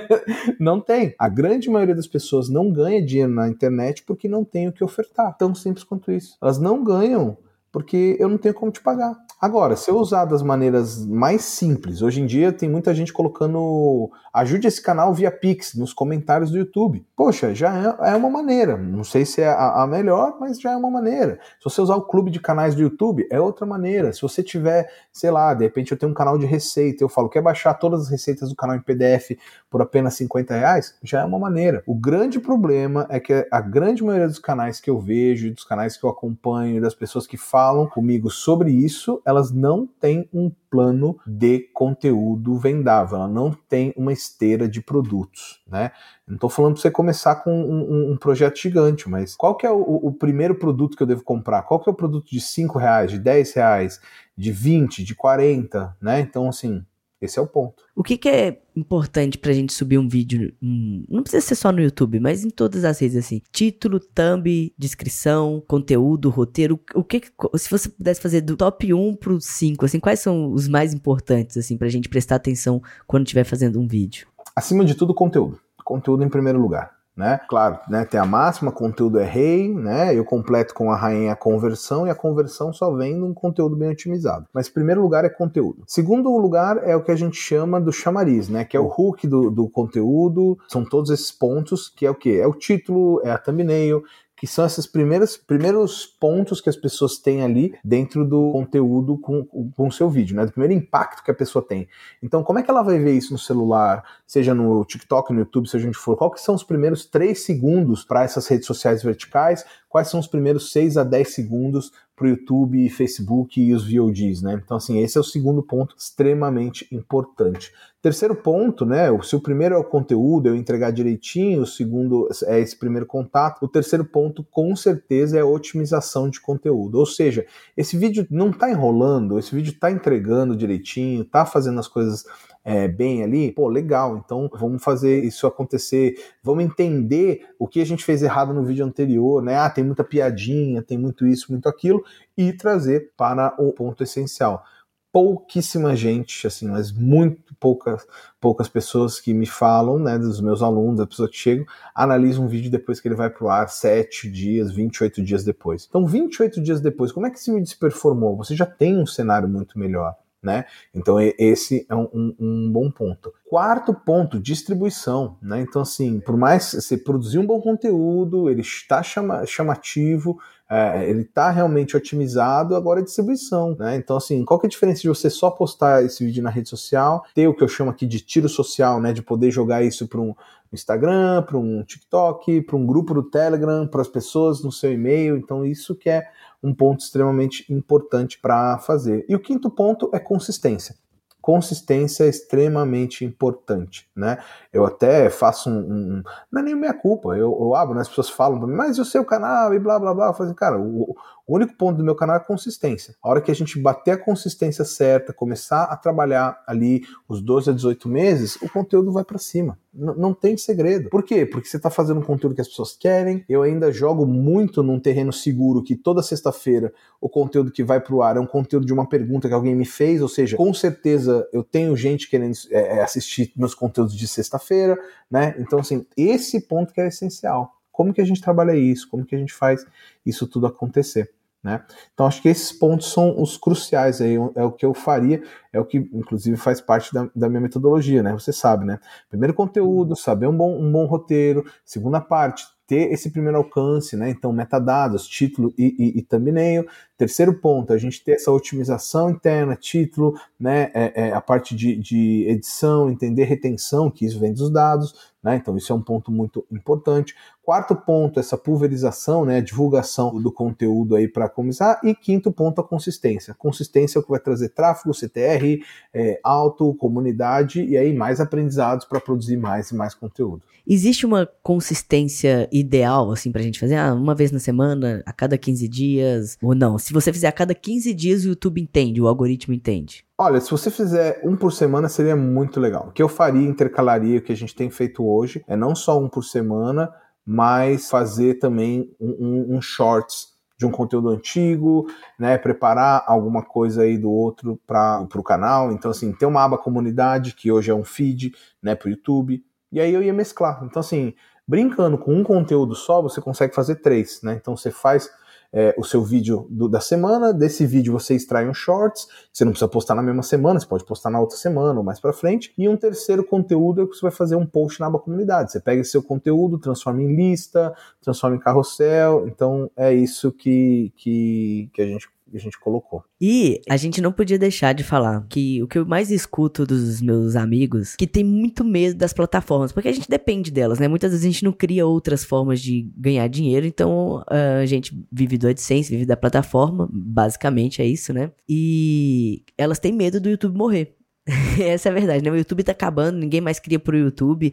não 0.58 0.80
tem. 0.80 1.14
A 1.18 1.28
grande 1.28 1.70
maioria 1.70 1.94
das 1.94 2.06
pessoas 2.06 2.48
não 2.48 2.72
ganha 2.72 3.04
dinheiro 3.04 3.32
na 3.32 3.48
internet 3.48 4.02
porque 4.04 4.28
não 4.28 4.44
tem 4.44 4.68
o 4.68 4.72
que 4.72 4.82
ofertar. 4.82 5.36
Tão 5.36 5.54
simples 5.54 5.84
quanto 5.84 6.10
isso. 6.10 6.36
Elas 6.42 6.58
não 6.58 6.82
ganham 6.82 7.38
porque 7.70 8.16
eu 8.18 8.28
não 8.28 8.38
tenho 8.38 8.54
como 8.54 8.72
te 8.72 8.80
pagar. 8.80 9.16
Agora, 9.40 9.76
se 9.76 9.88
eu 9.88 9.96
usar 9.96 10.24
das 10.24 10.42
maneiras 10.42 11.06
mais 11.06 11.42
simples, 11.42 12.02
hoje 12.02 12.20
em 12.20 12.26
dia 12.26 12.52
tem 12.52 12.68
muita 12.68 12.92
gente 12.92 13.12
colocando 13.12 14.10
ajude 14.34 14.66
esse 14.66 14.82
canal 14.82 15.14
via 15.14 15.30
Pix 15.30 15.74
nos 15.74 15.92
comentários 15.92 16.50
do 16.50 16.58
YouTube. 16.58 17.06
Poxa, 17.14 17.54
já 17.54 17.96
é, 18.02 18.10
é 18.10 18.16
uma 18.16 18.28
maneira. 18.28 18.76
Não 18.76 19.04
sei 19.04 19.24
se 19.24 19.40
é 19.40 19.46
a, 19.46 19.82
a, 19.82 19.86
melhor, 19.86 20.36
mas 20.40 20.60
já 20.60 20.72
é 20.72 20.76
uma 20.76 20.90
maneira. 20.90 21.38
Se 21.58 21.64
você 21.64 21.80
usar 21.80 21.94
o 21.94 22.02
clube 22.02 22.32
de 22.32 22.40
canais 22.40 22.74
do 22.74 22.82
YouTube, 22.82 23.28
é 23.30 23.40
outra 23.40 23.64
maneira. 23.64 24.12
Se 24.12 24.22
você 24.22 24.42
tiver, 24.42 24.90
sei 25.12 25.30
lá, 25.30 25.54
de 25.54 25.62
repente 25.62 25.92
eu 25.92 25.98
tenho 25.98 26.10
um 26.10 26.14
canal 26.14 26.36
de 26.36 26.44
receita, 26.44 27.04
eu 27.04 27.08
falo, 27.08 27.28
quer 27.28 27.40
baixar 27.40 27.74
todas 27.74 28.02
as 28.02 28.08
receitas 28.08 28.48
do 28.48 28.56
canal 28.56 28.74
em 28.74 28.80
PDF 28.80 29.38
por 29.70 29.80
apenas 29.80 30.14
50 30.14 30.52
reais? 30.52 30.96
Já 31.00 31.20
é 31.20 31.24
uma 31.24 31.38
maneira. 31.38 31.84
O 31.86 31.94
grande 31.94 32.40
problema 32.40 33.06
é 33.08 33.20
que 33.20 33.46
a 33.52 33.60
grande 33.60 34.02
maioria 34.02 34.26
dos 34.26 34.40
canais 34.40 34.80
que 34.80 34.90
eu 34.90 34.98
vejo, 34.98 35.54
dos 35.54 35.64
canais 35.64 35.96
que 35.96 36.04
eu 36.04 36.10
acompanho, 36.10 36.82
das 36.82 36.94
pessoas 36.94 37.24
que 37.24 37.36
falam 37.36 37.86
comigo 37.86 38.30
sobre 38.30 38.72
isso, 38.72 39.22
elas 39.28 39.52
não 39.52 39.86
têm 39.86 40.26
um 40.32 40.50
plano 40.70 41.18
de 41.26 41.68
conteúdo 41.74 42.56
vendável, 42.56 43.18
ela 43.18 43.28
não 43.28 43.52
tem 43.52 43.92
uma 43.94 44.10
esteira 44.10 44.66
de 44.66 44.80
produtos, 44.80 45.62
né? 45.70 45.92
Não 46.26 46.36
estou 46.36 46.48
falando 46.48 46.72
para 46.72 46.80
você 46.80 46.90
começar 46.90 47.34
com 47.36 47.52
um, 47.52 48.12
um, 48.12 48.16
projeto 48.16 48.58
gigante, 48.58 49.06
mas 49.06 49.36
qual 49.36 49.54
que 49.54 49.66
é 49.66 49.70
o, 49.70 49.82
o, 49.82 50.10
primeiro 50.12 50.54
produto 50.54 50.96
que 50.96 51.02
eu 51.02 51.06
devo 51.06 51.22
comprar? 51.22 51.60
Qual 51.64 51.78
que 51.78 51.90
é 51.90 51.92
o 51.92 51.94
produto 51.94 52.30
de 52.30 52.40
5 52.40 52.78
reais, 52.78 53.10
de 53.10 53.18
10 53.18 53.52
reais, 53.52 54.00
de 54.34 54.50
20, 54.50 55.04
de 55.04 55.14
40, 55.14 55.94
né? 56.00 56.20
Então, 56.20 56.48
assim, 56.48 56.82
esse 57.20 57.38
é 57.38 57.42
o 57.42 57.46
ponto. 57.46 57.82
O 57.96 58.02
que, 58.02 58.16
que 58.16 58.28
é 58.28 58.60
importante 58.76 59.38
pra 59.38 59.52
gente 59.52 59.72
subir 59.72 59.98
um 59.98 60.08
vídeo? 60.08 60.52
Hum, 60.62 61.04
não 61.08 61.22
precisa 61.22 61.44
ser 61.44 61.54
só 61.56 61.72
no 61.72 61.80
YouTube, 61.80 62.20
mas 62.20 62.44
em 62.44 62.50
todas 62.50 62.84
as 62.84 62.98
redes 63.00 63.16
assim. 63.16 63.42
Título, 63.50 63.98
thumb, 63.98 64.72
descrição, 64.78 65.62
conteúdo, 65.66 66.30
roteiro. 66.30 66.78
O 66.94 67.02
que, 67.02 67.22
se 67.56 67.70
você 67.70 67.88
pudesse 67.88 68.20
fazer 68.20 68.42
do 68.42 68.56
top 68.56 68.92
1 68.94 69.16
pro 69.16 69.40
5, 69.40 69.84
assim, 69.84 69.98
quais 69.98 70.20
são 70.20 70.52
os 70.52 70.68
mais 70.68 70.94
importantes 70.94 71.56
assim 71.56 71.76
pra 71.76 71.88
gente 71.88 72.08
prestar 72.08 72.36
atenção 72.36 72.80
quando 73.06 73.24
estiver 73.24 73.44
fazendo 73.44 73.80
um 73.80 73.88
vídeo? 73.88 74.28
Acima 74.54 74.84
de 74.84 74.94
tudo, 74.94 75.12
conteúdo. 75.12 75.58
Conteúdo 75.84 76.22
em 76.22 76.28
primeiro 76.28 76.60
lugar 76.60 76.97
né? 77.18 77.40
Claro, 77.48 77.80
né, 77.90 78.04
tem 78.04 78.20
a 78.20 78.24
máxima, 78.24 78.70
conteúdo 78.70 79.18
é 79.18 79.24
rei, 79.24 79.74
né? 79.74 80.16
Eu 80.16 80.24
completo 80.24 80.72
com 80.72 80.92
a 80.92 80.96
rainha 80.96 81.32
a 81.32 81.36
conversão 81.36 82.06
e 82.06 82.10
a 82.10 82.14
conversão 82.14 82.72
só 82.72 82.94
vem 82.94 83.16
num 83.16 83.34
conteúdo 83.34 83.74
bem 83.74 83.90
otimizado. 83.90 84.46
Mas 84.54 84.68
primeiro 84.68 85.02
lugar 85.02 85.24
é 85.24 85.28
conteúdo. 85.28 85.82
Segundo 85.84 86.30
lugar 86.38 86.78
é 86.84 86.94
o 86.94 87.02
que 87.02 87.10
a 87.10 87.16
gente 87.16 87.36
chama 87.36 87.80
do 87.80 87.92
chamariz, 87.92 88.48
né? 88.48 88.64
Que 88.64 88.76
é 88.76 88.80
o 88.80 88.86
hook 88.86 89.26
do, 89.26 89.50
do 89.50 89.68
conteúdo. 89.68 90.56
São 90.68 90.84
todos 90.84 91.10
esses 91.10 91.32
pontos 91.32 91.88
que 91.88 92.06
é 92.06 92.10
o 92.10 92.14
que? 92.14 92.38
É 92.38 92.46
o 92.46 92.54
título, 92.54 93.20
é 93.24 93.32
a 93.32 93.38
thumbnail, 93.38 94.04
que 94.38 94.46
são 94.46 94.64
esses 94.64 94.86
primeiros, 94.86 95.36
primeiros 95.36 96.06
pontos 96.06 96.60
que 96.60 96.68
as 96.68 96.76
pessoas 96.76 97.18
têm 97.18 97.42
ali 97.42 97.74
dentro 97.84 98.24
do 98.24 98.52
conteúdo 98.52 99.18
com, 99.18 99.46
o 99.76 99.90
seu 99.90 100.08
vídeo, 100.08 100.36
né? 100.36 100.46
Do 100.46 100.52
primeiro 100.52 100.74
impacto 100.74 101.24
que 101.24 101.30
a 101.30 101.34
pessoa 101.34 101.64
tem. 101.64 101.88
Então, 102.22 102.42
como 102.42 102.58
é 102.58 102.62
que 102.62 102.70
ela 102.70 102.82
vai 102.82 102.98
ver 102.98 103.12
isso 103.12 103.32
no 103.32 103.38
celular, 103.38 104.04
seja 104.26 104.54
no 104.54 104.84
TikTok, 104.84 105.32
no 105.32 105.40
YouTube, 105.40 105.68
seja 105.68 105.88
onde 105.88 105.98
for? 105.98 106.16
Qual 106.16 106.30
que 106.30 106.40
são 106.40 106.54
os 106.54 106.62
primeiros 106.62 107.04
três 107.04 107.44
segundos 107.44 108.04
para 108.04 108.22
essas 108.22 108.46
redes 108.46 108.66
sociais 108.66 109.02
verticais? 109.02 109.64
Quais 109.88 110.08
são 110.08 110.20
os 110.20 110.26
primeiros 110.26 110.70
6 110.70 110.96
a 110.96 111.04
10 111.04 111.34
segundos 111.34 111.90
para 112.14 112.26
o 112.26 112.30
YouTube, 112.30 112.88
Facebook 112.90 113.60
e 113.60 113.72
os 113.72 113.90
VODs, 113.90 114.42
né? 114.42 114.60
Então, 114.62 114.76
assim, 114.76 114.98
esse 114.98 115.16
é 115.16 115.20
o 115.20 115.24
segundo 115.24 115.62
ponto 115.62 115.94
extremamente 115.96 116.86
importante. 116.92 117.72
Terceiro 118.02 118.34
ponto, 118.34 118.84
né? 118.84 119.06
Se 119.22 119.36
o 119.36 119.40
primeiro 119.40 119.76
é 119.76 119.78
o 119.78 119.84
conteúdo, 119.84 120.48
eu 120.48 120.56
entregar 120.56 120.90
direitinho, 120.90 121.62
o 121.62 121.66
segundo 121.66 122.28
é 122.44 122.58
esse 122.60 122.76
primeiro 122.76 123.06
contato, 123.06 123.62
o 123.62 123.68
terceiro 123.68 124.04
ponto, 124.04 124.44
com 124.50 124.74
certeza, 124.74 125.38
é 125.38 125.40
a 125.40 125.46
otimização 125.46 126.28
de 126.28 126.40
conteúdo. 126.40 126.98
Ou 126.98 127.06
seja, 127.06 127.46
esse 127.76 127.96
vídeo 127.96 128.26
não 128.30 128.50
está 128.50 128.68
enrolando, 128.68 129.38
esse 129.38 129.54
vídeo 129.54 129.72
está 129.72 129.90
entregando 129.90 130.56
direitinho, 130.56 131.22
está 131.22 131.46
fazendo 131.46 131.78
as 131.78 131.88
coisas 131.88 132.24
é, 132.68 132.86
bem 132.86 133.22
ali, 133.22 133.50
pô, 133.50 133.66
legal, 133.66 134.18
então 134.18 134.50
vamos 134.52 134.84
fazer 134.84 135.24
isso 135.24 135.46
acontecer, 135.46 136.16
vamos 136.42 136.64
entender 136.64 137.46
o 137.58 137.66
que 137.66 137.80
a 137.80 137.86
gente 137.86 138.04
fez 138.04 138.22
errado 138.22 138.52
no 138.52 138.62
vídeo 138.62 138.84
anterior, 138.84 139.42
né? 139.42 139.56
Ah, 139.56 139.70
tem 139.70 139.82
muita 139.82 140.04
piadinha, 140.04 140.82
tem 140.82 140.98
muito 140.98 141.26
isso, 141.26 141.50
muito 141.50 141.66
aquilo, 141.66 142.04
e 142.36 142.52
trazer 142.52 143.10
para 143.16 143.54
o 143.58 143.72
ponto 143.72 144.02
essencial 144.02 144.62
pouquíssima 145.10 145.96
gente, 145.96 146.46
assim, 146.46 146.68
mas 146.68 146.92
muito 146.92 147.54
poucas, 147.58 148.06
poucas 148.38 148.68
pessoas 148.68 149.18
que 149.18 149.32
me 149.32 149.46
falam, 149.46 149.98
né, 149.98 150.18
dos 150.18 150.38
meus 150.38 150.62
alunos, 150.62 150.98
das 150.98 151.08
pessoas 151.08 151.30
que 151.30 151.36
chegam, 151.38 151.64
analisam 151.94 152.44
um 152.44 152.48
vídeo 152.48 152.70
depois 152.70 153.00
que 153.00 153.08
ele 153.08 153.14
vai 153.14 153.30
pro 153.30 153.48
ar, 153.48 153.70
7 153.70 154.30
dias, 154.30 154.70
28 154.70 155.22
dias 155.22 155.42
depois. 155.42 155.86
Então, 155.88 156.06
28 156.06 156.62
dias 156.62 156.80
depois, 156.82 157.10
como 157.10 157.26
é 157.26 157.30
que 157.30 157.38
esse 157.38 157.50
vídeo 157.50 157.66
se 157.66 157.78
performou? 157.78 158.36
Você 158.36 158.54
já 158.54 158.66
tem 158.66 158.98
um 158.98 159.06
cenário 159.06 159.48
muito 159.48 159.78
melhor 159.78 160.14
né? 160.42 160.64
Então 160.94 161.18
esse 161.20 161.84
é 161.88 161.94
um, 161.94 162.08
um, 162.12 162.36
um, 162.38 162.72
bom 162.72 162.90
ponto. 162.90 163.32
Quarto 163.48 163.92
ponto, 163.92 164.38
distribuição, 164.38 165.36
né? 165.42 165.60
Então 165.60 165.82
assim, 165.82 166.20
por 166.20 166.36
mais 166.36 166.72
você 166.72 166.96
produzir 166.96 167.38
um 167.38 167.46
bom 167.46 167.60
conteúdo, 167.60 168.48
ele 168.48 168.60
está 168.60 169.02
chama, 169.02 169.44
chamativo, 169.46 170.38
é, 170.70 171.08
ele 171.08 171.22
está 171.22 171.50
realmente 171.50 171.96
otimizado, 171.96 172.76
agora 172.76 173.00
é 173.00 173.02
distribuição, 173.02 173.74
né? 173.78 173.96
Então 173.96 174.16
assim, 174.16 174.44
qual 174.44 174.60
que 174.60 174.66
é 174.66 174.68
a 174.68 174.70
diferença 174.70 175.02
de 175.02 175.08
você 175.08 175.28
só 175.28 175.50
postar 175.50 176.04
esse 176.04 176.24
vídeo 176.24 176.42
na 176.42 176.50
rede 176.50 176.68
social, 176.68 177.24
ter 177.34 177.48
o 177.48 177.54
que 177.54 177.64
eu 177.64 177.68
chamo 177.68 177.90
aqui 177.90 178.06
de 178.06 178.20
tiro 178.20 178.48
social, 178.48 179.00
né? 179.00 179.12
De 179.12 179.22
poder 179.22 179.50
jogar 179.50 179.82
isso 179.82 180.06
para 180.06 180.20
um 180.20 180.34
Instagram, 180.72 181.42
para 181.42 181.56
um 181.56 181.82
TikTok, 181.82 182.62
para 182.62 182.76
um 182.76 182.86
grupo 182.86 183.14
do 183.14 183.22
Telegram, 183.22 183.86
para 183.86 184.02
as 184.02 184.08
pessoas 184.08 184.62
no 184.62 184.70
seu 184.70 184.92
e-mail. 184.92 185.36
Então 185.36 185.64
isso 185.64 185.94
que 185.94 186.10
é 186.10 186.28
um 186.62 186.74
ponto 186.74 187.00
extremamente 187.00 187.72
importante 187.72 188.38
para 188.40 188.78
fazer. 188.78 189.24
E 189.28 189.34
o 189.34 189.40
quinto 189.40 189.70
ponto 189.70 190.10
é 190.12 190.18
consistência. 190.18 190.94
Consistência 191.40 192.24
é 192.24 192.28
extremamente 192.28 193.24
importante, 193.24 194.10
né? 194.14 194.38
Eu 194.72 194.84
até 194.84 195.30
faço 195.30 195.70
um, 195.70 195.78
um 195.78 196.22
não 196.52 196.60
é 196.60 196.64
nem 196.64 196.74
minha 196.74 196.92
culpa, 196.92 197.30
eu, 197.30 197.56
eu 197.58 197.74
abro, 197.74 197.94
né? 197.94 198.02
as 198.02 198.08
pessoas 198.08 198.28
falam 198.28 198.58
mas 198.66 198.98
e 198.98 199.00
o 199.00 199.04
seu 199.04 199.24
canal 199.24 199.72
e 199.72 199.78
blá 199.78 199.98
blá 199.98 200.12
blá, 200.12 200.26
eu 200.26 200.34
falo 200.34 200.48
assim, 200.48 200.58
cara, 200.58 200.78
o, 200.78 201.16
o 201.48 201.54
único 201.56 201.74
ponto 201.78 201.96
do 201.96 202.04
meu 202.04 202.14
canal 202.14 202.36
é 202.36 202.40
consistência. 202.40 203.14
A 203.22 203.30
hora 203.30 203.40
que 203.40 203.50
a 203.50 203.54
gente 203.54 203.78
bater 203.78 204.10
a 204.10 204.18
consistência 204.18 204.84
certa, 204.84 205.32
começar 205.32 205.84
a 205.84 205.96
trabalhar 205.96 206.62
ali 206.66 207.02
os 207.26 207.40
12 207.40 207.70
a 207.70 207.72
18 207.72 208.06
meses, 208.06 208.56
o 208.56 208.68
conteúdo 208.68 209.10
vai 209.10 209.24
para 209.24 209.38
cima. 209.38 209.78
N 209.94 210.12
não 210.18 210.34
tem 210.34 210.58
segredo. 210.58 211.08
Por 211.08 211.22
quê? 211.22 211.46
Porque 211.46 211.66
você 211.66 211.78
está 211.78 211.88
fazendo 211.88 212.20
um 212.20 212.22
conteúdo 212.22 212.54
que 212.54 212.60
as 212.60 212.68
pessoas 212.68 212.94
querem. 212.94 213.46
Eu 213.48 213.62
ainda 213.62 213.90
jogo 213.90 214.26
muito 214.26 214.82
num 214.82 215.00
terreno 215.00 215.32
seguro 215.32 215.82
que 215.82 215.96
toda 215.96 216.22
sexta-feira 216.22 216.92
o 217.18 217.30
conteúdo 217.30 217.72
que 217.72 217.82
vai 217.82 217.98
para 217.98 218.14
o 218.14 218.22
ar 218.22 218.36
é 218.36 218.40
um 218.40 218.46
conteúdo 218.46 218.84
de 218.84 218.92
uma 218.92 219.08
pergunta 219.08 219.48
que 219.48 219.54
alguém 219.54 219.74
me 219.74 219.86
fez, 219.86 220.20
ou 220.20 220.28
seja, 220.28 220.54
com 220.54 220.74
certeza 220.74 221.48
eu 221.50 221.64
tenho 221.64 221.96
gente 221.96 222.28
querendo 222.28 222.58
é, 222.70 222.98
é 222.98 223.02
assistir 223.02 223.54
meus 223.56 223.74
conteúdos 223.74 224.14
de 224.14 224.28
sexta-feira, 224.28 224.98
né? 225.30 225.54
Então, 225.58 225.78
assim, 225.78 226.04
esse 226.14 226.60
ponto 226.60 226.92
que 226.92 227.00
é 227.00 227.08
essencial. 227.08 227.72
Como 227.90 228.12
que 228.12 228.20
a 228.20 228.24
gente 228.24 228.40
trabalha 228.40 228.76
isso? 228.76 229.08
Como 229.08 229.24
que 229.24 229.34
a 229.34 229.38
gente 229.38 229.52
faz 229.52 229.84
isso 230.24 230.46
tudo 230.46 230.66
acontecer? 230.66 231.32
Né? 231.62 231.84
Então 232.14 232.24
acho 232.24 232.40
que 232.40 232.48
esses 232.48 232.72
pontos 232.72 233.12
são 233.12 233.40
os 233.40 233.56
cruciais 233.56 234.20
aí, 234.20 234.36
é 234.54 234.62
o 234.62 234.70
que 234.70 234.86
eu 234.86 234.94
faria, 234.94 235.42
é 235.72 235.80
o 235.80 235.84
que 235.84 235.98
inclusive 235.98 236.56
faz 236.56 236.80
parte 236.80 237.12
da, 237.12 237.28
da 237.34 237.48
minha 237.48 237.60
metodologia, 237.60 238.22
né? 238.22 238.32
Você 238.32 238.52
sabe, 238.52 238.84
né? 238.84 239.00
Primeiro 239.28 239.52
conteúdo, 239.52 240.14
saber 240.14 240.46
um 240.46 240.56
bom, 240.56 240.80
um 240.80 240.90
bom 240.90 241.04
roteiro, 241.06 241.64
segunda 241.84 242.20
parte, 242.20 242.64
ter 242.88 243.12
esse 243.12 243.30
primeiro 243.30 243.58
alcance, 243.58 244.16
né? 244.16 244.30
Então, 244.30 244.50
metadados, 244.50 245.28
título 245.28 245.74
e, 245.76 245.94
e, 245.98 246.18
e 246.18 246.22
thumbnail. 246.22 246.86
Terceiro 247.18 247.52
ponto, 247.52 247.92
a 247.92 247.98
gente 247.98 248.22
ter 248.22 248.36
essa 248.36 248.52
otimização 248.52 249.28
interna, 249.28 249.74
título, 249.74 250.38
né? 250.58 250.92
É, 250.94 251.26
é, 251.26 251.32
a 251.32 251.40
parte 251.40 251.74
de, 251.74 251.96
de 251.96 252.46
edição, 252.48 253.10
entender 253.10 253.42
retenção, 253.42 254.08
que 254.08 254.24
isso 254.24 254.38
vem 254.38 254.52
dos 254.52 254.70
dados, 254.70 255.12
né? 255.42 255.56
Então, 255.56 255.76
isso 255.76 255.92
é 255.92 255.96
um 255.96 256.00
ponto 256.00 256.30
muito 256.30 256.64
importante. 256.70 257.34
Quarto 257.68 257.94
ponto, 257.94 258.40
essa 258.40 258.56
pulverização, 258.56 259.44
né, 259.44 259.58
a 259.58 259.60
divulgação 259.60 260.40
do 260.40 260.50
conteúdo 260.50 261.14
aí 261.14 261.28
para 261.28 261.50
começar. 261.50 262.00
E 262.02 262.14
quinto 262.14 262.50
ponto, 262.50 262.80
a 262.80 262.84
consistência. 262.84 263.54
Consistência 263.54 264.18
é 264.18 264.20
o 264.20 264.22
que 264.22 264.30
vai 264.30 264.40
trazer 264.40 264.70
tráfego, 264.70 265.12
CTR, 265.12 265.84
é, 266.14 266.40
alto, 266.42 266.94
comunidade 266.94 267.84
e 267.84 267.96
aí 267.96 268.14
mais 268.14 268.40
aprendizados 268.40 269.04
para 269.04 269.20
produzir 269.20 269.58
mais 269.58 269.90
e 269.90 269.94
mais 269.94 270.14
conteúdo. 270.14 270.62
Existe 270.86 271.26
uma 271.26 271.46
consistência 271.62 272.66
ideal, 272.72 273.30
assim, 273.30 273.52
pra 273.52 273.60
gente 273.60 273.78
fazer? 273.78 273.96
Ah, 273.96 274.14
uma 274.14 274.34
vez 274.34 274.50
na 274.50 274.58
semana, 274.58 275.22
a 275.26 275.32
cada 275.34 275.58
15 275.58 275.86
dias, 275.86 276.56
ou 276.62 276.74
não? 276.74 276.98
Se 277.08 277.14
você 277.14 277.32
fizer 277.32 277.48
a 277.48 277.52
cada 277.52 277.74
15 277.74 278.12
dias, 278.12 278.44
o 278.44 278.48
YouTube 278.48 278.82
entende, 278.82 279.18
o 279.18 279.26
algoritmo 279.26 279.72
entende. 279.72 280.26
Olha, 280.36 280.60
se 280.60 280.70
você 280.70 280.90
fizer 280.90 281.40
um 281.42 281.56
por 281.56 281.72
semana, 281.72 282.06
seria 282.06 282.36
muito 282.36 282.78
legal. 282.78 283.08
O 283.08 283.12
que 283.12 283.22
eu 283.22 283.30
faria, 283.30 283.66
intercalaria, 283.66 284.38
o 284.38 284.42
que 284.42 284.52
a 284.52 284.54
gente 284.54 284.74
tem 284.74 284.90
feito 284.90 285.26
hoje, 285.26 285.64
é 285.66 285.74
não 285.74 285.94
só 285.94 286.18
um 286.18 286.28
por 286.28 286.44
semana, 286.44 287.10
mas 287.46 288.10
fazer 288.10 288.58
também 288.58 289.10
um, 289.18 289.30
um, 289.40 289.76
um 289.76 289.80
shorts 289.80 290.48
de 290.76 290.84
um 290.84 290.90
conteúdo 290.90 291.30
antigo, 291.30 292.10
né, 292.38 292.58
preparar 292.58 293.24
alguma 293.26 293.62
coisa 293.62 294.02
aí 294.02 294.18
do 294.18 294.30
outro 294.30 294.78
para 294.86 295.26
o 295.34 295.42
canal. 295.42 295.90
Então, 295.90 296.10
assim, 296.10 296.30
tem 296.34 296.46
uma 296.46 296.62
aba 296.62 296.76
comunidade, 296.76 297.54
que 297.54 297.72
hoje 297.72 297.90
é 297.90 297.94
um 297.94 298.04
feed, 298.04 298.52
né, 298.82 298.94
para 298.94 299.06
o 299.06 299.10
YouTube, 299.10 299.64
e 299.90 299.98
aí 299.98 300.12
eu 300.12 300.22
ia 300.22 300.34
mesclar. 300.34 300.84
Então, 300.84 301.00
assim, 301.00 301.32
brincando 301.66 302.18
com 302.18 302.34
um 302.34 302.44
conteúdo 302.44 302.94
só, 302.94 303.22
você 303.22 303.40
consegue 303.40 303.74
fazer 303.74 303.94
três, 303.96 304.42
né? 304.42 304.58
Então, 304.60 304.76
você 304.76 304.90
faz 304.90 305.30
é, 305.72 305.94
o 305.98 306.04
seu 306.04 306.22
vídeo 306.22 306.66
do, 306.70 306.88
da 306.88 307.00
semana, 307.00 307.52
desse 307.52 307.86
vídeo 307.86 308.12
você 308.12 308.34
extrai 308.34 308.68
um 308.68 308.74
shorts, 308.74 309.26
você 309.52 309.64
não 309.64 309.72
precisa 309.72 309.88
postar 309.88 310.14
na 310.14 310.22
mesma 310.22 310.42
semana, 310.42 310.80
você 310.80 310.86
pode 310.86 311.04
postar 311.04 311.30
na 311.30 311.40
outra 311.40 311.56
semana 311.56 311.98
ou 311.98 312.04
mais 312.04 312.20
para 312.20 312.32
frente, 312.32 312.72
e 312.78 312.88
um 312.88 312.96
terceiro 312.96 313.44
conteúdo 313.44 314.02
é 314.02 314.06
que 314.06 314.14
você 314.14 314.22
vai 314.22 314.30
fazer 314.30 314.56
um 314.56 314.66
post 314.66 315.00
na 315.00 315.06
aba 315.06 315.18
comunidade. 315.18 315.72
Você 315.72 315.80
pega 315.80 316.00
esse 316.00 316.10
seu 316.10 316.22
conteúdo, 316.22 316.78
transforma 316.78 317.22
em 317.22 317.34
lista, 317.34 317.94
transforma 318.20 318.56
em 318.56 318.60
carrossel, 318.60 319.46
então 319.46 319.90
é 319.96 320.12
isso 320.12 320.52
que, 320.52 321.12
que, 321.16 321.90
que 321.92 322.02
a 322.02 322.06
gente 322.06 322.28
a 322.52 322.58
gente 322.58 322.78
colocou. 322.78 323.22
E 323.40 323.80
a 323.88 323.96
gente 323.96 324.20
não 324.20 324.32
podia 324.32 324.58
deixar 324.58 324.92
de 324.92 325.04
falar 325.04 325.46
que 325.48 325.82
o 325.82 325.88
que 325.88 325.98
eu 325.98 326.06
mais 326.06 326.30
escuto 326.30 326.86
dos 326.86 327.20
meus 327.20 327.56
amigos, 327.56 328.16
que 328.16 328.26
tem 328.26 328.44
muito 328.44 328.84
medo 328.84 329.16
das 329.16 329.32
plataformas, 329.32 329.92
porque 329.92 330.08
a 330.08 330.12
gente 330.12 330.28
depende 330.28 330.70
delas, 330.70 330.98
né? 330.98 331.08
Muitas 331.08 331.30
vezes 331.30 331.44
a 331.44 331.50
gente 331.50 331.64
não 331.64 331.72
cria 331.72 332.06
outras 332.06 332.44
formas 332.44 332.80
de 332.80 333.10
ganhar 333.16 333.46
dinheiro, 333.48 333.86
então 333.86 334.44
a 334.48 334.86
gente 334.86 335.18
vive 335.30 335.58
do 335.58 335.68
AdSense, 335.68 336.10
vive 336.10 336.26
da 336.26 336.36
plataforma, 336.36 337.08
basicamente 337.12 338.02
é 338.02 338.06
isso, 338.06 338.32
né? 338.32 338.50
E 338.68 339.62
elas 339.76 339.98
têm 339.98 340.12
medo 340.12 340.40
do 340.40 340.48
YouTube 340.48 340.76
morrer. 340.76 341.17
Essa 341.80 342.08
é 342.08 342.12
a 342.12 342.14
verdade, 342.14 342.44
né? 342.44 342.50
O 342.50 342.56
YouTube 342.56 342.84
tá 342.84 342.92
acabando, 342.92 343.38
ninguém 343.38 343.60
mais 343.60 343.78
cria 343.78 343.98
pro 343.98 344.16
YouTube. 344.16 344.72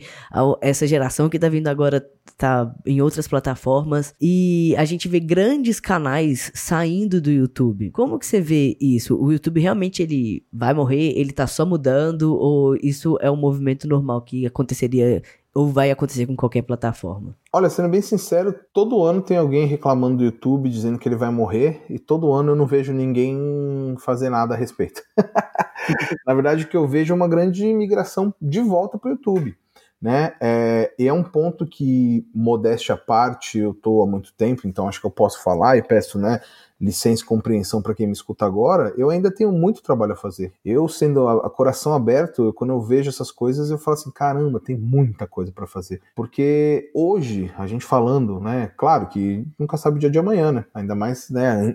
Essa 0.62 0.86
geração 0.86 1.30
que 1.30 1.40
tá 1.40 1.48
vindo 1.48 1.68
agora 1.68 2.06
tá 2.38 2.74
em 2.86 3.02
outras 3.02 3.28
plataformas. 3.28 4.14
E 4.20 4.76
a 4.78 4.84
gente 4.84 5.08
vê 5.08 5.20
grandes 5.20 5.80
canais 5.80 6.52
saindo 6.54 7.22
do 7.22 7.32
YouTube. 7.32 7.92
Como 7.92 8.20
que 8.20 8.26
você 8.26 8.42
vê 8.42 8.78
isso? 8.80 9.18
O 9.18 9.32
YouTube 9.32 9.62
realmente 9.62 10.04
ele 10.04 10.44
vai 10.52 10.74
morrer? 10.74 11.18
Ele 11.18 11.32
tá 11.32 11.48
só 11.48 11.66
mudando? 11.66 12.36
Ou 12.36 12.76
isso 12.76 13.18
é 13.22 13.32
um 13.32 13.38
movimento 13.38 13.88
normal 13.88 14.22
que 14.22 14.46
aconteceria 14.46 15.22
ou 15.56 15.70
vai 15.70 15.90
acontecer 15.90 16.26
com 16.26 16.36
qualquer 16.36 16.62
plataforma? 16.64 17.34
Olha, 17.54 17.70
sendo 17.70 17.88
bem 17.88 18.02
sincero, 18.02 18.54
todo 18.74 19.02
ano 19.04 19.22
tem 19.22 19.38
alguém 19.38 19.66
reclamando 19.66 20.18
do 20.18 20.26
YouTube, 20.26 20.70
dizendo 20.70 21.00
que 21.00 21.08
ele 21.08 21.16
vai 21.16 21.32
morrer, 21.32 21.86
e 21.90 21.98
todo 21.98 22.34
ano 22.34 22.52
eu 22.52 22.56
não 22.58 22.68
vejo 22.68 22.92
ninguém 22.92 23.96
fazer 24.00 24.30
nada 24.30 24.54
a 24.54 24.58
respeito. 24.58 25.02
Na 26.28 26.34
verdade, 26.34 26.66
o 26.66 26.68
que 26.68 26.76
eu 26.76 26.86
vejo 26.86 27.14
é 27.14 27.16
uma 27.16 27.30
grande 27.30 27.66
migração 27.74 28.34
de 28.42 28.60
volta 28.60 28.98
para 28.98 29.10
o 29.10 29.12
YouTube. 29.14 29.56
Né? 30.02 30.36
É, 30.40 30.94
e 31.00 31.08
é 31.08 31.14
um 31.14 31.24
ponto 31.24 31.66
que, 31.66 32.28
modéstia 32.34 32.96
à 32.96 32.98
parte, 32.98 33.58
eu 33.58 33.72
estou 33.72 34.04
há 34.04 34.08
muito 34.08 34.34
tempo, 34.34 34.68
então 34.68 34.88
acho 34.88 35.00
que 35.00 35.08
eu 35.08 35.12
posso 35.12 35.42
falar 35.42 35.78
e 35.78 35.82
peço 35.82 36.20
né, 36.20 36.42
licença 36.80 37.24
e 37.24 37.26
compreensão 37.26 37.82
para 37.82 37.94
quem 37.94 38.06
me 38.06 38.14
escuta 38.14 38.46
agora, 38.46 38.94
eu 38.98 39.10
ainda 39.10 39.34
tenho 39.34 39.52
muito 39.52 39.82
trabalho 39.82 40.14
a 40.14 40.18
fazer. 40.18 40.54
Eu, 40.64 40.88
sendo 40.88 41.28
a, 41.28 41.48
a 41.48 41.50
coração 41.50 41.94
aberto, 41.94 42.54
quando 42.54 42.72
eu 42.72 42.82
vejo 42.82 43.10
essas 43.10 43.32
coisas, 43.32 43.70
eu 43.70 43.78
falo 43.78 43.96
assim: 43.96 44.12
caramba, 44.12 44.60
tem 44.60 44.78
muita 44.78 45.26
coisa 45.26 45.52
para 45.52 45.66
fazer. 45.66 46.02
Porque 46.16 46.92
hoje, 46.94 47.52
a 47.58 47.66
gente 47.66 47.86
falando, 47.86 48.40
né, 48.40 48.72
claro 48.76 49.08
que 49.08 49.48
nunca 49.58 49.78
sabe 49.78 49.98
o 49.98 50.00
dia 50.00 50.10
de 50.10 50.20
amanhã, 50.20 50.52
né? 50.52 50.66
Ainda 50.74 50.96
mais 50.96 51.30
né, 51.30 51.74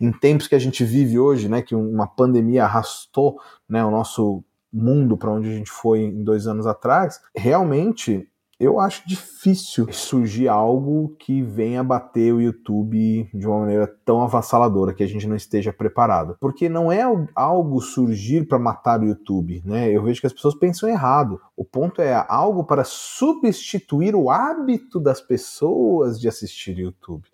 em, 0.00 0.08
em 0.08 0.12
tempos 0.12 0.48
que 0.48 0.54
a 0.54 0.58
gente 0.58 0.84
vive 0.84 1.18
hoje, 1.18 1.48
né, 1.48 1.62
que 1.62 1.74
uma 1.74 2.06
pandemia 2.06 2.64
arrastou 2.64 3.38
né, 3.68 3.84
o 3.84 3.90
nosso 3.90 4.42
mundo 4.72 5.16
para 5.16 5.30
onde 5.30 5.48
a 5.48 5.54
gente 5.54 5.70
foi 5.70 6.00
em 6.00 6.22
dois 6.22 6.46
anos 6.46 6.66
atrás, 6.66 7.20
realmente 7.34 8.28
eu 8.60 8.80
acho 8.80 9.08
difícil 9.08 9.92
surgir 9.92 10.48
algo 10.48 11.14
que 11.16 11.42
venha 11.42 11.84
bater 11.84 12.34
o 12.34 12.40
YouTube 12.40 13.30
de 13.32 13.46
uma 13.46 13.60
maneira 13.60 13.86
tão 14.04 14.20
avassaladora 14.20 14.92
que 14.92 15.04
a 15.04 15.06
gente 15.06 15.28
não 15.28 15.36
esteja 15.36 15.72
preparado. 15.72 16.36
Porque 16.40 16.68
não 16.68 16.90
é 16.90 17.02
algo 17.36 17.80
surgir 17.80 18.48
para 18.48 18.58
matar 18.58 19.00
o 19.00 19.04
YouTube, 19.04 19.62
né? 19.64 19.88
Eu 19.88 20.02
vejo 20.02 20.20
que 20.20 20.26
as 20.26 20.32
pessoas 20.32 20.56
pensam 20.56 20.88
errado. 20.88 21.40
O 21.56 21.64
ponto 21.64 22.02
é 22.02 22.26
algo 22.28 22.64
para 22.64 22.82
substituir 22.82 24.16
o 24.16 24.28
hábito 24.28 24.98
das 24.98 25.20
pessoas 25.20 26.18
de 26.20 26.26
assistir 26.26 26.76
YouTube. 26.78 27.28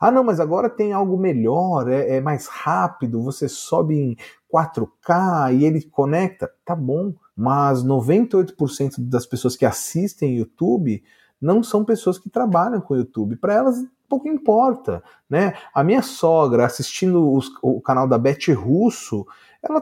Ah, 0.00 0.10
não, 0.10 0.24
mas 0.24 0.40
agora 0.40 0.70
tem 0.70 0.94
algo 0.94 1.18
melhor, 1.18 1.86
é, 1.86 2.16
é 2.16 2.20
mais 2.22 2.46
rápido, 2.46 3.22
você 3.22 3.50
sobe 3.50 3.94
em 3.94 4.16
4K 4.52 5.54
e 5.54 5.64
ele 5.64 5.82
conecta. 5.82 6.50
Tá 6.64 6.74
bom, 6.74 7.14
mas 7.36 7.84
98% 7.84 8.94
das 8.98 9.26
pessoas 9.26 9.56
que 9.56 9.64
assistem 9.64 10.36
YouTube 10.36 11.02
não 11.40 11.62
são 11.62 11.84
pessoas 11.84 12.18
que 12.18 12.28
trabalham 12.28 12.80
com 12.80 12.96
YouTube. 12.96 13.36
Para 13.36 13.54
elas 13.54 13.84
pouco 14.10 14.28
importa, 14.28 15.02
né? 15.28 15.54
A 15.72 15.84
minha 15.84 16.02
sogra 16.02 16.66
assistindo 16.66 17.32
os, 17.32 17.48
o 17.62 17.80
canal 17.80 18.08
da 18.08 18.18
Beth 18.18 18.52
Russo, 18.52 19.24
ela 19.62 19.80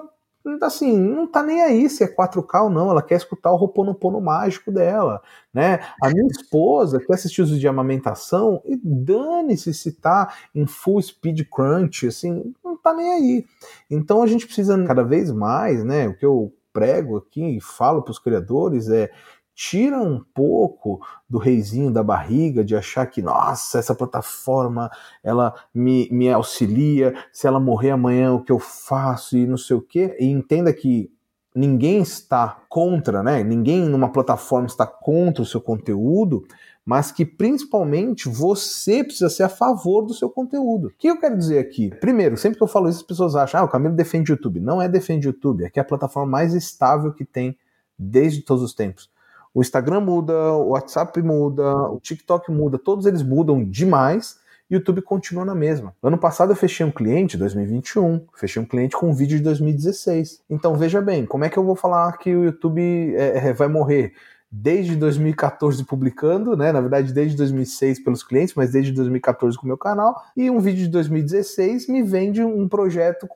assim, 0.62 0.96
não 0.96 1.26
tá 1.26 1.42
nem 1.42 1.62
aí 1.62 1.88
se 1.90 2.02
é 2.02 2.08
4K 2.08 2.64
ou 2.64 2.70
não, 2.70 2.90
ela 2.90 3.02
quer 3.02 3.16
escutar 3.16 3.50
o 3.50 3.56
Roponopono 3.56 4.20
mágico 4.20 4.72
dela, 4.72 5.20
né? 5.52 5.80
A 6.02 6.08
minha 6.08 6.26
esposa 6.26 7.00
quer 7.00 7.14
assistir 7.14 7.42
os 7.42 7.58
de 7.58 7.68
amamentação 7.68 8.62
e 8.64 8.76
dane-se 8.76 9.74
se 9.74 9.92
tá 9.92 10.32
em 10.54 10.66
full 10.66 11.00
speed 11.02 11.42
crunch, 11.50 12.06
assim, 12.06 12.54
não 12.64 12.76
tá 12.76 12.94
nem 12.94 13.12
aí. 13.12 13.46
Então 13.90 14.22
a 14.22 14.26
gente 14.26 14.46
precisa 14.46 14.82
cada 14.84 15.02
vez 15.02 15.30
mais, 15.30 15.84
né? 15.84 16.08
O 16.08 16.16
que 16.16 16.24
eu 16.24 16.52
prego 16.72 17.16
aqui 17.16 17.56
e 17.56 17.60
falo 17.60 18.02
para 18.02 18.12
os 18.12 18.18
criadores 18.18 18.88
é 18.88 19.10
tira 19.58 20.00
um 20.00 20.22
pouco 20.32 21.00
do 21.28 21.36
reizinho 21.36 21.90
da 21.90 22.00
barriga 22.00 22.64
de 22.64 22.76
achar 22.76 23.04
que, 23.06 23.20
nossa, 23.20 23.80
essa 23.80 23.92
plataforma 23.92 24.88
ela 25.20 25.52
me, 25.74 26.08
me 26.12 26.30
auxilia, 26.30 27.12
se 27.32 27.44
ela 27.44 27.58
morrer 27.58 27.90
amanhã 27.90 28.32
o 28.32 28.40
que 28.40 28.52
eu 28.52 28.60
faço 28.60 29.36
e 29.36 29.48
não 29.48 29.56
sei 29.56 29.76
o 29.76 29.82
quê. 29.82 30.16
E 30.20 30.26
entenda 30.26 30.72
que 30.72 31.10
ninguém 31.52 32.00
está 32.00 32.60
contra, 32.68 33.20
né? 33.20 33.42
Ninguém 33.42 33.88
numa 33.88 34.12
plataforma 34.12 34.68
está 34.68 34.86
contra 34.86 35.42
o 35.42 35.46
seu 35.46 35.60
conteúdo, 35.60 36.46
mas 36.86 37.10
que 37.10 37.26
principalmente 37.26 38.28
você 38.28 39.02
precisa 39.02 39.28
ser 39.28 39.42
a 39.42 39.48
favor 39.48 40.02
do 40.02 40.14
seu 40.14 40.30
conteúdo. 40.30 40.86
O 40.86 40.92
que 40.96 41.08
eu 41.08 41.18
quero 41.18 41.36
dizer 41.36 41.58
aqui? 41.58 41.90
Primeiro, 41.98 42.36
sempre 42.36 42.58
que 42.58 42.62
eu 42.62 42.68
falo 42.68 42.88
isso, 42.88 43.00
as 43.00 43.06
pessoas 43.06 43.34
acham, 43.34 43.62
ah, 43.62 43.64
o 43.64 43.68
Camilo 43.68 43.96
defende 43.96 44.30
o 44.30 44.34
YouTube. 44.34 44.60
Não 44.60 44.80
é 44.80 44.88
defende 44.88 45.26
o 45.26 45.30
YouTube, 45.30 45.64
é 45.64 45.68
que 45.68 45.80
é 45.80 45.82
a 45.82 45.84
plataforma 45.84 46.30
mais 46.30 46.54
estável 46.54 47.12
que 47.12 47.24
tem 47.24 47.58
desde 47.98 48.42
todos 48.42 48.62
os 48.62 48.72
tempos. 48.72 49.10
O 49.54 49.60
Instagram 49.60 50.00
muda, 50.00 50.52
o 50.54 50.70
WhatsApp 50.70 51.20
muda, 51.22 51.74
o 51.90 51.98
TikTok 52.00 52.50
muda, 52.50 52.78
todos 52.78 53.06
eles 53.06 53.22
mudam 53.22 53.64
demais 53.64 54.38
YouTube 54.70 55.00
continua 55.00 55.44
na 55.44 55.54
mesma. 55.54 55.94
Ano 56.02 56.18
passado 56.18 56.52
eu 56.52 56.56
fechei 56.56 56.84
um 56.84 56.90
cliente, 56.90 57.38
2021, 57.38 58.26
fechei 58.34 58.60
um 58.60 58.66
cliente 58.66 58.96
com 58.96 59.08
um 59.08 59.14
vídeo 59.14 59.38
de 59.38 59.44
2016. 59.44 60.42
Então 60.50 60.76
veja 60.76 61.00
bem, 61.00 61.24
como 61.24 61.44
é 61.44 61.48
que 61.48 61.58
eu 61.58 61.64
vou 61.64 61.74
falar 61.74 62.12
que 62.18 62.34
o 62.34 62.44
YouTube 62.44 63.14
é, 63.16 63.48
é, 63.48 63.52
vai 63.52 63.68
morrer? 63.68 64.12
Desde 64.50 64.96
2014 64.96 65.84
publicando, 65.84 66.56
né? 66.56 66.72
Na 66.72 66.80
verdade, 66.80 67.12
desde 67.12 67.36
2006 67.36 68.02
pelos 68.02 68.22
clientes, 68.22 68.54
mas 68.54 68.72
desde 68.72 68.92
2014 68.92 69.56
com 69.58 69.64
o 69.64 69.66
meu 69.66 69.76
canal. 69.76 70.22
E 70.36 70.50
um 70.50 70.58
vídeo 70.58 70.84
de 70.84 70.88
2016 70.88 71.88
me 71.88 72.02
vende 72.02 72.42
um 72.42 72.66
projeto 72.66 73.28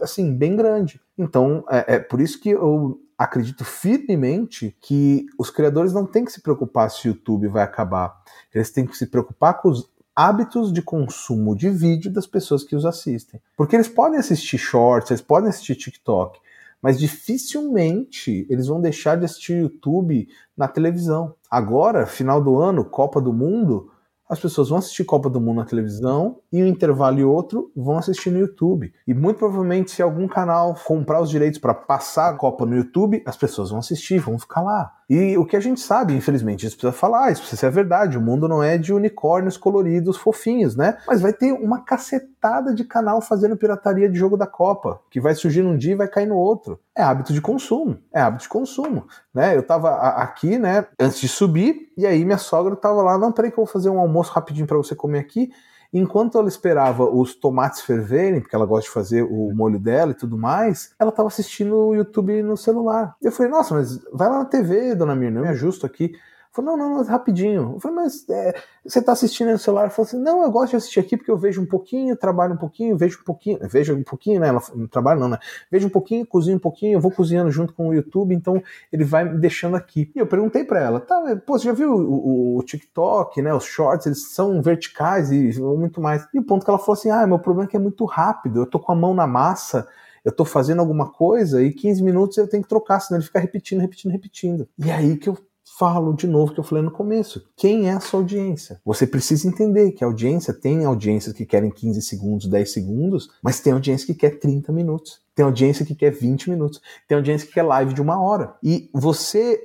assim 0.00 0.34
bem 0.34 0.56
grande. 0.56 1.00
Então 1.18 1.64
é, 1.70 1.96
é 1.96 1.98
por 1.98 2.20
isso 2.20 2.40
que 2.40 2.50
eu 2.50 2.98
acredito 3.16 3.64
firmemente 3.64 4.76
que 4.80 5.26
os 5.38 5.50
criadores 5.50 5.92
não 5.92 6.06
têm 6.06 6.24
que 6.24 6.32
se 6.32 6.40
preocupar 6.40 6.90
se 6.90 7.06
o 7.06 7.10
YouTube 7.10 7.48
vai 7.48 7.62
acabar. 7.62 8.14
Eles 8.52 8.70
têm 8.70 8.86
que 8.86 8.96
se 8.96 9.06
preocupar 9.06 9.60
com 9.60 9.68
os 9.68 9.88
hábitos 10.14 10.72
de 10.72 10.80
consumo 10.80 11.56
de 11.56 11.68
vídeo 11.68 12.12
das 12.12 12.26
pessoas 12.26 12.62
que 12.62 12.76
os 12.76 12.86
assistem. 12.86 13.40
Porque 13.56 13.74
eles 13.74 13.88
podem 13.88 14.18
assistir 14.18 14.58
shorts, 14.58 15.10
eles 15.10 15.20
podem 15.20 15.48
assistir 15.48 15.74
TikTok, 15.74 16.38
mas 16.84 16.98
dificilmente 16.98 18.46
eles 18.50 18.66
vão 18.66 18.78
deixar 18.78 19.16
de 19.16 19.24
assistir 19.24 19.56
YouTube 19.56 20.28
na 20.54 20.68
televisão. 20.68 21.34
Agora, 21.50 22.04
final 22.04 22.44
do 22.44 22.58
ano, 22.58 22.84
Copa 22.84 23.22
do 23.22 23.32
Mundo, 23.32 23.90
as 24.28 24.38
pessoas 24.38 24.68
vão 24.68 24.76
assistir 24.76 25.02
Copa 25.02 25.30
do 25.30 25.40
Mundo 25.40 25.56
na 25.56 25.64
televisão 25.64 26.40
e 26.52 26.62
um 26.62 26.66
intervalo 26.66 27.18
e 27.18 27.24
outro 27.24 27.72
vão 27.74 27.96
assistir 27.96 28.30
no 28.30 28.38
YouTube. 28.38 28.92
E 29.06 29.14
muito 29.14 29.38
provavelmente, 29.38 29.92
se 29.92 30.02
algum 30.02 30.28
canal 30.28 30.74
comprar 30.84 31.22
os 31.22 31.30
direitos 31.30 31.58
para 31.58 31.72
passar 31.72 32.28
a 32.28 32.36
Copa 32.36 32.66
no 32.66 32.76
YouTube, 32.76 33.22
as 33.24 33.36
pessoas 33.38 33.70
vão 33.70 33.78
assistir, 33.78 34.18
vão 34.18 34.38
ficar 34.38 34.60
lá. 34.60 34.92
E 35.08 35.36
o 35.36 35.44
que 35.44 35.56
a 35.56 35.60
gente 35.60 35.80
sabe, 35.80 36.14
infelizmente, 36.14 36.66
isso 36.66 36.76
precisa 36.76 36.92
falar, 36.92 37.30
isso 37.30 37.42
precisa 37.42 37.60
ser 37.60 37.70
verdade. 37.70 38.16
O 38.16 38.20
mundo 38.20 38.48
não 38.48 38.62
é 38.62 38.78
de 38.78 38.92
unicórnios 38.92 39.56
coloridos 39.56 40.16
fofinhos, 40.16 40.76
né? 40.76 40.98
Mas 41.06 41.20
vai 41.20 41.32
ter 41.32 41.52
uma 41.52 41.84
cacetada 41.84 42.74
de 42.74 42.84
canal 42.84 43.20
fazendo 43.20 43.56
pirataria 43.56 44.08
de 44.08 44.18
jogo 44.18 44.36
da 44.36 44.46
Copa, 44.46 45.00
que 45.10 45.20
vai 45.20 45.34
surgir 45.34 45.62
num 45.62 45.76
dia 45.76 45.92
e 45.92 45.96
vai 45.96 46.08
cair 46.08 46.26
no 46.26 46.36
outro. 46.36 46.78
É 46.96 47.02
hábito 47.02 47.32
de 47.32 47.40
consumo, 47.40 47.98
é 48.12 48.20
hábito 48.20 48.44
de 48.44 48.48
consumo, 48.48 49.06
né? 49.34 49.56
Eu 49.56 49.62
tava 49.62 49.90
aqui, 49.94 50.58
né, 50.58 50.86
antes 50.98 51.20
de 51.20 51.28
subir, 51.28 51.92
e 51.96 52.06
aí 52.06 52.24
minha 52.24 52.38
sogra 52.38 52.74
tava 52.76 53.02
lá, 53.02 53.18
não, 53.18 53.32
peraí 53.32 53.50
que 53.50 53.58
eu 53.58 53.64
vou 53.64 53.72
fazer 53.72 53.90
um 53.90 53.98
almoço 53.98 54.32
rapidinho 54.32 54.66
para 54.66 54.76
você 54.76 54.94
comer 54.94 55.18
aqui. 55.18 55.50
Enquanto 55.94 56.36
ela 56.36 56.48
esperava 56.48 57.04
os 57.04 57.36
tomates 57.36 57.82
ferverem, 57.82 58.40
porque 58.40 58.56
ela 58.56 58.66
gosta 58.66 58.88
de 58.88 58.92
fazer 58.92 59.22
o 59.22 59.54
molho 59.54 59.78
dela 59.78 60.10
e 60.10 60.14
tudo 60.14 60.36
mais, 60.36 60.92
ela 60.98 61.10
estava 61.10 61.28
assistindo 61.28 61.76
o 61.76 61.94
YouTube 61.94 62.42
no 62.42 62.56
celular. 62.56 63.14
Eu 63.22 63.30
falei, 63.30 63.52
nossa, 63.52 63.76
mas 63.76 64.00
vai 64.12 64.28
lá 64.28 64.40
na 64.40 64.44
TV, 64.44 64.96
dona 64.96 65.14
Mirna, 65.14 65.38
eu 65.38 65.44
me 65.44 65.50
ajusto 65.50 65.86
aqui. 65.86 66.12
Falou, 66.54 66.76
não, 66.76 66.88
não, 66.88 66.98
mas 66.98 67.08
rapidinho. 67.08 67.72
Eu 67.74 67.80
falei, 67.80 67.96
mas 67.96 68.28
é, 68.28 68.54
você 68.86 69.00
está 69.00 69.10
assistindo 69.10 69.50
no 69.50 69.58
celular? 69.58 69.90
Falou 69.90 70.06
assim, 70.06 70.22
não, 70.22 70.44
eu 70.44 70.52
gosto 70.52 70.70
de 70.70 70.76
assistir 70.76 71.00
aqui 71.00 71.16
porque 71.16 71.30
eu 71.30 71.36
vejo 71.36 71.60
um 71.60 71.66
pouquinho, 71.66 72.16
trabalho 72.16 72.54
um 72.54 72.56
pouquinho, 72.56 72.96
vejo 72.96 73.18
um 73.20 73.24
pouquinho, 73.24 73.58
vejo 73.62 73.92
um 73.92 74.04
pouquinho, 74.04 74.38
né? 74.38 74.46
Ela 74.48 74.62
não 74.72 74.86
trabalha 74.86 75.18
não, 75.18 75.28
né? 75.30 75.38
Vejo 75.68 75.88
um 75.88 75.90
pouquinho, 75.90 76.24
cozinho 76.24 76.56
um 76.56 76.60
pouquinho, 76.60 76.92
eu 76.92 77.00
vou 77.00 77.10
cozinhando 77.10 77.50
junto 77.50 77.72
com 77.72 77.88
o 77.88 77.92
YouTube, 77.92 78.32
então 78.32 78.62
ele 78.92 79.02
vai 79.02 79.24
me 79.24 79.36
deixando 79.36 79.74
aqui. 79.74 80.12
E 80.14 80.18
eu 80.20 80.28
perguntei 80.28 80.62
para 80.62 80.78
ela, 80.78 81.00
tá, 81.00 81.20
pô, 81.44 81.58
você 81.58 81.64
já 81.64 81.72
viu 81.72 81.92
o, 81.92 82.54
o, 82.54 82.58
o, 82.58 82.62
TikTok, 82.62 83.42
né? 83.42 83.52
Os 83.52 83.64
shorts, 83.64 84.06
eles 84.06 84.32
são 84.32 84.62
verticais 84.62 85.32
e 85.32 85.60
muito 85.60 86.00
mais. 86.00 86.24
E 86.32 86.38
o 86.38 86.44
ponto 86.44 86.64
que 86.64 86.70
ela 86.70 86.78
falou 86.78 86.92
assim, 86.92 87.10
ah, 87.10 87.26
meu 87.26 87.40
problema 87.40 87.66
é 87.68 87.70
que 87.70 87.76
é 87.76 87.80
muito 87.80 88.04
rápido, 88.04 88.60
eu 88.60 88.66
tô 88.66 88.78
com 88.78 88.92
a 88.92 88.94
mão 88.94 89.12
na 89.12 89.26
massa, 89.26 89.88
eu 90.24 90.30
tô 90.30 90.44
fazendo 90.44 90.78
alguma 90.78 91.10
coisa 91.10 91.60
e 91.60 91.72
15 91.72 92.00
minutos 92.00 92.38
eu 92.38 92.46
tenho 92.46 92.62
que 92.62 92.68
trocar, 92.68 93.00
senão 93.00 93.18
ele 93.18 93.26
fica 93.26 93.40
repetindo, 93.40 93.80
repetindo, 93.80 94.12
repetindo. 94.12 94.68
E 94.78 94.88
aí 94.92 95.16
que 95.16 95.28
eu 95.28 95.36
falo 95.78 96.12
de 96.12 96.26
novo 96.26 96.52
que 96.52 96.60
eu 96.60 96.64
falei 96.64 96.84
no 96.84 96.90
começo. 96.90 97.46
Quem 97.56 97.88
é 97.88 97.92
a 97.92 98.00
sua 98.00 98.20
audiência? 98.20 98.80
Você 98.84 99.06
precisa 99.06 99.48
entender 99.48 99.92
que 99.92 100.04
a 100.04 100.06
audiência 100.06 100.54
tem 100.54 100.84
audiências 100.84 101.34
que 101.34 101.44
querem 101.44 101.70
15 101.70 102.00
segundos, 102.02 102.46
10 102.46 102.72
segundos, 102.72 103.28
mas 103.42 103.60
tem 103.60 103.72
audiência 103.72 104.06
que 104.06 104.14
quer 104.14 104.38
30 104.38 104.72
minutos. 104.72 105.20
Tem 105.34 105.44
audiência 105.44 105.84
que 105.84 105.94
quer 105.94 106.10
20 106.10 106.50
minutos. 106.50 106.80
Tem 107.08 107.16
audiência 107.16 107.46
que 107.46 107.54
quer 107.54 107.64
live 107.64 107.92
de 107.92 108.00
uma 108.00 108.20
hora. 108.20 108.54
E 108.62 108.88
você, 108.94 109.60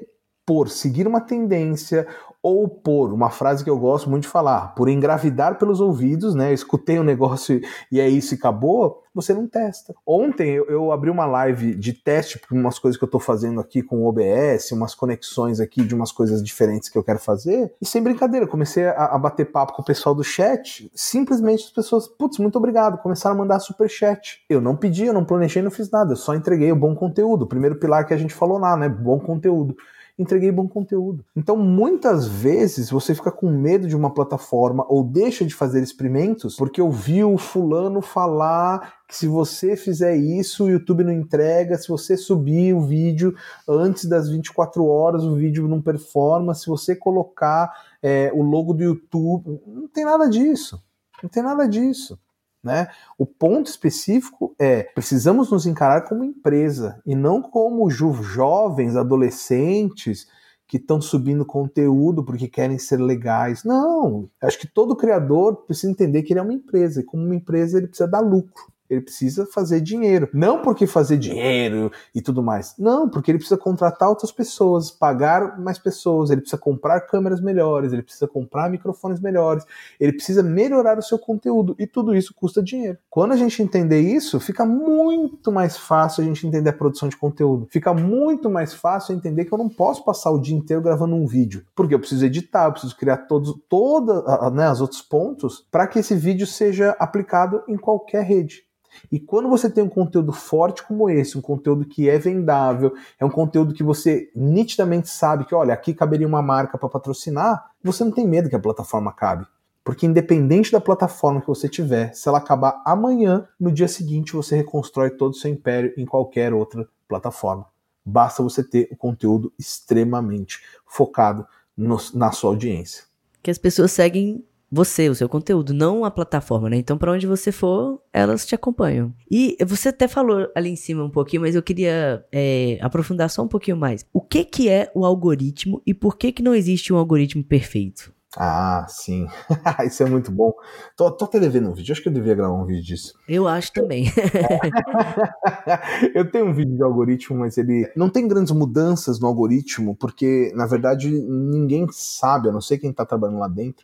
por 0.45 0.69
seguir 0.69 1.07
uma 1.07 1.21
tendência 1.21 2.07
ou 2.41 2.69
por 2.69 3.13
uma 3.13 3.29
frase 3.29 3.63
que 3.63 3.69
eu 3.69 3.77
gosto 3.77 4.09
muito 4.09 4.23
de 4.23 4.29
falar, 4.29 4.73
por 4.75 4.87
engravidar 4.87 5.57
pelos 5.57 5.81
ouvidos, 5.81 6.33
né? 6.33 6.49
Eu 6.49 6.53
escutei 6.53 6.99
um 6.99 7.03
negócio 7.03 7.59
e 7.91 7.99
é 7.99 8.07
isso 8.07 8.33
e 8.33 8.37
acabou, 8.37 9.03
você 9.13 9.33
não 9.33 9.45
testa. 9.47 9.93
Ontem 10.05 10.51
eu, 10.51 10.65
eu 10.67 10.91
abri 10.91 11.09
uma 11.09 11.25
live 11.25 11.75
de 11.75 11.91
teste 11.91 12.39
para 12.39 12.57
umas 12.57 12.79
coisas 12.79 12.97
que 12.97 13.03
eu 13.03 13.07
estou 13.07 13.19
fazendo 13.19 13.59
aqui 13.59 13.81
com 13.81 13.97
o 13.97 14.07
OBS, 14.07 14.71
umas 14.71 14.95
conexões 14.95 15.59
aqui 15.59 15.83
de 15.83 15.93
umas 15.93 16.11
coisas 16.11 16.41
diferentes 16.41 16.87
que 16.87 16.97
eu 16.97 17.03
quero 17.03 17.19
fazer, 17.19 17.73
e 17.81 17.85
sem 17.85 18.01
brincadeira, 18.01 18.47
comecei 18.47 18.85
a, 18.85 19.05
a 19.05 19.17
bater 19.17 19.51
papo 19.51 19.73
com 19.73 19.81
o 19.81 19.85
pessoal 19.85 20.15
do 20.15 20.23
chat, 20.23 20.89
simplesmente 20.95 21.65
as 21.65 21.71
pessoas, 21.71 22.07
putz, 22.07 22.37
muito 22.37 22.57
obrigado, 22.57 23.01
começaram 23.01 23.35
a 23.35 23.39
mandar 23.39 23.59
super 23.59 23.89
chat. 23.89 24.45
Eu 24.49 24.61
não 24.61 24.75
pedi, 24.75 25.05
eu 25.05 25.13
não 25.13 25.25
planejei, 25.25 25.61
não 25.61 25.71
fiz 25.71 25.91
nada, 25.91 26.13
eu 26.13 26.17
só 26.17 26.33
entreguei 26.33 26.71
o 26.71 26.75
bom 26.75 26.95
conteúdo. 26.95 27.43
O 27.43 27.47
primeiro 27.47 27.75
pilar 27.75 28.05
que 28.05 28.13
a 28.13 28.17
gente 28.17 28.33
falou 28.33 28.57
lá, 28.57 28.77
né? 28.77 28.87
Bom 28.87 29.19
conteúdo 29.19 29.75
entreguei 30.19 30.51
bom 30.51 30.67
conteúdo. 30.67 31.25
Então, 31.35 31.55
muitas 31.55 32.27
vezes 32.27 32.89
você 32.89 33.15
fica 33.15 33.31
com 33.31 33.49
medo 33.49 33.87
de 33.87 33.95
uma 33.95 34.13
plataforma 34.13 34.85
ou 34.89 35.01
deixa 35.01 35.45
de 35.45 35.55
fazer 35.55 35.81
experimentos 35.81 36.57
porque 36.57 36.81
ouviu 36.81 37.33
o 37.33 37.37
fulano 37.37 38.01
falar 38.01 38.99
que 39.07 39.15
se 39.15 39.27
você 39.27 39.75
fizer 39.75 40.15
isso, 40.17 40.65
o 40.65 40.69
YouTube 40.69 41.03
não 41.03 41.13
entrega, 41.13 41.77
se 41.77 41.87
você 41.87 42.17
subir 42.17 42.75
o 42.75 42.81
vídeo 42.81 43.33
antes 43.67 44.05
das 44.05 44.29
24 44.29 44.85
horas, 44.85 45.23
o 45.23 45.35
vídeo 45.35 45.67
não 45.67 45.81
performa, 45.81 46.53
se 46.53 46.67
você 46.67 46.95
colocar 46.95 47.71
é, 48.03 48.29
o 48.35 48.43
logo 48.43 48.73
do 48.73 48.83
YouTube, 48.83 49.59
não 49.65 49.87
tem 49.87 50.03
nada 50.03 50.29
disso. 50.29 50.83
Não 51.23 51.29
tem 51.29 51.41
nada 51.41 51.67
disso. 51.67 52.19
Né? 52.63 52.87
O 53.17 53.25
ponto 53.25 53.67
específico 53.67 54.53
é: 54.59 54.83
precisamos 54.83 55.49
nos 55.49 55.65
encarar 55.65 56.01
como 56.01 56.23
empresa 56.23 57.01
e 57.05 57.15
não 57.15 57.41
como 57.41 57.89
jovens, 57.89 58.95
adolescentes 58.95 60.27
que 60.67 60.77
estão 60.77 61.01
subindo 61.01 61.45
conteúdo 61.45 62.23
porque 62.23 62.47
querem 62.47 62.77
ser 62.77 62.97
legais. 62.97 63.63
Não, 63.63 64.29
acho 64.41 64.59
que 64.59 64.67
todo 64.67 64.95
criador 64.95 65.65
precisa 65.65 65.91
entender 65.91 66.21
que 66.21 66.33
ele 66.33 66.39
é 66.39 66.43
uma 66.43 66.53
empresa 66.53 67.01
e 67.01 67.03
como 67.03 67.23
uma 67.23 67.35
empresa 67.35 67.77
ele 67.77 67.87
precisa 67.87 68.09
dar 68.09 68.19
lucro. 68.19 68.71
Ele 68.89 69.01
precisa 69.01 69.45
fazer 69.45 69.81
dinheiro. 69.81 70.29
Não 70.33 70.61
porque 70.61 70.87
fazer 70.87 71.17
dinheiro 71.17 71.91
e 72.13 72.21
tudo 72.21 72.41
mais. 72.41 72.75
Não, 72.77 73.07
porque 73.07 73.31
ele 73.31 73.37
precisa 73.37 73.57
contratar 73.57 74.09
outras 74.09 74.31
pessoas, 74.31 74.89
pagar 74.89 75.59
mais 75.59 75.77
pessoas, 75.77 76.29
ele 76.29 76.41
precisa 76.41 76.59
comprar 76.59 77.01
câmeras 77.01 77.41
melhores, 77.41 77.93
ele 77.93 78.01
precisa 78.01 78.27
comprar 78.27 78.69
microfones 78.69 79.19
melhores, 79.19 79.63
ele 79.99 80.13
precisa 80.13 80.41
melhorar 80.41 80.97
o 80.97 81.03
seu 81.03 81.19
conteúdo. 81.19 81.75
E 81.77 81.85
tudo 81.85 82.15
isso 82.15 82.33
custa 82.33 82.63
dinheiro. 82.63 82.97
Quando 83.09 83.33
a 83.33 83.37
gente 83.37 83.61
entender 83.61 83.99
isso, 84.01 84.39
fica 84.39 84.65
muito 84.65 85.51
mais 85.51 85.77
fácil 85.77 86.23
a 86.23 86.25
gente 86.25 86.47
entender 86.47 86.69
a 86.69 86.73
produção 86.73 87.07
de 87.07 87.17
conteúdo. 87.17 87.67
Fica 87.69 87.93
muito 87.93 88.49
mais 88.49 88.73
fácil 88.73 89.15
entender 89.15 89.45
que 89.45 89.53
eu 89.53 89.57
não 89.57 89.69
posso 89.69 90.03
passar 90.03 90.31
o 90.31 90.39
dia 90.39 90.55
inteiro 90.55 90.81
gravando 90.81 91.15
um 91.15 91.25
vídeo. 91.25 91.63
Porque 91.75 91.93
eu 91.93 91.99
preciso 91.99 92.25
editar, 92.25 92.65
eu 92.65 92.71
preciso 92.71 92.95
criar 92.95 93.17
todos, 93.17 93.55
todas 93.69 94.23
né, 94.53 94.71
os 94.71 94.81
outros 94.81 95.01
pontos 95.01 95.65
para 95.71 95.87
que 95.87 95.99
esse 95.99 96.15
vídeo 96.15 96.47
seja 96.47 96.95
aplicado 96.99 97.63
em 97.67 97.77
qualquer 97.77 98.23
rede. 98.23 98.63
E 99.11 99.19
quando 99.19 99.49
você 99.49 99.69
tem 99.69 99.83
um 99.83 99.89
conteúdo 99.89 100.31
forte 100.31 100.85
como 100.85 101.09
esse, 101.09 101.37
um 101.37 101.41
conteúdo 101.41 101.85
que 101.85 102.09
é 102.09 102.17
vendável, 102.17 102.93
é 103.19 103.25
um 103.25 103.29
conteúdo 103.29 103.73
que 103.73 103.83
você 103.83 104.31
nitidamente 104.35 105.09
sabe 105.09 105.45
que, 105.45 105.55
olha, 105.55 105.73
aqui 105.73 105.93
caberia 105.93 106.27
uma 106.27 106.41
marca 106.41 106.77
para 106.77 106.89
patrocinar, 106.89 107.71
você 107.83 108.03
não 108.03 108.11
tem 108.11 108.27
medo 108.27 108.49
que 108.49 108.55
a 108.55 108.59
plataforma 108.59 109.11
acabe. 109.11 109.45
Porque 109.83 110.05
independente 110.05 110.71
da 110.71 110.79
plataforma 110.79 111.41
que 111.41 111.47
você 111.47 111.67
tiver, 111.67 112.13
se 112.13 112.27
ela 112.27 112.37
acabar 112.37 112.81
amanhã, 112.85 113.47
no 113.59 113.71
dia 113.71 113.87
seguinte 113.87 114.33
você 114.33 114.55
reconstrói 114.55 115.09
todo 115.09 115.31
o 115.31 115.35
seu 115.35 115.49
império 115.49 115.93
em 115.97 116.05
qualquer 116.05 116.53
outra 116.53 116.87
plataforma. 117.07 117.65
Basta 118.05 118.43
você 118.43 118.63
ter 118.63 118.87
o 118.91 118.95
conteúdo 118.95 119.51
extremamente 119.57 120.61
focado 120.85 121.45
no, 121.75 121.97
na 122.13 122.31
sua 122.31 122.51
audiência. 122.51 123.03
Que 123.41 123.49
as 123.49 123.57
pessoas 123.57 123.91
seguem 123.91 124.45
você, 124.71 125.09
o 125.09 125.15
seu 125.15 125.27
conteúdo, 125.27 125.73
não 125.73 126.05
a 126.05 126.11
plataforma, 126.11 126.69
né? 126.69 126.77
Então, 126.77 126.97
para 126.97 127.11
onde 127.11 127.25
você 127.25 127.51
for, 127.51 128.01
elas 128.13 128.45
te 128.45 128.53
acompanham. 128.53 129.13
E 129.29 129.57
você 129.65 129.89
até 129.89 130.07
falou 130.07 130.47
ali 130.55 130.69
em 130.69 130.75
cima 130.75 131.03
um 131.03 131.09
pouquinho, 131.09 131.41
mas 131.41 131.55
eu 131.55 131.63
queria 131.63 132.23
é, 132.31 132.77
aprofundar 132.81 133.29
só 133.29 133.43
um 133.43 133.47
pouquinho 133.47 133.77
mais. 133.77 134.05
O 134.13 134.21
que, 134.21 134.43
que 134.43 134.69
é 134.69 134.91
o 134.93 135.05
algoritmo 135.05 135.81
e 135.85 135.93
por 135.93 136.17
que, 136.17 136.31
que 136.31 136.43
não 136.43 136.53
existe 136.53 136.93
um 136.93 136.97
algoritmo 136.97 137.43
perfeito? 137.43 138.13
Ah, 138.37 138.85
sim. 138.87 139.27
Isso 139.87 140.03
é 140.03 140.05
muito 140.05 140.31
bom. 140.31 140.53
Tô, 140.95 141.09
tô 141.11 141.25
até 141.25 141.39
devendo 141.39 141.69
um 141.69 141.73
vídeo. 141.73 141.91
Acho 141.91 142.01
que 142.01 142.09
eu 142.09 142.13
devia 142.13 142.35
gravar 142.35 142.53
um 142.53 142.65
vídeo 142.65 142.83
disso. 142.83 143.13
Eu 143.27 143.47
acho 143.47 143.73
também. 143.73 144.05
eu 146.13 146.29
tenho 146.29 146.45
um 146.45 146.53
vídeo 146.53 146.75
de 146.75 146.83
algoritmo, 146.83 147.39
mas 147.39 147.57
ele 147.57 147.91
não 147.95 148.07
tem 148.07 148.27
grandes 148.27 148.51
mudanças 148.51 149.19
no 149.19 149.27
algoritmo, 149.27 149.95
porque, 149.95 150.51
na 150.55 150.67
verdade, 150.67 151.09
ninguém 151.09 151.87
sabe, 151.91 152.49
a 152.49 152.51
não 152.51 152.61
ser 152.61 152.77
quem 152.77 152.91
está 152.91 153.03
trabalhando 153.03 153.39
lá 153.39 153.47
dentro, 153.47 153.83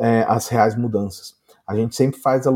é, 0.00 0.24
as 0.26 0.48
reais 0.48 0.74
mudanças. 0.74 1.38
A 1.70 1.76
gente 1.76 1.94
sempre 1.94 2.18
faz 2.18 2.48
a, 2.48 2.52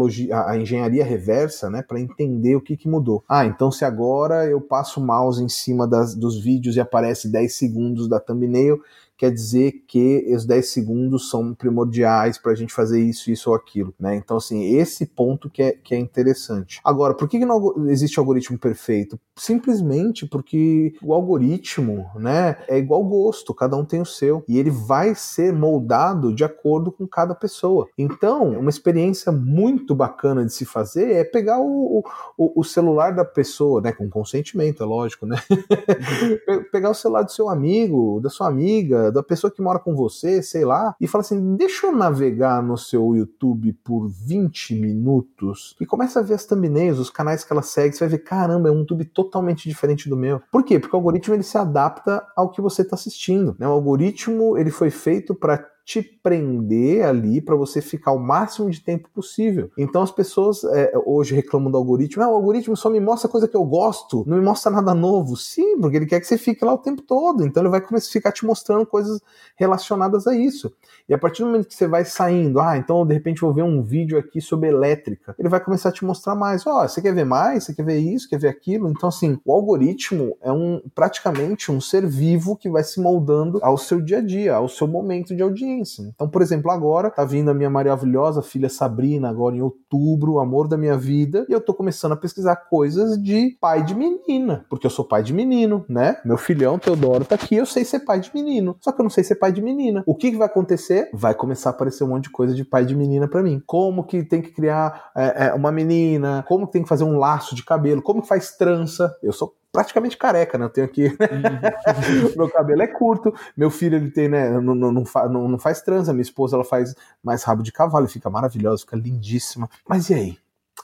a 0.50 0.58
engenharia 0.58 1.04
reversa 1.04 1.70
né, 1.70 1.82
para 1.82 2.00
entender 2.00 2.56
o 2.56 2.60
que, 2.60 2.76
que 2.76 2.88
mudou. 2.88 3.22
Ah, 3.28 3.46
então 3.46 3.70
se 3.70 3.84
agora 3.84 4.44
eu 4.46 4.60
passo 4.60 4.98
o 4.98 5.06
mouse 5.06 5.40
em 5.40 5.48
cima 5.48 5.86
das, 5.86 6.16
dos 6.16 6.36
vídeos 6.36 6.74
e 6.74 6.80
aparece 6.80 7.30
10 7.30 7.54
segundos 7.54 8.08
da 8.08 8.18
thumbnail, 8.18 8.82
quer 9.16 9.30
dizer 9.30 9.84
que 9.86 10.24
os 10.34 10.44
10 10.44 10.68
segundos 10.68 11.30
são 11.30 11.54
primordiais 11.54 12.38
para 12.38 12.52
a 12.52 12.54
gente 12.54 12.72
fazer 12.72 13.00
isso, 13.00 13.30
isso 13.30 13.50
ou 13.50 13.56
aquilo, 13.56 13.94
né? 13.98 14.16
Então, 14.16 14.36
assim, 14.36 14.76
esse 14.76 15.06
ponto 15.06 15.48
que 15.48 15.62
é, 15.62 15.72
que 15.72 15.94
é 15.94 15.98
interessante. 15.98 16.80
Agora, 16.84 17.14
por 17.14 17.28
que, 17.28 17.38
que 17.38 17.44
não 17.44 17.88
existe 17.88 18.18
algoritmo 18.18 18.58
perfeito? 18.58 19.18
Simplesmente 19.36 20.26
porque 20.26 20.94
o 21.02 21.14
algoritmo, 21.14 22.06
né, 22.16 22.56
é 22.68 22.78
igual 22.78 23.04
gosto, 23.04 23.54
cada 23.54 23.76
um 23.76 23.84
tem 23.84 24.00
o 24.00 24.06
seu, 24.06 24.44
e 24.48 24.58
ele 24.58 24.70
vai 24.70 25.14
ser 25.14 25.52
moldado 25.52 26.34
de 26.34 26.44
acordo 26.44 26.90
com 26.90 27.06
cada 27.06 27.34
pessoa. 27.34 27.88
Então, 27.96 28.50
uma 28.50 28.70
experiência 28.70 29.30
muito 29.30 29.94
bacana 29.94 30.44
de 30.44 30.52
se 30.52 30.64
fazer 30.64 31.12
é 31.12 31.24
pegar 31.24 31.60
o, 31.60 32.04
o, 32.36 32.60
o 32.60 32.64
celular 32.64 33.12
da 33.12 33.24
pessoa, 33.24 33.80
né, 33.80 33.92
com 33.92 34.08
consentimento, 34.08 34.82
é 34.82 34.86
lógico, 34.86 35.26
né? 35.26 35.36
pegar 36.72 36.90
o 36.90 36.94
celular 36.94 37.22
do 37.22 37.32
seu 37.32 37.48
amigo, 37.48 38.20
da 38.20 38.30
sua 38.30 38.48
amiga, 38.48 39.03
da 39.10 39.22
pessoa 39.22 39.50
que 39.50 39.62
mora 39.62 39.78
com 39.78 39.94
você, 39.94 40.42
sei 40.42 40.64
lá, 40.64 40.94
e 41.00 41.06
fala 41.06 41.22
assim: 41.22 41.56
deixa 41.56 41.86
eu 41.86 41.92
navegar 41.92 42.62
no 42.62 42.76
seu 42.76 43.14
YouTube 43.14 43.72
por 43.84 44.08
20 44.08 44.74
minutos 44.74 45.76
e 45.80 45.86
começa 45.86 46.20
a 46.20 46.22
ver 46.22 46.34
as 46.34 46.44
thumbnails, 46.44 46.98
os 46.98 47.10
canais 47.10 47.44
que 47.44 47.52
ela 47.52 47.62
segue, 47.62 47.94
você 47.94 48.00
vai 48.00 48.08
ver, 48.08 48.24
caramba, 48.24 48.68
é 48.68 48.72
um 48.72 48.78
YouTube 48.78 49.04
totalmente 49.06 49.68
diferente 49.68 50.08
do 50.08 50.16
meu. 50.16 50.40
Por 50.50 50.62
quê? 50.62 50.78
Porque 50.78 50.94
o 50.94 50.98
algoritmo 50.98 51.34
ele 51.34 51.42
se 51.42 51.58
adapta 51.58 52.24
ao 52.36 52.50
que 52.50 52.60
você 52.60 52.82
está 52.82 52.94
assistindo. 52.94 53.56
Né? 53.58 53.66
O 53.66 53.72
algoritmo 53.72 54.56
ele 54.56 54.70
foi 54.70 54.90
feito 54.90 55.34
para 55.34 55.73
te 55.84 56.02
prender 56.02 57.04
ali 57.04 57.42
para 57.42 57.54
você 57.54 57.82
ficar 57.82 58.12
o 58.12 58.18
máximo 58.18 58.70
de 58.70 58.80
tempo 58.80 59.08
possível. 59.12 59.70
Então 59.76 60.02
as 60.02 60.10
pessoas 60.10 60.64
é, 60.64 60.92
hoje 61.04 61.34
reclamam 61.34 61.70
do 61.70 61.76
algoritmo, 61.76 62.22
ah, 62.22 62.30
o 62.30 62.34
algoritmo 62.34 62.74
só 62.74 62.88
me 62.88 62.98
mostra 62.98 63.28
coisa 63.28 63.46
que 63.46 63.56
eu 63.56 63.64
gosto, 63.64 64.24
não 64.26 64.38
me 64.38 64.42
mostra 64.42 64.72
nada 64.72 64.94
novo. 64.94 65.36
Sim, 65.36 65.78
porque 65.78 65.98
ele 65.98 66.06
quer 66.06 66.20
que 66.20 66.26
você 66.26 66.38
fique 66.38 66.64
lá 66.64 66.72
o 66.72 66.78
tempo 66.78 67.02
todo. 67.02 67.44
Então 67.44 67.62
ele 67.62 67.70
vai 67.70 67.82
começar 67.82 68.08
a 68.08 68.12
ficar 68.12 68.32
te 68.32 68.46
mostrando 68.46 68.86
coisas 68.86 69.20
relacionadas 69.56 70.26
a 70.26 70.34
isso. 70.34 70.72
E 71.06 71.12
a 71.12 71.18
partir 71.18 71.42
do 71.42 71.46
momento 71.48 71.68
que 71.68 71.74
você 71.74 71.86
vai 71.86 72.04
saindo, 72.04 72.60
ah, 72.60 72.78
então 72.78 73.06
de 73.06 73.12
repente 73.12 73.42
vou 73.42 73.52
ver 73.52 73.62
um 73.62 73.82
vídeo 73.82 74.18
aqui 74.18 74.40
sobre 74.40 74.70
elétrica, 74.70 75.34
ele 75.38 75.50
vai 75.50 75.60
começar 75.62 75.90
a 75.90 75.92
te 75.92 76.04
mostrar 76.04 76.34
mais. 76.34 76.66
Ó, 76.66 76.82
oh, 76.82 76.88
você 76.88 77.02
quer 77.02 77.14
ver 77.14 77.26
mais? 77.26 77.64
Você 77.64 77.74
quer 77.74 77.84
ver 77.84 77.98
isso? 77.98 78.28
Quer 78.28 78.38
ver 78.38 78.48
aquilo? 78.48 78.88
Então 78.88 79.10
assim, 79.10 79.38
o 79.44 79.52
algoritmo 79.52 80.34
é 80.40 80.50
um 80.50 80.80
praticamente 80.94 81.70
um 81.70 81.80
ser 81.80 82.06
vivo 82.06 82.56
que 82.56 82.70
vai 82.70 82.82
se 82.82 83.00
moldando 83.00 83.58
ao 83.62 83.76
seu 83.76 84.00
dia 84.00 84.18
a 84.18 84.22
dia, 84.22 84.54
ao 84.54 84.68
seu 84.68 84.88
momento 84.88 85.36
de 85.36 85.42
audiência. 85.42 85.73
Então, 86.14 86.28
por 86.28 86.42
exemplo, 86.42 86.70
agora 86.70 87.10
tá 87.10 87.24
vindo 87.24 87.50
a 87.50 87.54
minha 87.54 87.70
maravilhosa 87.70 88.42
filha 88.42 88.68
Sabrina 88.68 89.28
agora 89.28 89.56
em 89.56 89.60
outubro, 89.62 90.34
o 90.34 90.40
amor 90.40 90.68
da 90.68 90.76
minha 90.76 90.96
vida, 90.96 91.46
e 91.48 91.52
eu 91.52 91.60
tô 91.60 91.74
começando 91.74 92.12
a 92.12 92.16
pesquisar 92.16 92.56
coisas 92.56 93.20
de 93.22 93.56
pai 93.60 93.82
de 93.82 93.94
menina, 93.94 94.64
porque 94.68 94.86
eu 94.86 94.90
sou 94.90 95.04
pai 95.04 95.22
de 95.22 95.32
menino, 95.32 95.84
né? 95.88 96.16
Meu 96.24 96.36
filhão 96.36 96.78
Teodoro 96.78 97.24
tá 97.24 97.34
aqui, 97.34 97.56
eu 97.56 97.66
sei 97.66 97.84
ser 97.84 98.00
pai 98.00 98.20
de 98.20 98.30
menino, 98.34 98.76
só 98.80 98.92
que 98.92 99.00
eu 99.00 99.04
não 99.04 99.10
sei 99.10 99.24
ser 99.24 99.36
pai 99.36 99.52
de 99.52 99.62
menina. 99.62 100.02
O 100.06 100.14
que, 100.14 100.30
que 100.30 100.36
vai 100.36 100.46
acontecer? 100.46 101.10
Vai 101.12 101.34
começar 101.34 101.70
a 101.70 101.72
aparecer 101.72 102.04
um 102.04 102.08
monte 102.08 102.24
de 102.24 102.30
coisa 102.30 102.54
de 102.54 102.64
pai 102.64 102.84
de 102.84 102.94
menina 102.94 103.28
para 103.28 103.42
mim. 103.42 103.62
Como 103.66 104.04
que 104.04 104.22
tem 104.22 104.40
que 104.40 104.50
criar 104.50 105.10
é, 105.16 105.46
é, 105.46 105.54
uma 105.54 105.72
menina, 105.72 106.44
como 106.48 106.66
que 106.66 106.72
tem 106.72 106.82
que 106.82 106.88
fazer 106.88 107.04
um 107.04 107.18
laço 107.18 107.54
de 107.54 107.64
cabelo, 107.64 108.02
como 108.02 108.22
que 108.22 108.28
faz 108.28 108.56
trança. 108.56 109.14
Eu 109.22 109.32
sou 109.32 109.54
praticamente 109.74 110.16
careca, 110.16 110.56
né? 110.56 110.66
Eu 110.66 110.70
tenho 110.70 110.86
aqui. 110.86 111.06
Uhum. 111.06 112.30
meu 112.38 112.48
cabelo 112.48 112.80
é 112.80 112.86
curto, 112.86 113.34
meu 113.56 113.70
filho 113.70 113.96
ele 113.96 114.08
tem, 114.08 114.28
né? 114.28 114.48
Não, 114.60 114.72
não, 114.72 114.92
não, 114.92 115.04
fa, 115.04 115.28
não, 115.28 115.48
não 115.48 115.58
faz 115.58 115.82
trança, 115.82 116.12
minha 116.12 116.22
esposa 116.22 116.56
ela 116.56 116.64
faz 116.64 116.94
mais 117.20 117.42
rabo 117.42 117.60
de 117.60 117.72
cavalo, 117.72 118.06
fica 118.06 118.30
maravilhosa, 118.30 118.82
fica 118.82 118.96
lindíssima. 118.96 119.68
Mas 119.86 120.08
e 120.10 120.14
aí? 120.14 120.38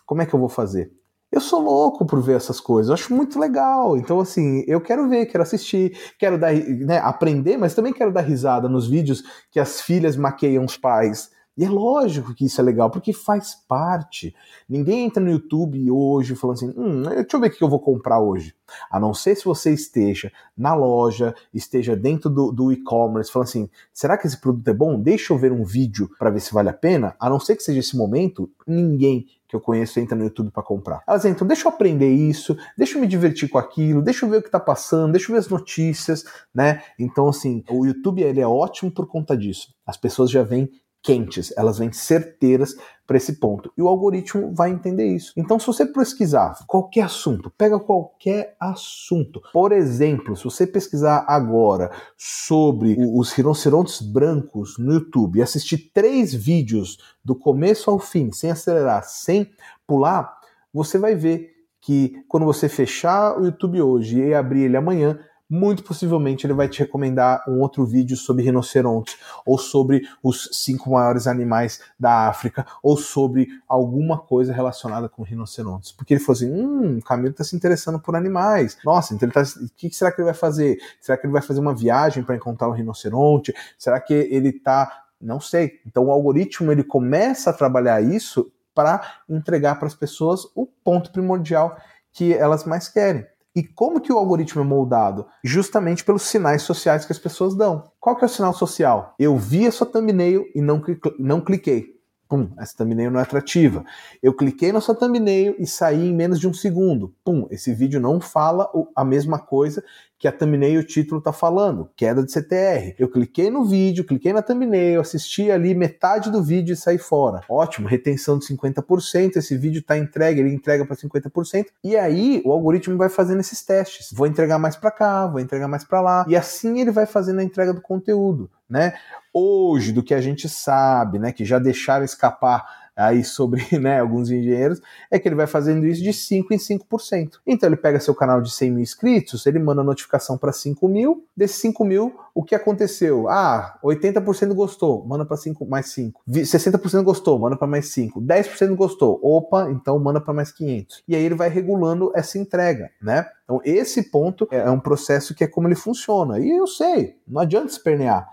Como 0.05 0.21
é 0.21 0.27
que 0.27 0.35
eu 0.35 0.41
vou 0.41 0.49
fazer? 0.49 0.93
Eu 1.31 1.41
sou 1.41 1.61
louco 1.61 2.05
por 2.05 2.21
ver 2.21 2.37
essas 2.37 2.59
coisas, 2.59 2.89
eu 2.89 2.95
acho 2.95 3.15
muito 3.15 3.39
legal. 3.39 3.97
Então, 3.97 4.19
assim, 4.19 4.65
eu 4.67 4.81
quero 4.81 5.09
ver, 5.09 5.27
quero 5.27 5.45
assistir, 5.45 5.97
quero 6.19 6.37
dar, 6.37 6.53
né, 6.53 6.99
aprender, 6.99 7.57
mas 7.57 7.73
também 7.73 7.93
quero 7.93 8.13
dar 8.13 8.23
risada 8.23 8.69
nos 8.69 8.89
vídeos 8.89 9.23
que 9.53 9.61
as 9.61 9.81
filhas 9.81 10.17
maqueiam 10.17 10.65
os 10.65 10.77
pais 10.77 11.31
e 11.61 11.65
é 11.67 11.69
lógico 11.69 12.35
que 12.35 12.47
isso 12.47 12.59
é 12.59 12.65
legal, 12.65 12.89
porque 12.89 13.13
faz 13.13 13.55
parte. 13.55 14.35
Ninguém 14.67 15.05
entra 15.05 15.23
no 15.23 15.31
YouTube 15.31 15.91
hoje 15.91 16.35
falando 16.35 16.57
assim: 16.57 16.73
hum, 16.75 17.03
deixa 17.03 17.37
eu 17.37 17.41
ver 17.41 17.49
o 17.49 17.51
que 17.51 17.63
eu 17.63 17.69
vou 17.69 17.79
comprar 17.79 18.19
hoje. 18.19 18.55
A 18.91 18.99
não 18.99 19.13
ser 19.13 19.37
se 19.37 19.45
você 19.45 19.71
esteja 19.71 20.33
na 20.57 20.75
loja, 20.75 21.35
esteja 21.53 21.95
dentro 21.95 22.31
do, 22.31 22.51
do 22.51 22.73
e-commerce, 22.73 23.31
falando 23.31 23.49
assim: 23.49 23.69
será 23.93 24.17
que 24.17 24.27
esse 24.27 24.41
produto 24.41 24.67
é 24.69 24.73
bom? 24.73 24.99
Deixa 24.99 25.35
eu 25.35 25.39
ver 25.39 25.53
um 25.53 25.63
vídeo 25.63 26.09
para 26.19 26.31
ver 26.31 26.41
se 26.41 26.55
vale 26.55 26.71
a 26.71 26.73
pena. 26.73 27.15
A 27.21 27.29
não 27.29 27.39
ser 27.39 27.57
que 27.57 27.63
seja 27.63 27.81
esse 27.81 27.95
momento, 27.95 28.51
ninguém 28.67 29.27
que 29.47 29.55
eu 29.55 29.61
conheço 29.61 30.01
entra 30.01 30.17
no 30.17 30.25
YouTube 30.25 30.51
para 30.51 30.63
comprar. 30.63 31.03
Elas 31.07 31.27
entram, 31.27 31.47
deixa 31.47 31.69
eu 31.69 31.73
aprender 31.73 32.11
isso, 32.11 32.57
deixa 32.75 32.97
eu 32.97 33.03
me 33.03 33.07
divertir 33.07 33.51
com 33.51 33.59
aquilo, 33.59 34.01
deixa 34.01 34.25
eu 34.25 34.31
ver 34.31 34.39
o 34.39 34.43
que 34.43 34.49
está 34.49 34.61
passando, 34.61 35.13
deixa 35.13 35.31
eu 35.31 35.35
ver 35.35 35.41
as 35.41 35.49
notícias, 35.49 36.25
né? 36.55 36.83
Então, 36.99 37.29
assim, 37.29 37.63
o 37.69 37.85
YouTube 37.85 38.23
ele 38.23 38.41
é 38.41 38.47
ótimo 38.47 38.91
por 38.91 39.07
conta 39.07 39.37
disso. 39.37 39.75
As 39.85 39.99
pessoas 39.99 40.31
já 40.31 40.43
vêm 40.43 40.71
quentes, 41.03 41.53
elas 41.57 41.79
vêm 41.79 41.93
certeiras 41.93 42.75
para 43.07 43.17
esse 43.17 43.41
ponto. 43.41 43.73
E 43.77 43.83
o 43.83 43.89
algoritmo 43.89 44.55
vai 44.55 44.71
entender 44.71 45.07
isso. 45.07 45.33
Então, 45.37 45.59
se 45.59 45.67
você 45.67 45.85
pesquisar 45.85 46.55
qualquer 46.67 47.03
assunto, 47.03 47.51
pega 47.51 47.81
qualquer 47.81 48.55
assunto. 48.61 49.43
Por 49.53 49.73
exemplo, 49.73 50.37
se 50.37 50.45
você 50.45 50.67
pesquisar 50.67 51.25
agora 51.27 51.91
sobre 52.17 52.97
os 53.13 53.33
rinocerontes 53.33 54.01
brancos 54.01 54.79
no 54.79 54.93
YouTube 54.93 55.39
e 55.39 55.43
assistir 55.43 55.91
três 55.93 56.33
vídeos 56.33 56.99
do 57.25 57.35
começo 57.35 57.91
ao 57.91 57.99
fim, 57.99 58.31
sem 58.31 58.51
acelerar, 58.51 59.03
sem 59.05 59.51
pular, 59.87 60.39
você 60.73 60.99
vai 60.99 61.17
ver 61.17 61.51
que 61.81 62.23
quando 62.29 62.47
você 62.47 62.69
fechar 62.69 63.39
o 63.39 63.45
YouTube 63.45 63.81
hoje 63.81 64.21
e 64.21 64.35
abrir 64.35 64.65
ele 64.65 64.77
amanhã, 64.77 65.19
muito 65.51 65.83
possivelmente 65.83 66.47
ele 66.47 66.55
vai 66.55 66.69
te 66.69 66.79
recomendar 66.79 67.43
um 67.49 67.59
outro 67.59 67.85
vídeo 67.85 68.17
sobre 68.17 68.45
rinocerontes, 68.45 69.19
ou 69.45 69.59
sobre 69.59 70.09
os 70.23 70.49
cinco 70.53 70.91
maiores 70.91 71.27
animais 71.27 71.81
da 71.99 72.29
África, 72.29 72.65
ou 72.81 72.97
sobre 72.97 73.49
alguma 73.67 74.17
coisa 74.17 74.53
relacionada 74.53 75.09
com 75.09 75.25
rinocerontes. 75.25 75.91
Porque 75.91 76.15
ele 76.15 76.21
falou 76.21 76.37
assim: 76.37 76.53
hum, 76.53 76.99
o 76.99 77.03
Camilo 77.03 77.31
está 77.31 77.43
se 77.43 77.57
interessando 77.57 77.99
por 77.99 78.15
animais. 78.15 78.79
Nossa, 78.85 79.13
então 79.13 79.27
ele 79.27 79.33
tá. 79.33 79.43
O 79.43 79.69
que 79.77 79.91
será 79.91 80.13
que 80.13 80.21
ele 80.21 80.27
vai 80.27 80.35
fazer? 80.35 80.79
Será 81.01 81.19
que 81.19 81.27
ele 81.27 81.33
vai 81.33 81.43
fazer 81.43 81.59
uma 81.59 81.75
viagem 81.75 82.23
para 82.23 82.37
encontrar 82.37 82.69
um 82.69 82.73
rinoceronte? 82.73 83.53
Será 83.77 84.01
que 84.01 84.15
ele 84.15 84.51
está. 84.51 85.05
Não 85.21 85.41
sei. 85.41 85.81
Então 85.87 86.07
o 86.07 86.11
algoritmo 86.11 86.71
ele 86.73 86.85
começa 86.85 87.51
a 87.51 87.53
trabalhar 87.53 88.01
isso 88.01 88.51
para 88.75 89.19
entregar 89.29 89.75
para 89.79 89.89
as 89.89 89.95
pessoas 89.95 90.47
o 90.55 90.65
ponto 90.67 91.11
primordial 91.13 91.77
que 92.13 92.33
elas 92.33 92.65
mais 92.65 92.89
querem. 92.89 93.27
E 93.55 93.65
como 93.65 94.01
que 94.01 94.13
o 94.13 94.19
algoritmo 94.19 94.63
é 94.63 94.65
moldado? 94.65 95.27
Justamente 95.43 96.05
pelos 96.05 96.23
sinais 96.23 96.63
sociais 96.63 97.05
que 97.05 97.13
as 97.13 97.19
pessoas 97.19 97.57
dão. 97.57 97.91
Qual 97.99 98.17
que 98.17 98.25
é 98.25 98.27
o 98.27 98.31
sinal 98.31 98.55
social? 98.55 99.15
Eu 99.19 99.37
vi 99.37 99.67
a 99.67 99.73
sua 99.73 99.87
thumbnail 99.87 100.47
e 100.55 100.61
não, 100.61 100.81
não 101.19 101.41
cliquei. 101.41 101.99
Pum, 102.29 102.49
essa 102.59 102.77
thumbnail 102.77 103.11
não 103.11 103.19
é 103.19 103.25
atrativa. 103.25 103.85
Eu 104.23 104.33
cliquei 104.33 104.71
na 104.71 104.81
sua 104.81 104.95
thumbnail 104.95 105.57
e 105.59 105.67
saí 105.67 106.09
em 106.09 106.15
menos 106.15 106.39
de 106.39 106.47
um 106.47 106.55
segundo. 106.55 107.13
Pum, 107.25 107.49
esse 107.51 107.75
vídeo 107.75 107.99
não 107.99 108.21
fala 108.21 108.71
a 108.95 109.05
mesma 109.05 109.41
coisa 109.41 109.83
que 110.21 110.29
a 110.29 110.33
thumbnail 110.33 110.81
o 110.81 110.85
título 110.85 111.19
tá 111.19 111.33
falando, 111.33 111.89
queda 111.97 112.23
de 112.23 112.31
CTR. 112.31 112.95
Eu 112.99 113.09
cliquei 113.09 113.49
no 113.49 113.65
vídeo, 113.65 114.05
cliquei 114.05 114.35
na 114.35 114.43
thumbnail, 114.43 115.01
assisti 115.01 115.51
ali 115.51 115.75
metade 115.75 116.31
do 116.31 116.43
vídeo 116.43 116.75
e 116.75 116.77
saí 116.77 116.99
fora. 116.99 117.41
Ótimo, 117.49 117.89
retenção 117.89 118.39
de 118.39 118.45
50%, 118.45 119.37
esse 119.37 119.57
vídeo 119.57 119.83
tá 119.83 119.97
entregue, 119.97 120.41
ele 120.41 120.53
entrega 120.53 120.85
para 120.85 120.95
50%. 120.95 121.69
E 121.83 121.97
aí 121.97 122.43
o 122.45 122.53
algoritmo 122.53 122.99
vai 122.99 123.09
fazendo 123.09 123.41
esses 123.41 123.65
testes. 123.65 124.13
Vou 124.13 124.27
entregar 124.27 124.59
mais 124.59 124.77
para 124.77 124.91
cá, 124.91 125.27
vou 125.27 125.41
entregar 125.41 125.69
mais 125.69 125.85
para 125.85 126.03
lá. 126.03 126.27
E 126.29 126.37
assim 126.37 126.83
ele 126.83 126.91
vai 126.91 127.07
fazendo 127.07 127.41
a 127.41 127.43
entrega 127.43 127.73
do 127.73 127.81
conteúdo, 127.81 128.51
né? 128.69 128.93
Hoje, 129.33 129.91
do 129.91 130.03
que 130.03 130.13
a 130.13 130.21
gente 130.21 130.51
sabe, 130.51 131.19
né, 131.19 131.33
que 131.33 131.45
já 131.45 131.59
deixaram 131.59 132.05
escapar 132.05 132.80
aí 133.01 133.25
sobre 133.25 133.65
né, 133.79 134.01
alguns 134.01 134.31
engenheiros, 134.31 134.81
é 135.11 135.19
que 135.19 135.27
ele 135.27 135.35
vai 135.35 135.47
fazendo 135.47 135.87
isso 135.87 136.03
de 136.03 136.13
5 136.13 136.53
em 136.53 136.59
5%. 136.59 137.39
Então 137.47 137.69
ele 137.69 137.77
pega 137.77 137.99
seu 137.99 138.15
canal 138.15 138.41
de 138.41 138.51
100 138.51 138.71
mil 138.71 138.83
inscritos, 138.83 139.47
ele 139.47 139.59
manda 139.59 139.83
notificação 139.83 140.37
para 140.37 140.53
5 140.53 140.87
mil, 140.87 141.25
desses 141.37 141.57
5 141.57 141.85
mil, 141.85 142.15
o 142.35 142.45
que 142.45 142.55
aconteceu? 142.55 143.29
Ah, 143.29 143.79
80% 143.83 144.55
gostou, 144.55 145.05
manda 145.07 145.25
para 145.25 145.37
5 145.37 145.67
mais 145.67 145.87
5. 145.93 146.23
60% 146.29 147.03
gostou, 147.03 147.39
manda 147.39 147.57
para 147.57 147.67
mais 147.67 147.89
5. 147.89 148.21
10% 148.21 148.75
gostou, 148.75 149.19
opa, 149.23 149.71
então 149.71 149.99
manda 149.99 150.21
para 150.21 150.35
mais 150.35 150.53
500. 150.53 151.03
E 151.09 151.17
aí 151.17 151.25
ele 151.25 151.35
vai 151.35 151.49
regulando 151.49 152.13
essa 152.15 152.39
entrega, 152.39 152.91
né? 153.01 153.27
Então 153.45 153.61
esse 153.65 154.11
ponto 154.11 154.47
é 154.51 154.71
um 154.71 154.79
processo 154.79 155.35
que 155.35 155.43
é 155.43 155.47
como 155.47 155.67
ele 155.67 155.75
funciona. 155.75 156.39
E 156.39 156.51
eu 156.51 156.67
sei, 156.67 157.17
não 157.27 157.41
adianta 157.41 157.67
espernear. 157.67 158.29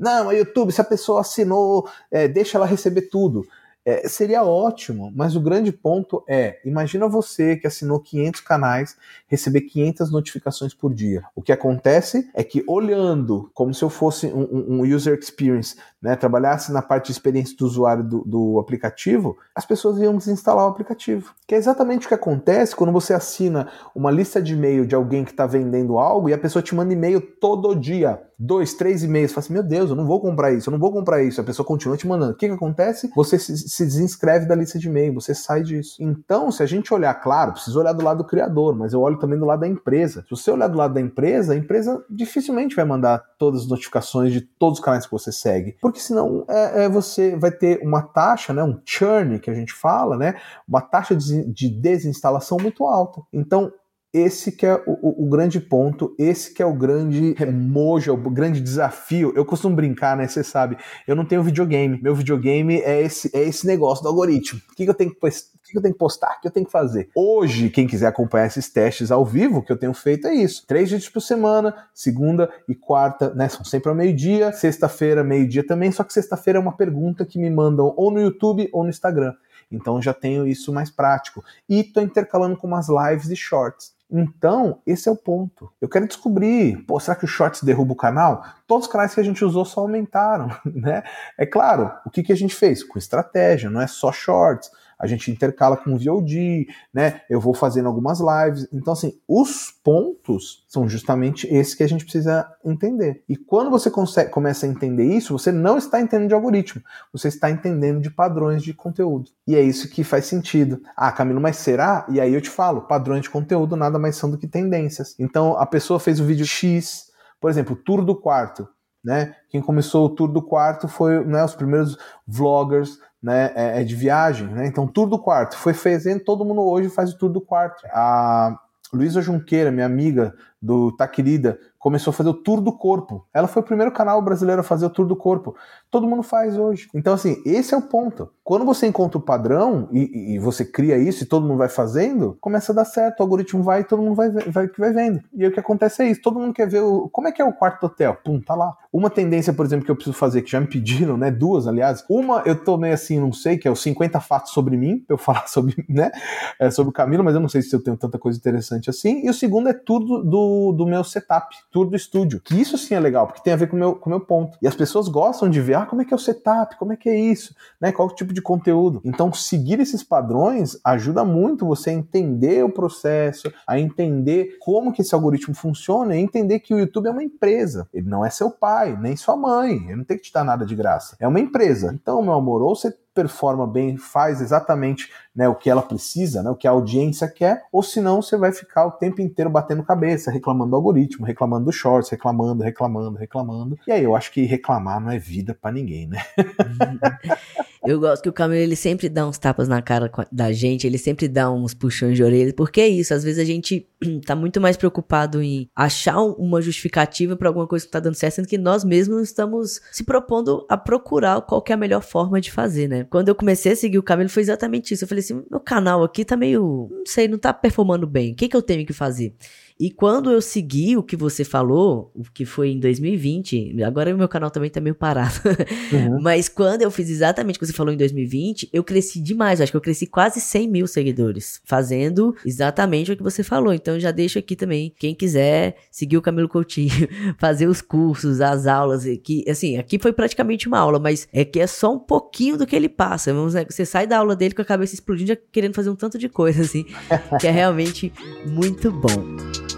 Não, 0.00 0.32
YouTube, 0.32 0.72
se 0.72 0.80
a 0.80 0.84
pessoa 0.84 1.20
assinou, 1.20 1.86
é, 2.10 2.26
deixa 2.26 2.56
ela 2.56 2.64
receber 2.64 3.02
tudo. 3.02 3.46
É, 3.84 4.06
seria 4.08 4.44
ótimo, 4.44 5.10
mas 5.14 5.34
o 5.34 5.40
grande 5.40 5.72
ponto 5.72 6.22
é: 6.28 6.60
imagina 6.64 7.08
você 7.08 7.56
que 7.56 7.66
assinou 7.66 7.98
500 7.98 8.40
canais 8.42 8.96
receber 9.26 9.62
500 9.62 10.10
notificações 10.10 10.74
por 10.74 10.92
dia. 10.92 11.22
O 11.34 11.40
que 11.40 11.50
acontece 11.50 12.28
é 12.34 12.44
que, 12.44 12.62
olhando 12.68 13.50
como 13.54 13.72
se 13.72 13.82
eu 13.82 13.88
fosse 13.88 14.26
um, 14.26 14.80
um 14.80 14.82
user 14.82 15.18
experience, 15.18 15.76
né, 16.00 16.14
trabalhasse 16.14 16.70
na 16.72 16.82
parte 16.82 17.06
de 17.06 17.12
experiência 17.12 17.56
do 17.56 17.64
usuário 17.64 18.04
do, 18.04 18.22
do, 18.24 18.58
aplicativo, 18.58 19.38
as 19.54 19.64
pessoas 19.64 19.98
iam 19.98 20.16
desinstalar 20.16 20.66
o 20.66 20.68
aplicativo. 20.68 21.34
Que 21.46 21.54
é 21.54 21.58
exatamente 21.58 22.04
o 22.04 22.08
que 22.08 22.14
acontece 22.14 22.76
quando 22.76 22.92
você 22.92 23.14
assina 23.14 23.70
uma 23.94 24.10
lista 24.10 24.42
de 24.42 24.52
e-mail 24.52 24.86
de 24.86 24.94
alguém 24.94 25.24
que 25.24 25.30
está 25.30 25.46
vendendo 25.46 25.98
algo 25.98 26.28
e 26.28 26.34
a 26.34 26.38
pessoa 26.38 26.62
te 26.62 26.74
manda 26.74 26.92
e-mail 26.92 27.20
todo 27.20 27.74
dia 27.74 28.20
dois, 28.40 28.72
três 28.72 29.04
e-mails, 29.04 29.32
fala 29.32 29.44
assim, 29.44 29.52
meu 29.52 29.62
Deus, 29.62 29.90
eu 29.90 29.96
não 29.96 30.06
vou 30.06 30.18
comprar 30.18 30.50
isso, 30.50 30.70
eu 30.70 30.72
não 30.72 30.78
vou 30.78 30.90
comprar 30.90 31.22
isso. 31.22 31.40
A 31.40 31.44
pessoa 31.44 31.66
continua 31.66 31.96
te 31.96 32.08
mandando. 32.08 32.32
O 32.32 32.34
que, 32.34 32.48
que 32.48 32.54
acontece? 32.54 33.10
Você 33.14 33.38
se, 33.38 33.56
se 33.56 33.84
desinscreve 33.84 34.46
da 34.46 34.54
lista 34.54 34.78
de 34.78 34.88
e-mail, 34.88 35.12
você 35.12 35.34
sai 35.34 35.62
disso. 35.62 35.96
Então, 36.00 36.50
se 36.50 36.62
a 36.62 36.66
gente 36.66 36.92
olhar, 36.94 37.12
claro, 37.14 37.52
precisa 37.52 37.78
olhar 37.78 37.92
do 37.92 38.02
lado 38.02 38.18
do 38.18 38.24
criador, 38.24 38.74
mas 38.74 38.94
eu 38.94 39.00
olho 39.00 39.18
também 39.18 39.38
do 39.38 39.44
lado 39.44 39.60
da 39.60 39.68
empresa. 39.68 40.22
Se 40.22 40.30
você 40.30 40.50
olhar 40.50 40.68
do 40.68 40.78
lado 40.78 40.94
da 40.94 41.00
empresa, 41.00 41.52
a 41.52 41.56
empresa 41.56 42.02
dificilmente 42.08 42.74
vai 42.74 42.84
mandar 42.84 43.22
todas 43.38 43.62
as 43.62 43.68
notificações 43.68 44.32
de 44.32 44.40
todos 44.40 44.78
os 44.78 44.84
canais 44.84 45.04
que 45.04 45.12
você 45.12 45.30
segue, 45.30 45.76
porque 45.80 46.00
senão 46.00 46.44
é, 46.48 46.84
é 46.84 46.88
você 46.88 47.36
vai 47.36 47.50
ter 47.50 47.80
uma 47.82 48.02
taxa, 48.02 48.52
né, 48.52 48.62
um 48.62 48.80
churn 48.84 49.38
que 49.38 49.50
a 49.50 49.54
gente 49.54 49.72
fala, 49.72 50.16
né, 50.16 50.34
uma 50.66 50.80
taxa 50.80 51.14
de, 51.14 51.44
de 51.52 51.68
desinstalação 51.68 52.58
muito 52.60 52.84
alta. 52.84 53.20
Então, 53.32 53.72
esse 54.12 54.52
que 54.52 54.66
é 54.66 54.74
o, 54.86 54.92
o, 54.92 55.24
o, 55.24 55.28
grande 55.28 55.60
ponto, 55.60 56.14
esse 56.18 56.52
que 56.52 56.62
é 56.62 56.66
o 56.66 56.74
grande 56.74 57.32
remojo, 57.34 58.12
o 58.12 58.30
grande 58.30 58.60
desafio. 58.60 59.32
Eu 59.36 59.44
costumo 59.44 59.76
brincar, 59.76 60.16
né? 60.16 60.26
Você 60.26 60.42
sabe, 60.42 60.76
eu 61.06 61.14
não 61.14 61.24
tenho 61.24 61.42
videogame. 61.42 62.00
Meu 62.02 62.14
videogame 62.14 62.80
é 62.80 63.00
esse, 63.02 63.30
é 63.32 63.42
esse 63.42 63.66
negócio 63.66 64.02
do 64.02 64.08
algoritmo. 64.08 64.60
O 64.70 64.74
que, 64.74 64.84
que 64.84 64.90
eu 64.90 64.94
tenho 64.94 65.10
que 65.10 65.16
o 65.16 65.72
que 65.72 65.78
eu 65.78 65.82
tenho 65.82 65.94
que 65.94 65.98
postar? 65.98 66.36
O 66.38 66.40
que 66.40 66.48
eu 66.48 66.50
tenho 66.50 66.66
que 66.66 66.72
fazer? 66.72 67.10
Hoje, 67.14 67.70
quem 67.70 67.86
quiser 67.86 68.08
acompanhar 68.08 68.46
esses 68.46 68.68
testes 68.68 69.12
ao 69.12 69.24
vivo, 69.24 69.62
que 69.62 69.70
eu 69.70 69.76
tenho 69.76 69.94
feito 69.94 70.26
é 70.26 70.34
isso. 70.34 70.66
Três 70.66 70.90
vídeos 70.90 71.08
por 71.08 71.20
semana, 71.20 71.72
segunda 71.94 72.50
e 72.68 72.74
quarta, 72.74 73.32
né? 73.34 73.48
São 73.48 73.64
sempre 73.64 73.88
ao 73.88 73.94
meio-dia, 73.94 74.52
sexta-feira, 74.52 75.22
meio-dia 75.22 75.64
também, 75.64 75.92
só 75.92 76.02
que 76.02 76.12
sexta-feira 76.12 76.58
é 76.58 76.62
uma 76.62 76.76
pergunta 76.76 77.24
que 77.24 77.38
me 77.38 77.48
mandam 77.48 77.94
ou 77.96 78.10
no 78.10 78.20
YouTube 78.20 78.68
ou 78.72 78.82
no 78.82 78.90
Instagram. 78.90 79.34
Então 79.70 80.02
já 80.02 80.12
tenho 80.12 80.46
isso 80.46 80.72
mais 80.72 80.90
prático. 80.90 81.44
E 81.68 81.80
estou 81.80 82.02
intercalando 82.02 82.56
com 82.56 82.66
umas 82.66 82.88
lives 82.88 83.30
e 83.30 83.36
shorts. 83.36 83.99
Então, 84.10 84.80
esse 84.86 85.08
é 85.08 85.12
o 85.12 85.16
ponto. 85.16 85.72
Eu 85.80 85.88
quero 85.88 86.06
descobrir, 86.06 86.84
pô, 86.86 86.98
será 86.98 87.16
que 87.16 87.24
o 87.24 87.28
Shorts 87.28 87.62
derruba 87.62 87.92
o 87.92 87.96
canal? 87.96 88.44
Todos 88.66 88.86
os 88.86 88.92
canais 88.92 89.14
que 89.14 89.20
a 89.20 89.24
gente 89.24 89.44
usou 89.44 89.64
só 89.64 89.80
aumentaram, 89.80 90.48
né? 90.66 91.02
É 91.38 91.46
claro, 91.46 91.92
o 92.04 92.10
que, 92.10 92.22
que 92.22 92.32
a 92.32 92.36
gente 92.36 92.54
fez? 92.54 92.82
Com 92.82 92.98
estratégia, 92.98 93.70
não 93.70 93.80
é 93.80 93.86
só 93.86 94.10
Shorts 94.10 94.70
a 95.00 95.06
gente 95.06 95.30
intercala 95.30 95.78
com 95.78 95.96
VOD, 95.96 96.68
né? 96.92 97.22
Eu 97.28 97.40
vou 97.40 97.54
fazendo 97.54 97.86
algumas 97.86 98.20
lives. 98.20 98.68
Então, 98.70 98.92
assim, 98.92 99.18
os 99.26 99.70
pontos 99.82 100.64
são 100.68 100.86
justamente 100.86 101.46
esses 101.52 101.74
que 101.74 101.82
a 101.82 101.88
gente 101.88 102.04
precisa 102.04 102.46
entender. 102.62 103.24
E 103.26 103.34
quando 103.34 103.70
você 103.70 103.90
consegue, 103.90 104.30
começa 104.30 104.66
a 104.66 104.68
entender 104.68 105.04
isso, 105.04 105.36
você 105.36 105.50
não 105.50 105.78
está 105.78 106.00
entendendo 106.00 106.28
de 106.28 106.34
algoritmo, 106.34 106.82
você 107.10 107.28
está 107.28 107.50
entendendo 107.50 108.00
de 108.00 108.10
padrões 108.10 108.62
de 108.62 108.74
conteúdo. 108.74 109.30
E 109.46 109.56
é 109.56 109.62
isso 109.62 109.88
que 109.88 110.04
faz 110.04 110.26
sentido. 110.26 110.82
Ah, 110.94 111.10
Camilo, 111.10 111.40
mas 111.40 111.56
será? 111.56 112.06
E 112.10 112.20
aí 112.20 112.34
eu 112.34 112.40
te 112.42 112.50
falo, 112.50 112.82
padrões 112.82 113.22
de 113.22 113.30
conteúdo 113.30 113.76
nada 113.76 113.98
mais 113.98 114.16
são 114.16 114.30
do 114.30 114.36
que 114.36 114.46
tendências. 114.46 115.14
Então, 115.18 115.56
a 115.56 115.64
pessoa 115.64 115.98
fez 115.98 116.20
o 116.20 116.24
vídeo 116.26 116.44
X, 116.44 117.10
por 117.40 117.50
exemplo, 117.50 117.74
tour 117.74 118.04
do 118.04 118.14
quarto. 118.14 118.68
Né? 119.02 119.34
Quem 119.48 119.62
começou 119.62 120.04
o 120.04 120.10
tour 120.10 120.28
do 120.28 120.42
quarto 120.42 120.86
foi 120.86 121.24
né, 121.24 121.42
os 121.42 121.54
primeiros 121.54 121.96
vloggers 122.26 122.98
né, 123.22 123.52
é, 123.54 123.80
é, 123.80 123.84
de 123.84 123.94
viagem, 123.94 124.48
né? 124.48 124.66
Então, 124.66 124.86
tour 124.86 125.08
do 125.08 125.18
quarto. 125.18 125.56
Foi 125.56 125.74
fazendo, 125.74 126.20
todo 126.20 126.44
mundo 126.44 126.62
hoje 126.62 126.88
faz 126.88 127.12
o 127.12 127.18
tour 127.18 127.30
do 127.30 127.40
quarto. 127.40 127.86
A 127.92 128.58
Luísa 128.92 129.20
Junqueira, 129.20 129.70
minha 129.70 129.86
amiga 129.86 130.34
do 130.60 130.92
Tá 130.92 131.08
Querida, 131.08 131.58
começou 131.80 132.10
a 132.10 132.14
fazer 132.14 132.28
o 132.28 132.34
tour 132.34 132.60
do 132.60 132.72
corpo. 132.72 133.26
Ela 133.32 133.48
foi 133.48 133.62
o 133.62 133.64
primeiro 133.64 133.90
canal 133.90 134.20
brasileiro 134.20 134.60
a 134.60 134.64
fazer 134.64 134.84
o 134.84 134.90
tour 134.90 135.06
do 135.06 135.16
corpo. 135.16 135.56
Todo 135.90 136.06
mundo 136.06 136.22
faz 136.22 136.58
hoje. 136.58 136.88
Então, 136.94 137.14
assim, 137.14 137.42
esse 137.46 137.72
é 137.72 137.76
o 137.76 137.82
ponto. 137.82 138.30
Quando 138.44 138.66
você 138.66 138.86
encontra 138.86 139.16
o 139.16 139.22
padrão 139.22 139.88
e, 139.90 140.34
e 140.34 140.38
você 140.38 140.64
cria 140.64 140.98
isso 140.98 141.22
e 141.22 141.26
todo 141.26 141.46
mundo 141.46 141.56
vai 141.56 141.70
fazendo, 141.70 142.36
começa 142.40 142.72
a 142.72 142.74
dar 142.74 142.84
certo. 142.84 143.20
O 143.20 143.22
algoritmo 143.22 143.62
vai 143.62 143.80
e 143.80 143.84
todo 143.84 144.02
mundo 144.02 144.14
vai, 144.14 144.30
vai, 144.30 144.68
vai 144.68 144.92
vendo. 144.92 145.22
E 145.32 145.42
aí 145.42 145.48
o 145.48 145.52
que 145.52 145.60
acontece 145.60 146.02
é 146.02 146.10
isso. 146.10 146.20
Todo 146.20 146.38
mundo 146.38 146.52
quer 146.52 146.68
ver 146.68 146.82
o, 146.82 147.08
como 147.08 147.28
é 147.28 147.32
que 147.32 147.40
é 147.40 147.44
o 147.44 147.52
quarto 147.52 147.80
do 147.80 147.86
hotel. 147.86 148.18
Pum, 148.22 148.40
tá 148.40 148.54
lá. 148.54 148.76
Uma 148.92 149.08
tendência, 149.08 149.52
por 149.52 149.64
exemplo, 149.64 149.86
que 149.86 149.90
eu 149.90 149.94
preciso 149.94 150.16
fazer, 150.16 150.42
que 150.42 150.50
já 150.50 150.60
me 150.60 150.66
pediram, 150.66 151.16
né? 151.16 151.30
Duas, 151.30 151.66
aliás. 151.66 152.04
Uma 152.10 152.42
eu 152.44 152.62
tomei 152.62 152.92
assim, 152.92 153.18
não 153.18 153.32
sei, 153.32 153.56
que 153.56 153.66
é 153.66 153.70
os 153.70 153.80
50 153.80 154.20
fatos 154.20 154.52
sobre 154.52 154.76
mim, 154.76 154.98
pra 154.98 155.14
eu 155.14 155.18
falar 155.18 155.46
sobre, 155.46 155.82
né? 155.88 156.10
É, 156.58 156.70
sobre 156.70 156.90
o 156.90 156.92
Camilo, 156.92 157.24
mas 157.24 157.34
eu 157.34 157.40
não 157.40 157.48
sei 157.48 157.62
se 157.62 157.74
eu 157.74 157.82
tenho 157.82 157.96
tanta 157.96 158.18
coisa 158.18 158.36
interessante 158.36 158.90
assim. 158.90 159.24
E 159.24 159.30
o 159.30 159.34
segundo 159.34 159.68
é 159.68 159.72
tudo 159.72 160.22
do, 160.22 160.49
do 160.76 160.86
meu 160.86 161.04
setup, 161.04 161.54
tudo 161.70 161.90
do 161.90 161.96
estúdio. 161.96 162.40
Que 162.40 162.60
isso 162.60 162.76
sim 162.78 162.94
é 162.94 163.00
legal, 163.00 163.26
porque 163.26 163.42
tem 163.42 163.52
a 163.52 163.56
ver 163.56 163.68
com 163.68 163.76
o 163.76 163.78
meu, 163.78 163.94
com 163.94 164.10
meu 164.10 164.20
ponto. 164.20 164.56
E 164.60 164.66
as 164.66 164.74
pessoas 164.74 165.08
gostam 165.08 165.48
de 165.48 165.60
ver, 165.60 165.74
ah, 165.74 165.86
como 165.86 166.02
é 166.02 166.04
que 166.04 166.12
é 166.12 166.16
o 166.16 166.18
setup, 166.18 166.76
como 166.76 166.92
é 166.92 166.96
que 166.96 167.08
é 167.08 167.18
isso, 167.18 167.54
né? 167.80 167.92
Qual 167.92 168.08
tipo 168.14 168.32
de 168.32 168.42
conteúdo. 168.42 169.00
Então, 169.04 169.32
seguir 169.32 169.80
esses 169.80 170.02
padrões 170.02 170.78
ajuda 170.84 171.24
muito 171.24 171.66
você 171.66 171.90
a 171.90 171.94
entender 171.94 172.64
o 172.64 172.72
processo, 172.72 173.52
a 173.66 173.78
entender 173.78 174.56
como 174.60 174.92
que 174.92 175.02
esse 175.02 175.14
algoritmo 175.14 175.54
funciona 175.54 176.16
e 176.16 176.20
entender 176.20 176.60
que 176.60 176.74
o 176.74 176.78
YouTube 176.78 177.06
é 177.06 177.10
uma 177.10 177.24
empresa. 177.24 177.88
Ele 177.92 178.08
não 178.08 178.24
é 178.24 178.30
seu 178.30 178.50
pai, 178.50 178.96
nem 179.00 179.16
sua 179.16 179.36
mãe. 179.36 179.76
Ele 179.86 179.96
não 179.96 180.04
tem 180.04 180.16
que 180.16 180.24
te 180.24 180.32
dar 180.32 180.44
nada 180.44 180.64
de 180.64 180.74
graça. 180.74 181.16
É 181.18 181.26
uma 181.26 181.40
empresa. 181.40 181.92
Então, 181.94 182.22
meu 182.22 182.34
amor, 182.34 182.62
ou 182.62 182.74
você 182.74 182.94
performa 183.14 183.66
bem, 183.66 183.96
faz 183.96 184.40
exatamente 184.40 185.10
né, 185.34 185.48
o 185.48 185.54
que 185.54 185.70
ela 185.70 185.82
precisa, 185.82 186.42
né, 186.42 186.50
o 186.50 186.56
que 186.56 186.66
a 186.66 186.70
audiência 186.70 187.28
quer, 187.28 187.64
ou 187.72 187.82
senão 187.82 188.22
você 188.22 188.36
vai 188.36 188.52
ficar 188.52 188.86
o 188.86 188.92
tempo 188.92 189.20
inteiro 189.20 189.50
batendo 189.50 189.82
cabeça, 189.82 190.30
reclamando 190.30 190.70
do 190.70 190.76
algoritmo, 190.76 191.26
reclamando 191.26 191.66
do 191.66 191.72
shorts, 191.72 192.10
reclamando, 192.10 192.62
reclamando, 192.62 193.18
reclamando. 193.18 193.78
E 193.86 193.92
aí 193.92 194.04
eu 194.04 194.14
acho 194.14 194.32
que 194.32 194.44
reclamar 194.44 195.00
não 195.00 195.10
é 195.10 195.18
vida 195.18 195.56
para 195.60 195.72
ninguém, 195.72 196.06
né? 196.08 196.18
Eu 197.82 197.98
gosto 197.98 198.22
que 198.22 198.28
o 198.28 198.32
Camilo 198.32 198.60
ele 198.60 198.76
sempre 198.76 199.08
dá 199.08 199.26
uns 199.26 199.38
tapas 199.38 199.66
na 199.66 199.80
cara 199.80 200.10
da 200.30 200.52
gente, 200.52 200.86
ele 200.86 200.98
sempre 200.98 201.26
dá 201.26 201.50
uns 201.50 201.72
puxões 201.72 202.14
de 202.14 202.22
orelha, 202.22 202.52
porque 202.52 202.80
é 202.80 202.88
isso, 202.88 203.14
às 203.14 203.24
vezes 203.24 203.40
a 203.40 203.44
gente 203.44 203.88
tá 204.26 204.36
muito 204.36 204.60
mais 204.60 204.76
preocupado 204.76 205.42
em 205.42 205.68
achar 205.74 206.20
uma 206.20 206.60
justificativa 206.60 207.36
para 207.36 207.48
alguma 207.48 207.66
coisa 207.66 207.86
que 207.86 207.90
tá 207.90 207.98
dando 207.98 208.14
certo, 208.14 208.34
sendo 208.34 208.48
que 208.48 208.58
nós 208.58 208.84
mesmos 208.84 209.22
estamos 209.22 209.80
se 209.90 210.04
propondo 210.04 210.66
a 210.68 210.76
procurar 210.76 211.40
qual 211.40 211.64
é 211.66 211.72
a 211.72 211.76
melhor 211.76 212.02
forma 212.02 212.38
de 212.38 212.52
fazer, 212.52 212.86
né? 212.86 212.99
Quando 213.08 213.28
eu 213.28 213.34
comecei 213.34 213.72
a 213.72 213.76
seguir 213.76 213.98
o 213.98 214.02
Camilo 214.02 214.28
foi 214.28 214.42
exatamente 214.42 214.92
isso. 214.94 215.04
Eu 215.04 215.08
falei 215.08 215.22
assim, 215.22 215.42
meu 215.50 215.60
canal 215.60 216.02
aqui 216.02 216.24
tá 216.24 216.36
meio, 216.36 216.88
não 216.90 217.06
sei, 217.06 217.28
não 217.28 217.38
tá 217.38 217.52
performando 217.52 218.06
bem. 218.06 218.32
O 218.32 218.36
que 218.36 218.48
que 218.48 218.56
eu 218.56 218.62
tenho 218.62 218.84
que 218.86 218.92
fazer? 218.92 219.34
E 219.80 219.90
quando 219.90 220.30
eu 220.30 220.42
segui 220.42 220.94
o 220.94 221.02
que 221.02 221.16
você 221.16 221.42
falou, 221.42 222.12
o 222.14 222.22
que 222.22 222.44
foi 222.44 222.72
em 222.72 222.78
2020, 222.78 223.82
agora 223.82 224.14
o 224.14 224.18
meu 224.18 224.28
canal 224.28 224.50
também 224.50 224.68
tá 224.68 224.78
meio 224.78 224.94
parado. 224.94 225.40
Uhum. 225.92 226.20
Mas 226.20 226.48
quando 226.48 226.82
eu 226.82 226.90
fiz 226.90 227.08
exatamente 227.08 227.56
o 227.56 227.60
que 227.60 227.66
você 227.66 227.72
falou 227.72 227.92
em 227.92 227.96
2020, 227.96 228.68
eu 228.72 228.84
cresci 228.84 229.20
demais. 229.20 229.60
Acho 229.60 229.72
que 229.72 229.76
eu 229.76 229.80
cresci 229.80 230.06
quase 230.06 230.40
100 230.40 230.68
mil 230.68 230.86
seguidores, 230.86 231.60
fazendo 231.64 232.34
exatamente 232.44 233.10
o 233.10 233.16
que 233.16 233.22
você 233.22 233.42
falou. 233.42 233.72
Então 233.72 233.98
já 233.98 234.10
deixo 234.10 234.38
aqui 234.38 234.54
também, 234.54 234.92
quem 234.98 235.14
quiser 235.14 235.76
seguir 235.90 236.16
o 236.16 236.22
Camilo 236.22 236.48
Coutinho, 236.48 237.08
fazer 237.38 237.66
os 237.66 237.80
cursos, 237.80 238.40
as 238.40 238.66
aulas, 238.66 239.04
que 239.22 239.48
assim, 239.48 239.78
aqui 239.78 239.98
foi 239.98 240.12
praticamente 240.12 240.68
uma 240.68 240.78
aula, 240.78 240.98
mas 240.98 241.26
é 241.32 241.44
que 241.44 241.58
é 241.58 241.66
só 241.66 241.94
um 241.94 241.98
pouquinho 241.98 242.56
do 242.56 242.66
que 242.66 242.76
ele 242.76 242.88
passa. 242.88 243.32
Vamos, 243.32 243.54
né? 243.54 243.64
Você 243.68 243.84
sai 243.84 244.06
da 244.06 244.18
aula 244.18 244.36
dele 244.36 244.54
com 244.54 244.62
a 244.62 244.66
cabeça 244.66 244.94
explodindo, 244.94 245.28
já 245.28 245.36
querendo 245.50 245.74
fazer 245.74 245.90
um 245.90 245.96
tanto 245.96 246.18
de 246.18 246.28
coisa, 246.28 246.62
assim, 246.62 246.84
que 247.40 247.46
é 247.46 247.50
realmente 247.50 248.12
muito 248.46 248.90
bom. 248.92 249.69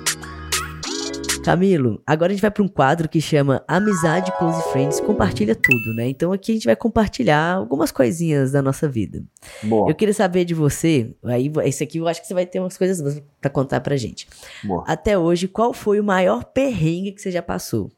Camilo, 1.43 2.01
agora 2.07 2.31
a 2.31 2.35
gente 2.35 2.41
vai 2.41 2.51
para 2.51 2.63
um 2.63 2.69
quadro 2.69 3.09
que 3.09 3.21
chama 3.21 3.65
Amizade 3.67 4.33
Close 4.39 4.63
Friends 4.71 5.01
Compartilha 5.01 5.57
Tudo, 5.57 5.93
né? 5.95 6.09
Então 6.09 6.33
aqui 6.33 6.53
a 6.53 6.55
gente 6.55 6.65
vai 6.67 6.77
compartilhar 6.77 7.57
algumas 7.57 7.91
coisinhas 7.91 8.53
da 8.53 8.63
nossa 8.63 8.89
vida. 8.89 9.25
Boa. 9.63 9.91
Eu 9.91 9.95
queria 9.95 10.15
saber 10.15 10.45
de 10.45 10.55
você, 10.55 11.15
aí 11.25 11.51
esse 11.65 11.83
aqui 11.83 11.99
eu 11.99 12.07
acho 12.07 12.21
que 12.21 12.29
você 12.29 12.35
vai 12.35 12.47
ter 12.47 12.61
umas 12.61 12.79
coisas 12.79 13.21
para 13.41 13.51
contar 13.51 13.81
pra 13.81 13.97
gente. 13.97 14.29
Boa. 14.63 14.85
Até 14.87 15.19
hoje, 15.19 15.49
qual 15.49 15.73
foi 15.73 15.99
o 15.99 16.05
maior 16.05 16.45
perrengue 16.45 17.13
que 17.13 17.21
você 17.21 17.33
já 17.33 17.43
passou 17.43 17.91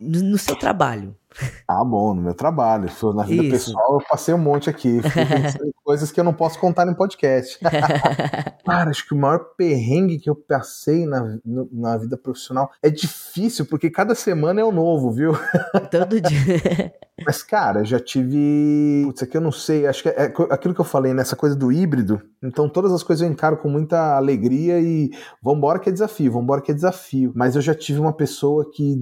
no, 0.00 0.22
no 0.22 0.38
seu 0.38 0.56
trabalho? 0.56 1.14
Ah, 1.68 1.84
bom, 1.84 2.14
no 2.14 2.22
meu 2.22 2.34
trabalho. 2.34 2.88
Na 3.14 3.22
vida 3.22 3.42
Isso. 3.42 3.50
pessoal, 3.50 3.94
eu 3.94 4.06
passei 4.08 4.34
um 4.34 4.38
monte 4.38 4.70
aqui. 4.70 5.00
coisas 5.84 6.10
que 6.10 6.18
eu 6.18 6.24
não 6.24 6.34
posso 6.34 6.58
contar 6.58 6.86
em 6.88 6.94
podcast. 6.94 7.58
Cara, 8.66 8.90
acho 8.90 9.06
que 9.06 9.14
o 9.14 9.16
maior 9.16 9.38
perrengue 9.56 10.18
que 10.18 10.28
eu 10.28 10.34
passei 10.34 11.06
na, 11.06 11.38
na 11.72 11.96
vida 11.96 12.16
profissional 12.16 12.70
é 12.82 12.90
difícil, 12.90 13.64
porque 13.66 13.88
cada 13.88 14.14
semana 14.14 14.60
é 14.60 14.64
um 14.64 14.72
novo, 14.72 15.12
viu? 15.12 15.32
Todo 15.88 16.20
dia. 16.20 16.92
Mas, 17.24 17.42
cara, 17.42 17.84
já 17.84 18.00
tive. 18.00 19.04
Putz, 19.06 19.22
aqui 19.22 19.36
eu 19.36 19.40
não 19.40 19.52
sei. 19.52 19.86
Acho 19.86 20.02
que 20.02 20.08
é 20.08 20.24
aquilo 20.50 20.74
que 20.74 20.80
eu 20.80 20.84
falei, 20.84 21.14
nessa 21.14 21.36
né? 21.36 21.40
coisa 21.40 21.54
do 21.54 21.70
híbrido. 21.70 22.20
Então, 22.42 22.68
todas 22.68 22.92
as 22.92 23.02
coisas 23.02 23.24
eu 23.24 23.32
encaro 23.32 23.56
com 23.56 23.68
muita 23.68 24.16
alegria 24.16 24.80
e 24.80 25.10
vambora 25.40 25.78
que 25.78 25.88
é 25.88 25.92
desafio, 25.92 26.32
vambora 26.32 26.60
que 26.60 26.72
é 26.72 26.74
desafio. 26.74 27.32
Mas 27.34 27.54
eu 27.54 27.62
já 27.62 27.74
tive 27.74 28.00
uma 28.00 28.12
pessoa 28.12 28.68
que 28.70 28.96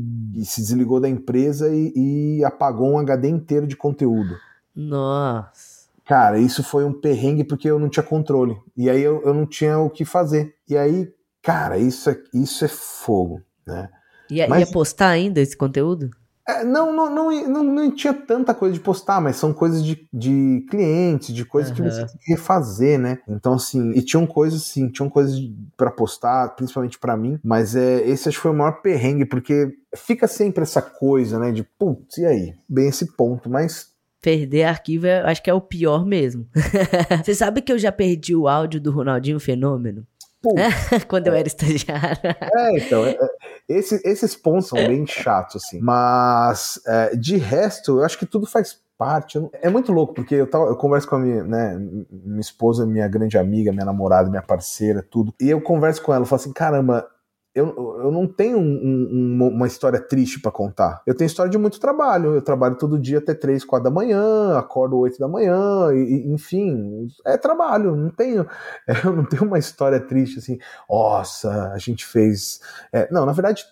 se 0.44 0.60
desligou 0.60 1.00
da 1.00 1.08
empresa 1.08 1.74
e, 1.74 1.92
e 1.96 2.23
apagou 2.44 2.92
um 2.92 2.98
HD 2.98 3.28
inteiro 3.28 3.66
de 3.66 3.76
conteúdo. 3.76 4.36
Nossa. 4.74 5.84
Cara, 6.04 6.38
isso 6.38 6.62
foi 6.62 6.84
um 6.84 6.92
perrengue 6.92 7.44
porque 7.44 7.68
eu 7.68 7.78
não 7.78 7.88
tinha 7.88 8.02
controle. 8.02 8.56
E 8.76 8.90
aí 8.90 9.02
eu, 9.02 9.22
eu 9.24 9.32
não 9.32 9.46
tinha 9.46 9.78
o 9.78 9.88
que 9.88 10.04
fazer. 10.04 10.54
E 10.68 10.76
aí, 10.76 11.10
cara, 11.42 11.78
isso 11.78 12.10
é, 12.10 12.18
isso 12.32 12.64
é 12.64 12.68
fogo, 12.68 13.40
né? 13.66 13.88
Ia, 14.30 14.48
Mas... 14.48 14.66
ia 14.66 14.72
postar 14.72 15.08
ainda 15.08 15.40
esse 15.40 15.56
conteúdo? 15.56 16.10
É, 16.46 16.62
não, 16.62 16.92
não, 16.92 17.08
não, 17.08 17.48
não, 17.48 17.62
não, 17.64 17.90
tinha 17.90 18.12
tanta 18.12 18.52
coisa 18.52 18.74
de 18.74 18.80
postar, 18.80 19.18
mas 19.18 19.36
são 19.36 19.52
coisas 19.52 19.82
de, 19.82 20.06
de 20.12 20.66
clientes, 20.68 21.34
de 21.34 21.44
coisas 21.44 21.70
uhum. 21.70 21.76
que 21.76 21.90
você 21.90 22.06
tem 22.06 22.18
que 22.18 22.32
refazer, 22.32 22.98
né? 22.98 23.18
Então, 23.26 23.54
assim, 23.54 23.92
e 23.92 24.02
tinham 24.02 24.26
coisas, 24.26 24.62
sim, 24.62 24.90
tinham 24.90 25.08
coisas 25.08 25.38
para 25.74 25.90
postar, 25.90 26.54
principalmente 26.54 26.98
para 26.98 27.16
mim, 27.16 27.38
mas 27.42 27.74
é, 27.74 28.06
esse 28.06 28.28
acho 28.28 28.36
que 28.36 28.42
foi 28.42 28.50
o 28.50 28.54
maior 28.54 28.82
perrengue, 28.82 29.24
porque 29.24 29.74
fica 29.96 30.28
sempre 30.28 30.62
essa 30.62 30.82
coisa, 30.82 31.38
né? 31.38 31.50
De, 31.50 31.62
putz, 31.62 32.18
e 32.18 32.26
aí? 32.26 32.54
Bem 32.68 32.88
esse 32.88 33.16
ponto, 33.16 33.48
mas 33.48 33.94
perder 34.20 34.64
arquivo, 34.64 35.06
é, 35.06 35.20
acho 35.20 35.42
que 35.42 35.50
é 35.50 35.54
o 35.54 35.60
pior 35.60 36.06
mesmo. 36.06 36.48
Você 37.22 37.34
sabe 37.34 37.60
que 37.60 37.70
eu 37.70 37.78
já 37.78 37.92
perdi 37.92 38.34
o 38.34 38.48
áudio 38.48 38.80
do 38.80 38.90
Ronaldinho 38.90 39.38
Fenômeno? 39.38 40.06
Quando 41.08 41.28
eu 41.28 41.34
era 41.34 41.46
estagiário. 41.46 42.20
É, 42.24 42.78
então, 42.78 43.04
é, 43.04 43.10
é, 43.10 43.28
esse, 43.68 44.00
esses 44.04 44.34
pontos 44.36 44.68
são 44.68 44.78
bem 44.78 45.06
chatos, 45.06 45.56
assim. 45.56 45.80
Mas, 45.80 46.80
é, 46.86 47.16
de 47.16 47.36
resto, 47.36 47.98
eu 47.98 48.04
acho 48.04 48.18
que 48.18 48.26
tudo 48.26 48.46
faz 48.46 48.78
parte. 48.98 49.38
É 49.60 49.68
muito 49.68 49.92
louco, 49.92 50.14
porque 50.14 50.34
eu, 50.34 50.48
tava, 50.48 50.66
eu 50.66 50.76
converso 50.76 51.08
com 51.08 51.16
a 51.16 51.18
minha, 51.18 51.42
né, 51.44 51.76
minha 52.10 52.40
esposa, 52.40 52.86
minha 52.86 53.08
grande 53.08 53.36
amiga, 53.36 53.72
minha 53.72 53.84
namorada, 53.84 54.30
minha 54.30 54.42
parceira, 54.42 55.02
tudo. 55.02 55.34
E 55.40 55.50
eu 55.50 55.60
converso 55.60 56.02
com 56.02 56.12
ela, 56.12 56.22
eu 56.22 56.26
falo 56.26 56.40
assim: 56.40 56.52
caramba, 56.52 57.06
eu, 57.54 58.00
eu 58.02 58.10
não 58.10 58.26
tenho 58.26 58.58
um, 58.58 58.62
um, 58.62 59.48
uma 59.48 59.66
história 59.66 60.00
triste 60.00 60.40
para 60.40 60.50
contar. 60.50 61.02
Eu 61.06 61.14
tenho 61.14 61.26
história 61.26 61.50
de 61.50 61.56
muito 61.56 61.78
trabalho. 61.78 62.34
Eu 62.34 62.42
trabalho 62.42 62.76
todo 62.76 62.98
dia 62.98 63.18
até 63.18 63.32
3, 63.32 63.64
4 63.64 63.84
da 63.84 63.94
manhã, 63.94 64.58
acordo 64.58 64.98
8 64.98 65.18
da 65.18 65.28
manhã, 65.28 65.92
e, 65.94 66.32
enfim, 66.32 67.06
é 67.24 67.36
trabalho. 67.36 67.94
Não 67.94 68.10
tenho, 68.10 68.46
eu 69.04 69.12
não 69.12 69.24
tenho 69.24 69.44
uma 69.44 69.58
história 69.58 70.00
triste 70.00 70.40
assim, 70.40 70.58
nossa, 70.90 71.72
a 71.72 71.78
gente 71.78 72.04
fez. 72.04 72.60
É, 72.92 73.08
não, 73.12 73.24
na 73.24 73.32
verdade, 73.32 73.64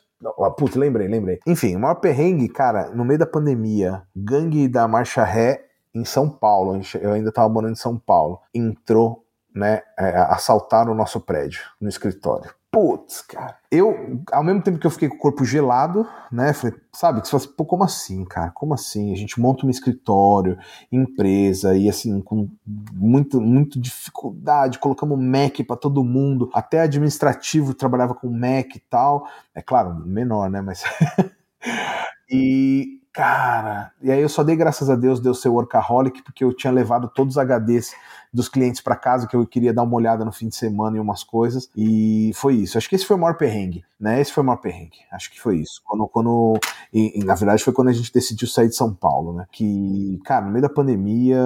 Putz, 0.56 0.76
lembrei, 0.76 1.08
lembrei. 1.08 1.40
Enfim, 1.44 1.74
o 1.74 1.80
maior 1.80 1.96
perrengue, 1.96 2.48
cara, 2.48 2.90
no 2.90 3.04
meio 3.04 3.18
da 3.18 3.26
pandemia, 3.26 4.02
gangue 4.14 4.68
da 4.68 4.86
Marcha 4.86 5.24
Ré 5.24 5.64
em 5.92 6.04
São 6.04 6.30
Paulo, 6.30 6.80
eu 7.00 7.12
ainda 7.12 7.32
tava 7.32 7.48
morando 7.48 7.72
em 7.72 7.76
São 7.76 7.98
Paulo, 7.98 8.40
entrou, 8.54 9.26
né, 9.52 9.82
é, 9.98 10.16
assaltaram 10.30 10.92
o 10.92 10.94
nosso 10.94 11.20
prédio, 11.20 11.62
no 11.80 11.88
escritório. 11.88 12.50
Putz, 12.74 13.20
cara. 13.20 13.58
Eu, 13.70 14.22
ao 14.32 14.42
mesmo 14.42 14.62
tempo 14.62 14.78
que 14.78 14.86
eu 14.86 14.90
fiquei 14.90 15.06
com 15.06 15.16
o 15.16 15.18
corpo 15.18 15.44
gelado, 15.44 16.08
né? 16.30 16.54
Falei, 16.54 16.74
sabe, 16.90 17.20
que 17.20 17.28
você 17.28 17.32
fala 17.32 17.42
assim, 17.44 17.54
pô, 17.54 17.66
como 17.66 17.84
assim, 17.84 18.24
cara? 18.24 18.50
Como 18.50 18.72
assim? 18.72 19.12
A 19.12 19.14
gente 19.14 19.38
monta 19.38 19.66
um 19.66 19.70
escritório, 19.70 20.56
empresa, 20.90 21.76
e 21.76 21.86
assim, 21.86 22.22
com 22.22 22.48
muito, 22.94 23.42
muito 23.42 23.78
dificuldade, 23.78 24.78
colocamos 24.78 25.18
Mac 25.22 25.58
para 25.66 25.76
todo 25.76 26.02
mundo, 26.02 26.48
até 26.54 26.80
administrativo 26.80 27.74
trabalhava 27.74 28.14
com 28.14 28.30
Mac 28.30 28.74
e 28.74 28.80
tal. 28.80 29.28
É 29.54 29.60
claro, 29.60 29.94
menor, 30.06 30.48
né? 30.48 30.62
Mas. 30.62 30.82
e, 32.30 33.01
cara, 33.12 33.92
e 34.02 34.10
aí 34.10 34.20
eu 34.20 34.28
só 34.28 34.42
dei 34.42 34.56
graças 34.56 34.88
a 34.88 34.96
Deus, 34.96 35.20
deu 35.20 35.34
seu 35.34 35.52
workaholic, 35.52 36.22
porque 36.22 36.42
eu 36.44 36.54
tinha 36.54 36.72
levado 36.72 37.08
todos 37.08 37.36
os 37.36 37.44
HDs 37.44 37.92
dos 38.32 38.48
clientes 38.48 38.80
para 38.80 38.96
casa, 38.96 39.26
que 39.26 39.36
eu 39.36 39.46
queria 39.46 39.74
dar 39.74 39.82
uma 39.82 39.94
olhada 39.94 40.24
no 40.24 40.32
fim 40.32 40.48
de 40.48 40.56
semana 40.56 40.96
em 40.96 41.00
umas 41.00 41.22
coisas. 41.22 41.68
E 41.76 42.32
foi 42.34 42.54
isso. 42.54 42.78
Acho 42.78 42.88
que 42.88 42.96
esse 42.96 43.04
foi 43.04 43.16
o 43.16 43.20
maior 43.20 43.36
perrengue, 43.36 43.84
né? 44.00 44.20
Esse 44.20 44.32
foi 44.32 44.42
o 44.42 44.46
maior 44.46 44.56
perrengue. 44.56 44.96
Acho 45.12 45.30
que 45.30 45.38
foi 45.38 45.58
isso. 45.58 45.82
Quando, 45.84 46.08
quando 46.08 46.58
e, 46.90 47.20
e, 47.20 47.24
na 47.24 47.34
verdade, 47.34 47.62
foi 47.62 47.74
quando 47.74 47.88
a 47.88 47.92
gente 47.92 48.10
decidiu 48.10 48.48
sair 48.48 48.68
de 48.68 48.74
São 48.74 48.94
Paulo, 48.94 49.34
né? 49.34 49.46
Que, 49.52 50.18
cara, 50.24 50.46
no 50.46 50.50
meio 50.50 50.62
da 50.62 50.70
pandemia, 50.70 51.42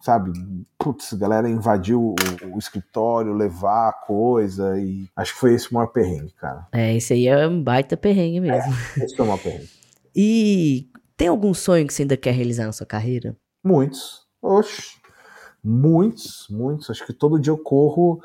sabe, 0.00 0.30
putz, 0.78 1.12
a 1.12 1.16
galera 1.16 1.50
invadiu 1.50 2.00
o, 2.00 2.54
o 2.54 2.58
escritório, 2.58 3.32
levar 3.32 4.04
coisa, 4.06 4.78
e 4.78 5.08
acho 5.16 5.34
que 5.34 5.40
foi 5.40 5.54
esse 5.54 5.70
o 5.72 5.74
maior 5.74 5.88
perrengue, 5.88 6.32
cara. 6.40 6.68
É, 6.70 6.94
esse 6.94 7.12
aí 7.12 7.26
é 7.26 7.48
um 7.48 7.60
baita 7.60 7.96
perrengue 7.96 8.40
mesmo. 8.40 8.72
É, 8.96 9.04
esse 9.04 9.16
foi 9.16 9.24
o 9.24 9.28
maior 9.28 9.42
perrengue. 9.42 9.68
E 10.20 10.88
tem 11.18 11.28
algum 11.28 11.52
sonho 11.52 11.86
que 11.86 11.92
você 11.92 12.02
ainda 12.02 12.16
quer 12.16 12.30
realizar 12.30 12.64
na 12.64 12.72
sua 12.72 12.86
carreira? 12.86 13.36
Muitos. 13.62 14.26
Oxe, 14.40 14.96
Muitos, 15.62 16.46
muitos. 16.48 16.88
Acho 16.88 17.04
que 17.04 17.12
todo 17.12 17.38
dia 17.38 17.52
eu 17.52 17.58
corro 17.58 18.22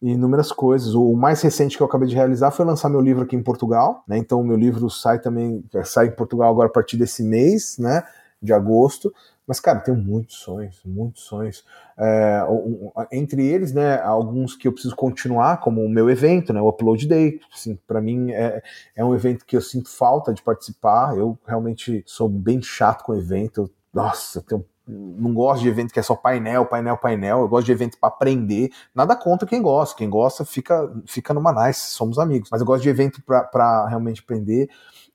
inúmeras 0.00 0.52
coisas. 0.52 0.94
O 0.94 1.14
mais 1.14 1.42
recente 1.42 1.76
que 1.76 1.82
eu 1.82 1.86
acabei 1.86 2.08
de 2.08 2.14
realizar 2.14 2.52
foi 2.52 2.64
lançar 2.64 2.88
meu 2.88 3.00
livro 3.00 3.24
aqui 3.24 3.34
em 3.34 3.42
Portugal, 3.42 4.04
né? 4.06 4.16
Então 4.16 4.42
meu 4.42 4.56
livro 4.56 4.88
sai 4.88 5.18
também, 5.20 5.64
sai 5.84 6.06
em 6.06 6.12
Portugal 6.12 6.50
agora 6.50 6.68
a 6.68 6.72
partir 6.72 6.96
desse 6.96 7.24
mês, 7.24 7.76
né? 7.78 8.02
De 8.40 8.52
agosto. 8.52 9.12
Mas, 9.46 9.60
cara, 9.60 9.80
tenho 9.80 9.96
muitos 9.96 10.36
sonhos, 10.36 10.80
muitos 10.84 11.22
sonhos. 11.22 11.64
É, 11.96 12.42
entre 13.12 13.46
eles, 13.46 13.72
né, 13.72 14.00
alguns 14.00 14.56
que 14.56 14.66
eu 14.66 14.72
preciso 14.72 14.96
continuar, 14.96 15.58
como 15.60 15.84
o 15.84 15.88
meu 15.88 16.10
evento, 16.10 16.52
né, 16.52 16.60
o 16.60 16.68
Upload 16.68 17.06
Day. 17.06 17.40
Assim, 17.54 17.78
para 17.86 18.00
mim 18.00 18.32
é, 18.32 18.62
é 18.94 19.04
um 19.04 19.14
evento 19.14 19.46
que 19.46 19.56
eu 19.56 19.60
sinto 19.60 19.88
falta 19.88 20.34
de 20.34 20.42
participar. 20.42 21.16
Eu 21.16 21.38
realmente 21.46 22.02
sou 22.06 22.28
bem 22.28 22.60
chato 22.60 23.04
com 23.04 23.14
evento. 23.14 23.70
Nossa, 23.94 24.38
eu 24.38 24.42
tenho 24.42 24.64
não 24.88 25.34
gosto 25.34 25.62
de 25.62 25.68
evento 25.68 25.92
que 25.92 25.98
é 25.98 26.02
só 26.02 26.14
painel, 26.14 26.64
painel, 26.64 26.96
painel. 26.96 27.40
Eu 27.40 27.48
gosto 27.48 27.66
de 27.66 27.72
evento 27.72 27.98
para 27.98 28.08
aprender. 28.08 28.70
Nada 28.94 29.16
contra 29.16 29.46
quem 29.46 29.60
gosta. 29.60 29.96
Quem 29.96 30.08
gosta 30.08 30.44
fica, 30.44 30.92
fica 31.06 31.34
numa 31.34 31.52
nice, 31.66 31.88
somos 31.88 32.18
amigos. 32.18 32.48
Mas 32.50 32.60
eu 32.60 32.66
gosto 32.66 32.82
de 32.82 32.88
evento 32.88 33.20
para 33.22 33.86
realmente 33.88 34.20
aprender. 34.20 34.68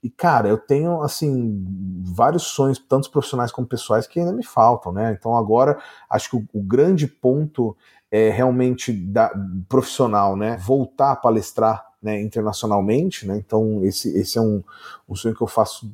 E, 0.03 0.09
cara, 0.09 0.47
eu 0.47 0.57
tenho, 0.57 1.01
assim, 1.01 1.63
vários 2.03 2.43
sonhos, 2.43 2.79
tanto 2.79 3.11
profissionais 3.11 3.51
como 3.51 3.67
pessoais, 3.67 4.07
que 4.07 4.19
ainda 4.19 4.33
me 4.33 4.43
faltam, 4.43 4.91
né? 4.91 5.15
Então, 5.17 5.37
agora, 5.37 5.77
acho 6.09 6.29
que 6.31 6.35
o, 6.37 6.47
o 6.53 6.63
grande 6.63 7.07
ponto 7.07 7.75
é 8.11 8.29
realmente 8.29 8.91
da, 8.91 9.31
profissional, 9.69 10.35
né? 10.35 10.57
Voltar 10.57 11.11
a 11.11 11.15
palestrar 11.15 11.91
né, 12.01 12.19
internacionalmente, 12.19 13.27
né? 13.27 13.37
Então 13.37 13.83
esse, 13.83 14.17
esse 14.17 14.37
é 14.37 14.41
um, 14.41 14.63
um 15.07 15.15
sonho 15.15 15.35
que 15.35 15.41
eu 15.41 15.47
faço 15.47 15.93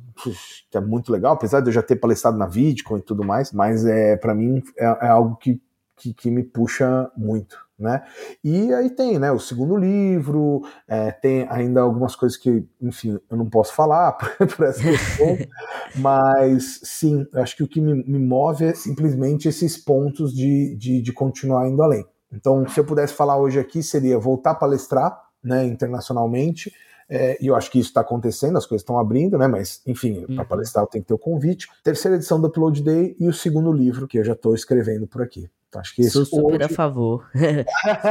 que 0.70 0.76
é 0.76 0.80
muito 0.80 1.12
legal, 1.12 1.34
apesar 1.34 1.60
de 1.60 1.68
eu 1.68 1.72
já 1.72 1.82
ter 1.82 1.96
palestrado 1.96 2.38
na 2.38 2.46
VidCon 2.46 2.96
e 2.98 3.02
tudo 3.02 3.22
mais, 3.22 3.52
mas 3.52 3.84
é 3.84 4.16
para 4.16 4.34
mim 4.34 4.62
é, 4.76 4.84
é 4.84 5.08
algo 5.08 5.36
que, 5.36 5.60
que, 5.96 6.14
que, 6.14 6.30
me 6.30 6.42
puxa 6.42 7.10
muito, 7.16 7.58
né? 7.78 8.02
E 8.42 8.72
aí 8.74 8.90
tem, 8.90 9.18
né, 9.18 9.30
o 9.30 9.38
segundo 9.38 9.76
livro, 9.76 10.62
é, 10.88 11.12
tem 11.12 11.46
ainda 11.48 11.80
algumas 11.80 12.16
coisas 12.16 12.36
que, 12.36 12.66
enfim, 12.80 13.18
eu 13.30 13.36
não 13.36 13.48
posso 13.48 13.72
falar 13.72 14.12
por 14.56 14.66
essa 14.66 14.82
questão, 14.82 15.38
mas 15.96 16.80
sim, 16.82 17.26
acho 17.34 17.56
que 17.56 17.62
o 17.62 17.68
que 17.68 17.80
me, 17.80 18.02
me 18.04 18.18
move 18.18 18.64
é 18.64 18.74
simplesmente 18.74 19.48
esses 19.48 19.76
pontos 19.76 20.34
de, 20.34 20.74
de, 20.76 21.00
de 21.00 21.12
continuar 21.12 21.68
indo 21.68 21.82
além. 21.82 22.04
Então, 22.32 22.66
se 22.68 22.78
eu 22.78 22.84
pudesse 22.84 23.14
falar 23.14 23.38
hoje 23.38 23.58
aqui, 23.58 23.82
seria 23.82 24.18
voltar 24.18 24.50
a 24.50 24.54
palestrar, 24.54 25.18
né, 25.42 25.64
internacionalmente. 25.64 26.72
É, 27.10 27.42
e 27.42 27.46
eu 27.46 27.56
acho 27.56 27.70
que 27.70 27.78
isso 27.78 27.88
está 27.88 28.02
acontecendo, 28.02 28.58
as 28.58 28.66
coisas 28.66 28.82
estão 28.82 28.98
abrindo, 28.98 29.38
né? 29.38 29.46
Mas, 29.46 29.80
enfim, 29.86 30.26
uhum. 30.28 30.36
para 30.36 30.44
palestrar 30.44 30.86
tem 30.86 31.00
que 31.00 31.08
ter 31.08 31.14
o 31.14 31.18
convite. 31.18 31.66
Terceira 31.82 32.16
edição 32.16 32.38
do 32.38 32.48
Upload 32.48 32.82
Day 32.82 33.16
e 33.18 33.26
o 33.26 33.32
segundo 33.32 33.72
livro 33.72 34.06
que 34.06 34.18
eu 34.18 34.24
já 34.24 34.34
estou 34.34 34.54
escrevendo 34.54 35.06
por 35.06 35.22
aqui. 35.22 35.48
Então, 35.68 35.82
acho 35.82 35.94
que 35.94 36.02
Sou 36.04 36.24
super 36.24 36.54
hoje... 36.54 36.62
a 36.62 36.68
favor. 36.68 37.28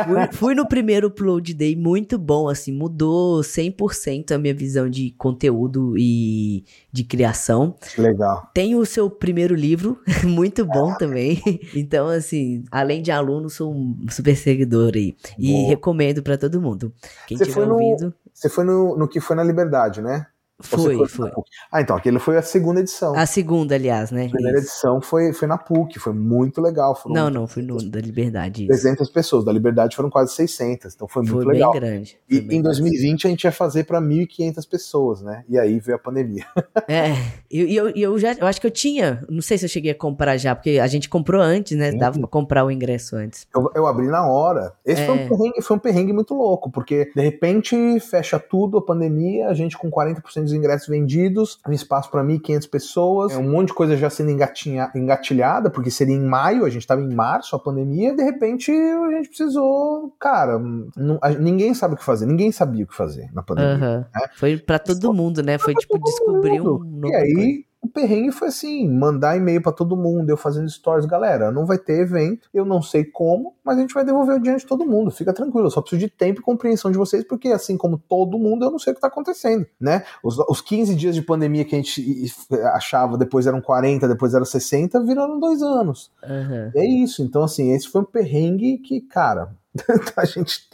fui, 0.05 0.31
fui, 0.31 0.55
no 0.55 0.67
primeiro 0.67 1.07
Upload 1.07 1.55
Day, 1.55 1.75
muito 1.75 2.15
bom, 2.17 2.47
assim, 2.47 2.71
mudou 2.71 3.41
100% 3.41 4.31
a 4.31 4.37
minha 4.37 4.53
visão 4.53 4.87
de 4.87 5.09
conteúdo 5.17 5.97
e 5.97 6.63
de 6.91 7.03
criação. 7.03 7.75
Legal. 7.97 8.47
Tem 8.53 8.75
o 8.75 8.85
seu 8.85 9.09
primeiro 9.09 9.55
livro, 9.55 9.99
muito 10.23 10.63
bom 10.65 10.93
também. 10.97 11.41
Então, 11.75 12.07
assim, 12.07 12.63
além 12.71 13.01
de 13.01 13.11
aluno, 13.11 13.49
sou 13.49 13.73
um 13.73 14.05
super 14.09 14.35
seguidor 14.35 14.91
aí. 14.93 15.17
E 15.39 15.51
Boa. 15.51 15.69
recomendo 15.69 16.21
para 16.21 16.37
todo 16.37 16.61
mundo. 16.61 16.93
Quem 17.25 17.37
tiver 17.37 17.65
no, 17.65 17.73
ouvido. 17.73 18.13
Você 18.31 18.49
foi 18.49 18.65
no, 18.65 18.95
no 18.95 19.07
que 19.07 19.19
foi 19.19 19.35
na 19.35 19.43
Liberdade, 19.43 19.99
né? 19.99 20.27
Foi, 20.59 21.07
foi. 21.07 21.31
Ah, 21.71 21.81
então, 21.81 21.95
aquele 21.95 22.17
foi 22.17 22.35
a 22.35 22.41
segunda 22.41 22.79
edição. 22.79 23.15
A 23.15 23.27
segunda, 23.27 23.75
aliás, 23.75 24.09
né? 24.09 24.25
A 24.25 24.29
primeira 24.29 24.57
Isso. 24.57 24.69
edição 24.69 24.99
foi, 24.99 25.31
foi 25.31 25.47
na 25.47 25.57
PUC, 25.57 25.99
foi 25.99 26.13
muito 26.13 26.59
legal. 26.59 26.95
Foram 26.95 27.13
não, 27.13 27.29
não, 27.29 27.47
foi 27.47 27.61
no 27.61 27.77
da 27.77 27.99
Liberdade. 27.99 28.63
Isso. 28.63 28.81
300 28.81 29.09
pessoas, 29.11 29.45
da 29.45 29.51
Liberdade 29.51 29.95
foram 29.95 30.09
quase 30.09 30.33
600, 30.33 30.95
então 30.95 31.07
foi, 31.07 31.21
muito 31.21 31.47
legal. 31.47 31.71
Foi 31.71 31.79
bem 31.79 31.89
grande. 31.89 32.19
Foi 32.27 32.37
e 32.37 32.41
bem 32.41 32.57
em 32.57 32.61
2020 32.63 33.01
grande. 33.01 33.27
a 33.27 33.29
gente 33.29 33.43
ia 33.43 33.51
fazer 33.51 33.83
para 33.83 34.01
1.500 34.01 34.67
pessoas, 34.67 35.21
né? 35.21 35.43
E 35.47 35.59
aí 35.59 35.79
veio 35.79 35.95
a 35.95 35.99
pandemia. 35.99 36.45
É, 36.89 37.11
e 37.51 37.75
eu, 37.75 37.89
eu, 37.89 37.95
eu, 37.95 38.19
já, 38.19 38.33
eu 38.33 38.47
acho 38.47 38.61
que 38.61 38.67
eu 38.67 38.71
tinha, 38.71 39.25
não 39.29 39.41
sei 39.41 39.57
se 39.57 39.65
eu 39.65 39.69
cheguei 39.69 39.91
a 39.91 39.95
comprar 39.95 40.37
já, 40.37 40.55
porque 40.55 40.79
a 40.79 40.87
gente 40.87 41.09
comprou 41.09 41.41
antes, 41.41 41.77
né? 41.77 41.91
Sim. 41.91 41.97
Dava 41.97 42.17
pra 42.17 42.27
comprar 42.27 42.63
o 42.63 42.71
ingresso 42.71 43.15
antes. 43.17 43.45
Eu, 43.53 43.69
eu 43.75 43.87
abri 43.87 44.07
na 44.07 44.25
hora. 44.25 44.73
Esse 44.85 45.01
é. 45.01 45.05
foi, 45.05 45.15
um 45.15 45.27
perrengue, 45.27 45.61
foi 45.61 45.75
um 45.75 45.79
perrengue 45.79 46.13
muito 46.13 46.33
louco, 46.33 46.71
porque 46.71 47.11
de 47.13 47.21
repente 47.21 47.99
fecha 47.99 48.39
tudo, 48.39 48.77
a 48.77 48.81
pandemia, 48.81 49.49
a 49.49 49.53
gente 49.53 49.77
com 49.77 49.91
40% 49.91 50.46
dos 50.47 50.53
ingressos 50.53 50.87
vendidos, 50.87 51.59
um 51.67 51.71
espaço 51.71 52.09
para 52.09 52.23
1.500 52.23 52.69
pessoas, 52.69 53.35
um 53.35 53.43
monte 53.43 53.67
de 53.67 53.73
coisa 53.73 53.95
já 53.95 54.09
sendo 54.09 54.31
engatilhada, 54.31 55.69
porque 55.69 55.91
seria 55.91 56.15
em 56.15 56.23
maio, 56.23 56.65
a 56.65 56.69
gente 56.69 56.81
estava 56.81 57.01
em 57.01 57.13
março, 57.13 57.55
a 57.55 57.59
pandemia, 57.59 58.09
e 58.09 58.15
de 58.15 58.23
repente 58.23 58.71
a 58.71 59.11
gente 59.11 59.29
precisou, 59.29 60.13
cara, 60.19 60.59
não, 60.95 61.19
a, 61.21 61.29
ninguém 61.29 61.73
sabe 61.73 61.93
o 61.93 61.97
que 61.97 62.03
fazer, 62.03 62.25
ninguém 62.25 62.51
sabia 62.51 62.83
o 62.83 62.87
que 62.87 62.95
fazer 62.95 63.29
na 63.33 63.43
pandemia. 63.43 63.73
Uhum. 63.75 63.97
Né? 63.99 64.29
Foi 64.35 64.57
para 64.57 64.79
todo 64.79 65.13
mundo, 65.13 65.43
né? 65.43 65.57
Foi, 65.57 65.73
tipo 65.73 65.99
descobrir 65.99 66.61
um 66.61 66.79
novo. 66.79 67.07
E 67.07 67.15
aí, 67.15 67.65
o 67.81 67.87
perrengue 67.87 68.31
foi 68.31 68.49
assim, 68.49 68.89
mandar 68.89 69.37
e-mail 69.37 69.61
para 69.61 69.71
todo 69.71 69.95
mundo, 69.95 70.29
eu 70.29 70.37
fazendo 70.37 70.69
stories, 70.69 71.05
galera, 71.05 71.51
não 71.51 71.65
vai 71.65 71.77
ter 71.77 72.01
evento, 72.01 72.49
eu 72.53 72.65
não 72.65 72.81
sei 72.81 73.05
como, 73.05 73.55
mas 73.63 73.77
a 73.77 73.81
gente 73.81 73.93
vai 73.93 74.03
devolver 74.03 74.35
o 74.35 74.39
dinheiro 74.39 74.59
de 74.59 74.65
todo 74.65 74.85
mundo, 74.85 75.11
fica 75.11 75.33
tranquilo, 75.33 75.67
eu 75.67 75.71
só 75.71 75.81
preciso 75.81 75.99
de 75.99 76.09
tempo 76.09 76.41
e 76.41 76.43
compreensão 76.43 76.91
de 76.91 76.97
vocês, 76.97 77.23
porque 77.23 77.49
assim 77.49 77.77
como 77.77 77.97
todo 77.97 78.39
mundo, 78.39 78.65
eu 78.65 78.71
não 78.71 78.79
sei 78.79 78.91
o 78.91 78.95
que 78.95 79.01
tá 79.01 79.07
acontecendo, 79.07 79.65
né? 79.79 80.03
Os, 80.23 80.37
os 80.49 80.61
15 80.61 80.95
dias 80.95 81.15
de 81.15 81.21
pandemia 81.21 81.65
que 81.65 81.75
a 81.75 81.77
gente 81.77 82.31
achava, 82.73 83.17
depois 83.17 83.47
eram 83.47 83.61
40, 83.61 84.07
depois 84.07 84.33
eram 84.33 84.45
60, 84.45 85.03
viraram 85.03 85.39
dois 85.39 85.61
anos. 85.61 86.11
Uhum. 86.23 86.71
É 86.75 86.85
isso, 86.85 87.21
então 87.21 87.43
assim, 87.43 87.71
esse 87.73 87.87
foi 87.87 88.01
um 88.01 88.05
perrengue 88.05 88.79
que, 88.79 89.01
cara, 89.01 89.55
a 90.15 90.25
gente 90.25 90.67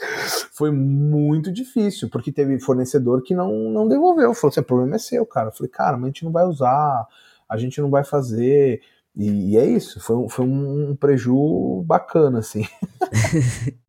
foi 0.52 0.72
muito 0.72 1.52
difícil, 1.52 2.10
porque 2.10 2.32
teve 2.32 2.60
fornecedor 2.60 3.22
que 3.24 3.34
não, 3.36 3.52
não 3.70 3.88
devolveu. 3.88 4.34
Falou 4.34 4.52
assim: 4.52 4.62
o 4.62 4.64
problema 4.66 4.96
é 4.96 5.00
seu, 5.00 5.26
cara. 5.26 5.50
Eu 5.50 5.52
falei, 5.52 5.70
cara, 5.70 5.98
mas 5.98 6.04
a 6.04 6.08
gente 6.08 6.26
não 6.26 6.32
vai 6.32 6.46
usar, 6.46 7.08
a 7.50 7.58
gente 7.58 7.82
não 7.82 7.90
vai 7.90 8.04
fazer. 8.04 8.82
E, 9.16 9.52
e 9.52 9.58
é 9.58 9.66
isso, 9.66 10.00
foi, 10.00 10.28
foi 10.30 10.46
um, 10.46 10.92
um 10.92 10.96
preju 10.96 11.84
bacana, 11.86 12.40
assim. 12.40 12.66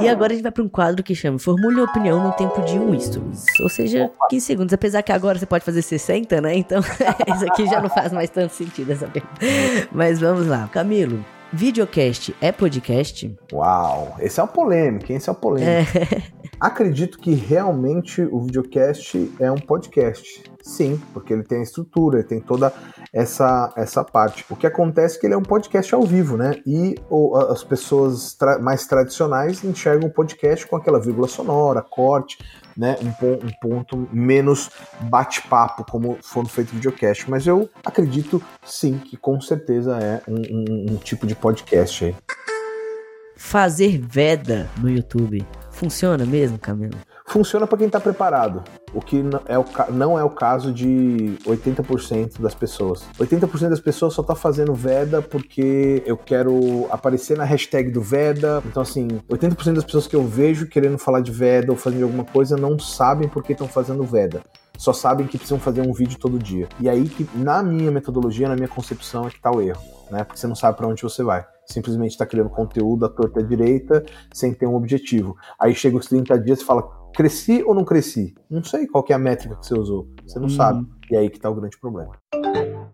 E 0.00 0.08
agora 0.08 0.32
a 0.32 0.34
gente 0.34 0.42
vai 0.42 0.52
para 0.52 0.62
um 0.62 0.68
quadro 0.68 1.02
que 1.02 1.14
chama 1.14 1.38
Formule 1.38 1.80
opinião 1.80 2.22
no 2.22 2.32
tempo 2.32 2.62
de 2.62 2.78
um 2.78 2.94
isto. 2.94 3.22
Ou 3.60 3.68
seja, 3.68 4.10
15 4.28 4.46
segundos. 4.46 4.72
Apesar 4.72 5.02
que 5.02 5.12
agora 5.12 5.38
você 5.38 5.46
pode 5.46 5.64
fazer 5.64 5.82
60, 5.82 6.40
né? 6.40 6.56
Então, 6.56 6.80
isso 7.34 7.44
aqui 7.46 7.66
já 7.66 7.80
não 7.80 7.88
faz 7.88 8.12
mais 8.12 8.30
tanto 8.30 8.52
sentido 8.54 8.92
essa 8.92 9.06
pergunta. 9.06 9.34
Mas 9.92 10.20
vamos 10.20 10.46
lá. 10.46 10.68
Camilo, 10.68 11.24
videocast 11.54 12.34
é 12.40 12.50
podcast? 12.50 13.32
Uau, 13.52 14.16
esse 14.18 14.40
é 14.40 14.42
o 14.42 14.48
polêmico, 14.48 15.12
esse 15.12 15.28
é 15.28 15.32
o 15.32 15.34
polêmico. 15.36 15.98
É. 15.98 16.43
Acredito 16.64 17.18
que 17.18 17.34
realmente 17.34 18.22
o 18.22 18.40
videocast 18.40 19.30
é 19.38 19.52
um 19.52 19.58
podcast. 19.58 20.42
Sim, 20.62 20.98
porque 21.12 21.30
ele 21.30 21.42
tem 21.42 21.58
a 21.58 21.62
estrutura, 21.62 22.20
ele 22.20 22.26
tem 22.26 22.40
toda 22.40 22.72
essa, 23.12 23.70
essa 23.76 24.02
parte. 24.02 24.46
O 24.48 24.56
que 24.56 24.66
acontece 24.66 25.18
é 25.18 25.20
que 25.20 25.26
ele 25.26 25.34
é 25.34 25.36
um 25.36 25.42
podcast 25.42 25.94
ao 25.94 26.00
vivo, 26.04 26.38
né? 26.38 26.62
E 26.66 26.94
as 27.50 27.62
pessoas 27.62 28.32
tra 28.32 28.58
mais 28.58 28.86
tradicionais 28.86 29.62
enxergam 29.62 30.08
o 30.08 30.10
podcast 30.10 30.66
com 30.66 30.76
aquela 30.76 30.98
vírgula 30.98 31.28
sonora, 31.28 31.82
corte, 31.82 32.38
né? 32.74 32.96
Um, 33.02 33.32
um 33.46 33.50
ponto 33.60 34.08
menos 34.10 34.70
bate-papo, 35.02 35.84
como 35.84 36.16
foi 36.22 36.46
feito 36.46 36.70
o 36.70 36.76
videocast. 36.76 37.28
Mas 37.28 37.46
eu 37.46 37.68
acredito 37.84 38.42
sim 38.64 38.96
que 38.96 39.18
com 39.18 39.38
certeza 39.38 39.98
é 39.98 40.22
um, 40.26 40.36
um, 40.36 40.94
um 40.94 40.96
tipo 40.96 41.26
de 41.26 41.36
podcast 41.36 42.06
aí. 42.06 42.16
Fazer 43.36 43.98
veda 43.98 44.66
no 44.80 44.88
YouTube 44.88 45.46
Funciona 45.74 46.24
mesmo, 46.24 46.56
Camilo? 46.56 46.94
Funciona 47.26 47.66
para 47.66 47.78
quem 47.78 47.88
está 47.88 47.98
preparado, 47.98 48.62
o 48.92 49.00
que 49.00 49.24
é 49.46 49.58
o, 49.58 49.64
não 49.92 50.16
é 50.16 50.22
o 50.22 50.30
caso 50.30 50.72
de 50.72 51.36
80% 51.44 52.40
das 52.40 52.54
pessoas. 52.54 53.04
80% 53.18 53.70
das 53.70 53.80
pessoas 53.80 54.14
só 54.14 54.22
tá 54.22 54.36
fazendo 54.36 54.72
Veda 54.72 55.20
porque 55.20 56.02
eu 56.06 56.16
quero 56.16 56.86
aparecer 56.90 57.36
na 57.36 57.44
hashtag 57.44 57.90
do 57.90 58.00
Veda. 58.00 58.62
Então, 58.66 58.82
assim, 58.82 59.08
80% 59.28 59.74
das 59.74 59.84
pessoas 59.84 60.06
que 60.06 60.14
eu 60.14 60.24
vejo 60.24 60.68
querendo 60.68 60.96
falar 60.96 61.20
de 61.20 61.32
Veda 61.32 61.72
ou 61.72 61.76
fazendo 61.76 62.04
alguma 62.04 62.24
coisa 62.24 62.56
não 62.56 62.78
sabem 62.78 63.28
por 63.28 63.42
que 63.42 63.52
estão 63.52 63.66
fazendo 63.66 64.04
Veda 64.04 64.42
só 64.76 64.92
sabem 64.92 65.26
que 65.26 65.38
precisam 65.38 65.60
fazer 65.60 65.80
um 65.82 65.92
vídeo 65.92 66.18
todo 66.18 66.36
dia. 66.36 66.68
E 66.80 66.88
aí 66.88 67.08
que, 67.08 67.28
na 67.34 67.62
minha 67.62 67.92
metodologia, 67.92 68.48
na 68.48 68.56
minha 68.56 68.66
concepção, 68.68 69.26
é 69.26 69.30
que 69.30 69.40
tá 69.40 69.50
o 69.50 69.62
erro, 69.62 69.80
né? 70.10 70.24
Porque 70.24 70.38
você 70.38 70.48
não 70.48 70.56
sabe 70.56 70.76
para 70.76 70.88
onde 70.88 71.00
você 71.00 71.22
vai. 71.22 71.46
Simplesmente 71.66 72.12
está 72.12 72.26
criando 72.26 72.50
conteúdo 72.50 73.06
à 73.06 73.08
torta 73.08 73.40
à 73.40 73.42
direita, 73.42 74.04
sem 74.32 74.52
ter 74.52 74.66
um 74.66 74.74
objetivo. 74.74 75.36
Aí 75.58 75.74
chega 75.74 75.96
os 75.96 76.06
30 76.06 76.38
dias 76.38 76.60
e 76.60 76.64
fala, 76.64 76.82
cresci 77.14 77.62
ou 77.62 77.74
não 77.74 77.84
cresci? 77.84 78.34
Não 78.50 78.62
sei 78.62 78.86
qual 78.86 79.04
é 79.08 79.14
a 79.14 79.18
métrica 79.18 79.56
que 79.56 79.66
você 79.66 79.74
usou. 79.74 80.08
Você 80.26 80.38
não 80.38 80.46
hum. 80.46 80.50
sabe. 80.50 80.86
E 81.10 81.16
aí 81.16 81.30
que 81.30 81.38
tá 81.38 81.50
o 81.50 81.54
grande 81.54 81.78
problema. 81.78 82.12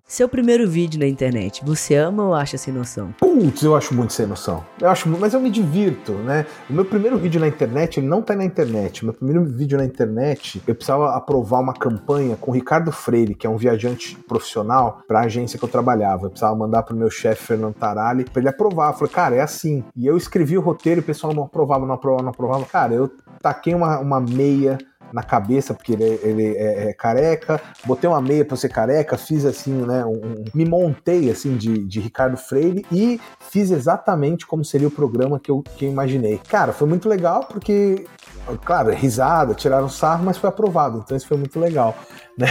Seu 0.04 0.28
primeiro 0.28 0.68
vídeo 0.68 0.98
na 0.98 1.06
internet, 1.06 1.64
você 1.64 1.94
ama 1.94 2.24
ou 2.24 2.34
acha 2.34 2.58
sem 2.58 2.74
noção? 2.74 3.14
Putz, 3.16 3.62
eu 3.62 3.76
acho 3.76 3.94
muito 3.94 4.12
sem 4.12 4.26
noção. 4.26 4.64
Eu 4.80 4.88
acho, 4.88 5.08
mas 5.08 5.34
eu 5.34 5.40
me 5.40 5.48
divirto, 5.48 6.14
né? 6.14 6.46
O 6.68 6.72
meu 6.72 6.84
primeiro 6.84 7.16
vídeo 7.16 7.40
na 7.40 7.46
internet, 7.46 8.00
ele 8.00 8.08
não 8.08 8.20
tá 8.20 8.34
na 8.34 8.44
internet. 8.44 9.02
O 9.02 9.04
meu 9.04 9.14
primeiro 9.14 9.44
vídeo 9.44 9.78
na 9.78 9.84
internet, 9.84 10.60
eu 10.66 10.74
precisava 10.74 11.14
aprovar 11.14 11.60
uma 11.60 11.72
campanha 11.72 12.34
com 12.34 12.50
o 12.50 12.54
Ricardo 12.54 12.90
Freire, 12.90 13.36
que 13.36 13.46
é 13.46 13.50
um 13.50 13.56
viajante 13.56 14.16
profissional, 14.26 15.00
para 15.06 15.20
a 15.20 15.24
agência 15.26 15.56
que 15.56 15.64
eu 15.64 15.68
trabalhava. 15.68 16.26
Eu 16.26 16.30
precisava 16.30 16.56
mandar 16.56 16.82
pro 16.82 16.96
meu 16.96 17.08
chefe 17.08 17.44
Fernando 17.44 17.74
Tarali 17.74 18.24
para 18.24 18.40
ele 18.40 18.48
aprovar. 18.48 18.90
Eu 18.90 18.94
falei, 18.94 19.12
cara, 19.12 19.36
é 19.36 19.40
assim. 19.40 19.84
E 19.94 20.06
eu 20.06 20.16
escrevi 20.16 20.58
o 20.58 20.60
roteiro 20.60 21.00
e 21.00 21.02
o 21.02 21.06
pessoal 21.06 21.32
não 21.32 21.44
aprovava, 21.44 21.86
não 21.86 21.94
aprovava, 21.94 22.22
não 22.24 22.30
aprovava. 22.30 22.64
Cara, 22.64 22.94
eu 22.94 23.08
taquei 23.40 23.74
uma, 23.74 24.00
uma 24.00 24.20
meia 24.20 24.76
na 25.12 25.22
cabeça, 25.22 25.74
porque 25.74 25.92
ele, 25.92 26.20
ele 26.22 26.56
é, 26.56 26.88
é, 26.88 26.92
careca, 26.92 27.60
botei 27.84 28.08
uma 28.08 28.20
meia 28.20 28.44
pra 28.44 28.56
ser 28.56 28.68
careca, 28.68 29.16
fiz 29.16 29.44
assim, 29.44 29.72
né, 29.72 30.04
um, 30.04 30.44
me 30.54 30.64
montei 30.64 31.30
assim 31.30 31.56
de, 31.56 31.84
de 31.84 32.00
Ricardo 32.00 32.36
Freire 32.36 32.84
e 32.90 33.20
fiz 33.40 33.70
exatamente 33.70 34.46
como 34.46 34.64
seria 34.64 34.88
o 34.88 34.90
programa 34.90 35.38
que 35.38 35.50
eu, 35.50 35.62
que 35.62 35.84
eu 35.84 35.90
imaginei. 35.90 36.40
Cara, 36.48 36.72
foi 36.72 36.88
muito 36.88 37.08
legal 37.08 37.44
porque, 37.44 38.06
claro, 38.56 38.90
risada, 38.90 39.54
tiraram 39.54 39.88
sarro, 39.88 40.24
mas 40.24 40.36
foi 40.36 40.48
aprovado, 40.48 41.02
então 41.04 41.16
isso 41.16 41.26
foi 41.26 41.36
muito 41.36 41.58
legal. 41.58 41.94
Né? 42.38 42.46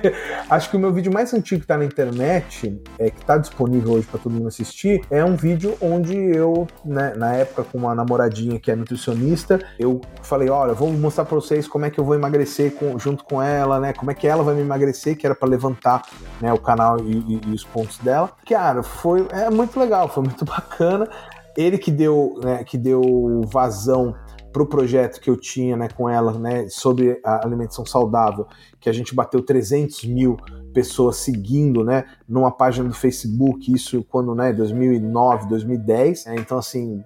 Acho 0.50 0.70
que 0.70 0.76
o 0.76 0.80
meu 0.80 0.92
vídeo 0.92 1.12
mais 1.12 1.32
antigo 1.32 1.60
que 1.60 1.64
está 1.64 1.76
na 1.76 1.84
internet, 1.84 2.82
é, 2.98 3.10
que 3.10 3.20
está 3.20 3.36
disponível 3.38 3.92
hoje 3.92 4.06
para 4.06 4.18
todo 4.18 4.32
mundo 4.32 4.48
assistir, 4.48 5.00
é 5.10 5.24
um 5.24 5.36
vídeo 5.36 5.76
onde 5.80 6.16
eu, 6.16 6.66
né, 6.84 7.14
na 7.16 7.34
época 7.34 7.62
com 7.62 7.78
uma 7.78 7.94
namoradinha 7.94 8.58
que 8.58 8.70
é 8.70 8.74
nutricionista, 8.74 9.60
eu 9.78 10.00
falei, 10.22 10.48
olha, 10.48 10.74
vou 10.74 10.90
mostrar 10.92 11.24
para 11.24 11.36
vocês 11.36 11.68
como 11.68 11.84
é 11.84 11.90
que 11.90 12.00
eu 12.00 12.04
vou 12.04 12.14
emagrecer 12.14 12.74
com, 12.74 12.98
junto 12.98 13.24
com 13.24 13.40
ela, 13.40 13.78
né? 13.78 13.92
Como 13.92 14.10
é 14.10 14.14
que 14.14 14.26
ela 14.26 14.42
vai 14.42 14.54
me 14.54 14.62
emagrecer, 14.62 15.16
que 15.16 15.26
era 15.26 15.34
para 15.34 15.48
levantar 15.48 16.02
né, 16.40 16.52
o 16.52 16.58
canal 16.58 16.98
e, 17.00 17.12
e, 17.12 17.40
e 17.46 17.54
os 17.54 17.64
pontos 17.64 17.98
dela. 17.98 18.30
Cara, 18.48 18.82
foi 18.82 19.26
é 19.30 19.50
muito 19.50 19.78
legal, 19.78 20.08
foi 20.08 20.24
muito 20.24 20.44
bacana. 20.46 21.08
Ele 21.56 21.78
que 21.78 21.90
deu, 21.90 22.38
né, 22.42 22.62
que 22.64 22.78
deu 22.78 23.42
vazão 23.46 24.14
para 24.52 24.62
o 24.62 24.66
projeto 24.66 25.20
que 25.20 25.28
eu 25.28 25.36
tinha 25.36 25.76
né, 25.76 25.88
com 25.88 26.08
ela 26.08 26.32
né, 26.38 26.68
sobre 26.68 27.20
a 27.24 27.44
alimentação 27.44 27.84
saudável, 27.84 28.46
que 28.80 28.88
a 28.88 28.92
gente 28.92 29.14
bateu 29.14 29.42
300 29.42 30.04
mil 30.04 30.36
pessoas 30.72 31.16
seguindo 31.16 31.84
né, 31.84 32.04
numa 32.28 32.50
página 32.50 32.88
do 32.88 32.94
Facebook, 32.94 33.72
isso 33.72 34.04
quando, 34.04 34.34
né, 34.34 34.52
2009, 34.52 35.48
2010. 35.48 36.26
Né, 36.26 36.36
então, 36.38 36.58
assim, 36.58 37.02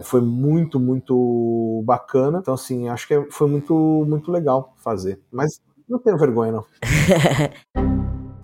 foi 0.00 0.20
muito, 0.20 0.78
muito 0.78 1.82
bacana. 1.84 2.38
Então, 2.40 2.54
assim, 2.54 2.88
acho 2.88 3.06
que 3.06 3.30
foi 3.30 3.48
muito, 3.48 3.74
muito 4.06 4.30
legal 4.30 4.74
fazer. 4.78 5.20
Mas 5.30 5.60
não 5.88 5.98
tenho 5.98 6.18
vergonha, 6.18 6.52
não. 6.52 6.64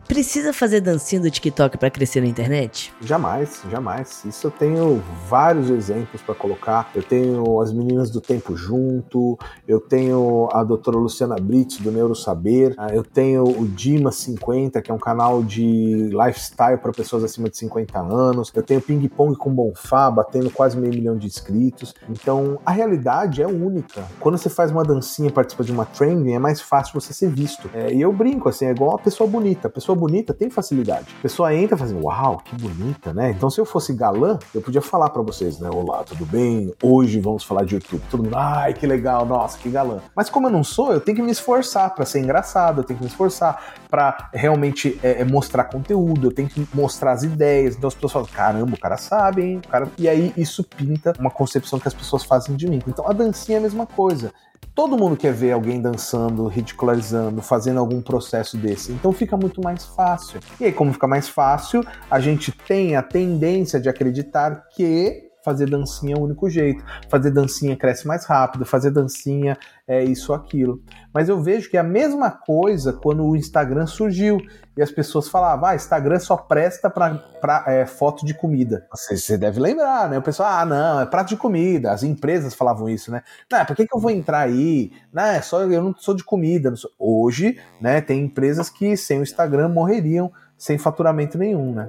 Precisa 0.08 0.54
fazer 0.54 0.80
dancinha 0.80 1.20
do 1.20 1.30
TikTok 1.30 1.76
para 1.76 1.90
crescer 1.90 2.22
na 2.22 2.26
internet? 2.26 2.94
Jamais, 3.02 3.60
jamais. 3.70 4.24
Isso 4.24 4.46
eu 4.46 4.50
tenho 4.50 5.02
vários 5.28 5.68
exemplos 5.68 6.22
para 6.22 6.34
colocar. 6.34 6.90
Eu 6.94 7.02
tenho 7.02 7.60
as 7.60 7.70
meninas 7.70 8.10
do 8.10 8.18
Tempo 8.18 8.56
Junto, 8.56 9.38
eu 9.68 9.78
tenho 9.78 10.48
a 10.50 10.64
doutora 10.64 10.96
Luciana 10.96 11.36
Brits 11.36 11.76
do 11.80 11.92
Neurosaber, 11.92 12.74
ah, 12.78 12.88
eu 12.90 13.04
tenho 13.04 13.44
o 13.44 13.68
Dima 13.68 14.10
50, 14.10 14.80
que 14.80 14.90
é 14.90 14.94
um 14.94 14.98
canal 14.98 15.42
de 15.42 16.08
lifestyle 16.10 16.78
para 16.78 16.90
pessoas 16.90 17.22
acima 17.22 17.50
de 17.50 17.58
50 17.58 17.98
anos, 18.00 18.50
eu 18.54 18.62
tenho 18.62 18.80
Ping 18.80 19.06
Pong 19.08 19.36
com 19.36 19.52
Bonfá, 19.52 20.10
batendo 20.10 20.50
quase 20.50 20.78
meio 20.78 20.94
milhão 20.94 21.18
de 21.18 21.26
inscritos. 21.26 21.94
Então, 22.08 22.58
a 22.64 22.70
realidade 22.70 23.42
é 23.42 23.46
única. 23.46 24.04
Quando 24.18 24.38
você 24.38 24.48
faz 24.48 24.70
uma 24.70 24.82
dancinha, 24.82 25.30
participa 25.30 25.62
de 25.62 25.70
uma 25.70 25.84
trending, 25.84 26.32
é 26.32 26.38
mais 26.38 26.62
fácil 26.62 26.98
você 26.98 27.12
ser 27.12 27.28
visto. 27.28 27.68
É, 27.74 27.92
e 27.92 28.00
eu 28.00 28.10
brinco, 28.10 28.48
assim, 28.48 28.64
é 28.64 28.70
igual 28.70 28.92
uma 28.92 28.98
pessoa 28.98 29.28
bonita. 29.28 29.68
A 29.68 29.70
pessoa 29.70 29.97
bonita 29.98 30.32
tem 30.32 30.48
facilidade. 30.48 31.06
A 31.18 31.22
pessoa 31.22 31.54
entra 31.54 31.76
fazendo, 31.76 32.04
uau, 32.04 32.38
que 32.38 32.54
bonita, 32.56 33.12
né? 33.12 33.30
Então, 33.30 33.50
se 33.50 33.60
eu 33.60 33.64
fosse 33.64 33.92
galã, 33.92 34.38
eu 34.54 34.62
podia 34.62 34.80
falar 34.80 35.10
para 35.10 35.20
vocês, 35.20 35.58
né? 35.58 35.68
Olá, 35.70 36.04
tudo 36.04 36.24
bem? 36.24 36.72
Hoje 36.82 37.20
vamos 37.20 37.44
falar 37.44 37.64
de 37.64 37.74
YouTube. 37.74 38.02
Todo 38.10 38.22
mundo, 38.22 38.36
ai, 38.36 38.72
que 38.72 38.86
legal, 38.86 39.26
nossa, 39.26 39.58
que 39.58 39.68
galã. 39.68 39.98
Mas 40.14 40.30
como 40.30 40.46
eu 40.46 40.50
não 40.50 40.64
sou, 40.64 40.92
eu 40.92 41.00
tenho 41.00 41.16
que 41.16 41.22
me 41.22 41.30
esforçar 41.30 41.94
para 41.94 42.04
ser 42.06 42.20
engraçado, 42.20 42.80
eu 42.80 42.84
tenho 42.84 42.98
que 42.98 43.04
me 43.04 43.10
esforçar 43.10 43.74
para 43.90 44.30
realmente 44.32 44.98
é, 45.02 45.22
é, 45.22 45.24
mostrar 45.24 45.64
conteúdo, 45.64 46.28
eu 46.28 46.32
tenho 46.32 46.48
que 46.48 46.66
mostrar 46.72 47.12
as 47.12 47.22
ideias. 47.22 47.76
Então 47.76 47.88
as 47.88 47.94
pessoas 47.94 48.12
falam, 48.12 48.28
caramba, 48.28 48.74
o 48.74 48.80
cara 48.80 48.96
sabe, 48.96 49.42
hein? 49.42 49.60
O 49.64 49.68
cara... 49.68 49.88
E 49.98 50.08
aí 50.08 50.32
isso 50.36 50.62
pinta 50.62 51.12
uma 51.18 51.30
concepção 51.30 51.78
que 51.78 51.88
as 51.88 51.94
pessoas 51.94 52.24
fazem 52.24 52.56
de 52.56 52.68
mim. 52.68 52.80
Então 52.86 53.08
a 53.08 53.12
dancinha 53.12 53.56
é 53.56 53.60
a 53.60 53.62
mesma 53.62 53.86
coisa. 53.86 54.32
Todo 54.74 54.96
mundo 54.96 55.16
quer 55.16 55.32
ver 55.32 55.52
alguém 55.52 55.80
dançando, 55.80 56.46
ridicularizando, 56.46 57.42
fazendo 57.42 57.80
algum 57.80 58.00
processo 58.00 58.56
desse. 58.56 58.92
Então 58.92 59.12
fica 59.12 59.36
muito 59.36 59.60
mais 59.60 59.84
fácil. 59.84 60.40
E 60.60 60.66
aí, 60.66 60.72
como 60.72 60.92
fica 60.92 61.08
mais 61.08 61.28
fácil, 61.28 61.84
a 62.10 62.20
gente 62.20 62.52
tem 62.52 62.94
a 62.94 63.02
tendência 63.02 63.80
de 63.80 63.88
acreditar 63.88 64.68
que 64.68 65.27
fazer 65.44 65.68
dancinha 65.68 66.14
é 66.14 66.18
o 66.18 66.22
único 66.22 66.48
jeito. 66.48 66.84
Fazer 67.08 67.30
dancinha 67.30 67.76
cresce 67.76 68.06
mais 68.06 68.24
rápido, 68.24 68.64
fazer 68.64 68.90
dancinha 68.90 69.56
é 69.86 70.04
isso 70.04 70.32
aquilo. 70.32 70.82
Mas 71.12 71.28
eu 71.28 71.40
vejo 71.40 71.70
que 71.70 71.76
é 71.76 71.80
a 71.80 71.84
mesma 71.84 72.30
coisa 72.30 72.92
quando 72.92 73.24
o 73.24 73.36
Instagram 73.36 73.86
surgiu 73.86 74.38
e 74.76 74.82
as 74.82 74.90
pessoas 74.90 75.28
falavam, 75.28 75.68
ah, 75.68 75.74
Instagram 75.74 76.18
só 76.18 76.36
presta 76.36 76.90
para 76.90 77.64
é, 77.66 77.86
foto 77.86 78.24
de 78.24 78.34
comida. 78.34 78.86
Você, 78.92 79.16
você, 79.16 79.38
deve 79.38 79.58
lembrar, 79.58 80.08
né? 80.08 80.18
O 80.18 80.22
pessoal, 80.22 80.48
ah, 80.50 80.64
não, 80.64 81.00
é 81.00 81.06
prato 81.06 81.30
de 81.30 81.36
comida. 81.36 81.90
As 81.90 82.02
empresas 82.02 82.54
falavam 82.54 82.88
isso, 82.88 83.10
né? 83.10 83.22
Não, 83.50 83.64
por 83.64 83.74
que, 83.74 83.86
que 83.86 83.96
eu 83.96 84.00
vou 84.00 84.10
entrar 84.10 84.40
aí? 84.40 84.92
Não, 85.12 85.24
é 85.24 85.40
só 85.40 85.62
eu 85.62 85.82
não 85.82 85.94
sou 85.96 86.14
de 86.14 86.22
comida. 86.22 86.74
Sou... 86.76 86.90
Hoje, 86.98 87.58
né, 87.80 88.00
tem 88.00 88.24
empresas 88.24 88.70
que 88.70 88.96
sem 88.96 89.18
o 89.18 89.22
Instagram 89.22 89.68
morreriam 89.68 90.30
sem 90.56 90.76
faturamento 90.76 91.38
nenhum, 91.38 91.72
né? 91.72 91.88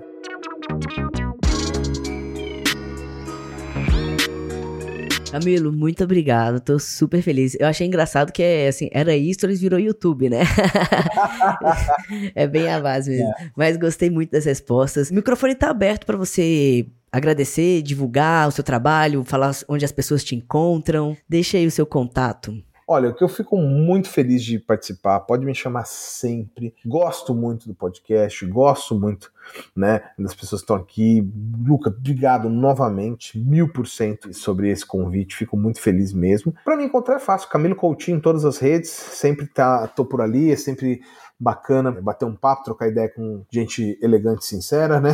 Camilo, 5.31 5.71
muito 5.71 6.03
obrigado. 6.03 6.59
Tô 6.59 6.79
super 6.79 7.21
feliz. 7.21 7.55
Eu 7.59 7.67
achei 7.67 7.85
engraçado 7.85 8.31
que 8.31 8.41
é 8.41 8.67
assim, 8.67 8.89
era 8.91 9.15
isso, 9.15 9.45
eles 9.45 9.61
virou 9.61 9.79
YouTube, 9.79 10.29
né? 10.29 10.39
é 12.33 12.47
bem 12.47 12.67
a 12.67 12.79
base 12.79 13.11
mesmo. 13.11 13.27
É. 13.27 13.51
Mas 13.55 13.77
gostei 13.77 14.09
muito 14.09 14.31
das 14.31 14.45
respostas. 14.45 15.11
O 15.11 15.13
microfone 15.13 15.53
tá 15.53 15.69
aberto 15.69 16.05
para 16.05 16.17
você 16.17 16.87
agradecer, 17.11 17.81
divulgar 17.81 18.47
o 18.47 18.51
seu 18.51 18.63
trabalho, 18.63 19.23
falar 19.23 19.55
onde 19.67 19.85
as 19.85 19.91
pessoas 19.91 20.23
te 20.23 20.35
encontram. 20.35 21.15
Deixa 21.27 21.57
aí 21.57 21.67
o 21.67 21.71
seu 21.71 21.85
contato. 21.85 22.63
Olha, 22.91 23.13
que 23.13 23.23
eu 23.23 23.29
fico 23.29 23.55
muito 23.55 24.09
feliz 24.09 24.43
de 24.43 24.57
participar, 24.57 25.19
pode 25.19 25.45
me 25.45 25.53
chamar 25.53 25.85
sempre. 25.85 26.73
Gosto 26.83 27.35
muito 27.35 27.67
do 27.67 27.75
podcast, 27.75 28.43
gosto 28.47 28.99
muito 28.99 29.31
né, 29.75 30.09
das 30.17 30.33
pessoas 30.33 30.61
que 30.61 30.63
estão 30.63 30.75
aqui. 30.75 31.31
Luca, 31.63 31.91
obrigado 31.91 32.49
novamente, 32.49 33.37
mil 33.37 33.71
por 33.71 33.85
cento 33.85 34.33
sobre 34.33 34.71
esse 34.71 34.83
convite, 34.83 35.35
fico 35.35 35.55
muito 35.55 35.79
feliz 35.79 36.11
mesmo. 36.11 36.51
Para 36.65 36.75
me 36.75 36.85
encontrar 36.85 37.17
é 37.17 37.19
fácil, 37.19 37.47
Camilo 37.49 37.75
Coutinho 37.75 38.17
em 38.17 38.21
todas 38.21 38.43
as 38.43 38.57
redes, 38.57 38.89
sempre 38.89 39.45
tá, 39.45 39.85
tô 39.85 40.03
por 40.03 40.19
ali, 40.19 40.51
é 40.51 40.55
sempre 40.55 41.01
bacana 41.39 41.91
bater 41.91 42.25
um 42.25 42.35
papo, 42.35 42.63
trocar 42.63 42.87
ideia 42.87 43.07
com 43.07 43.45
gente 43.51 43.99
elegante 44.01 44.41
e 44.41 44.47
sincera, 44.47 44.99
né? 44.99 45.13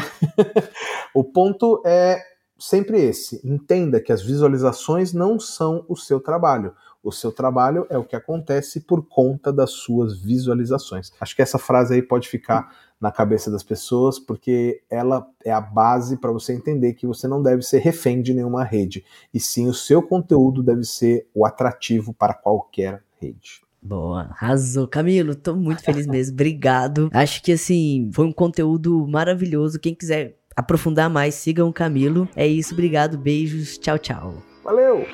o 1.13 1.25
ponto 1.25 1.83
é 1.85 2.34
sempre 2.69 2.99
esse: 2.99 3.41
entenda 3.43 4.01
que 4.01 4.11
as 4.11 4.21
visualizações 4.21 5.13
não 5.13 5.39
são 5.39 5.85
o 5.87 5.95
seu 5.95 6.19
trabalho. 6.19 6.73
O 7.03 7.11
seu 7.11 7.31
trabalho 7.31 7.85
é 7.89 7.97
o 7.97 8.03
que 8.03 8.15
acontece 8.15 8.81
por 8.81 9.07
conta 9.07 9.53
das 9.53 9.71
suas 9.71 10.19
visualizações. 10.19 11.11
Acho 11.21 11.35
que 11.35 11.41
essa 11.41 11.59
frase 11.59 11.93
aí 11.93 12.01
pode 12.01 12.27
ficar 12.27 12.75
na 12.99 13.11
cabeça 13.11 13.51
das 13.51 13.61
pessoas, 13.61 14.17
porque 14.17 14.81
ela 14.89 15.27
é 15.43 15.51
a 15.51 15.61
base 15.61 16.17
para 16.17 16.31
você 16.31 16.53
entender 16.53 16.93
que 16.93 17.05
você 17.05 17.27
não 17.27 17.43
deve 17.43 17.61
ser 17.61 17.79
refém 17.79 18.21
de 18.21 18.33
nenhuma 18.33 18.63
rede, 18.63 19.05
e 19.31 19.39
sim 19.39 19.67
o 19.67 19.73
seu 19.73 20.01
conteúdo 20.01 20.63
deve 20.63 20.83
ser 20.83 21.27
o 21.33 21.45
atrativo 21.45 22.13
para 22.13 22.33
qualquer 22.33 23.03
rede. 23.21 23.61
Boa, 23.79 24.21
arrasou. 24.31 24.87
Camilo, 24.87 25.35
tô 25.35 25.55
muito 25.55 25.83
feliz 25.83 26.07
mesmo. 26.07 26.33
Obrigado. 26.33 27.07
Acho 27.13 27.43
que 27.43 27.51
assim, 27.51 28.09
foi 28.11 28.25
um 28.25 28.31
conteúdo 28.31 29.07
maravilhoso. 29.07 29.79
Quem 29.79 29.93
quiser 29.93 30.39
aprofundar 30.55 31.09
mais, 31.09 31.35
sigam 31.35 31.67
o 31.67 31.73
Camilo. 31.73 32.27
É 32.35 32.47
isso, 32.47 32.73
obrigado, 32.73 33.17
beijos, 33.17 33.77
tchau, 33.77 33.97
tchau. 33.97 34.43
Valeu! 34.63 35.05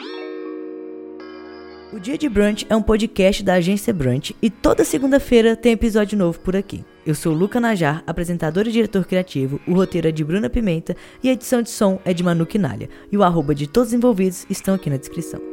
O 1.93 1.99
Dia 1.99 2.17
de 2.17 2.29
Brunch 2.29 2.65
é 2.69 2.75
um 2.75 2.81
podcast 2.81 3.43
da 3.43 3.55
agência 3.55 3.93
Brunch 3.93 4.33
e 4.41 4.49
toda 4.49 4.85
segunda-feira 4.85 5.57
tem 5.57 5.73
episódio 5.73 6.17
novo 6.17 6.39
por 6.39 6.55
aqui. 6.55 6.85
Eu 7.05 7.13
sou 7.13 7.33
Luca 7.33 7.59
Najar, 7.59 8.01
apresentador 8.07 8.65
e 8.65 8.71
diretor 8.71 9.05
criativo, 9.05 9.59
o 9.67 9.73
roteiro 9.73 10.07
é 10.07 10.11
de 10.11 10.23
Bruna 10.23 10.49
Pimenta 10.49 10.95
e 11.21 11.27
a 11.27 11.33
edição 11.33 11.61
de 11.61 11.69
som 11.69 11.99
é 12.05 12.13
de 12.13 12.23
Manu 12.23 12.45
Quinalha. 12.45 12.87
E 13.11 13.17
o 13.17 13.23
arroba 13.23 13.53
de 13.53 13.67
todos 13.67 13.89
os 13.89 13.93
envolvidos 13.93 14.45
estão 14.49 14.75
aqui 14.75 14.89
na 14.89 14.95
descrição. 14.95 15.50